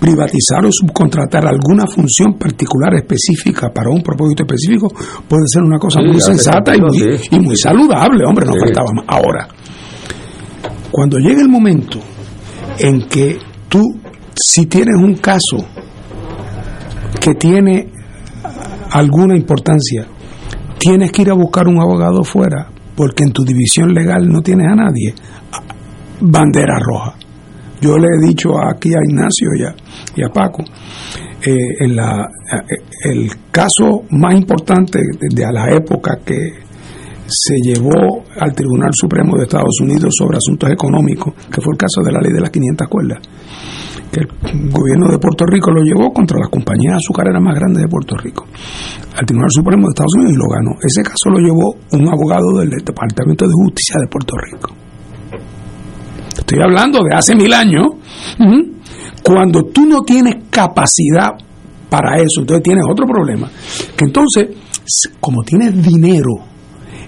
privatizar 0.00 0.64
o 0.64 0.70
subcontratar 0.72 1.46
alguna 1.46 1.86
función 1.86 2.34
particular 2.38 2.94
específica 2.94 3.70
para 3.72 3.90
un 3.90 4.02
propósito 4.02 4.42
específico 4.44 4.88
puede 5.28 5.44
ser 5.46 5.62
una 5.62 5.78
cosa 5.78 6.00
Sí, 6.00 6.06
muy 6.10 6.20
sensata 6.20 6.74
y 6.76 6.80
muy, 6.80 6.98
sí. 6.98 7.28
y 7.30 7.40
muy 7.40 7.56
saludable, 7.56 8.24
hombre, 8.26 8.46
no 8.46 8.52
Sí. 8.54 8.58
faltaba 8.60 8.88
más. 8.94 9.04
Ahora, 9.08 9.48
cuando 10.90 11.18
llega 11.18 11.40
el 11.40 11.48
momento 11.48 11.98
en 12.78 13.06
que 13.08 13.38
tú, 13.68 13.80
si 14.34 14.66
tienes 14.66 14.96
un 15.02 15.14
caso 15.16 15.56
que 17.20 17.34
tiene 17.34 17.90
alguna 18.90 19.36
importancia, 19.36 20.06
tienes 20.78 21.10
que 21.12 21.22
ir 21.22 21.30
a 21.30 21.34
buscar 21.34 21.66
un 21.68 21.80
abogado 21.80 22.22
fuera, 22.24 22.68
porque 22.94 23.24
en 23.24 23.32
tu 23.32 23.42
división 23.44 23.92
legal 23.94 24.28
no 24.28 24.40
tienes 24.42 24.66
a 24.68 24.74
nadie, 24.76 25.14
bandera 26.20 26.78
roja. 26.78 27.14
Yo 27.84 27.98
le 27.98 28.08
he 28.08 28.28
dicho 28.28 28.48
aquí 28.58 28.94
a 28.94 29.04
Ignacio 29.04 29.48
y 29.58 29.62
a, 29.62 29.74
y 30.16 30.24
a 30.24 30.32
Paco, 30.32 30.64
eh, 31.44 31.84
en 31.84 31.96
la, 31.96 32.24
eh, 32.24 33.10
el 33.12 33.30
caso 33.50 34.04
más 34.08 34.34
importante 34.34 34.98
de, 35.20 35.28
de 35.28 35.44
a 35.44 35.52
la 35.52 35.68
época 35.70 36.18
que 36.24 36.64
se 37.28 37.56
llevó 37.62 38.24
al 38.40 38.54
Tribunal 38.54 38.88
Supremo 38.92 39.36
de 39.36 39.44
Estados 39.44 39.80
Unidos 39.82 40.14
sobre 40.16 40.38
asuntos 40.38 40.70
económicos, 40.70 41.34
que 41.52 41.60
fue 41.60 41.74
el 41.74 41.78
caso 41.78 42.00
de 42.02 42.12
la 42.12 42.20
ley 42.20 42.32
de 42.32 42.40
las 42.40 42.50
500 42.50 42.88
cuerdas. 42.88 43.18
que 44.10 44.20
el 44.20 44.28
gobierno 44.70 45.10
de 45.10 45.18
Puerto 45.18 45.44
Rico 45.44 45.70
lo 45.70 45.82
llevó 45.82 46.10
contra 46.10 46.38
las 46.38 46.48
compañías 46.48 46.96
azucareras 46.96 47.42
más 47.42 47.54
grandes 47.54 47.82
de 47.82 47.88
Puerto 47.88 48.16
Rico 48.16 48.46
al 49.14 49.26
Tribunal 49.26 49.50
Supremo 49.50 49.82
de 49.82 49.92
Estados 49.92 50.14
Unidos 50.16 50.32
y 50.32 50.38
lo 50.38 50.48
ganó. 50.48 50.72
Ese 50.80 51.02
caso 51.02 51.28
lo 51.28 51.38
llevó 51.38 51.76
un 51.92 52.08
abogado 52.08 52.60
del 52.60 52.70
Departamento 52.70 53.44
de 53.44 53.52
Justicia 53.52 54.00
de 54.00 54.08
Puerto 54.08 54.34
Rico. 54.38 54.72
Estoy 56.36 56.60
hablando 56.62 57.00
de 57.02 57.14
hace 57.14 57.34
mil 57.34 57.52
años. 57.52 57.86
Cuando 59.22 59.64
tú 59.64 59.86
no 59.86 60.02
tienes 60.02 60.44
capacidad 60.50 61.30
para 61.88 62.16
eso, 62.16 62.40
entonces 62.40 62.62
tienes 62.62 62.84
otro 62.90 63.06
problema. 63.06 63.50
Que 63.96 64.04
entonces, 64.04 64.48
como 65.20 65.42
tienes 65.42 65.82
dinero, 65.82 66.32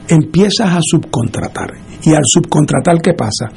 empiezas 0.09 0.71
a 0.71 0.79
subcontratar. 0.81 1.73
Y 2.03 2.15
al 2.15 2.23
subcontratar, 2.25 3.01
¿qué 3.03 3.15
pasa? 3.15 3.51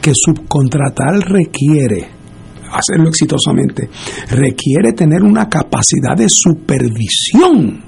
Que 0.00 0.12
subcontratar 0.14 1.18
requiere 1.28 2.18
hacerlo 2.70 3.08
exitosamente, 3.08 3.88
requiere 4.30 4.92
tener 4.92 5.22
una 5.22 5.48
capacidad 5.48 6.16
de 6.16 6.28
supervisión. 6.28 7.82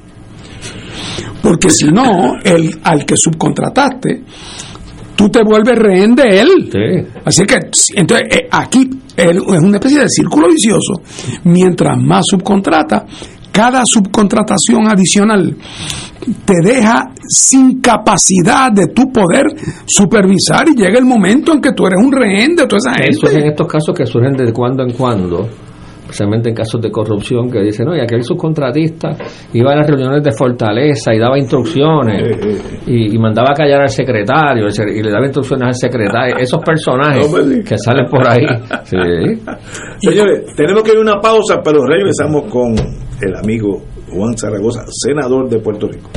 Porque 1.43 1.71
si 1.71 1.87
no, 1.87 2.37
el, 2.43 2.81
al 2.85 3.05
que 3.05 3.17
subcontrataste, 3.17 4.25
tú 5.21 5.29
te 5.29 5.43
vuelves 5.45 5.79
rehén 5.79 6.15
de 6.15 6.41
él. 6.41 7.07
Así 7.27 7.45
que, 7.45 7.59
entonces, 7.95 8.27
eh, 8.31 8.49
aquí 8.51 8.89
es 9.15 9.37
una 9.37 9.77
especie 9.77 10.01
de 10.01 10.09
círculo 10.09 10.49
vicioso. 10.49 11.03
Mientras 11.45 11.99
más 11.99 12.25
subcontrata, 12.27 13.05
cada 13.53 13.83
subcontratación 13.85 14.89
adicional 14.89 15.55
te 16.47 16.55
deja 16.63 17.11
sin 17.29 17.83
capacidad 17.83 18.73
de 18.73 18.87
tu 18.87 19.13
poder 19.13 19.45
supervisar 19.85 20.67
y 20.71 20.75
llega 20.75 20.99
el 20.99 21.05
momento 21.05 21.53
en 21.53 21.61
que 21.61 21.73
tú 21.73 21.87
eres 21.87 21.99
un 22.03 22.13
rehén 22.13 22.57
de 22.57 22.67
toda 22.67 22.79
esa 22.79 22.93
gente. 22.93 23.11
Eso 23.11 23.27
es 23.27 23.35
en 23.35 23.51
estos 23.51 23.67
casos 23.67 23.95
que 23.95 24.07
surgen 24.07 24.33
de 24.33 24.51
cuando 24.55 24.85
en 24.85 24.93
cuando 24.95 25.51
especialmente 26.11 26.49
en 26.49 26.55
casos 26.55 26.81
de 26.81 26.91
corrupción, 26.91 27.51
que 27.51 27.61
dicen, 27.61 27.87
no, 27.87 27.97
y 27.97 28.01
aquel 28.01 28.23
subcontratista 28.23 29.17
iba 29.53 29.73
a 29.73 29.77
las 29.77 29.87
reuniones 29.87 30.23
de 30.23 30.33
Fortaleza 30.33 31.15
y 31.15 31.19
daba 31.19 31.39
instrucciones 31.39 32.37
y, 32.87 33.19
mandaba 33.19 33.51
a 33.51 33.55
callar 33.55 33.83
al 33.83 33.89
secretario 33.89 34.67
y 34.67 35.03
le 35.03 35.11
daba 35.11 35.27
instrucciones 35.27 35.67
al 35.69 35.75
secretario. 35.75 36.37
Esos 36.39 36.61
personajes 36.65 37.27
que 37.67 37.79
salen 37.79 38.07
por 38.07 38.27
ahí. 38.27 38.47
Señores, 39.99 40.55
tenemos 40.57 40.83
que 40.83 40.93
ir 40.93 40.99
a 40.99 41.01
una 41.01 41.21
pausa, 41.21 41.61
pero 41.63 41.85
regresamos 41.85 42.45
con 42.51 42.75
el 43.21 43.37
amigo 43.37 43.83
Juan 44.11 44.37
Zaragoza, 44.37 44.85
senador 44.89 45.49
de 45.49 45.59
Puerto 45.59 45.87
Rico. 45.87 46.11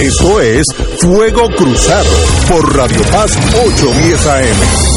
Eso 0.00 0.40
es 0.40 0.66
Fuego 1.00 1.48
Cruzado 1.56 2.10
por 2.48 2.76
Radio 2.76 3.00
Paz 3.12 3.38
810 3.54 4.26
AM. 4.26 4.93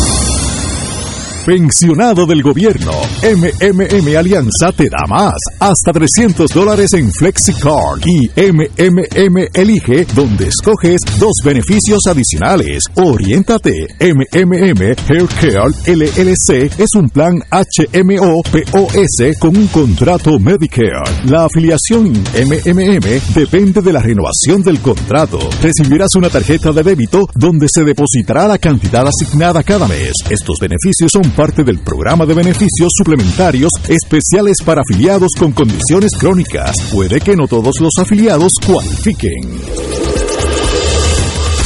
Pensionado 1.48 2.26
del 2.26 2.44
gobierno, 2.44 2.92
MMM 3.24 4.18
Alianza 4.18 4.74
te 4.76 4.90
da 4.90 5.06
más, 5.08 5.32
hasta 5.62 5.94
300 5.94 6.52
dólares 6.52 6.92
en 6.92 7.10
FlexiCard 7.10 8.02
y 8.06 8.28
MMM 8.36 9.48
Elige, 9.54 10.06
donde 10.14 10.50
escoges 10.50 11.00
dos 11.18 11.32
beneficios 11.46 12.02
adicionales. 12.06 12.84
Oriéntate, 12.96 13.88
MMM 13.98 14.94
Healthcare 15.08 15.72
LLC 15.86 16.82
es 16.82 16.94
un 16.96 17.10
plan 17.10 17.42
HMO 17.50 18.44
POS 18.44 19.38
con 19.40 19.56
un 19.56 19.68
contrato 19.68 20.38
Medicare. 20.40 21.24
La 21.28 21.46
afiliación 21.46 22.12
MMM 22.12 23.34
depende 23.34 23.82
de 23.82 23.94
la 23.94 24.02
renovación 24.02 24.64
del 24.64 24.82
contrato. 24.82 25.40
Recibirás 25.62 26.14
una 26.16 26.30
tarjeta 26.30 26.74
de 26.74 26.84
débito 26.84 27.26
donde 27.36 27.68
se 27.74 27.86
depositará 27.86 28.50
la 28.50 28.58
cantidad 28.58 29.08
asignada 29.08 29.64
cada 29.64 29.88
mes. 29.88 30.12
Estos 30.30 30.58
beneficios 30.60 31.10
son 31.10 31.37
parte 31.38 31.64
del 31.64 31.78
programa 31.78 32.26
de 32.26 32.34
beneficios 32.34 32.90
suplementarios 32.98 33.70
especiales 33.88 34.58
para 34.66 34.82
afiliados 34.82 35.34
con 35.38 35.52
condiciones 35.52 36.10
crónicas. 36.20 36.72
Puede 36.92 37.22
que 37.22 37.36
no 37.36 37.48
todos 37.48 37.76
los 37.80 37.92
afiliados 38.00 38.54
cualifiquen. 38.66 39.62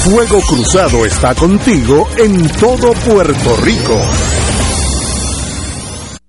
Fuego 0.04 0.42
Cruzado 0.42 1.06
está 1.06 1.34
contigo 1.36 2.06
en 2.18 2.50
todo 2.60 2.92
Puerto 2.92 3.56
Rico. 3.64 4.41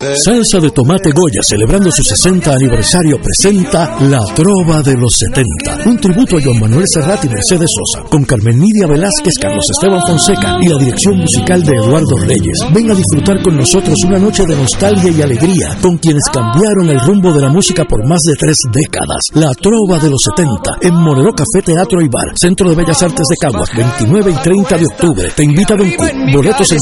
Salsa 0.03 0.59
de 0.59 0.71
Tomate 0.71 1.13
Goya, 1.13 1.43
celebrando 1.43 1.89
su 1.93 2.03
60 2.03 2.53
aniversario, 2.53 3.21
presenta 3.23 4.01
La 4.01 4.25
Trova 4.35 4.83
de 4.83 4.97
los 4.97 5.15
70. 5.17 5.89
Un 5.89 5.97
tributo 5.99 6.37
a 6.37 6.43
Juan 6.43 6.59
Manuel 6.61 6.89
Serrat 6.89 7.25
y 7.25 7.29
Mercedes 7.29 7.71
Sosa, 7.71 8.09
con 8.09 8.25
Carmen 8.25 8.59
Nidia 8.59 8.89
Velázquez, 8.89 9.35
Carlos 9.41 9.65
Esteban 9.71 10.01
Fonseca 10.05 10.59
y 10.61 10.69
la 10.69 10.79
dirección 10.79 11.19
musical 11.19 11.63
de 11.63 11.77
Eduardo 11.77 12.17
Reyes. 12.17 12.59
Ven 12.75 12.91
a 12.91 12.95
disfrutar 12.95 13.43
con 13.43 13.57
nosotros 13.57 14.03
una 14.03 14.19
noche 14.19 14.45
de 14.45 14.57
nostalgia 14.57 15.11
y 15.13 15.23
alegría, 15.23 15.79
con 15.81 15.97
quienes 15.99 16.25
cambiaron 16.33 16.91
el 16.91 16.99
rumbo 17.01 17.33
de 17.33 17.43
la 17.43 17.51
música 17.51 17.85
por 17.85 18.05
más 18.09 18.23
de 18.23 18.35
tres 18.35 18.59
décadas. 18.73 19.29
La 19.35 19.55
Trova 19.55 20.01
de 20.01 20.11
los 20.11 20.21
70, 20.21 20.79
en 20.81 20.95
Moreno 20.95 21.31
Café 21.33 21.63
Teatro 21.65 22.01
y 22.01 22.09
Bar, 22.09 22.33
Centro 22.35 22.69
de 22.69 22.75
Bellas 22.75 23.01
Artes 23.05 23.27
de 23.29 23.37
Caguas, 23.37 23.71
29 23.77 24.33
y 24.33 24.43
30 24.43 24.79
de 24.79 24.87
octubre. 24.87 25.31
Te 25.37 25.45
invita 25.45 25.75
a 25.75 25.77
Q. 25.77 25.85
Boletos 26.33 26.73
en. 26.73 26.79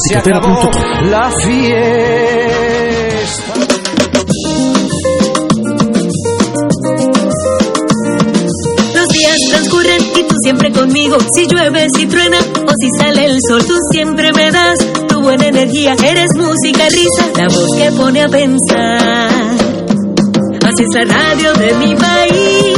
La 1.11 1.31
fiesta. 1.31 2.50
Si 11.33 11.45
llueve, 11.45 11.87
si 11.93 12.05
truena 12.05 12.37
o 12.39 12.71
si 12.79 12.87
sale 12.97 13.25
el 13.25 13.37
sol, 13.45 13.61
tú 13.65 13.75
siempre 13.91 14.31
me 14.31 14.49
das 14.49 14.77
tu 15.09 15.21
buena 15.21 15.47
energía. 15.47 15.93
Eres 16.01 16.29
música, 16.37 16.87
risa, 16.89 17.25
la 17.35 17.47
voz 17.49 17.75
que 17.77 17.91
pone 17.91 18.21
a 18.21 18.29
pensar. 18.29 19.29
Así 20.63 20.83
es 20.83 20.93
la 20.93 21.03
radio 21.03 21.53
de 21.53 21.73
mi 21.73 21.95
país, 21.95 22.70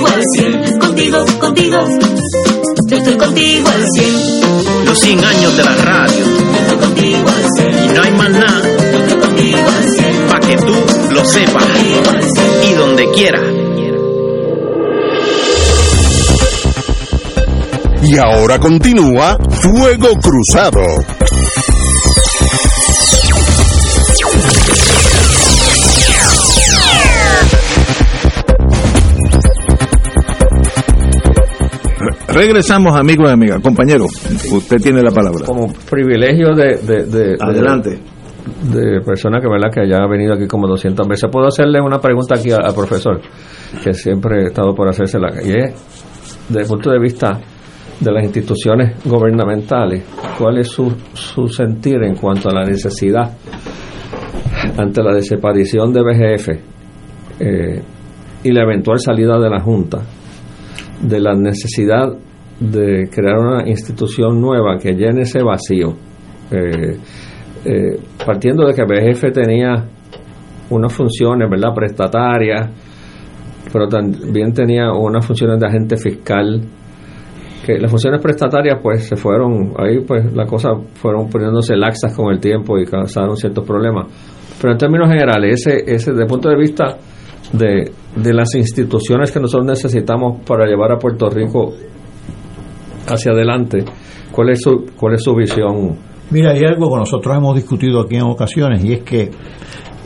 contigo 0.00 0.06
al 0.06 0.22
cien, 0.34 0.78
contigo, 0.78 1.24
contigo, 1.38 1.78
yo 2.86 2.96
estoy 2.96 3.16
contigo 3.16 3.68
al 3.68 3.86
cien. 3.92 4.84
Los 4.86 4.98
100 4.98 5.24
años 5.24 5.56
de 5.56 5.64
la 5.64 5.74
radio. 5.76 6.24
Y 7.84 7.94
no 7.94 8.02
hay 8.02 8.10
más 8.12 8.30
nada. 8.30 8.62
Para 10.28 10.46
que 10.46 10.56
tú 10.56 10.74
lo 11.12 11.24
sepas. 11.24 11.64
Y 12.68 12.74
donde 12.74 13.10
quiera. 13.10 13.40
Y 18.02 18.16
ahora 18.16 18.58
continúa 18.58 19.38
Fuego 19.62 20.08
Cruzado. 20.20 21.19
Regresamos, 32.32 32.94
amigos 32.98 33.28
y 33.28 33.32
amigas. 33.32 33.60
Compañero, 33.62 34.04
usted 34.04 34.76
tiene 34.78 35.00
la 35.02 35.10
palabra. 35.10 35.44
Como 35.46 35.72
privilegio 35.90 36.54
de... 36.54 36.76
de, 36.78 37.04
de- 37.06 37.36
Adelante. 37.40 37.98
De, 38.72 38.80
de 38.80 39.00
persona 39.02 39.38
que, 39.40 39.48
¿verdad? 39.48 39.68
que 39.72 39.80
haya 39.80 40.06
venido 40.06 40.34
aquí 40.34 40.46
como 40.46 40.66
200 40.66 41.06
veces. 41.06 41.28
Puedo 41.30 41.46
hacerle 41.48 41.80
una 41.80 41.98
pregunta 41.98 42.36
aquí 42.38 42.50
al, 42.50 42.64
al 42.64 42.74
profesor, 42.74 43.20
que 43.82 43.92
siempre 43.92 44.42
he 44.42 44.46
estado 44.46 44.74
por 44.74 44.88
hacérsela. 44.88 45.28
Y 45.44 45.50
es, 45.50 45.74
desde 46.48 46.62
el 46.62 46.66
punto 46.68 46.90
de 46.90 46.98
vista 46.98 47.38
de 48.00 48.12
las 48.12 48.24
instituciones 48.24 48.96
gubernamentales, 49.04 50.04
¿cuál 50.38 50.58
es 50.58 50.68
su, 50.68 50.90
su 51.12 51.48
sentir 51.48 52.02
en 52.02 52.14
cuanto 52.16 52.48
a 52.48 52.54
la 52.54 52.64
necesidad 52.64 53.36
ante 54.78 55.02
la 55.02 55.14
desaparición 55.14 55.92
de 55.92 56.00
BGF 56.02 56.48
eh, 57.40 57.82
y 58.42 58.52
la 58.52 58.62
eventual 58.62 58.98
salida 59.00 59.38
de 59.38 59.50
la 59.50 59.60
Junta 59.60 59.98
de 61.00 61.20
la 61.20 61.34
necesidad 61.34 62.12
de 62.60 63.08
crear 63.10 63.38
una 63.38 63.68
institución 63.68 64.40
nueva 64.40 64.76
que 64.78 64.92
llene 64.92 65.22
ese 65.22 65.42
vacío. 65.42 65.94
Eh, 66.50 66.98
eh, 67.64 67.98
partiendo 68.24 68.66
de 68.66 68.74
que 68.74 68.82
BGF 68.84 69.32
tenía 69.32 69.84
unas 70.70 70.92
funciones, 70.92 71.48
¿verdad?, 71.50 71.74
prestatarias, 71.74 72.70
pero 73.72 73.88
también 73.88 74.52
tenía 74.52 74.92
unas 74.92 75.26
funciones 75.26 75.58
de 75.58 75.66
agente 75.66 75.96
fiscal, 75.96 76.60
que 77.64 77.78
las 77.78 77.90
funciones 77.90 78.20
prestatarias 78.22 78.78
pues 78.82 79.06
se 79.06 79.16
fueron, 79.16 79.74
ahí 79.78 80.00
pues 80.00 80.32
las 80.32 80.48
cosas 80.48 80.72
fueron 80.94 81.28
poniéndose 81.28 81.76
laxas 81.76 82.14
con 82.16 82.32
el 82.32 82.40
tiempo 82.40 82.78
y 82.78 82.84
causaron 82.84 83.36
ciertos 83.36 83.66
problemas. 83.66 84.06
Pero 84.60 84.72
en 84.72 84.78
términos 84.78 85.08
generales, 85.08 85.66
ese, 85.66 85.84
ese 85.86 86.10
desde 86.10 86.22
el 86.22 86.28
punto 86.28 86.48
de 86.48 86.56
vista 86.56 86.96
de, 87.52 87.92
de 88.16 88.34
las 88.34 88.54
instituciones 88.54 89.30
que 89.30 89.40
nosotros 89.40 89.66
necesitamos 89.66 90.42
para 90.46 90.66
llevar 90.66 90.92
a 90.92 90.98
Puerto 90.98 91.28
Rico 91.28 91.72
hacia 93.06 93.32
adelante, 93.32 93.84
¿cuál 94.30 94.50
es 94.50 94.62
su, 94.62 94.86
cuál 94.96 95.14
es 95.14 95.22
su 95.22 95.34
visión? 95.34 95.96
Mira, 96.30 96.52
hay 96.52 96.62
algo 96.64 96.90
que 96.92 96.98
nosotros 96.98 97.36
hemos 97.36 97.56
discutido 97.56 98.00
aquí 98.00 98.16
en 98.16 98.22
ocasiones 98.22 98.84
y 98.84 98.92
es 98.92 99.02
que 99.02 99.30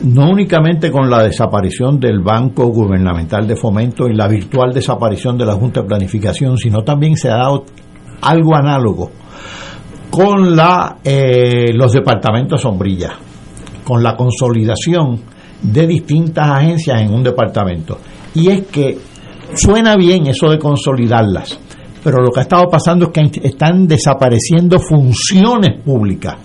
no 0.03 0.29
únicamente 0.29 0.91
con 0.91 1.09
la 1.09 1.23
desaparición 1.23 1.99
del 1.99 2.19
Banco 2.19 2.65
Gubernamental 2.67 3.47
de 3.47 3.55
Fomento 3.55 4.07
y 4.07 4.15
la 4.15 4.27
virtual 4.27 4.73
desaparición 4.73 5.37
de 5.37 5.45
la 5.45 5.53
Junta 5.53 5.81
de 5.81 5.87
Planificación, 5.87 6.57
sino 6.57 6.83
también 6.83 7.15
se 7.15 7.29
ha 7.29 7.37
dado 7.37 7.65
algo 8.21 8.55
análogo 8.55 9.11
con 10.09 10.55
la, 10.55 10.97
eh, 11.03 11.73
los 11.73 11.91
departamentos 11.93 12.61
sombrilla, 12.61 13.13
con 13.83 14.01
la 14.01 14.15
consolidación 14.15 15.34
de 15.71 15.87
distintas 15.87 16.49
agencias 16.49 17.01
en 17.01 17.13
un 17.13 17.23
departamento. 17.23 17.97
Y 18.33 18.49
es 18.49 18.63
que 18.67 18.97
suena 19.53 19.95
bien 19.95 20.27
eso 20.27 20.49
de 20.49 20.59
consolidarlas, 20.59 21.59
pero 22.03 22.21
lo 22.21 22.29
que 22.31 22.41
ha 22.41 22.43
estado 22.43 22.65
pasando 22.69 23.05
es 23.05 23.11
que 23.11 23.47
están 23.47 23.87
desapareciendo 23.87 24.77
funciones 24.79 25.81
públicas. 25.83 26.35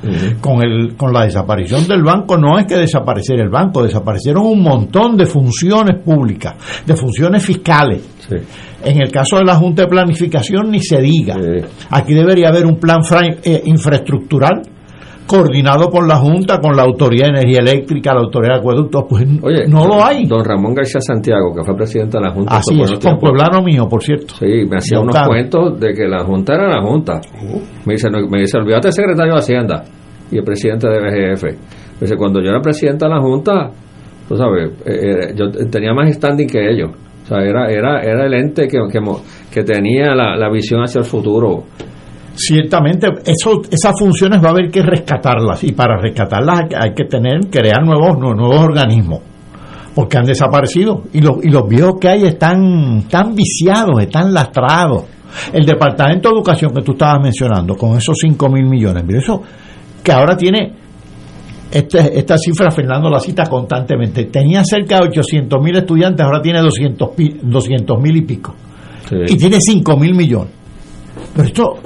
con, 0.40 0.62
el, 0.62 0.96
con 0.96 1.12
la 1.12 1.24
desaparición 1.24 1.86
del 1.86 2.02
banco 2.02 2.38
no 2.38 2.58
es 2.58 2.66
que 2.66 2.76
desapareciera 2.76 3.42
el 3.42 3.50
banco, 3.50 3.82
desaparecieron 3.82 4.46
un 4.46 4.62
montón 4.62 5.16
de 5.16 5.26
funciones 5.26 6.02
públicas, 6.02 6.54
de 6.86 6.96
funciones 6.96 7.44
fiscales. 7.44 8.02
En 8.82 9.02
el 9.02 9.10
caso 9.10 9.36
de 9.36 9.44
la 9.44 9.56
Junta 9.56 9.82
de 9.82 9.88
Planificación 9.88 10.70
ni 10.70 10.78
se 10.80 10.98
diga. 11.02 11.36
Aquí 11.90 12.14
debería 12.14 12.48
haber 12.48 12.64
un 12.64 12.76
plan 12.76 13.00
eh, 13.42 13.62
infraestructural 13.66 14.62
coordinado 15.30 15.88
por 15.88 16.08
la 16.08 16.16
Junta, 16.16 16.58
con 16.58 16.76
la 16.76 16.82
Autoridad 16.82 17.26
de 17.26 17.38
Energía 17.38 17.60
Eléctrica, 17.60 18.12
la 18.12 18.22
Autoridad 18.22 18.54
de 18.54 18.58
Acueductos, 18.58 19.04
pues 19.08 19.24
no 19.68 19.86
lo 19.86 20.04
hay. 20.04 20.26
Don 20.26 20.44
Ramón 20.44 20.74
García 20.74 21.00
Santiago, 21.00 21.54
que 21.54 21.62
fue 21.62 21.76
presidente 21.76 22.18
de 22.18 22.24
la 22.24 22.32
Junta. 22.32 22.56
Así 22.56 22.80
es, 22.82 22.98
con 22.98 23.16
pueblano 23.16 23.62
mío, 23.62 23.86
por 23.88 24.02
cierto. 24.02 24.34
Sí, 24.34 24.66
me 24.68 24.78
hacía 24.78 24.98
unos 24.98 25.16
cuentos 25.28 25.78
de 25.78 25.94
que 25.94 26.08
la 26.08 26.24
Junta 26.24 26.54
era 26.54 26.68
la 26.68 26.82
Junta. 26.82 27.20
Me 27.86 27.92
dice, 27.94 28.08
me 28.10 28.40
dice, 28.40 28.58
olvídate 28.58 28.88
el 28.88 28.92
secretario 28.92 29.34
de 29.34 29.38
Hacienda 29.38 29.84
y 30.32 30.38
el 30.38 30.44
presidente 30.44 30.88
de 30.88 30.98
BGF. 30.98 31.44
Me 31.44 32.00
dice, 32.00 32.16
cuando 32.16 32.42
yo 32.42 32.50
era 32.50 32.60
presidente 32.60 33.04
de 33.04 33.10
la 33.12 33.20
Junta, 33.20 33.70
tú 34.28 34.36
sabes, 34.36 34.72
eh, 34.84 35.28
eh, 35.30 35.34
yo 35.36 35.48
tenía 35.70 35.94
más 35.94 36.12
standing 36.12 36.48
que 36.48 36.58
ellos. 36.58 36.90
O 37.22 37.26
sea, 37.26 37.38
era, 37.38 37.70
era, 37.70 38.00
era 38.00 38.26
el 38.26 38.34
ente 38.34 38.66
que, 38.66 38.78
que, 39.52 39.62
tenía 39.62 40.12
la, 40.12 40.36
la 40.36 40.50
visión 40.50 40.80
hacia 40.80 40.98
el 40.98 41.04
futuro 41.04 41.66
ciertamente 42.34 43.08
eso, 43.24 43.62
esas 43.70 43.98
funciones 43.98 44.42
va 44.42 44.48
a 44.48 44.50
haber 44.50 44.70
que 44.70 44.82
rescatarlas. 44.82 45.62
Y 45.64 45.72
para 45.72 46.00
rescatarlas 46.00 46.66
hay 46.78 46.94
que 46.94 47.04
tener 47.04 47.48
crear 47.50 47.82
nuevos 47.84 48.18
nuevos 48.18 48.64
organismos. 48.64 49.20
Porque 49.94 50.18
han 50.18 50.24
desaparecido. 50.24 51.04
Y 51.12 51.20
los, 51.20 51.44
y 51.44 51.48
los 51.48 51.68
viejos 51.68 51.94
que 52.00 52.08
hay 52.08 52.24
están 52.24 53.04
tan 53.08 53.34
viciados 53.34 54.00
están 54.00 54.32
lastrados. 54.32 55.04
El 55.52 55.64
departamento 55.64 56.28
de 56.28 56.34
educación 56.36 56.72
que 56.72 56.82
tú 56.82 56.92
estabas 56.92 57.22
mencionando 57.22 57.76
con 57.76 57.96
esos 57.96 58.16
5 58.20 58.48
mil 58.48 58.66
millones 58.66 59.04
mira 59.04 59.20
eso 59.20 59.40
que 60.02 60.12
ahora 60.12 60.36
tiene 60.36 60.72
este, 61.70 62.18
esta 62.18 62.36
cifra 62.36 62.70
Fernando 62.70 63.08
la 63.08 63.20
cita 63.20 63.44
constantemente. 63.44 64.24
Tenía 64.24 64.64
cerca 64.64 64.96
de 64.96 65.08
800 65.08 65.62
mil 65.62 65.76
estudiantes 65.76 66.24
ahora 66.24 66.42
tiene 66.42 66.60
200 66.60 68.00
mil 68.00 68.16
y 68.16 68.22
pico. 68.22 68.54
Y 69.10 69.36
tiene 69.36 69.58
5 69.60 69.96
mil 69.96 70.14
millones. 70.14 70.52
Pero 71.34 71.48
esto 71.48 71.78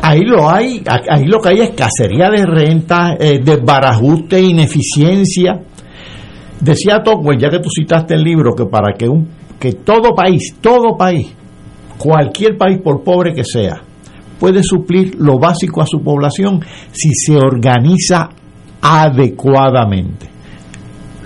Ahí 0.00 0.22
lo 0.24 0.48
hay, 0.50 0.82
ahí 0.86 1.24
lo 1.26 1.38
que 1.40 1.50
hay 1.50 1.60
es 1.60 1.70
cacería 1.70 2.30
de 2.30 2.44
renta, 2.46 3.14
eh, 3.18 3.40
desbarajuste, 3.42 4.40
ineficiencia. 4.40 5.62
Decía 6.60 7.02
Tocqueville, 7.02 7.40
ya 7.40 7.50
que 7.50 7.58
tú 7.58 7.68
citaste 7.68 8.14
el 8.14 8.22
libro, 8.22 8.54
que 8.54 8.66
para 8.66 8.94
que 8.96 9.08
un 9.08 9.28
que 9.60 9.74
todo 9.74 10.14
país, 10.14 10.56
todo 10.60 10.96
país, 10.96 11.32
cualquier 11.98 12.56
país 12.56 12.80
por 12.82 13.04
pobre 13.04 13.32
que 13.32 13.44
sea, 13.44 13.80
puede 14.40 14.60
suplir 14.62 15.14
lo 15.18 15.38
básico 15.38 15.82
a 15.82 15.86
su 15.86 16.02
población 16.02 16.60
si 16.90 17.10
se 17.14 17.36
organiza 17.36 18.28
adecuadamente. 18.80 20.26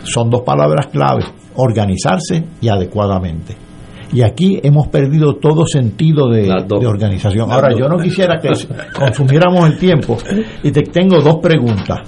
Son 0.02 0.28
dos 0.28 0.43
palabras 0.43 0.88
clave, 0.88 1.24
organizarse 1.55 2.44
y 2.60 2.68
adecuadamente 2.68 3.65
y 4.12 4.22
aquí 4.22 4.60
hemos 4.62 4.88
perdido 4.88 5.34
todo 5.36 5.66
sentido 5.66 6.28
de, 6.28 6.50
organización. 6.86 7.50
Ahora, 7.50 7.74
yo 7.76 7.88
no 7.88 7.96
quisiera 7.96 8.40
que 8.40 8.50
consumiéramos 8.96 9.66
el 9.66 9.78
tiempo. 9.78 10.16
Y 10.62 10.70
te 10.70 10.82
tengo 10.82 11.20
dos 11.20 11.36
preguntas. 11.36 12.00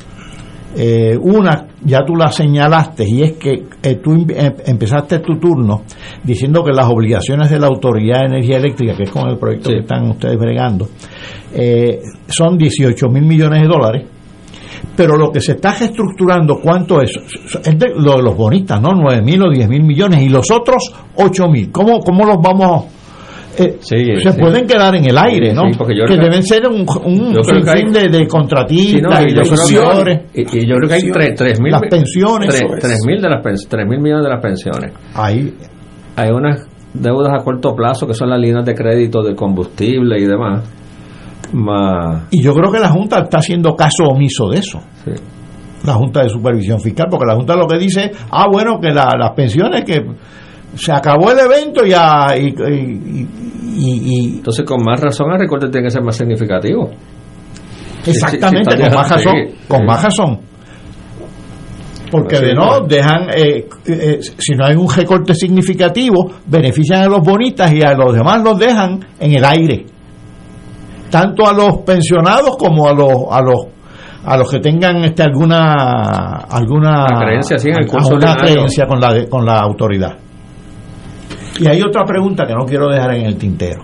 Eh, 0.77 1.17
una, 1.21 1.67
ya 1.83 2.05
tú 2.05 2.15
la 2.15 2.31
señalaste, 2.31 3.05
y 3.09 3.23
es 3.23 3.33
que 3.33 3.65
eh, 3.83 3.95
tú 3.97 4.13
em, 4.13 4.55
empezaste 4.67 5.19
tu 5.21 5.39
turno 5.39 5.83
diciendo 6.23 6.63
que 6.63 6.73
las 6.73 6.87
obligaciones 6.89 7.51
de 7.51 7.59
la 7.59 7.67
Autoridad 7.67 8.21
de 8.21 8.27
Energía 8.27 8.59
Eléctrica, 8.59 8.95
que 8.95 9.05
es 9.05 9.11
con 9.11 9.29
el 9.29 9.39
proyecto 9.39 9.71
que 9.71 9.79
están 9.79 10.11
ustedes 10.11 10.39
bregando, 10.39 10.89
eh, 11.55 12.01
son 12.29 12.59
18 12.59 13.09
mil 13.09 13.25
millones 13.25 13.63
de 13.63 13.67
dólares 13.67 14.07
pero 14.97 15.17
lo 15.17 15.31
que 15.31 15.41
se 15.41 15.53
está 15.53 15.75
reestructurando, 15.75 16.61
¿cuánto 16.61 17.01
es? 17.01 17.17
Es 17.65 17.79
de, 17.79 17.93
lo 17.97 18.17
de 18.17 18.23
los 18.23 18.37
bonistas, 18.37 18.81
¿no? 18.81 18.91
9 18.95 19.23
mil 19.23 19.43
o 19.43 19.51
10 19.51 19.69
mil 19.69 19.83
millones 19.83 20.23
y 20.23 20.29
los 20.29 20.51
otros 20.51 20.93
8 21.17 21.49
mil. 21.49 21.71
¿Cómo, 21.71 22.01
¿Cómo 22.01 22.25
los 22.25 22.39
vamos 22.43 22.87
eh, 23.59 23.79
se 23.81 24.33
pueden 24.35 24.67
quedar 24.67 24.95
en 24.95 25.07
el 25.07 25.19
aire, 25.19 25.53
¿no? 25.53 25.65
que, 25.85 26.17
deben 26.17 26.45
ser 26.45 26.69
un, 26.69 26.87
un 27.05 27.35
fin 27.45 27.93
de, 27.93 28.09
de, 28.09 28.29
contratistas 28.29 29.25
y, 29.25 29.35
de 29.35 29.43
y, 30.33 30.67
yo 30.67 30.77
creo 30.77 30.89
que 30.89 30.95
hay 30.95 31.35
3 31.35 31.61
mil 31.61 31.73
las 31.73 31.83
pensiones 31.91 32.49
3 32.49 32.99
mil 33.05 33.21
de 33.21 33.29
las 33.29 33.43
3 33.43 33.87
mil 33.89 33.99
millones 34.01 34.25
de 34.25 34.31
las 34.31 34.41
pensiones 34.41 34.93
ahí 35.15 35.53
hay 36.15 36.31
unas 36.31 36.69
deudas 36.95 37.33
a 37.35 37.43
corto 37.43 37.75
plazo 37.75 38.07
que 38.07 38.15
son 38.15 38.31
las 38.31 38.39
líneas 38.39 38.65
de 38.65 38.75
crédito 38.75 39.23
de 39.23 39.35
combustible 39.35 40.21
y 40.21 40.27
demás 40.27 40.63
y 42.31 42.43
yo 42.43 42.53
creo 42.53 42.71
que 42.71 42.79
la 42.79 42.91
Junta 42.91 43.21
está 43.21 43.39
haciendo 43.39 43.75
caso 43.75 44.05
omiso 44.05 44.49
de 44.49 44.59
eso. 44.59 44.81
La 45.85 45.95
Junta 45.95 46.23
de 46.23 46.29
Supervisión 46.29 46.81
Fiscal, 46.81 47.07
porque 47.11 47.27
la 47.27 47.37
Junta 47.37 47.57
lo 47.57 47.67
que 47.67 47.79
dice, 47.79 48.11
ah, 48.31 48.47
bueno, 48.51 48.79
que 48.81 48.91
las 48.91 49.31
pensiones, 49.35 49.85
que 49.85 50.05
se 50.75 50.93
acabó 50.93 51.31
el 51.33 51.39
evento 51.39 51.85
ya 51.85 52.37
y, 52.37 52.55
y, 53.77 54.37
entonces 54.37 54.65
con 54.65 54.83
más 54.85 55.01
razón 55.01 55.33
el 55.33 55.39
recorte 55.39 55.69
tiene 55.69 55.87
que 55.87 55.91
ser 55.91 56.03
más 56.03 56.17
significativo. 56.17 56.91
Exactamente 58.07 58.79
con 58.79 58.95
más 58.95 59.11
razón 59.11 59.35
con 59.67 59.87
más 59.87 60.03
razón. 60.03 60.41
Porque 62.11 62.39
de 62.39 62.55
no 62.55 62.81
dejan 62.87 63.29
eh, 63.37 63.69
eh, 63.87 64.21
si 64.39 64.55
no 64.55 64.65
hay 64.65 64.77
un 64.77 64.89
recorte 64.91 65.35
significativo 65.35 66.33
benefician 66.47 67.03
a 67.03 67.07
los 67.07 67.23
bonitas 67.23 67.71
y 67.73 67.83
a 67.83 67.93
los 67.93 68.15
demás 68.15 68.43
los 68.43 68.59
dejan 68.59 69.01
en 69.21 69.37
el 69.37 69.45
aire 69.45 69.87
tanto 71.11 71.47
a 71.47 71.53
los 71.53 71.79
pensionados 71.79 72.57
como 72.57 72.89
a 72.89 72.93
los 72.93 73.13
a 73.31 73.41
los 73.43 73.67
a 74.25 74.37
los 74.37 74.51
que 74.51 74.61
tengan 74.61 75.05
este 75.05 75.23
alguna 75.23 76.45
alguna 76.51 77.07
creencia, 77.19 77.57
creencia 78.37 78.87
con 78.87 79.01
la 79.01 79.27
con 79.29 79.45
la 79.45 79.59
autoridad. 79.61 80.17
Y 81.61 81.67
hay 81.67 81.83
otra 81.83 82.05
pregunta 82.05 82.47
que 82.47 82.55
no 82.55 82.65
quiero 82.65 82.89
dejar 82.89 83.15
en 83.15 83.27
el 83.27 83.37
tintero. 83.37 83.83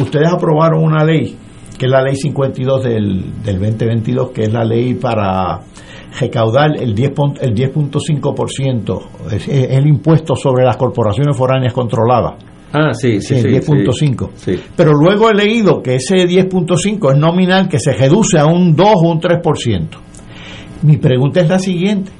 Ustedes 0.00 0.28
aprobaron 0.32 0.84
una 0.84 1.04
ley, 1.04 1.36
que 1.78 1.86
es 1.86 1.92
la 1.92 2.02
ley 2.02 2.14
52 2.14 2.84
del, 2.84 3.42
del 3.42 3.58
2022, 3.58 4.30
que 4.30 4.42
es 4.42 4.52
la 4.52 4.64
ley 4.64 4.94
para 4.94 5.60
recaudar 6.20 6.76
el 6.76 6.94
10.5%, 6.94 7.40
el 7.40 7.54
10 7.54 9.48
es 9.48 9.48
el 9.48 9.86
impuesto 9.86 10.36
sobre 10.36 10.64
las 10.64 10.76
corporaciones 10.76 11.36
foráneas 11.36 11.72
controladas 11.72 12.34
Ah, 12.72 12.92
sí, 12.94 13.20
sí, 13.20 13.36
sí. 13.40 13.48
10.5. 13.48 14.30
Pero 14.76 14.92
luego 14.92 15.30
he 15.30 15.34
leído 15.34 15.82
que 15.82 15.96
ese 15.96 16.16
10.5 16.26 17.12
es 17.12 17.18
nominal 17.18 17.68
que 17.68 17.78
se 17.78 17.92
reduce 17.92 18.38
a 18.38 18.46
un 18.46 18.74
2 18.74 18.86
o 18.94 19.10
un 19.10 19.20
3%. 19.20 19.88
Mi 20.82 20.96
pregunta 20.96 21.40
es 21.40 21.48
la 21.48 21.58
siguiente. 21.58 22.10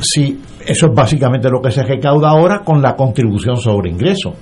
Si 0.00 0.38
eso 0.64 0.86
es 0.86 0.94
básicamente 0.94 1.48
lo 1.50 1.60
que 1.60 1.70
se 1.70 1.82
recauda 1.82 2.30
ahora 2.30 2.62
con 2.64 2.80
la 2.80 2.94
contribución 2.94 3.56
sobre 3.56 3.90
ingreso. 3.90 4.34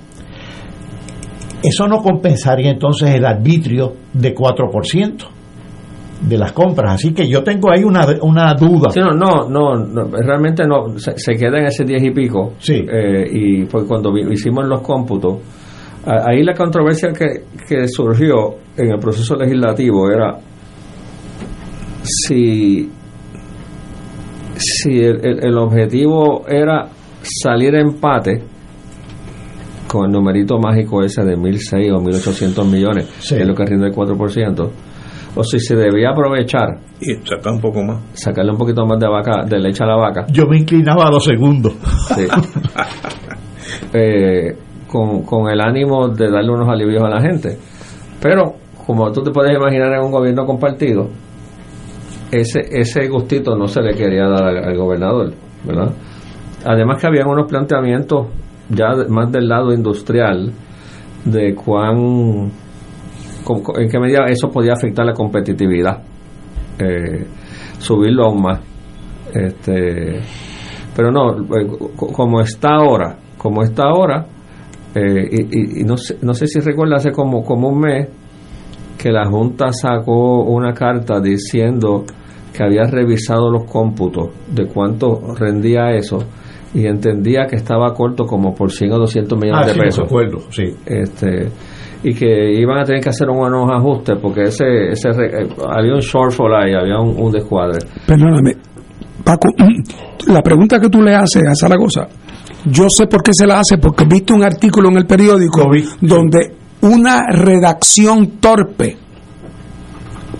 Eso 1.63 1.87
no 1.87 2.01
compensaría 2.01 2.71
entonces 2.71 3.09
el 3.09 3.25
arbitrio 3.25 3.95
de 4.13 4.35
4% 4.35 5.34
de 6.27 6.37
las 6.37 6.51
compras. 6.51 6.95
Así 6.95 7.13
que 7.13 7.27
yo 7.27 7.43
tengo 7.43 7.71
ahí 7.71 7.83
una, 7.83 8.05
una 8.21 8.53
duda. 8.53 8.89
no, 8.95 9.47
no, 9.47 9.75
no, 9.75 10.03
realmente 10.11 10.63
no, 10.65 10.97
se, 10.97 11.35
queda 11.35 11.59
en 11.59 11.67
ese 11.67 11.83
10 11.83 12.03
y 12.03 12.11
pico. 12.11 12.53
Sí. 12.59 12.85
Eh, 12.87 13.25
y 13.31 13.65
fue 13.65 13.85
cuando 13.85 14.15
hicimos 14.17 14.65
los 14.67 14.81
cómputos. 14.81 15.37
Ahí 16.05 16.43
la 16.43 16.53
controversia 16.53 17.09
que, 17.11 17.45
que 17.67 17.87
surgió 17.87 18.55
en 18.77 18.91
el 18.91 18.99
proceso 18.99 19.35
legislativo 19.35 20.11
era 20.11 20.37
si, 22.05 22.89
si 24.55 24.99
el, 24.99 25.57
objetivo 25.57 26.45
era 26.47 26.87
salir 27.23 27.75
a 27.75 27.81
empate 27.81 28.43
con 29.87 30.05
el 30.05 30.11
numerito 30.11 30.59
mágico 30.59 31.03
ese 31.03 31.23
de 31.23 31.35
1.600 31.35 31.95
o 31.95 32.01
1.800 32.01 32.65
millones, 32.71 33.07
que 33.27 33.41
es 33.41 33.47
lo 33.47 33.55
que 33.55 33.65
rinde 33.65 33.87
el 33.87 33.93
4%, 33.93 34.69
o 35.35 35.43
si 35.43 35.59
se 35.59 35.75
debía 35.75 36.11
aprovechar 36.11 36.79
y 36.99 37.15
sacar 37.15 37.53
un 37.53 37.61
poco 37.61 37.83
más. 37.83 37.99
sacarle 38.13 38.51
un 38.51 38.57
poquito 38.57 38.85
más 38.85 38.99
de 38.99 39.07
vaca 39.07 39.43
de 39.45 39.59
leche 39.59 39.83
a 39.83 39.87
la 39.87 39.95
vaca. 39.97 40.25
Yo 40.31 40.45
me 40.47 40.57
inclinaba 40.59 41.07
a 41.07 41.11
los 41.11 41.23
segundos. 41.23 41.73
Eh, 43.91 44.55
con, 44.87 45.23
con 45.23 45.49
el 45.49 45.59
ánimo 45.59 46.09
de 46.09 46.29
darle 46.29 46.51
unos 46.51 46.69
alivios 46.69 47.01
a 47.03 47.09
la 47.09 47.21
gente. 47.21 47.57
Pero 48.21 48.55
como 48.85 49.11
tú 49.11 49.21
te 49.23 49.31
puedes 49.31 49.55
imaginar 49.55 49.93
en 49.93 50.01
un 50.01 50.11
gobierno 50.11 50.45
compartido 50.45 51.09
ese 52.31 52.61
ese 52.71 53.07
gustito 53.07 53.55
no 53.55 53.67
se 53.67 53.81
le 53.81 53.93
quería 53.93 54.27
dar 54.27 54.43
al, 54.43 54.57
al 54.57 54.77
gobernador 54.77 55.33
verdad 55.63 55.91
además 56.65 56.99
que 56.99 57.07
habían 57.07 57.27
unos 57.27 57.47
planteamientos 57.47 58.27
ya 58.69 58.89
más 59.09 59.31
del 59.31 59.47
lado 59.47 59.73
industrial 59.73 60.51
de 61.23 61.55
cuán 61.55 62.51
en 63.77 63.89
qué 63.89 63.99
medida 63.99 64.25
eso 64.27 64.49
podía 64.49 64.73
afectar 64.73 65.05
la 65.05 65.13
competitividad 65.13 66.01
eh, 66.79 67.25
subirlo 67.79 68.25
aún 68.25 68.41
más. 68.41 68.59
Este 69.33 70.21
pero 70.95 71.11
no 71.11 71.33
eh, 71.57 71.67
como 71.95 72.41
está 72.41 72.75
ahora 72.75 73.17
como 73.37 73.63
está 73.63 73.83
ahora 73.83 74.25
eh, 74.93 75.27
y, 75.29 75.81
y, 75.81 75.83
no 75.83 75.97
sé 75.97 76.17
no 76.21 76.33
sé 76.33 76.47
si 76.47 76.59
recuerda 76.59 76.97
hace 76.97 77.11
como 77.11 77.43
como 77.43 77.69
un 77.69 77.79
mes 77.79 78.07
que 78.97 79.11
la 79.11 79.25
junta 79.25 79.73
sacó 79.73 80.43
una 80.43 80.73
carta 80.73 81.19
diciendo 81.19 82.05
que 82.53 82.63
había 82.63 82.83
revisado 82.83 83.51
los 83.51 83.65
cómputos 83.65 84.29
de 84.47 84.67
cuánto 84.67 85.35
rendía 85.35 85.91
eso 85.91 86.19
y 86.75 86.85
entendía 86.85 87.47
que 87.47 87.55
estaba 87.55 87.93
corto 87.93 88.25
como 88.25 88.53
por 88.53 88.71
100 88.71 88.91
o 88.91 88.97
200 88.99 89.39
millones 89.39 89.61
ah, 89.63 89.67
de 89.67 89.73
sí, 89.73 89.79
pesos. 89.79 90.03
Recuerdo, 90.03 90.39
sí. 90.51 90.75
Este, 90.85 91.49
y 92.03 92.13
que 92.13 92.53
iban 92.53 92.79
a 92.79 92.83
tener 92.83 93.01
que 93.01 93.09
hacer 93.09 93.29
unos 93.29 93.71
ajustes 93.71 94.17
porque 94.21 94.43
ese, 94.43 94.89
ese 94.91 95.09
eh, 95.09 95.47
había 95.67 95.93
un 95.93 96.01
shortfall 96.01 96.53
ahí, 96.53 96.73
había 96.73 96.99
un, 96.99 97.15
un 97.17 97.31
descuadre. 97.31 97.79
Perdóname, 98.05 98.57
Paco, 99.23 99.47
la 100.27 100.41
pregunta 100.41 100.79
que 100.79 100.89
tú 100.89 101.01
le 101.01 101.15
haces 101.15 101.43
a 101.47 101.55
Zaragoza, 101.55 102.07
yo 102.65 102.87
sé 102.89 103.07
por 103.07 103.23
qué 103.23 103.31
se 103.33 103.47
la 103.47 103.59
hace, 103.59 103.77
porque 103.77 104.05
viste 104.05 104.33
un 104.33 104.43
artículo 104.43 104.89
en 104.89 104.97
el 104.97 105.05
periódico 105.05 105.69
vi, 105.69 105.83
donde 106.01 106.53
una 106.81 107.21
redacción 107.31 108.37
torpe 108.39 108.97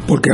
porque 0.08 0.30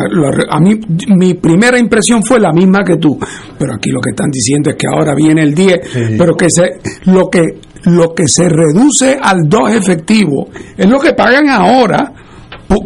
a 0.49 0.59
mí 0.59 0.79
mi 1.15 1.35
primera 1.35 1.77
impresión 1.77 2.21
fue 2.23 2.39
la 2.39 2.51
misma 2.51 2.83
que 2.83 2.97
tú, 2.97 3.17
pero 3.57 3.73
aquí 3.73 3.89
lo 3.89 4.01
que 4.01 4.11
están 4.11 4.29
diciendo 4.29 4.69
es 4.69 4.75
que 4.75 4.87
ahora 4.87 5.15
viene 5.15 5.43
el 5.43 5.53
10, 5.53 5.79
sí. 5.83 5.99
pero 6.17 6.35
que 6.35 6.49
se 6.49 6.79
lo 7.05 7.29
que 7.29 7.41
lo 7.85 8.13
que 8.13 8.27
se 8.27 8.47
reduce 8.47 9.17
al 9.19 9.47
2 9.47 9.73
efectivo 9.73 10.49
es 10.77 10.87
lo 10.87 10.99
que 10.99 11.13
pagan 11.13 11.49
ahora 11.49 12.13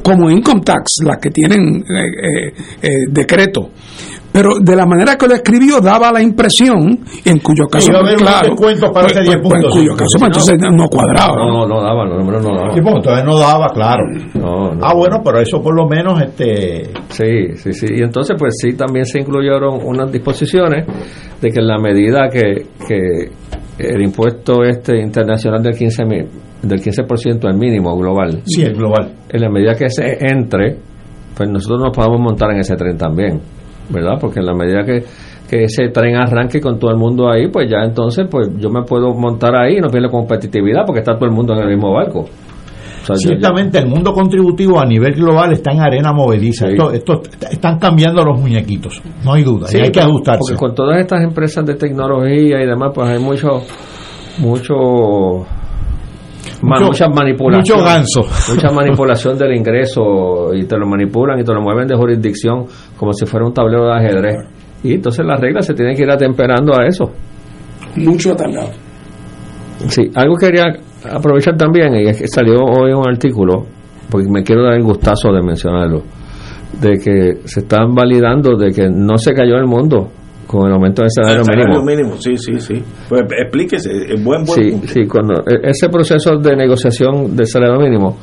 como 0.03 0.29
income 0.29 0.61
tax, 0.61 0.97
las 1.05 1.17
que 1.19 1.29
tienen 1.29 1.83
eh, 1.89 2.53
eh, 2.81 2.89
decreto. 3.09 3.69
Pero 4.31 4.59
de 4.59 4.75
la 4.75 4.85
manera 4.85 5.15
que 5.15 5.29
lo 5.29 5.33
escribió 5.33 5.79
daba 5.79 6.11
la 6.11 6.21
impresión, 6.21 6.99
en 7.23 7.39
cuyo 7.39 7.67
caso, 7.67 7.89
pues, 8.01 8.15
claro, 8.15 8.53
para 8.53 8.55
pues, 8.57 8.79
pues, 8.81 9.39
pues, 9.41 9.63
en 9.63 9.69
cuyo 9.69 9.95
caso, 9.95 10.17
no, 10.19 10.25
entonces 10.25 10.57
no 10.59 10.87
cuadraba. 10.89 11.37
No, 11.37 11.51
no, 11.51 11.67
no 11.67 11.81
daba, 11.81 12.03
los 12.03 12.17
números 12.17 12.43
no 12.43 12.53
daban. 12.53 12.75
Sí, 12.75 12.81
pues, 12.81 12.95
entonces 12.97 13.23
no 13.23 13.39
daba, 13.39 13.69
claro. 13.69 14.03
No, 14.33 14.73
no, 14.73 14.85
ah, 14.85 14.93
bueno, 14.93 15.21
pero 15.23 15.39
eso 15.39 15.61
por 15.61 15.73
lo 15.73 15.87
menos, 15.87 16.21
este... 16.21 16.89
Sí, 17.07 17.55
sí, 17.55 17.71
sí. 17.71 17.85
Y 17.95 18.03
entonces, 18.03 18.35
pues 18.37 18.55
sí, 18.61 18.73
también 18.73 19.05
se 19.05 19.19
incluyeron 19.19 19.79
unas 19.81 20.11
disposiciones 20.11 20.85
de 21.41 21.49
que 21.49 21.59
en 21.61 21.67
la 21.67 21.77
medida 21.77 22.27
que, 22.29 22.67
que 22.85 23.31
el 23.77 24.01
impuesto 24.01 24.63
este 24.63 24.99
internacional 25.01 25.63
del 25.63 25.77
15 25.77 26.05
del 26.67 26.81
15% 26.81 27.47
el 27.47 27.57
mínimo 27.57 27.95
global. 27.97 28.41
Sí, 28.45 28.63
el 28.63 28.73
global. 28.73 29.13
En 29.29 29.41
la 29.41 29.49
medida 29.49 29.75
que 29.75 29.89
se 29.89 30.17
entre, 30.19 30.77
pues 31.35 31.49
nosotros 31.49 31.81
nos 31.81 31.95
podemos 31.95 32.19
montar 32.19 32.51
en 32.51 32.59
ese 32.59 32.75
tren 32.75 32.97
también, 32.97 33.39
¿verdad? 33.89 34.17
Porque 34.19 34.39
en 34.39 34.45
la 34.45 34.53
medida 34.53 34.83
que, 34.83 35.03
que 35.49 35.63
ese 35.63 35.89
tren 35.89 36.15
arranque 36.15 36.59
con 36.59 36.79
todo 36.79 36.91
el 36.91 36.97
mundo 36.97 37.29
ahí, 37.29 37.47
pues 37.49 37.69
ya 37.69 37.83
entonces 37.83 38.25
pues 38.29 38.49
yo 38.57 38.69
me 38.69 38.83
puedo 38.83 39.13
montar 39.13 39.55
ahí 39.55 39.77
y 39.77 39.81
no 39.81 39.89
pierde 39.89 40.09
competitividad 40.09 40.83
porque 40.85 40.99
está 40.99 41.15
todo 41.15 41.25
el 41.25 41.35
mundo 41.35 41.53
en 41.53 41.59
el 41.59 41.69
mismo 41.69 41.93
barco. 41.93 42.21
O 42.21 43.05
sea, 43.05 43.15
Ciertamente 43.17 43.77
el 43.77 43.87
mundo 43.87 44.13
contributivo 44.13 44.79
a 44.79 44.85
nivel 44.85 45.13
global 45.13 45.51
está 45.51 45.71
en 45.71 45.79
arena 45.79 46.11
movediza. 46.11 46.65
Sí. 46.65 46.73
Esto, 46.73 46.91
esto, 46.91 47.21
están 47.51 47.77
cambiando 47.77 48.23
los 48.23 48.41
muñequitos, 48.41 48.99
no 49.23 49.33
hay 49.33 49.43
duda, 49.43 49.67
sí, 49.67 49.77
y 49.77 49.81
hay 49.81 49.91
que 49.91 49.99
ajustarse. 49.99 50.39
Porque 50.39 50.55
con 50.55 50.73
todas 50.73 50.99
estas 50.99 51.21
empresas 51.21 51.63
de 51.67 51.75
tecnología 51.75 52.63
y 52.63 52.65
demás, 52.65 52.91
pues 52.95 53.07
hay 53.07 53.19
mucho, 53.19 53.61
mucho 54.39 55.45
mucho, 56.61 56.85
mucha 56.85 57.07
manipulación. 57.07 57.77
Mucho 57.77 57.85
ganso. 57.85 58.21
Mucha 58.53 58.69
manipulación 58.73 59.37
del 59.37 59.55
ingreso 59.55 60.53
y 60.53 60.65
te 60.65 60.77
lo 60.77 60.87
manipulan 60.87 61.39
y 61.39 61.43
te 61.43 61.53
lo 61.53 61.61
mueven 61.61 61.87
de 61.87 61.95
jurisdicción 61.95 62.65
como 62.97 63.13
si 63.13 63.25
fuera 63.25 63.45
un 63.45 63.53
tablero 63.53 63.85
de 63.85 63.93
ajedrez. 63.93 64.37
Y 64.83 64.93
entonces 64.93 65.25
las 65.25 65.39
reglas 65.39 65.65
se 65.65 65.73
tienen 65.73 65.95
que 65.95 66.03
ir 66.03 66.11
atemperando 66.11 66.79
a 66.79 66.85
eso. 66.85 67.11
Mucho 67.97 68.33
atacado. 68.33 68.69
Sí, 69.87 70.09
algo 70.15 70.35
quería 70.35 70.65
aprovechar 71.11 71.57
también, 71.57 71.95
y 71.95 72.07
es 72.07 72.21
que 72.21 72.27
salió 72.27 72.59
hoy 72.63 72.91
un 72.93 73.07
artículo, 73.07 73.65
porque 74.09 74.27
me 74.29 74.43
quiero 74.43 74.63
dar 74.63 74.73
el 74.73 74.83
gustazo 74.83 75.31
de 75.31 75.41
mencionarlo, 75.41 76.03
de 76.81 76.97
que 76.97 77.47
se 77.47 77.61
están 77.61 77.93
validando 77.93 78.55
de 78.55 78.71
que 78.71 78.89
no 78.89 79.17
se 79.17 79.33
cayó 79.33 79.55
el 79.55 79.67
mundo 79.67 80.09
con 80.47 80.67
el 80.67 80.73
aumento 80.73 81.01
del 81.01 81.11
salario, 81.11 81.39
el 81.39 81.45
salario 81.45 81.81
mínimo. 81.81 81.85
mínimo. 81.85 82.17
Sí, 82.17 82.37
sí, 82.37 82.59
sí. 82.59 82.83
Pues 83.09 83.21
explíquese, 83.41 84.13
es 84.13 84.23
buen, 84.23 84.43
buen 84.43 84.63
sí, 84.63 84.71
punto. 84.71 84.87
sí, 84.87 85.07
cuando 85.07 85.33
e, 85.41 85.69
ese 85.69 85.89
proceso 85.89 86.37
de 86.37 86.55
negociación 86.55 87.35
del 87.35 87.47
salario 87.47 87.79
mínimo, 87.79 88.17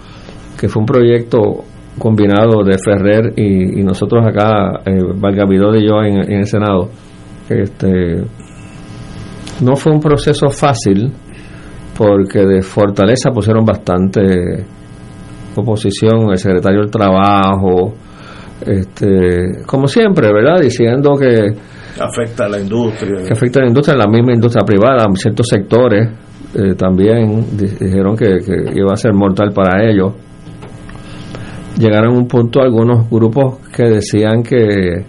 que 0.59 0.69
fue 0.69 0.81
un 0.81 0.87
proyecto 0.87 1.65
combinado 1.99 2.63
de 2.65 2.79
Ferrer 2.79 3.33
y, 3.37 3.81
y 3.81 3.85
nosotros 3.85 4.25
acá, 4.27 4.81
eh, 4.87 4.99
Valgavidó 5.17 5.75
y 5.75 5.87
yo 5.87 6.03
en, 6.03 6.33
en, 6.33 6.39
el 6.39 6.47
Senado, 6.47 6.89
este 7.49 8.23
no 9.61 9.77
fue 9.77 9.93
un 9.93 10.01
proceso 10.01 10.49
fácil 10.49 11.13
porque 11.97 12.41
de 12.41 12.63
Fortaleza 12.63 13.31
pusieron 13.31 13.65
bastante 13.65 14.65
oposición, 15.55 16.31
el 16.31 16.39
secretario 16.39 16.81
del 16.81 16.91
Trabajo, 16.91 17.93
este, 18.67 19.65
como 19.67 19.87
siempre, 19.87 20.33
¿verdad? 20.33 20.61
Diciendo 20.61 21.13
que 21.19 21.51
afecta 22.01 22.47
a 22.47 22.49
la 22.49 22.61
industria. 22.61 23.23
Que 23.27 23.33
afecta 23.33 23.61
a 23.61 23.63
la 23.63 23.69
industria, 23.69 23.97
la 23.97 24.09
misma 24.09 24.33
industria 24.33 24.65
privada, 24.65 25.07
ciertos 25.15 25.47
sectores 25.49 26.09
eh, 26.55 26.75
también 26.77 27.57
dijeron 27.57 28.17
que, 28.17 28.39
que, 28.45 28.79
iba 28.79 28.93
a 28.93 28.97
ser 28.97 29.13
mortal 29.15 29.53
para 29.55 29.83
ellos. 29.89 30.13
Llegaron 31.79 32.15
a 32.15 32.19
un 32.19 32.29
punto 32.29 32.61
algunos 32.61 33.09
grupos 33.09 33.59
que 33.75 33.85
decían 33.85 34.43
que 34.43 35.07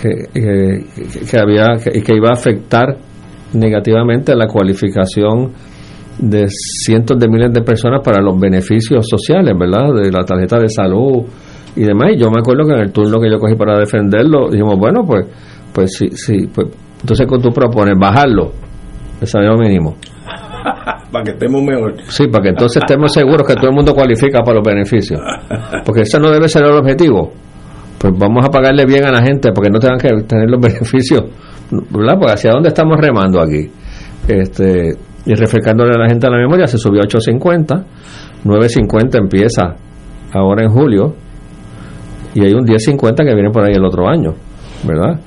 que, 0.00 0.10
que, 0.32 0.86
que 1.28 1.38
había 1.38 1.66
que 1.82 2.14
iba 2.14 2.28
a 2.30 2.34
afectar 2.34 2.96
negativamente 3.52 4.34
la 4.36 4.46
cualificación 4.46 5.52
de 6.18 6.46
cientos 6.48 7.18
de 7.18 7.28
miles 7.28 7.52
de 7.52 7.62
personas 7.62 8.00
para 8.02 8.20
los 8.20 8.38
beneficios 8.38 9.06
sociales, 9.08 9.54
¿verdad? 9.58 9.94
De 9.94 10.10
la 10.10 10.24
tarjeta 10.24 10.58
de 10.58 10.68
salud 10.68 11.24
y 11.78 11.84
demás. 11.84 12.10
Y 12.12 12.18
yo 12.18 12.28
me 12.30 12.40
acuerdo 12.40 12.66
que 12.66 12.74
en 12.74 12.80
el 12.80 12.92
turno 12.92 13.20
que 13.20 13.30
yo 13.30 13.38
cogí 13.38 13.54
para 13.54 13.78
defenderlo, 13.78 14.50
dijimos, 14.50 14.76
bueno, 14.78 15.04
pues, 15.06 15.26
pues 15.72 15.92
sí, 15.96 16.08
sí, 16.10 16.48
pues, 16.52 16.66
entonces 17.00 17.26
tú 17.40 17.50
propones 17.50 17.94
bajarlo, 17.98 18.50
el 19.20 19.26
salario 19.26 19.56
mínimo. 19.56 19.96
para 21.12 21.24
que 21.24 21.30
estemos 21.30 21.62
mejor. 21.62 21.94
Sí, 22.08 22.26
para 22.26 22.42
que 22.42 22.48
entonces 22.50 22.82
estemos 22.82 23.12
seguros 23.12 23.46
que 23.46 23.54
todo 23.54 23.68
el 23.68 23.76
mundo 23.76 23.94
cualifica 23.94 24.40
para 24.40 24.56
los 24.56 24.64
beneficios. 24.66 25.20
Porque 25.84 26.02
ese 26.02 26.18
no 26.18 26.30
debe 26.30 26.48
ser 26.48 26.64
el 26.64 26.72
objetivo. 26.72 27.32
Pues 27.98 28.12
vamos 28.18 28.44
a 28.44 28.50
pagarle 28.50 28.84
bien 28.84 29.04
a 29.04 29.12
la 29.12 29.22
gente 29.22 29.50
porque 29.52 29.70
no 29.70 29.78
tengan 29.78 29.98
que 29.98 30.08
tener 30.24 30.50
los 30.50 30.60
beneficios, 30.60 31.24
¿verdad? 31.70 32.14
Porque 32.18 32.32
hacia 32.32 32.50
dónde 32.50 32.68
estamos 32.68 32.98
remando 33.00 33.40
aquí. 33.40 33.70
Este, 34.26 34.90
y 35.26 35.34
refrescándole 35.34 35.92
a 35.94 35.98
la 35.98 36.08
gente 36.08 36.26
a 36.26 36.30
la 36.30 36.38
memoria, 36.38 36.66
se 36.66 36.76
subió 36.76 37.02
a 37.02 37.04
8.50, 37.04 37.84
9.50 38.44 39.18
empieza 39.18 39.76
ahora 40.32 40.64
en 40.64 40.70
julio, 40.70 41.14
y 42.34 42.44
hay 42.44 42.52
un 42.52 42.64
10.50 42.64 43.16
que 43.16 43.34
viene 43.34 43.50
por 43.50 43.64
ahí 43.64 43.74
el 43.74 43.84
otro 43.84 44.08
año, 44.08 44.34
¿verdad? 44.86 45.20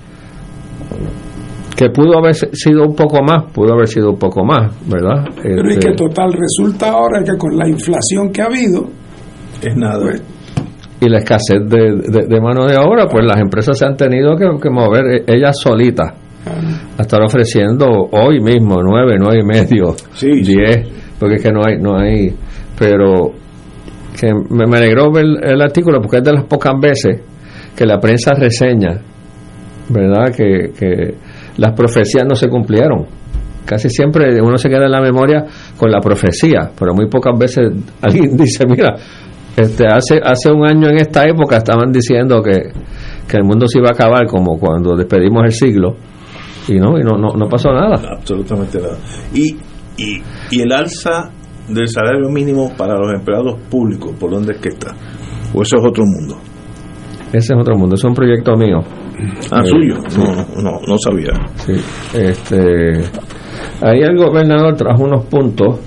Que 1.75 1.89
pudo 1.89 2.19
haber 2.19 2.35
sido 2.35 2.83
un 2.83 2.95
poco 2.95 3.23
más, 3.23 3.51
pudo 3.51 3.73
haber 3.73 3.87
sido 3.87 4.11
un 4.11 4.19
poco 4.19 4.43
más, 4.43 4.73
¿verdad? 4.87 5.25
Pero 5.41 5.67
este, 5.69 5.73
y 5.73 5.91
que 5.91 5.97
total 5.97 6.33
resulta 6.33 6.91
ahora 6.91 7.23
que 7.23 7.37
con 7.37 7.57
la 7.57 7.67
inflación 7.67 8.31
que 8.31 8.41
ha 8.41 8.45
habido, 8.45 8.87
es 9.61 9.75
nada. 9.75 9.99
Pues, 10.01 10.23
y 11.01 11.09
la 11.09 11.17
escasez 11.17 11.61
de, 11.67 11.95
de, 12.09 12.27
de, 12.27 12.41
mano 12.41 12.67
de 12.67 12.77
obra, 12.77 13.07
pues 13.07 13.25
las 13.25 13.39
empresas 13.41 13.75
se 13.75 13.85
han 13.85 13.97
tenido 13.97 14.37
que, 14.37 14.45
que 14.61 14.69
mover 14.69 15.23
ellas 15.27 15.57
solitas 15.59 16.13
a 16.97 17.01
estar 17.01 17.21
ofreciendo 17.21 17.85
hoy 18.11 18.39
mismo 18.39 18.77
nueve, 18.83 19.15
nueve 19.19 19.41
y 19.41 19.45
medio, 19.45 19.95
sí, 20.13 20.29
diez, 20.43 20.87
sí. 20.87 20.93
porque 21.19 21.35
es 21.35 21.43
que 21.43 21.51
no 21.51 21.61
hay, 21.65 21.77
no 21.79 21.97
hay, 21.97 22.35
pero 22.77 23.31
que 24.19 24.33
me, 24.49 24.77
alegró 24.77 25.11
ver 25.11 25.25
el 25.43 25.61
artículo 25.61 25.99
porque 26.01 26.17
es 26.17 26.23
de 26.23 26.33
las 26.33 26.45
pocas 26.45 26.73
veces 26.79 27.21
que 27.75 27.85
la 27.85 27.99
prensa 27.99 28.33
reseña, 28.33 28.99
¿verdad? 29.89 30.33
Que, 30.35 30.71
que 30.77 31.15
las 31.57 31.73
profecías 31.73 32.25
no 32.27 32.35
se 32.35 32.47
cumplieron. 32.47 33.05
Casi 33.65 33.89
siempre 33.89 34.41
uno 34.41 34.57
se 34.57 34.69
queda 34.69 34.85
en 34.85 34.91
la 34.91 35.01
memoria 35.01 35.45
con 35.77 35.91
la 35.91 35.99
profecía, 35.99 36.71
pero 36.77 36.93
muy 36.93 37.07
pocas 37.07 37.37
veces 37.37 37.71
alguien 38.01 38.35
dice, 38.35 38.65
mira, 38.65 38.95
Este, 39.55 39.85
hace, 39.85 40.19
hace 40.23 40.51
un 40.51 40.65
año 40.65 40.89
en 40.89 40.97
esta 40.97 41.27
época 41.27 41.57
estaban 41.57 41.91
diciendo 41.91 42.41
que, 42.41 42.71
que 43.27 43.37
el 43.37 43.43
mundo 43.43 43.67
se 43.67 43.79
iba 43.79 43.89
a 43.89 43.93
acabar 43.93 44.25
como 44.25 44.57
cuando 44.57 44.95
despedimos 44.95 45.43
el 45.43 45.51
siglo 45.51 45.95
y 46.67 46.75
no, 46.75 46.97
y 46.97 47.03
no, 47.03 47.17
no, 47.17 47.35
no 47.35 47.47
pasó 47.47 47.71
nada. 47.71 47.99
Absolutamente 48.17 48.79
nada. 48.79 48.97
Y, 49.33 49.55
y, 49.97 50.21
y 50.51 50.61
el 50.61 50.71
alza 50.71 51.31
del 51.73 51.87
salario 51.87 52.29
mínimo 52.29 52.71
para 52.77 52.95
los 52.97 53.11
empleados 53.13 53.59
públicos, 53.69 54.11
¿por 54.19 54.31
dónde 54.31 54.53
es 54.53 54.59
que 54.59 54.69
está? 54.69 54.93
¿O 55.53 55.61
eso 55.61 55.77
es 55.77 55.85
otro 55.85 56.03
mundo? 56.05 56.37
Ese 57.33 57.53
es 57.53 57.59
otro 57.59 57.75
mundo, 57.77 57.95
es 57.95 58.03
un 58.03 58.13
proyecto 58.13 58.55
mío. 58.55 58.79
Ah, 59.51 59.61
Eh, 59.63 59.67
suyo. 59.67 59.95
sí. 60.09 60.19
No, 60.21 60.61
no, 60.61 60.79
no 60.87 60.97
sabía. 60.97 61.31
Sí, 61.57 61.73
este, 62.13 63.01
ahí 63.81 63.99
el 64.01 64.17
gobernador 64.17 64.75
trajo 64.75 65.03
unos 65.03 65.25
puntos, 65.25 65.79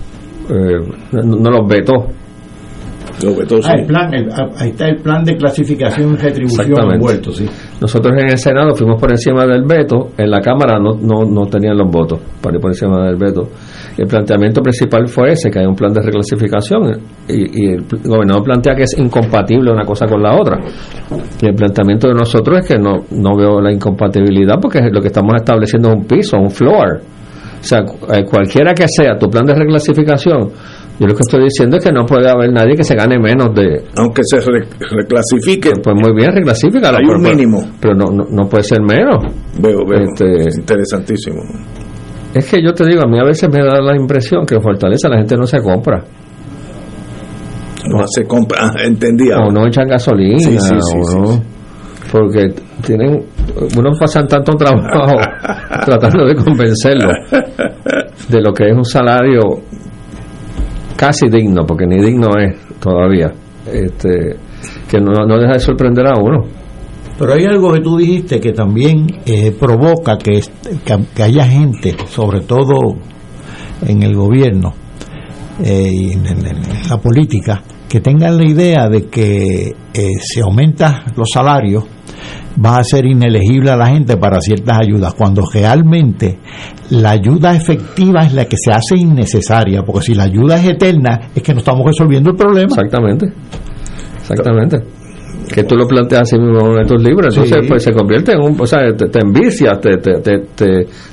eh, 0.51 0.93
no, 1.13 1.23
no 1.23 1.51
los 1.51 1.69
vetó. 1.69 2.07
Ah, 3.65 3.75
el 3.79 3.87
plan, 3.87 4.13
el- 4.13 4.31
ah, 4.33 4.51
ahí 4.59 4.71
está 4.71 4.89
el 4.89 4.97
plan 4.97 5.25
de 5.25 5.37
clasificación 5.37 6.15
y 6.15 6.17
retribución 6.17 6.93
envuelto, 6.95 7.33
sí. 7.33 7.49
Nosotros 7.85 8.15
en 8.19 8.31
el 8.31 8.39
Senado 8.39 8.75
fuimos 8.75 8.99
por 8.99 9.11
encima 9.11 9.45
del 9.45 9.63
veto, 9.63 10.13
en 10.17 10.31
la 10.31 10.41
Cámara 10.41 10.79
no, 10.79 10.95
no, 10.95 11.27
no 11.27 11.45
tenían 11.45 11.77
los 11.77 11.91
votos 11.91 12.19
para 12.41 12.57
ir 12.57 12.61
por 12.63 12.71
encima 12.71 13.05
del 13.05 13.17
veto. 13.17 13.47
El 13.99 14.07
planteamiento 14.07 14.63
principal 14.63 15.07
fue 15.07 15.33
ese, 15.33 15.51
que 15.51 15.59
hay 15.59 15.67
un 15.67 15.75
plan 15.75 15.93
de 15.93 16.01
reclasificación 16.01 16.99
y, 17.29 17.63
y 17.63 17.75
el 17.75 17.85
gobernador 18.03 18.43
plantea 18.43 18.75
que 18.75 18.85
es 18.85 18.99
incompatible 18.99 19.71
una 19.71 19.85
cosa 19.85 20.07
con 20.07 20.23
la 20.23 20.35
otra. 20.35 20.59
Y 21.43 21.47
el 21.47 21.55
planteamiento 21.55 22.09
de 22.09 22.15
nosotros 22.15 22.61
es 22.61 22.69
que 22.69 22.79
no, 22.79 23.05
no 23.11 23.37
veo 23.37 23.61
la 23.61 23.71
incompatibilidad 23.71 24.59
porque 24.59 24.81
lo 24.91 25.03
que 25.03 25.09
estamos 25.09 25.35
estableciendo 25.37 25.91
es 25.91 25.97
un 25.97 26.05
piso, 26.07 26.39
un 26.39 26.51
floor. 26.51 27.03
O 27.61 27.67
sea, 27.67 27.81
eh, 28.15 28.25
cualquiera 28.25 28.73
que 28.73 28.87
sea 28.89 29.19
tu 29.19 29.29
plan 29.29 29.45
de 29.45 29.55
reclasificación, 29.55 30.51
yo 30.99 31.07
lo 31.09 31.15
que 31.15 31.21
estoy 31.23 31.43
diciendo 31.45 31.77
es 31.77 31.85
que 31.85 31.91
no 31.93 32.07
puede 32.07 32.29
haber 32.31 32.53
nadie 32.53 32.77
que 32.77 32.85
se 32.85 32.95
gane 32.95 33.19
menos 33.19 33.55
de... 33.55 33.83
Aunque 33.97 34.23
se 34.25 34.39
re- 34.41 34.67
reclasifique. 34.91 35.73
Pues 35.83 35.97
muy 35.97 36.15
bien, 36.15 36.31
reclasifícalo. 36.33 36.99
Hay 36.99 37.05
un 37.05 37.23
pero- 37.23 37.35
mínimo. 37.35 37.59
Pero 37.81 37.95
no, 37.95 38.07
no, 38.07 38.25
no 38.31 38.49
puede 38.49 38.63
ser 38.63 38.81
menos. 38.81 39.25
Veo, 39.59 39.85
veo. 39.87 40.03
Este- 40.03 40.59
Interesantísimo. 40.61 41.41
Es 42.33 42.49
que 42.51 42.63
yo 42.63 42.73
te 42.73 42.85
digo, 42.87 43.03
a 43.03 43.07
mí 43.09 43.19
a 43.19 43.25
veces 43.25 43.49
me 43.51 43.59
da 43.61 43.81
la 43.81 43.97
impresión 43.97 44.45
que 44.47 44.61
Fortaleza 44.61 45.09
la 45.09 45.19
gente 45.19 45.37
no 45.37 45.47
se 45.47 45.61
compra. 45.61 46.03
No 47.87 48.01
hace 48.03 48.25
compra. 48.27 48.59
Ah, 48.63 48.75
entendía. 48.85 49.37
O 49.39 49.51
no 49.51 49.67
echan 49.67 49.87
gasolina. 49.89 50.39
Sí, 50.39 50.59
sí, 50.59 50.77
sí, 50.81 50.97
o 50.97 51.21
no-. 51.21 51.43
Porque 52.11 52.55
tienen. 52.85 53.23
Unos 53.77 53.99
pasan 53.99 54.27
tanto 54.27 54.53
trabajo 54.57 55.17
tratando 55.85 56.25
de 56.27 56.35
convencerlo 56.35 57.09
de 58.29 58.41
lo 58.41 58.53
que 58.53 58.65
es 58.69 58.73
un 58.77 58.85
salario 58.85 59.41
casi 60.97 61.29
digno, 61.29 61.65
porque 61.67 61.87
ni 61.87 62.01
digno 62.05 62.31
es 62.39 62.57
todavía. 62.81 63.33
Este, 63.67 64.37
que 64.89 65.01
no, 65.01 65.27
no 65.27 65.39
deja 65.39 65.55
de 65.55 65.61
sorprender 65.61 66.07
a 66.07 66.19
uno. 66.21 66.45
Pero 67.19 67.33
hay 67.33 67.45
algo 67.45 67.73
que 67.73 67.81
tú 67.81 67.97
dijiste 67.97 68.41
que 68.41 68.53
también 68.53 69.07
eh, 69.25 69.53
provoca 69.53 70.19
que, 70.19 70.43
que, 70.85 70.99
que 71.15 71.23
haya 71.23 71.47
gente, 71.47 71.97
sobre 72.07 72.41
todo 72.41 72.97
en 73.87 74.03
el 74.03 74.17
gobierno 74.17 74.75
eh, 75.63 75.89
y 75.93 76.13
en 76.13 76.25
la 76.89 76.99
política, 76.99 77.63
que 77.89 78.01
tengan 78.01 78.37
la 78.37 78.45
idea 78.45 78.89
de 78.89 79.07
que 79.07 79.73
eh, 79.95 80.09
si 80.21 80.41
aumentas 80.41 81.17
los 81.17 81.29
salarios 81.33 81.85
vas 82.57 82.79
a 82.79 82.85
ser 82.85 83.07
inelegible 83.07 83.71
a 83.71 83.77
la 83.77 83.87
gente 83.89 84.17
para 84.17 84.41
ciertas 84.41 84.79
ayudas, 84.79 85.15
cuando 85.15 85.43
realmente 85.53 86.39
la 86.91 87.11
ayuda 87.11 87.55
efectiva 87.57 88.25
es 88.25 88.33
la 88.35 88.45
que 88.45 88.57
se 88.57 88.71
hace 88.73 88.97
innecesaria, 88.97 89.83
porque 89.83 90.03
si 90.07 90.15
la 90.15 90.25
ayuda 90.25 90.57
es 90.57 90.69
eterna 90.69 91.21
es 91.35 91.43
que 91.43 91.53
no 91.53 91.59
estamos 91.59 91.85
resolviendo 91.87 92.31
el 92.31 92.37
problema. 92.37 92.67
Exactamente. 92.69 93.27
Exactamente. 94.21 94.79
Que 95.53 95.65
tú 95.65 95.77
lo 95.77 95.87
planteas 95.87 96.23
así 96.23 96.39
mismo 96.39 96.79
en 96.79 96.87
tus 96.87 97.03
libros, 97.03 97.35
entonces 97.37 97.59
Sí. 97.63 97.69
pues 97.69 97.83
se 97.83 97.93
convierte 97.93 98.33
en 98.33 98.41
un, 98.41 98.59
o 98.59 98.67
sea, 98.67 98.79
te, 98.97 99.09
te 99.09 99.19
envicias, 99.21 99.79
te, 99.81 99.99
te, 99.99 100.15
te, 100.21 100.39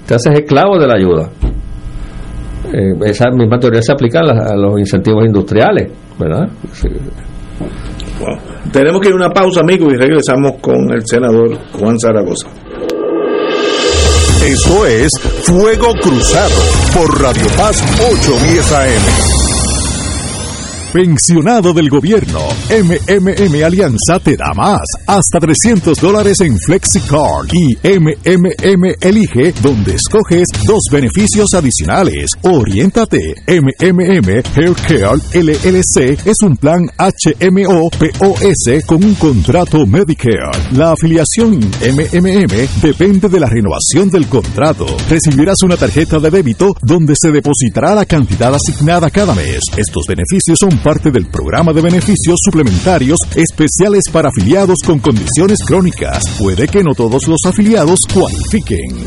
te, 0.05 0.13
haces 0.15 0.34
esclavo 0.39 0.77
de 0.80 0.88
la 0.88 0.93
ayuda. 0.95 1.30
Eh, 2.73 2.93
esa 3.09 3.30
misma 3.31 3.57
teoría 3.59 3.81
se 3.81 3.91
aplica 3.91 4.19
a, 4.19 4.23
las- 4.23 4.51
a 4.51 4.55
los 4.55 4.80
incentivos 4.80 5.26
industriales, 5.26 5.91
¿verdad? 6.18 6.47
Sí. 6.72 6.88
Tenemos 8.72 9.02
que 9.02 9.07
ir 9.10 9.14
a 9.14 9.18
una 9.18 9.30
pausa, 9.30 9.61
amigos, 9.61 9.93
y 9.93 9.98
regresamos 9.98 10.53
con 10.61 10.91
el 10.91 11.06
senador 11.06 11.57
Juan 11.73 11.99
Zaragoza. 11.99 12.48
Esto 14.45 14.85
es 14.85 15.10
Fuego 15.43 15.93
Cruzado 16.02 16.56
por 16.93 17.22
Radio 17.22 17.48
Paz 17.57 17.81
810 17.99 18.72
AM. 18.72 19.40
Pensionado 20.93 21.73
del 21.73 21.89
gobierno, 21.89 22.41
MMM 22.69 23.63
Alianza 23.63 24.19
te 24.22 24.35
da 24.35 24.53
más, 24.53 24.81
hasta 25.07 25.39
300 25.39 25.97
dólares 25.97 26.41
en 26.41 26.57
FlexiCard 26.59 27.47
y 27.53 27.77
MMM 27.81 28.95
Elige, 28.99 29.53
donde 29.61 29.95
escoges 29.95 30.49
dos 30.68 30.81
beneficios 30.91 31.53
adicionales. 31.53 32.31
Oriéntate, 32.41 33.35
MMM 33.47 34.43
Healthcare 34.53 35.22
LLC 35.34 36.27
es 36.27 36.41
un 36.43 36.57
plan 36.57 36.81
HMO 36.97 37.89
POS 37.91 38.85
con 38.85 39.01
un 39.01 39.15
contrato 39.15 39.85
Medicare. 39.85 40.51
La 40.73 40.91
afiliación 40.91 41.57
MMM 41.57 42.81
depende 42.81 43.30
de 43.30 43.39
la 43.39 43.47
renovación 43.47 44.09
del 44.09 44.27
contrato. 44.27 44.85
Recibirás 45.09 45.63
una 45.63 45.77
tarjeta 45.77 46.19
de 46.19 46.30
débito 46.30 46.76
donde 46.81 47.13
se 47.15 47.31
depositará 47.31 47.95
la 47.95 48.05
cantidad 48.05 48.53
asignada 48.53 49.09
cada 49.09 49.34
mes. 49.34 49.61
Estos 49.77 50.03
beneficios 50.05 50.59
son 50.59 50.80
parte 50.81 51.11
del 51.11 51.27
programa 51.27 51.73
de 51.73 51.81
beneficios 51.81 52.39
suplementarios 52.43 53.19
especiales 53.35 54.03
para 54.11 54.29
afiliados 54.29 54.79
con 54.85 54.99
condiciones 54.99 55.59
crónicas. 55.65 56.23
Puede 56.39 56.67
que 56.67 56.83
no 56.83 56.93
todos 56.93 57.27
los 57.27 57.39
afiliados 57.45 58.01
cualifiquen. 58.13 58.97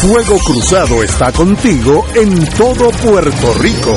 Fuego 0.00 0.38
Cruzado 0.38 1.02
está 1.02 1.30
contigo 1.32 2.04
en 2.14 2.46
todo 2.56 2.90
Puerto 2.90 3.54
Rico. 3.60 3.96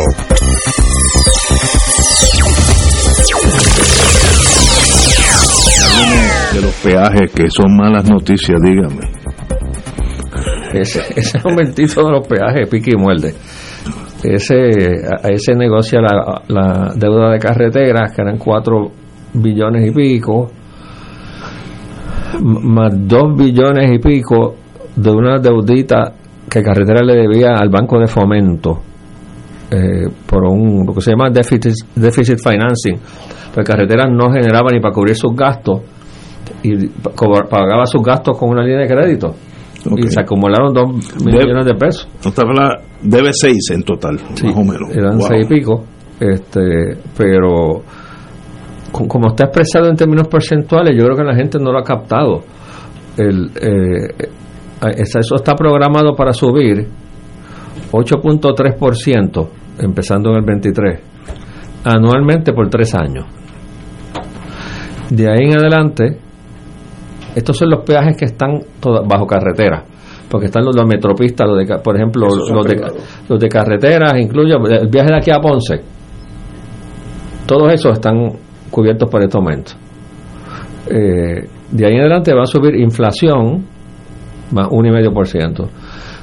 de 6.52 6.62
los 6.62 6.74
peajes 6.76 7.32
que 7.32 7.44
son 7.51 7.76
malas 7.76 8.09
noticias, 8.09 8.59
dígame. 8.62 9.10
Ese, 10.72 11.02
ese 11.14 11.38
aumentito 11.44 12.02
de 12.05 12.10
los 12.10 12.26
peajes 12.26 12.68
pique 12.68 12.93
y 12.93 12.97
muerde. 12.97 13.34
Ese, 14.35 15.05
a 15.23 15.28
ese 15.28 15.55
negocia 15.55 16.01
la, 16.01 16.93
deuda 16.97 17.31
de 17.31 17.39
carreteras, 17.39 18.12
que 18.12 18.23
eran 18.23 18.39
4 18.39 18.90
billones 19.35 19.89
y 19.89 19.93
pico, 19.93 20.51
más 22.43 22.93
2 22.93 23.36
billones 23.36 23.93
y 23.93 23.98
pico 23.98 24.57
de 24.97 25.11
una 25.11 25.39
deudita 25.39 26.12
que 26.51 26.62
carretera 26.62 27.05
le 27.05 27.15
debía 27.15 27.53
al 27.57 27.69
Banco 27.69 27.98
de 27.98 28.07
Fomento 28.07 28.81
eh, 29.70 30.09
por 30.27 30.44
un 30.44 30.86
lo 30.86 30.94
que 30.94 31.01
se 31.01 31.11
llama 31.11 31.31
deficit, 31.31 31.74
deficit 31.94 32.39
financing. 32.39 32.98
Pues 33.55 33.66
carreteras 33.66 34.09
no 34.11 34.31
generaba 34.31 34.70
ni 34.73 34.81
para 34.81 34.94
cubrir 34.94 35.16
sus 35.16 35.35
gastos 35.35 35.82
y 36.62 36.89
pagaba 36.89 37.86
sus 37.86 38.03
gastos 38.03 38.39
con 38.39 38.51
una 38.51 38.62
línea 38.62 38.81
de 38.81 38.89
crédito. 38.89 39.35
Y 39.96 40.08
se 40.08 40.20
acumularon 40.20 40.72
2 40.72 41.24
millones 41.24 41.64
de 41.66 41.74
pesos. 41.74 42.08
Usted 42.24 42.42
habla, 42.42 42.80
debe 43.02 43.30
seis 43.32 43.70
en 43.72 43.82
total, 43.82 44.14
más 44.44 44.56
o 44.56 44.64
menos. 44.64 44.90
Eran 44.94 45.18
Wow. 45.18 45.28
seis 45.28 45.46
y 45.46 45.48
pico, 45.54 45.84
este, 46.20 46.96
pero 47.16 47.82
co- 48.92 49.06
como 49.08 49.28
está 49.28 49.44
expresado 49.46 49.88
en 49.88 49.96
términos 49.96 50.28
porcentuales, 50.28 50.94
yo 50.96 51.04
creo 51.04 51.16
que 51.16 51.24
la 51.24 51.34
gente 51.34 51.58
no 51.58 51.72
lo 51.72 51.78
ha 51.78 51.84
captado. 51.84 52.42
El, 53.16 53.50
eh, 53.60 54.14
eh, 54.18 54.94
eso 54.98 55.34
está 55.36 55.54
programado 55.54 56.14
para 56.14 56.32
subir 56.32 56.86
8.3%, 57.92 59.48
empezando 59.78 60.30
en 60.30 60.36
el 60.36 60.42
23, 60.44 61.00
anualmente 61.84 62.52
por 62.52 62.68
tres 62.68 62.94
años. 62.94 63.24
De 65.10 65.28
ahí 65.30 65.48
en 65.50 65.56
adelante, 65.58 66.18
estos 67.36 67.56
son 67.56 67.70
los 67.70 67.84
peajes 67.84 68.16
que 68.16 68.24
están 68.24 68.58
toda- 68.80 69.02
bajo 69.02 69.26
carretera, 69.26 69.84
porque 70.28 70.46
están 70.46 70.64
los, 70.64 70.74
los 70.74 70.86
metropistas, 70.86 71.46
los 71.48 71.58
de, 71.58 71.78
por 71.78 71.94
ejemplo, 71.96 72.26
los 72.26 72.66
de, 72.66 72.82
los 73.28 73.38
de 73.38 73.48
carreteras, 73.48 74.14
incluye 74.18 74.54
el 74.54 74.88
viaje 74.88 75.10
de 75.12 75.16
aquí 75.16 75.30
a 75.30 75.38
Ponce. 75.38 75.80
Todos 77.46 77.72
esos 77.72 77.92
están 77.92 78.32
cubiertos 78.70 79.08
por 79.08 79.22
este 79.22 79.36
aumento. 79.36 79.72
Eh, 80.88 81.48
de 81.70 81.86
ahí 81.86 81.94
en 81.94 82.00
adelante 82.00 82.32
va 82.34 82.42
a 82.42 82.46
subir 82.46 82.74
inflación 82.76 83.64
más 84.52 84.68
1,5%. 84.68 85.68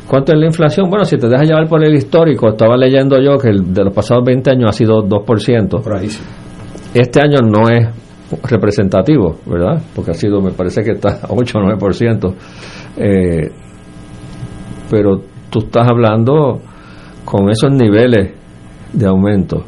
¿Cuánto 0.07 0.33
es 0.33 0.39
la 0.39 0.45
inflación? 0.45 0.89
Bueno, 0.89 1.05
si 1.05 1.17
te 1.17 1.27
dejas 1.27 1.47
llevar 1.47 1.67
por 1.67 1.83
el 1.83 1.93
histórico, 1.95 2.49
estaba 2.49 2.75
leyendo 2.75 3.17
yo 3.21 3.37
que 3.37 3.49
el 3.49 3.73
de 3.73 3.85
los 3.85 3.93
pasados 3.93 4.23
20 4.25 4.51
años 4.51 4.69
ha 4.69 4.73
sido 4.73 5.01
2%. 5.01 5.81
Este 6.93 7.19
año 7.21 7.39
no 7.41 7.69
es 7.69 7.87
representativo, 8.43 9.37
¿verdad? 9.45 9.81
Porque 9.95 10.11
ha 10.11 10.13
sido, 10.13 10.41
me 10.41 10.51
parece 10.51 10.83
que 10.83 10.91
está 10.91 11.19
a 11.23 11.27
8 11.29 11.57
o 11.57 11.61
9%. 11.61 12.33
Eh, 12.97 13.51
pero 14.89 15.21
tú 15.49 15.59
estás 15.59 15.87
hablando 15.89 16.61
con 17.25 17.49
esos 17.49 17.71
niveles 17.71 18.33
de 18.91 19.05
aumento, 19.07 19.65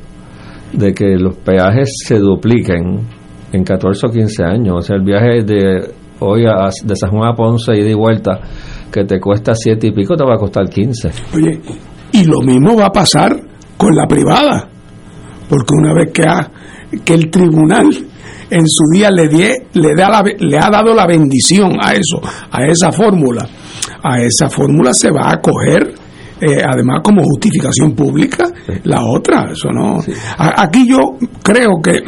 de 0.74 0.94
que 0.94 1.16
los 1.18 1.36
peajes 1.38 1.92
se 2.06 2.20
dupliquen 2.20 3.00
en 3.52 3.64
14 3.64 4.08
o 4.08 4.12
15 4.12 4.44
años. 4.44 4.76
O 4.78 4.82
sea, 4.82 4.96
el 4.98 5.04
viaje 5.04 5.44
de 5.44 5.94
hoy 6.20 6.46
a, 6.46 6.70
de 6.84 6.96
San 6.96 7.12
Juan 7.12 7.32
a 7.32 7.36
Ponce 7.36 7.74
y 7.76 7.84
de 7.84 7.96
vuelta, 7.96 8.40
que 8.92 9.04
te 9.06 9.20
cuesta 9.20 9.54
7 9.54 9.88
y 9.88 9.92
pico, 9.92 10.16
te 10.16 10.24
va 10.24 10.36
a 10.36 10.38
costar 10.38 10.70
15. 10.70 11.12
Oye, 11.34 11.62
y 12.12 12.24
lo 12.26 12.42
mismo 12.42 12.76
va 12.76 12.88
a 12.88 12.92
pasar 12.92 13.36
con 13.78 13.96
la 13.96 14.08
privada, 14.08 14.68
porque 15.50 15.74
una 15.78 15.94
vez 15.94 16.12
que, 16.12 16.24
ha, 16.24 16.50
que 17.04 17.14
el 17.14 17.30
tribunal 17.30 17.90
en 18.50 18.68
su 18.68 18.84
día 18.94 19.12
le, 19.12 19.28
die, 19.28 19.68
le, 19.74 19.96
da 19.96 20.10
la, 20.10 20.24
le 20.24 20.58
ha 20.58 20.70
dado 20.70 20.94
la 20.94 21.06
bendición 21.06 21.78
a 21.82 21.94
eso, 21.94 22.22
a 22.52 22.66
esa 22.66 22.92
fórmula, 22.92 23.48
a 24.04 24.22
esa 24.22 24.50
fórmula 24.50 24.94
se 24.94 25.12
va 25.12 25.32
a 25.32 25.42
coger 25.42 25.96
eh, 26.42 26.62
además 26.68 27.00
como 27.02 27.24
justificación 27.24 27.94
pública 27.94 28.46
la 28.84 29.06
otra, 29.06 29.52
eso 29.52 29.70
no. 29.72 30.00
Aquí 30.38 30.86
yo 30.88 31.18
creo 31.42 31.82
que 31.82 31.92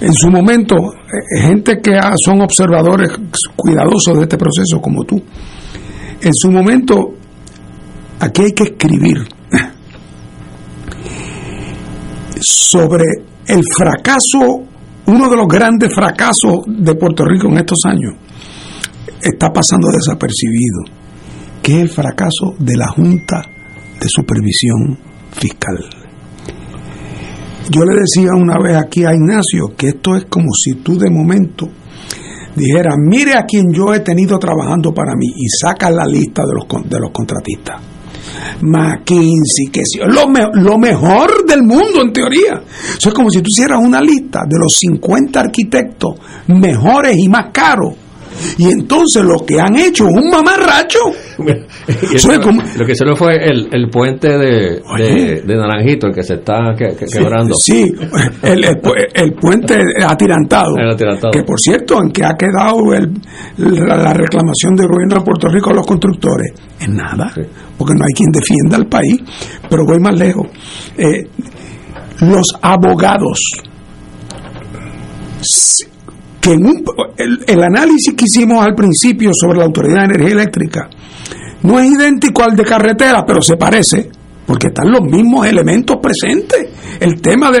en 0.00 0.12
su 0.12 0.30
momento 0.30 0.74
eh, 0.76 1.42
gente 1.42 1.80
que 1.80 1.98
son 2.24 2.42
observadores 2.42 3.12
cuidadosos 3.54 4.16
de 4.16 4.22
este 4.22 4.36
proceso 4.36 4.80
como 4.80 5.04
tú, 5.04 5.22
en 6.20 6.34
su 6.34 6.50
momento 6.50 7.14
aquí 8.18 8.42
hay 8.42 8.52
que 8.52 8.64
escribir 8.64 9.18
sobre 12.40 13.04
el 13.46 13.62
fracaso, 13.76 14.64
uno 15.06 15.28
de 15.28 15.36
los 15.36 15.46
grandes 15.46 15.94
fracasos 15.94 16.64
de 16.66 16.94
Puerto 16.94 17.24
Rico 17.24 17.48
en 17.48 17.58
estos 17.58 17.78
años, 17.84 18.14
está 19.20 19.52
pasando 19.52 19.88
desapercibido, 19.88 20.82
que 21.62 21.76
es 21.76 21.82
el 21.82 21.88
fracaso 21.88 22.54
de 22.58 22.76
la 22.76 22.88
Junta 22.88 23.42
de 24.00 24.08
Supervisión 24.08 24.98
Fiscal. 25.32 25.78
Yo 27.70 27.84
le 27.84 28.00
decía 28.00 28.30
una 28.36 28.58
vez 28.58 28.76
aquí 28.76 29.04
a 29.04 29.14
Ignacio 29.14 29.74
que 29.76 29.88
esto 29.88 30.16
es 30.16 30.26
como 30.26 30.52
si 30.52 30.74
tú 30.74 30.98
de 30.98 31.10
momento 31.10 31.68
dijeras, 32.54 32.94
mire 32.98 33.34
a 33.34 33.44
quien 33.44 33.72
yo 33.72 33.94
he 33.94 34.00
tenido 34.00 34.38
trabajando 34.38 34.92
para 34.92 35.14
mí 35.14 35.26
y 35.34 35.48
sacas 35.48 35.90
la 35.92 36.06
lista 36.06 36.42
de 36.42 36.54
los, 36.54 36.88
de 36.88 37.00
los 37.00 37.10
contratistas. 37.10 37.93
McKinsey, 38.60 39.66
que 39.72 39.82
sí, 39.84 39.98
lo, 39.98 40.26
lo 40.54 40.78
mejor 40.78 41.44
del 41.46 41.62
mundo 41.62 42.02
en 42.02 42.12
teoría. 42.12 42.62
Eso 42.98 43.08
es 43.08 43.14
como 43.14 43.30
si 43.30 43.40
tú 43.40 43.48
hicieras 43.48 43.78
una 43.82 44.00
lista 44.00 44.40
de 44.48 44.58
los 44.58 44.76
50 44.76 45.40
arquitectos 45.40 46.14
mejores 46.48 47.16
y 47.18 47.28
más 47.28 47.50
caros. 47.52 47.94
Y 48.58 48.70
entonces 48.70 49.22
lo 49.22 49.44
que 49.46 49.60
han 49.60 49.76
hecho 49.76 50.06
es 50.08 50.14
un 50.22 50.30
mamarracho. 50.30 50.98
Lo 52.78 52.86
que 52.86 52.94
solo 52.94 53.16
fue 53.16 53.36
el, 53.36 53.68
el 53.72 53.88
puente 53.90 54.28
de, 54.28 54.80
de, 54.98 55.42
de 55.44 55.56
Naranjito, 55.56 56.06
el 56.06 56.14
que 56.14 56.22
se 56.22 56.34
está 56.34 56.74
que- 56.76 56.94
que- 56.96 57.06
quebrando. 57.06 57.54
Sí, 57.56 57.92
el, 58.42 58.64
el 58.64 58.76
pu- 58.80 58.94
el 59.12 59.32
puente 59.34 59.78
atirantado. 60.06 60.74
Que 61.32 61.42
por 61.42 61.58
cierto, 61.60 61.98
en 62.02 62.10
que 62.12 62.24
ha 62.24 62.34
quedado 62.38 62.76
la, 63.56 63.96
la 63.96 64.12
reclamación 64.14 64.74
del 64.76 64.86
gobierno 64.88 65.16
de 65.16 65.20
Puerto 65.22 65.48
Rico 65.48 65.70
a 65.70 65.74
los 65.74 65.86
constructores. 65.86 66.52
En 66.80 66.94
nada, 66.96 67.32
porque 67.76 67.94
no 67.94 68.04
hay 68.04 68.12
quien 68.14 68.30
defienda 68.30 68.76
al 68.76 68.86
país. 68.86 69.16
Pero 69.68 69.84
voy 69.86 69.98
más 69.98 70.16
lejos. 70.18 70.46
Eh, 70.96 71.28
los 72.20 72.46
abogados, 72.62 73.38
que 76.44 76.52
el, 76.52 77.62
análisis 77.62 78.12
que 78.14 78.26
hicimos 78.26 78.62
al 78.62 78.74
principio 78.74 79.30
sobre 79.32 79.58
la 79.58 79.64
Autoridad 79.64 80.00
de 80.00 80.04
Energía 80.04 80.32
Eléctrica 80.32 80.90
no 81.62 81.80
es 81.80 81.90
idéntico 81.90 82.42
al 82.42 82.54
de 82.54 82.64
carretera, 82.64 83.24
pero 83.26 83.40
se 83.40 83.56
parece, 83.56 84.10
porque 84.46 84.66
están 84.66 84.90
los 84.90 85.00
mismos 85.00 85.46
elementos 85.46 85.96
presentes. 86.02 86.68
El 87.00 87.22
tema 87.22 87.50
de 87.50 87.60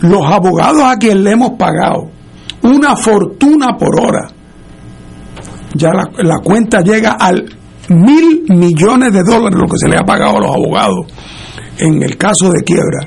los 0.00 0.22
abogados 0.24 0.82
a 0.82 0.96
quien 0.96 1.22
le 1.22 1.30
hemos 1.30 1.52
pagado 1.52 2.10
una 2.62 2.96
fortuna 2.96 3.76
por 3.78 4.00
hora. 4.00 4.28
Ya 5.74 5.90
la, 5.92 6.10
la 6.24 6.40
cuenta 6.42 6.80
llega 6.80 7.12
al 7.12 7.44
mil 7.88 8.46
millones 8.48 9.12
de 9.12 9.22
dólares 9.22 9.56
lo 9.56 9.68
que 9.68 9.78
se 9.78 9.88
le 9.88 9.96
ha 9.96 10.02
pagado 10.02 10.38
a 10.38 10.40
los 10.40 10.50
abogados 10.50 11.06
en 11.78 12.02
el 12.02 12.16
caso 12.16 12.50
de 12.50 12.64
quiebra. 12.64 13.06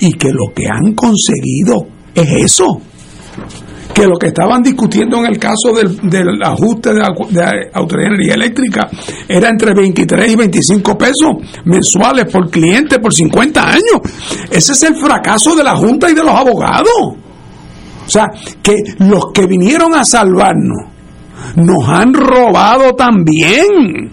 Y 0.00 0.14
que 0.14 0.30
lo 0.32 0.52
que 0.52 0.64
han 0.66 0.94
conseguido 0.94 1.86
es 2.12 2.28
eso 2.44 2.82
que 4.00 4.06
lo 4.06 4.16
que 4.16 4.28
estaban 4.28 4.62
discutiendo 4.62 5.18
en 5.18 5.26
el 5.26 5.38
caso 5.38 5.74
del, 5.76 6.08
del 6.08 6.42
ajuste 6.42 6.94
de, 6.94 7.00
de 7.00 7.70
Autoridad 7.74 8.08
de 8.08 8.14
Energía 8.14 8.34
Eléctrica 8.34 8.88
era 9.28 9.50
entre 9.50 9.74
23 9.74 10.32
y 10.32 10.36
25 10.36 10.96
pesos 10.96 11.36
mensuales 11.66 12.24
por 12.32 12.48
cliente 12.48 12.98
por 12.98 13.12
50 13.12 13.62
años. 13.62 14.00
Ese 14.50 14.72
es 14.72 14.82
el 14.84 14.96
fracaso 14.96 15.54
de 15.54 15.64
la 15.64 15.76
Junta 15.76 16.10
y 16.10 16.14
de 16.14 16.22
los 16.22 16.34
abogados. 16.34 16.88
O 18.06 18.10
sea, 18.10 18.24
que 18.62 18.74
los 19.00 19.32
que 19.34 19.46
vinieron 19.46 19.94
a 19.94 20.06
salvarnos 20.06 20.78
nos 21.56 21.86
han 21.86 22.14
robado 22.14 22.94
también. 22.94 24.12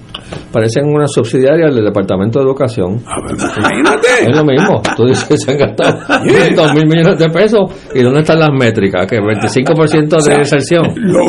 Parecen 0.51 0.85
una 0.85 1.07
subsidiaria 1.07 1.67
del 1.67 1.85
Departamento 1.85 2.39
de 2.39 2.45
Educación. 2.45 3.01
Imagínate. 3.57 4.07
Es 4.21 4.35
lo 4.35 4.43
mismo. 4.43 4.81
Tú 4.95 5.05
dices, 5.05 5.41
se 5.43 5.51
han 5.51 5.57
gastado 5.57 5.99
dos 6.55 6.73
mil 6.73 6.87
millones 6.87 7.19
de 7.19 7.29
pesos. 7.29 7.71
¿Y 7.93 8.01
dónde 8.01 8.21
están 8.21 8.39
las 8.39 8.49
métricas? 8.51 9.05
Que 9.07 9.17
25% 9.17 10.09
de 10.09 10.15
O 10.15 10.21
sea, 10.21 10.37
deserción. 10.37 10.93
Lo, 10.95 11.25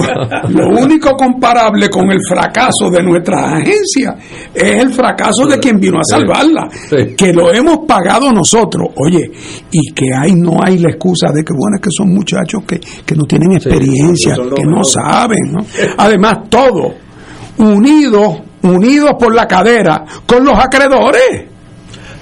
lo 0.49 0.69
único 0.81 1.11
comparable 1.17 1.89
con 1.89 2.11
el 2.11 2.19
fracaso 2.29 2.91
de 2.91 3.03
nuestra 3.03 3.57
agencia 3.57 4.17
es 4.55 4.83
el 4.83 4.91
fracaso 4.91 5.47
de 5.47 5.59
quien 5.59 5.79
vino 5.79 5.99
a 5.99 6.05
salvarla, 6.05 6.69
que 7.17 7.33
lo 7.33 7.53
hemos 7.53 7.87
pagado 7.87 8.33
nosotros. 8.33 8.89
Oye, 8.97 9.31
y 9.71 9.93
que 9.93 10.15
ahí 10.15 10.35
no 10.35 10.59
hay 10.63 10.79
la 10.79 10.91
excusa 10.91 11.29
de 11.33 11.45
que, 11.45 11.53
bueno, 11.53 11.77
es 11.77 11.83
que 11.83 11.91
son 11.97 12.15
muchachos 12.15 12.63
que, 12.67 12.81
que 13.05 13.15
no 13.15 13.25
tienen 13.25 13.53
experiencia, 13.53 14.35
que 14.55 14.65
no 14.65 14.83
saben. 14.85 15.53
¿no? 15.53 15.65
Además, 15.97 16.49
todo 16.49 17.09
unidos, 17.59 18.41
unidos 18.63 19.13
por 19.19 19.35
la 19.35 19.47
cadera 19.47 20.05
con 20.27 20.45
los 20.45 20.55
acreedores. 20.59 21.47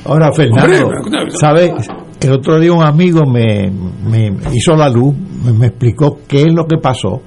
Ahora, 0.05 0.33
Fernando, 0.33 0.87
Hombre, 0.87 1.31
¿sabe, 1.31 1.75
el 2.21 2.33
otro 2.33 2.61
día 2.61 2.73
un 2.73 2.85
amigo 2.85 3.23
me, 3.27 3.71
me 3.71 4.33
hizo 4.53 4.77
la 4.77 4.89
luz, 4.89 5.15
me, 5.45 5.53
me 5.53 5.67
explicó 5.67 6.21
qué 6.29 6.43
es 6.43 6.53
lo 6.53 6.67
que 6.67 6.79
pasó. 6.79 7.23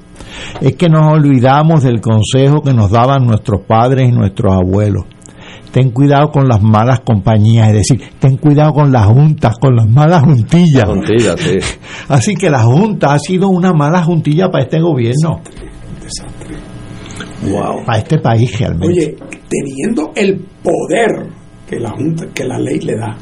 Es 0.61 0.75
que 0.75 0.87
nos 0.87 1.11
olvidamos 1.11 1.83
del 1.83 1.99
consejo 1.99 2.61
que 2.61 2.73
nos 2.73 2.91
daban 2.91 3.25
nuestros 3.25 3.61
padres 3.61 4.07
y 4.07 4.11
nuestros 4.11 4.53
abuelos 4.53 5.05
ten 5.71 5.91
cuidado 5.91 6.31
con 6.31 6.47
las 6.47 6.61
malas 6.61 7.01
compañías, 7.01 7.69
es 7.69 7.73
decir, 7.73 8.01
ten 8.19 8.37
cuidado 8.37 8.73
con 8.73 8.91
las 8.91 9.05
juntas, 9.05 9.55
con 9.59 9.75
las 9.75 9.87
malas 9.87 10.23
juntillas. 10.23 10.85
Juntillas, 10.85 11.39
sí. 11.39 11.57
Así 12.07 12.33
que 12.33 12.49
la 12.49 12.63
junta 12.63 13.13
ha 13.13 13.19
sido 13.19 13.49
una 13.49 13.71
mala 13.73 14.03
juntilla 14.03 14.49
para 14.49 14.63
este 14.63 14.79
gobierno. 14.79 15.41
Wow. 17.43 17.85
Para 17.85 17.99
este 17.99 18.19
país 18.19 18.59
realmente. 18.59 18.87
Oye, 18.87 19.15
teniendo 19.47 20.11
el 20.15 20.45
poder 20.63 21.27
que 21.67 21.79
la 21.79 21.91
junta, 21.91 22.27
que 22.33 22.43
la 22.43 22.59
ley 22.59 22.79
le 22.79 22.95
da, 22.95 23.15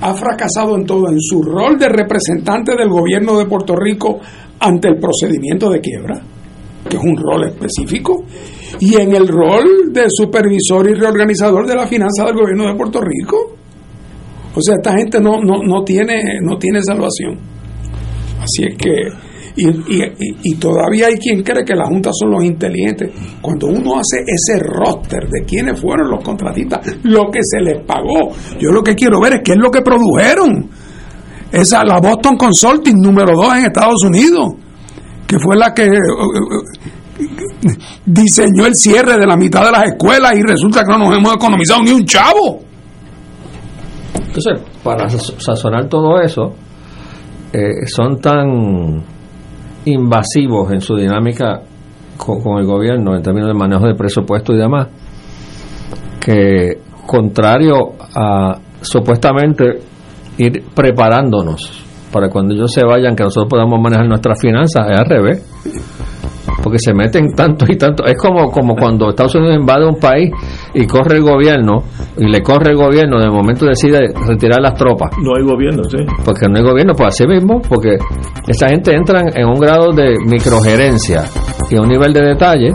ha 0.00 0.14
fracasado 0.14 0.76
en 0.76 0.86
todo, 0.86 1.08
en 1.08 1.20
su 1.20 1.42
rol 1.42 1.78
de 1.78 1.88
representante 1.88 2.74
del 2.74 2.88
gobierno 2.88 3.38
de 3.38 3.46
Puerto 3.46 3.76
Rico 3.76 4.18
ante 4.58 4.88
el 4.88 4.98
procedimiento 4.98 5.70
de 5.70 5.80
quiebra, 5.80 6.20
que 6.88 6.96
es 6.96 7.02
un 7.02 7.16
rol 7.16 7.44
específico, 7.44 8.24
y 8.78 8.94
en 8.96 9.14
el 9.14 9.28
rol 9.28 9.92
de 9.92 10.04
supervisor 10.08 10.88
y 10.88 10.94
reorganizador 10.94 11.66
de 11.66 11.74
la 11.74 11.86
finanza 11.86 12.24
del 12.24 12.34
gobierno 12.34 12.66
de 12.68 12.74
Puerto 12.74 13.00
Rico. 13.00 13.56
O 14.54 14.60
sea, 14.60 14.76
esta 14.76 14.96
gente 14.96 15.20
no, 15.20 15.40
no, 15.40 15.62
no, 15.62 15.84
tiene, 15.84 16.40
no 16.42 16.56
tiene 16.56 16.82
salvación. 16.82 17.38
Así 18.40 18.64
es 18.64 18.76
que, 18.76 18.90
y, 19.56 19.68
y, 19.68 20.02
y, 20.42 20.54
todavía 20.56 21.06
hay 21.08 21.14
quien 21.14 21.42
cree 21.42 21.64
que 21.64 21.74
la 21.74 21.86
Junta 21.86 22.10
son 22.12 22.30
los 22.30 22.44
inteligentes. 22.44 23.10
Cuando 23.40 23.66
uno 23.66 23.98
hace 23.98 24.24
ese 24.26 24.58
roster 24.62 25.28
de 25.28 25.44
quiénes 25.44 25.80
fueron 25.80 26.10
los 26.10 26.22
contratistas, 26.22 26.86
lo 27.02 27.30
que 27.30 27.40
se 27.42 27.60
les 27.60 27.84
pagó, 27.84 28.30
yo 28.58 28.70
lo 28.70 28.82
que 28.82 28.94
quiero 28.94 29.20
ver 29.20 29.34
es 29.34 29.40
qué 29.44 29.52
es 29.52 29.58
lo 29.58 29.70
que 29.70 29.82
produjeron. 29.82 30.68
Esa, 31.52 31.84
la 31.84 32.00
Boston 32.00 32.36
Consulting 32.36 32.96
número 32.96 33.36
2 33.36 33.56
en 33.56 33.64
Estados 33.66 34.04
Unidos, 34.04 34.54
que 35.26 35.36
fue 35.38 35.56
la 35.56 35.74
que 35.74 35.88
diseñó 38.06 38.66
el 38.66 38.74
cierre 38.74 39.18
de 39.18 39.26
la 39.26 39.36
mitad 39.36 39.64
de 39.64 39.72
las 39.72 39.84
escuelas 39.84 40.32
y 40.36 40.42
resulta 40.42 40.84
que 40.84 40.92
no 40.92 40.98
nos 40.98 41.16
hemos 41.16 41.34
economizado 41.34 41.82
ni 41.82 41.90
un 41.90 42.04
chavo. 42.04 42.60
Entonces, 44.14 44.60
para 44.82 45.08
sazonar 45.08 45.88
todo 45.88 46.20
eso, 46.20 46.54
eh, 47.52 47.86
son 47.86 48.20
tan 48.20 49.02
invasivos 49.84 50.70
en 50.72 50.80
su 50.80 50.96
dinámica 50.96 51.62
con, 52.16 52.58
el 52.58 52.66
gobierno 52.66 53.16
en 53.16 53.22
términos 53.22 53.48
de 53.48 53.54
manejo 53.54 53.86
de 53.86 53.94
presupuesto 53.94 54.52
y 54.52 54.58
demás, 54.58 54.88
que 56.20 56.78
contrario 57.06 57.92
a 58.14 58.58
supuestamente 58.80 59.80
ir 60.38 60.64
preparándonos 60.74 61.84
para 62.12 62.28
cuando 62.28 62.54
ellos 62.54 62.72
se 62.72 62.84
vayan, 62.84 63.14
que 63.14 63.24
nosotros 63.24 63.48
podamos 63.48 63.80
manejar 63.80 64.06
nuestras 64.06 64.40
finanzas, 64.40 64.88
es 64.90 64.98
al 64.98 65.06
revés 65.06 65.44
porque 66.62 66.78
se 66.78 66.94
meten 66.94 67.32
tanto 67.32 67.64
y 67.68 67.76
tanto. 67.76 68.04
Es 68.04 68.16
como, 68.16 68.50
como 68.50 68.74
cuando 68.74 69.10
Estados 69.10 69.34
Unidos 69.34 69.56
invade 69.60 69.86
un 69.86 69.98
país 69.98 70.30
y 70.74 70.86
corre 70.86 71.16
el 71.16 71.22
gobierno, 71.22 71.84
y 72.16 72.28
le 72.28 72.42
corre 72.42 72.70
el 72.70 72.76
gobierno, 72.76 73.20
de 73.20 73.30
momento 73.30 73.66
decide 73.66 74.08
retirar 74.26 74.60
las 74.60 74.74
tropas. 74.74 75.10
No 75.22 75.36
hay 75.36 75.44
gobierno, 75.44 75.82
sí. 75.84 75.98
Porque 76.24 76.46
no 76.48 76.58
hay 76.58 76.64
gobierno, 76.64 76.94
pues 76.94 77.08
así 77.08 77.26
mismo, 77.26 77.60
porque 77.68 77.96
esa 78.46 78.68
gente 78.68 78.94
entra 78.94 79.22
en 79.34 79.46
un 79.46 79.58
grado 79.58 79.92
de 79.92 80.16
microgerencia 80.26 81.24
y 81.70 81.76
a 81.76 81.80
un 81.80 81.88
nivel 81.88 82.12
de 82.12 82.20
detalle 82.20 82.70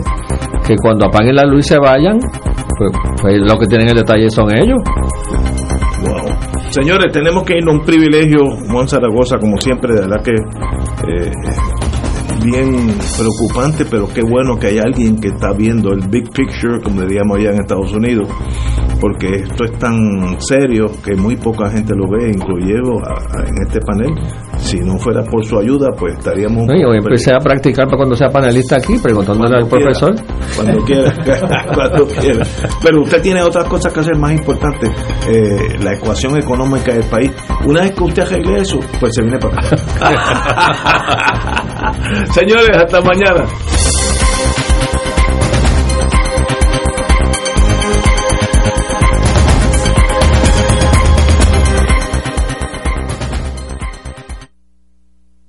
que 0.66 0.76
cuando 0.76 1.06
apaguen 1.06 1.36
la 1.36 1.44
luz 1.44 1.66
y 1.66 1.68
se 1.68 1.78
vayan, 1.78 2.18
pues, 2.78 2.90
pues 3.20 3.40
lo 3.40 3.58
que 3.58 3.66
tienen 3.66 3.88
el 3.88 3.96
detalle 3.96 4.28
son 4.30 4.50
ellos. 4.52 4.78
Wow. 6.02 6.46
Señores, 6.70 7.12
tenemos 7.12 7.44
que 7.44 7.56
irnos 7.56 7.76
un 7.76 7.84
privilegio, 7.84 8.44
Juan 8.70 8.88
Zaragoza, 8.88 9.38
como 9.38 9.56
siempre, 9.58 9.94
de 9.94 10.00
verdad 10.00 10.22
que 10.22 10.32
eh, 10.32 11.32
bien 12.42 12.96
preocupante, 13.16 13.84
pero 13.84 14.08
qué 14.08 14.22
bueno 14.22 14.56
que 14.58 14.68
hay 14.68 14.78
alguien 14.78 15.16
que 15.16 15.28
está 15.28 15.52
viendo 15.52 15.92
el 15.92 16.08
big 16.08 16.30
picture, 16.30 16.80
como 16.82 17.02
le 17.02 17.06
allá 17.38 17.50
en 17.50 17.60
Estados 17.60 17.92
Unidos, 17.92 18.28
porque 19.00 19.42
esto 19.42 19.64
es 19.64 19.72
tan 19.78 20.40
serio 20.40 20.86
que 21.04 21.14
muy 21.14 21.36
poca 21.36 21.70
gente 21.70 21.94
lo 21.94 22.08
ve, 22.10 22.30
incluyendo 22.30 22.98
en 23.46 23.66
este 23.66 23.80
panel. 23.80 24.14
Si 24.58 24.78
no 24.78 24.96
fuera 24.98 25.22
por 25.22 25.44
su 25.44 25.58
ayuda, 25.58 25.90
pues 25.96 26.14
estaríamos... 26.14 26.66
No, 26.66 26.74
yo 26.74 26.92
empecé 26.94 27.32
a 27.32 27.38
practicar 27.38 27.86
para 27.86 27.98
cuando 27.98 28.16
sea 28.16 28.28
panelista 28.28 28.76
aquí, 28.76 28.98
preguntándole 28.98 29.56
al 29.56 29.68
profesor. 29.68 30.14
Cuando 30.54 30.84
quiera, 30.84 31.14
cuando 31.74 32.06
quiera. 32.06 32.46
Pero 32.82 33.02
usted 33.02 33.22
tiene 33.22 33.42
otras 33.42 33.64
cosas 33.64 33.92
que 33.92 34.00
hacer 34.00 34.16
más 34.16 34.32
importantes. 34.32 34.90
Eh, 35.28 35.76
la 35.82 35.94
ecuación 35.94 36.36
económica 36.38 36.92
del 36.92 37.04
país. 37.04 37.30
Una 37.66 37.82
vez 37.82 37.92
que 37.92 38.04
usted 38.04 38.22
arregle 38.22 38.60
eso, 38.60 38.80
pues 39.00 39.14
se 39.14 39.22
viene 39.22 39.38
para 39.38 39.54
acá. 39.58 39.76
Señores, 42.32 42.76
hasta 42.76 43.00
mañana. 43.00 43.44